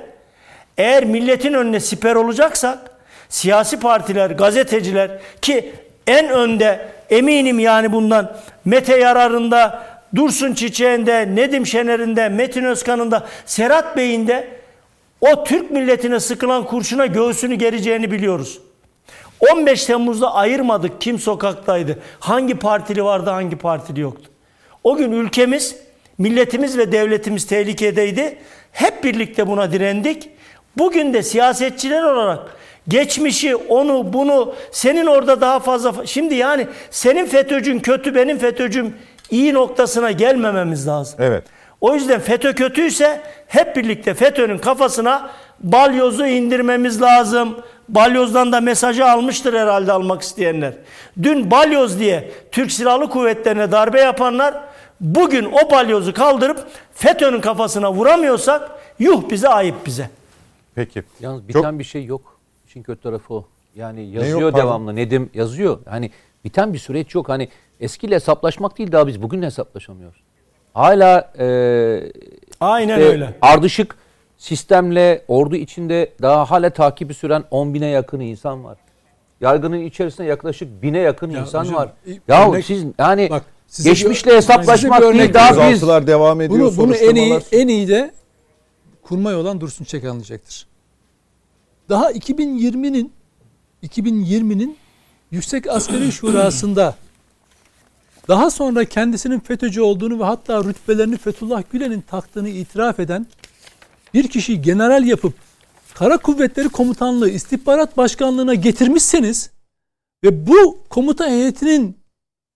eğer 0.77 1.06
milletin 1.06 1.53
önüne 1.53 1.80
siper 1.80 2.16
olacaksak 2.16 2.80
siyasi 3.30 3.80
partiler, 3.80 4.30
gazeteciler 4.32 5.11
ki 5.42 5.74
en 6.08 6.30
önde 6.30 6.88
eminim 7.09 7.59
yani 7.59 7.92
bundan 7.92 8.38
Mete 8.66 9.00
Yarar'ında, 9.00 9.83
Dursun 10.16 10.53
Çiçek'inde, 10.53 11.35
Nedim 11.35 11.67
Şener'inde, 11.67 12.30
Metin 12.30 12.64
Özkan'ın 12.64 13.11
da, 13.11 13.27
Serhat 13.45 13.98
Bey'in 13.98 14.27
de 14.27 14.48
o 15.22 15.43
Türk 15.43 15.72
milletine 15.72 16.19
sıkılan 16.19 16.66
kurşuna 16.66 17.06
göğsünü 17.06 17.56
gereceğini 17.56 18.11
biliyoruz. 18.11 18.59
15 19.51 19.85
Temmuz'da 19.85 20.33
ayırmadık 20.33 21.01
kim 21.01 21.19
sokaktaydı, 21.19 22.00
hangi 22.19 22.56
partili 22.56 23.03
vardı, 23.03 23.30
hangi 23.30 23.56
partili 23.56 24.00
yoktu. 24.00 24.30
O 24.83 24.98
gün 24.98 25.11
ülkemiz, 25.11 25.75
milletimiz 26.17 26.77
ve 26.77 26.92
devletimiz 26.92 27.48
tehlikedeydi. 27.48 28.38
Hep 28.72 29.03
birlikte 29.03 29.48
buna 29.48 29.72
direndik. 29.72 30.30
Bugün 30.77 31.14
de 31.14 31.24
siyasetçiler 31.24 32.03
olarak 32.03 32.58
geçmişi, 32.88 33.56
onu, 33.56 34.14
bunu, 34.14 34.56
senin 34.72 35.06
orada 35.06 35.42
daha 35.42 35.59
fazla... 35.59 36.06
Şimdi 36.06 36.35
yani 36.35 36.67
senin 36.92 37.25
FETÖ'cün 37.25 37.80
kötü, 37.80 38.16
benim 38.16 38.38
FETÖ'cüm 38.38 38.93
iyi 39.34 39.53
noktasına 39.53 40.12
gelmememiz 40.12 40.88
lazım. 40.88 41.16
Evet. 41.20 41.44
O 41.82 41.94
yüzden 41.94 42.20
FETÖ 42.20 42.53
kötüyse 42.53 43.22
hep 43.48 43.76
birlikte 43.76 44.14
FETÖ'nün 44.14 44.58
kafasına 44.58 45.30
balyozu 45.60 46.26
indirmemiz 46.26 47.02
lazım. 47.02 47.58
Balyozdan 47.90 48.52
da 48.52 48.62
mesajı 48.62 49.06
almıştır 49.06 49.53
herhalde 49.53 49.92
almak 49.92 50.22
isteyenler. 50.22 50.74
Dün 51.24 51.52
balyoz 51.52 52.00
diye 52.00 52.32
Türk 52.52 52.72
Silahlı 52.72 53.10
Kuvvetleri'ne 53.10 53.72
darbe 53.72 54.02
yapanlar 54.02 54.64
bugün 55.02 55.45
o 55.45 55.72
balyozu 55.72 56.14
kaldırıp 56.14 56.68
FETÖ'nün 56.94 57.42
kafasına 57.42 57.94
vuramıyorsak 57.94 58.72
yuh 59.00 59.30
bize 59.30 59.50
ayıp 59.50 59.86
bize. 59.86 60.10
Peki. 60.76 61.03
Yalnız 61.20 61.42
Çok- 61.42 61.50
biten 61.50 61.80
bir 61.80 61.84
şey 61.84 62.06
yok. 62.06 62.40
İşin 62.68 62.84
kötü 62.84 63.02
tarafı 63.02 63.34
o. 63.34 63.45
Yani 63.76 64.06
yok, 64.06 64.24
yazıyor 64.24 64.52
pardon? 64.52 64.68
devamlı. 64.68 64.95
Nedim 64.95 65.30
yazıyor. 65.34 65.80
Hani 65.90 66.12
biten 66.45 66.74
bir 66.74 66.80
süreç 66.80 67.16
yok. 67.16 67.30
Hani 67.30 67.50
eskiyle 67.80 68.16
hesaplaşmak 68.16 68.77
değil 68.77 68.92
daha 68.92 69.08
biz 69.08 69.22
bugünle 69.22 69.45
hesaplaşamıyoruz. 69.45 70.22
Hala 70.74 71.32
e, 71.40 71.45
Aynen 72.60 72.98
işte 73.00 73.10
öyle. 73.10 73.34
ardışık 73.42 73.95
sistemle 74.38 75.22
ordu 75.27 75.56
içinde 75.56 76.10
daha 76.22 76.52
hala 76.52 76.69
takibi 76.69 77.14
süren 77.14 77.43
10 77.52 77.74
bine 77.74 77.88
yakın 77.88 78.19
insan 78.19 78.64
var. 78.64 78.77
Yargının 79.42 79.80
içerisinde 79.80 80.27
yaklaşık 80.27 80.82
bine 80.84 81.00
yakın 81.00 81.30
Ya 81.30 81.42
insan 81.42 81.60
hocam, 81.61 81.76
var. 81.76 81.90
Ya 82.27 82.50
örnek- 82.50 82.66
siz 82.66 82.84
yani 83.00 83.27
Bak, 83.30 83.43
geçmişle 83.84 84.32
bir- 84.32 84.35
hesaplaşmak 84.35 85.02
bir 85.02 85.06
örnek 85.06 85.19
değil 85.19 85.34
daha 85.34 85.72
biz 85.72 85.82
devam 85.82 86.42
ediyor. 86.42 86.60
Bunu, 86.60 86.77
bunu 86.77 86.95
en 86.95 87.16
iyi 87.16 87.40
en 87.52 87.68
iyi 87.68 87.88
de 87.88 88.11
kurmay 89.02 89.35
olan 89.35 89.61
Dursun 89.61 89.85
Çek 89.85 90.06
anlayacaktır. 90.06 90.68
Daha 91.90 92.11
2020'nin 92.11 93.14
2020'nin 93.84 94.77
Yüksek 95.32 95.69
Askeri 95.69 96.11
Şurası'nda 96.11 96.95
daha 98.27 98.52
sonra 98.52 98.85
kendisinin 98.85 99.40
FETÖ'cü 99.40 99.82
olduğunu 99.82 100.19
ve 100.19 100.24
hatta 100.24 100.64
rütbelerini 100.64 101.18
Fethullah 101.18 101.64
Gülen'in 101.72 102.02
taktığını 102.02 102.50
itiraf 102.50 103.00
eden 103.00 103.27
bir 104.14 104.27
kişiyi 104.27 104.61
general 104.61 105.06
yapıp 105.06 105.34
Kara 105.93 106.18
Kuvvetleri 106.18 106.69
Komutanlığı 106.69 107.30
İstihbarat 107.30 107.98
Başkanlığı'na 107.98 108.53
getirmişseniz 108.53 109.50
ve 110.24 110.48
bu 110.48 110.80
komuta 110.90 111.30
heyetinin 111.30 111.98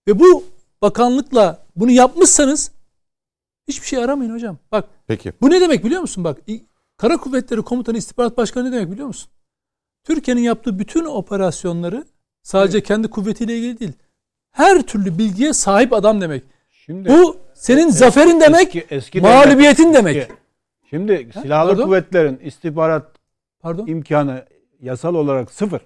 ve 0.08 0.18
bu 0.18 0.44
bakanlıkla 0.82 1.66
bunu 1.76 1.90
yapmışsanız 1.90 2.70
hiçbir 3.68 3.86
şey 3.86 4.04
aramayın 4.04 4.34
hocam. 4.34 4.58
Bak 4.72 4.88
Peki. 5.06 5.32
bu 5.40 5.50
ne 5.50 5.60
demek 5.60 5.84
biliyor 5.84 6.00
musun? 6.00 6.24
Bak 6.24 6.38
Kara 6.96 7.16
Kuvvetleri 7.16 7.62
Komutanı 7.62 7.98
İstihbarat 7.98 8.36
Başkanı 8.36 8.70
ne 8.70 8.72
demek 8.72 8.90
biliyor 8.90 9.06
musun? 9.06 9.30
Türkiye'nin 10.04 10.42
yaptığı 10.42 10.78
bütün 10.78 11.04
operasyonları 11.04 12.04
sadece 12.42 12.82
kendi 12.82 13.08
kuvvetiyle 13.08 13.58
ilgili 13.58 13.80
değil. 13.80 13.92
Her 14.52 14.82
türlü 14.82 15.18
bilgiye 15.18 15.52
sahip 15.52 15.92
adam 15.92 16.20
demek. 16.20 16.42
Şimdi 16.70 17.08
Bu 17.08 17.36
senin 17.54 17.90
zaferin 17.90 18.40
demek, 18.40 18.76
eski- 18.76 18.86
eski 18.94 19.20
mağlubiyetin 19.20 19.84
devlet- 19.84 19.94
demek. 19.94 20.16
eski- 20.16 20.32
Şimdi 20.90 21.28
silahlı 21.42 21.68
Pardon? 21.70 21.84
kuvvetlerin 21.84 22.40
istihbarat 22.44 23.06
Pardon, 23.60 23.86
imkanı 23.86 24.44
yasal 24.80 25.14
olarak 25.14 25.50
sıfır. 25.50 25.80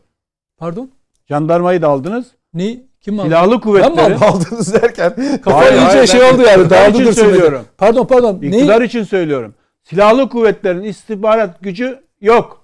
pardon. 0.58 0.90
Jandarmayı 1.28 1.82
da 1.82 1.88
aldınız. 1.88 2.26
Ne? 2.54 2.76
Kim 3.00 3.20
aldı? 3.20 3.26
Silahlı 3.28 3.60
Ben 3.64 4.10
mi? 4.10 4.24
Aldınız 4.24 4.74
derken. 4.74 5.14
Kafa 5.44 5.68
iyice 5.68 5.78
hayır, 5.80 6.06
şey 6.06 6.22
oldu 6.22 6.42
yani. 6.42 6.70
Dağıldı 6.70 7.02
için 7.02 7.12
söylüyorum. 7.12 7.64
Pardon 7.78 8.06
pardon. 8.06 8.34
İktidar 8.42 8.80
Ne? 8.80 8.84
için 8.84 9.02
söylüyorum. 9.04 9.54
Silahlı 9.82 10.28
kuvvetlerin 10.28 10.82
istihbarat 10.82 11.60
gücü 11.60 12.00
yok. 12.20 12.61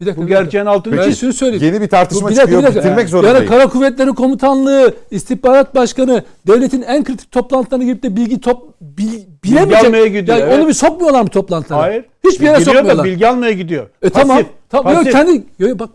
Bir 0.00 0.06
dakika. 0.06 0.22
Bu 0.22 0.26
gerçeğin 0.26 0.66
altını 0.66 0.96
Ben 0.98 1.10
şunu 1.10 1.32
söyleyeyim. 1.32 1.64
Yeni 1.74 1.80
bir 1.82 1.88
tartışma 1.88 2.28
Bir 2.28 2.36
dakika, 2.36 2.42
çıkıyor. 2.42 2.60
bir 2.62 2.66
dakika. 2.66 2.80
Bitirmek 2.80 2.98
Yani 2.98 3.08
zorundayım. 3.08 3.46
Kara 3.48 3.66
Kuvvetleri 3.66 4.10
Komutanlığı, 4.10 4.94
İstihbarat 5.10 5.74
Başkanı, 5.74 6.22
devletin 6.46 6.82
en 6.82 7.04
kritik 7.04 7.30
toplantılarına 7.32 7.84
girip 7.84 8.02
de 8.02 8.16
bilgi 8.16 8.40
top 8.40 8.80
bil, 8.80 9.20
bilemeyecek. 9.44 9.84
almaya 9.86 10.06
gidiyor, 10.06 10.38
Yani 10.38 10.48
evet. 10.50 10.58
Onu 10.58 10.68
bir 10.68 10.72
sokmuyorlar 10.72 11.22
mı 11.22 11.28
toplantılara? 11.28 11.82
Hayır. 11.82 12.04
Hiçbir 12.24 12.44
yere 12.46 12.56
da 12.60 12.60
sokmuyorlar. 12.64 13.04
bilgi 13.04 13.28
almaya 13.28 13.52
gidiyor. 13.52 13.86
E 14.02 14.10
tamam. 14.10 14.36
Pasif, 14.36 14.52
Tamam. 14.68 14.92
Yok, 14.94 15.04
pasif. 15.04 15.12
kendi 15.12 15.44
yo, 15.58 15.68
yo, 15.68 15.78
bak 15.78 15.90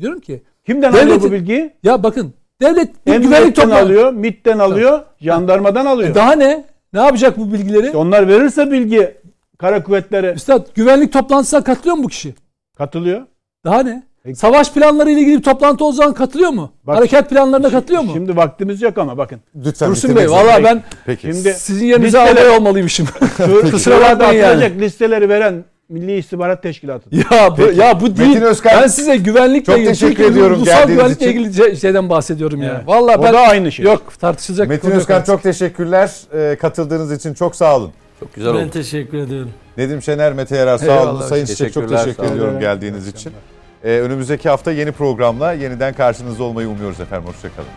diyorum, 0.00 0.20
ki 0.20 0.42
Kimden 0.66 0.92
Devletin- 0.92 1.04
alıyor 1.06 1.22
bu 1.22 1.32
bilgiyi? 1.32 1.70
ya 1.82 2.02
bakın 2.02 2.34
devlet 2.62 3.06
bir 3.06 3.12
güvenlik 3.12 3.24
Emniyetten 3.34 3.52
toplantı 3.62 3.84
alıyor, 3.84 4.12
MIT'ten 4.12 4.58
alıyor, 4.58 5.00
jandarmadan 5.20 5.86
alıyor. 5.86 6.14
Daha 6.14 6.32
ne? 6.32 6.64
Ne 6.92 7.00
yapacak 7.00 7.38
bu 7.38 7.52
bilgileri? 7.52 7.96
Onlar 7.96 8.28
verirse 8.28 8.70
bilgi 8.70 9.14
kara 9.58 9.82
kuvvetlere 9.82 10.32
Üstad 10.32 10.66
güvenlik 10.74 11.12
toplantısına 11.12 11.64
katılıyor 11.64 11.96
mu 11.96 12.04
bu 12.04 12.08
kişi? 12.08 12.34
katılıyor. 12.78 13.22
Daha 13.64 13.82
ne? 13.82 14.02
Peki. 14.24 14.36
Savaş 14.38 14.72
planları 14.72 15.10
ile 15.10 15.20
ilgili 15.20 15.38
bir 15.38 15.42
toplantı 15.42 15.84
o 15.84 15.92
zaman 15.92 16.14
katılıyor 16.14 16.50
mu? 16.50 16.72
Bak- 16.84 16.96
Harekat 16.96 17.30
planlarına 17.30 17.70
katılıyor 17.70 18.02
mu? 18.02 18.10
Şimdi 18.12 18.36
vaktimiz 18.36 18.82
yok 18.82 18.98
ama 18.98 19.18
bakın. 19.18 19.40
Lütfen 19.64 19.90
Dursun 19.90 20.16
Bey 20.16 20.30
valla 20.30 20.64
ben 20.64 20.82
Peki. 21.06 21.20
Şimdi 21.32 21.52
sizin 21.54 21.86
yerinize 21.86 22.18
listeler- 22.18 22.30
albay 22.32 22.56
olmalıymışım. 22.56 23.06
Kusura 23.70 24.00
bakmayın 24.00 24.42
yani. 24.42 24.80
listeleri 24.80 25.28
veren 25.28 25.64
Milli 25.88 26.16
İstihbarat 26.16 26.62
Teşkilatı. 26.62 27.16
Ya 27.16 27.56
bu, 27.58 27.62
ya 27.62 28.00
bu 28.00 28.16
değil. 28.16 28.28
Metin 28.28 28.42
Özkan, 28.42 28.72
ben 28.82 28.86
size 28.86 29.16
güvenlikle 29.16 29.64
çok 29.72 29.76
ilgili, 29.78 29.88
teşekkür 29.92 30.24
ediyorum 30.24 30.56
ulusal 30.56 30.72
geldiğiniz 30.74 30.96
güvenlikle 30.96 31.30
için. 31.30 31.40
ilgili 31.40 31.62
ce- 31.62 31.76
şeyden 31.80 32.08
bahsediyorum 32.10 32.62
ya. 32.62 32.72
Evet. 32.76 32.88
Vallahi 32.88 33.18
O 33.18 33.22
ben 33.22 33.32
da 33.34 33.38
aynı 33.40 33.72
şey. 33.72 33.84
yok 33.84 34.02
tartışılacak 34.20 34.68
Metin 34.68 34.90
Özkan 34.90 35.14
artık. 35.14 35.26
çok 35.26 35.42
teşekkürler. 35.42 36.10
Ee, 36.34 36.56
katıldığınız 36.60 37.12
için 37.12 37.34
çok 37.34 37.56
sağ 37.56 37.76
olun. 37.76 37.90
çok 38.20 38.34
güzel 38.34 38.54
Ben 38.54 38.58
oldu. 38.58 38.70
teşekkür 38.70 39.18
ediyorum. 39.18 39.50
Nedim 39.76 40.02
Şener, 40.02 40.32
Mete 40.32 40.56
Yarar 40.56 40.78
sağ 40.78 41.02
olun. 41.10 41.22
Sayın 41.22 41.44
Çiçek 41.46 41.72
çok 41.72 41.88
teşekkür 41.88 42.24
ediyorum 42.24 42.60
geldiğiniz 42.60 43.08
için. 43.08 43.32
Ee, 43.84 43.98
önümüzdeki 44.00 44.48
hafta 44.48 44.72
yeni 44.72 44.92
programla 44.92 45.52
yeniden 45.52 45.94
karşınızda 45.94 46.42
olmayı 46.44 46.68
umuyoruz 46.68 47.00
efendim. 47.00 47.28
Hoşçakalın. 47.28 47.68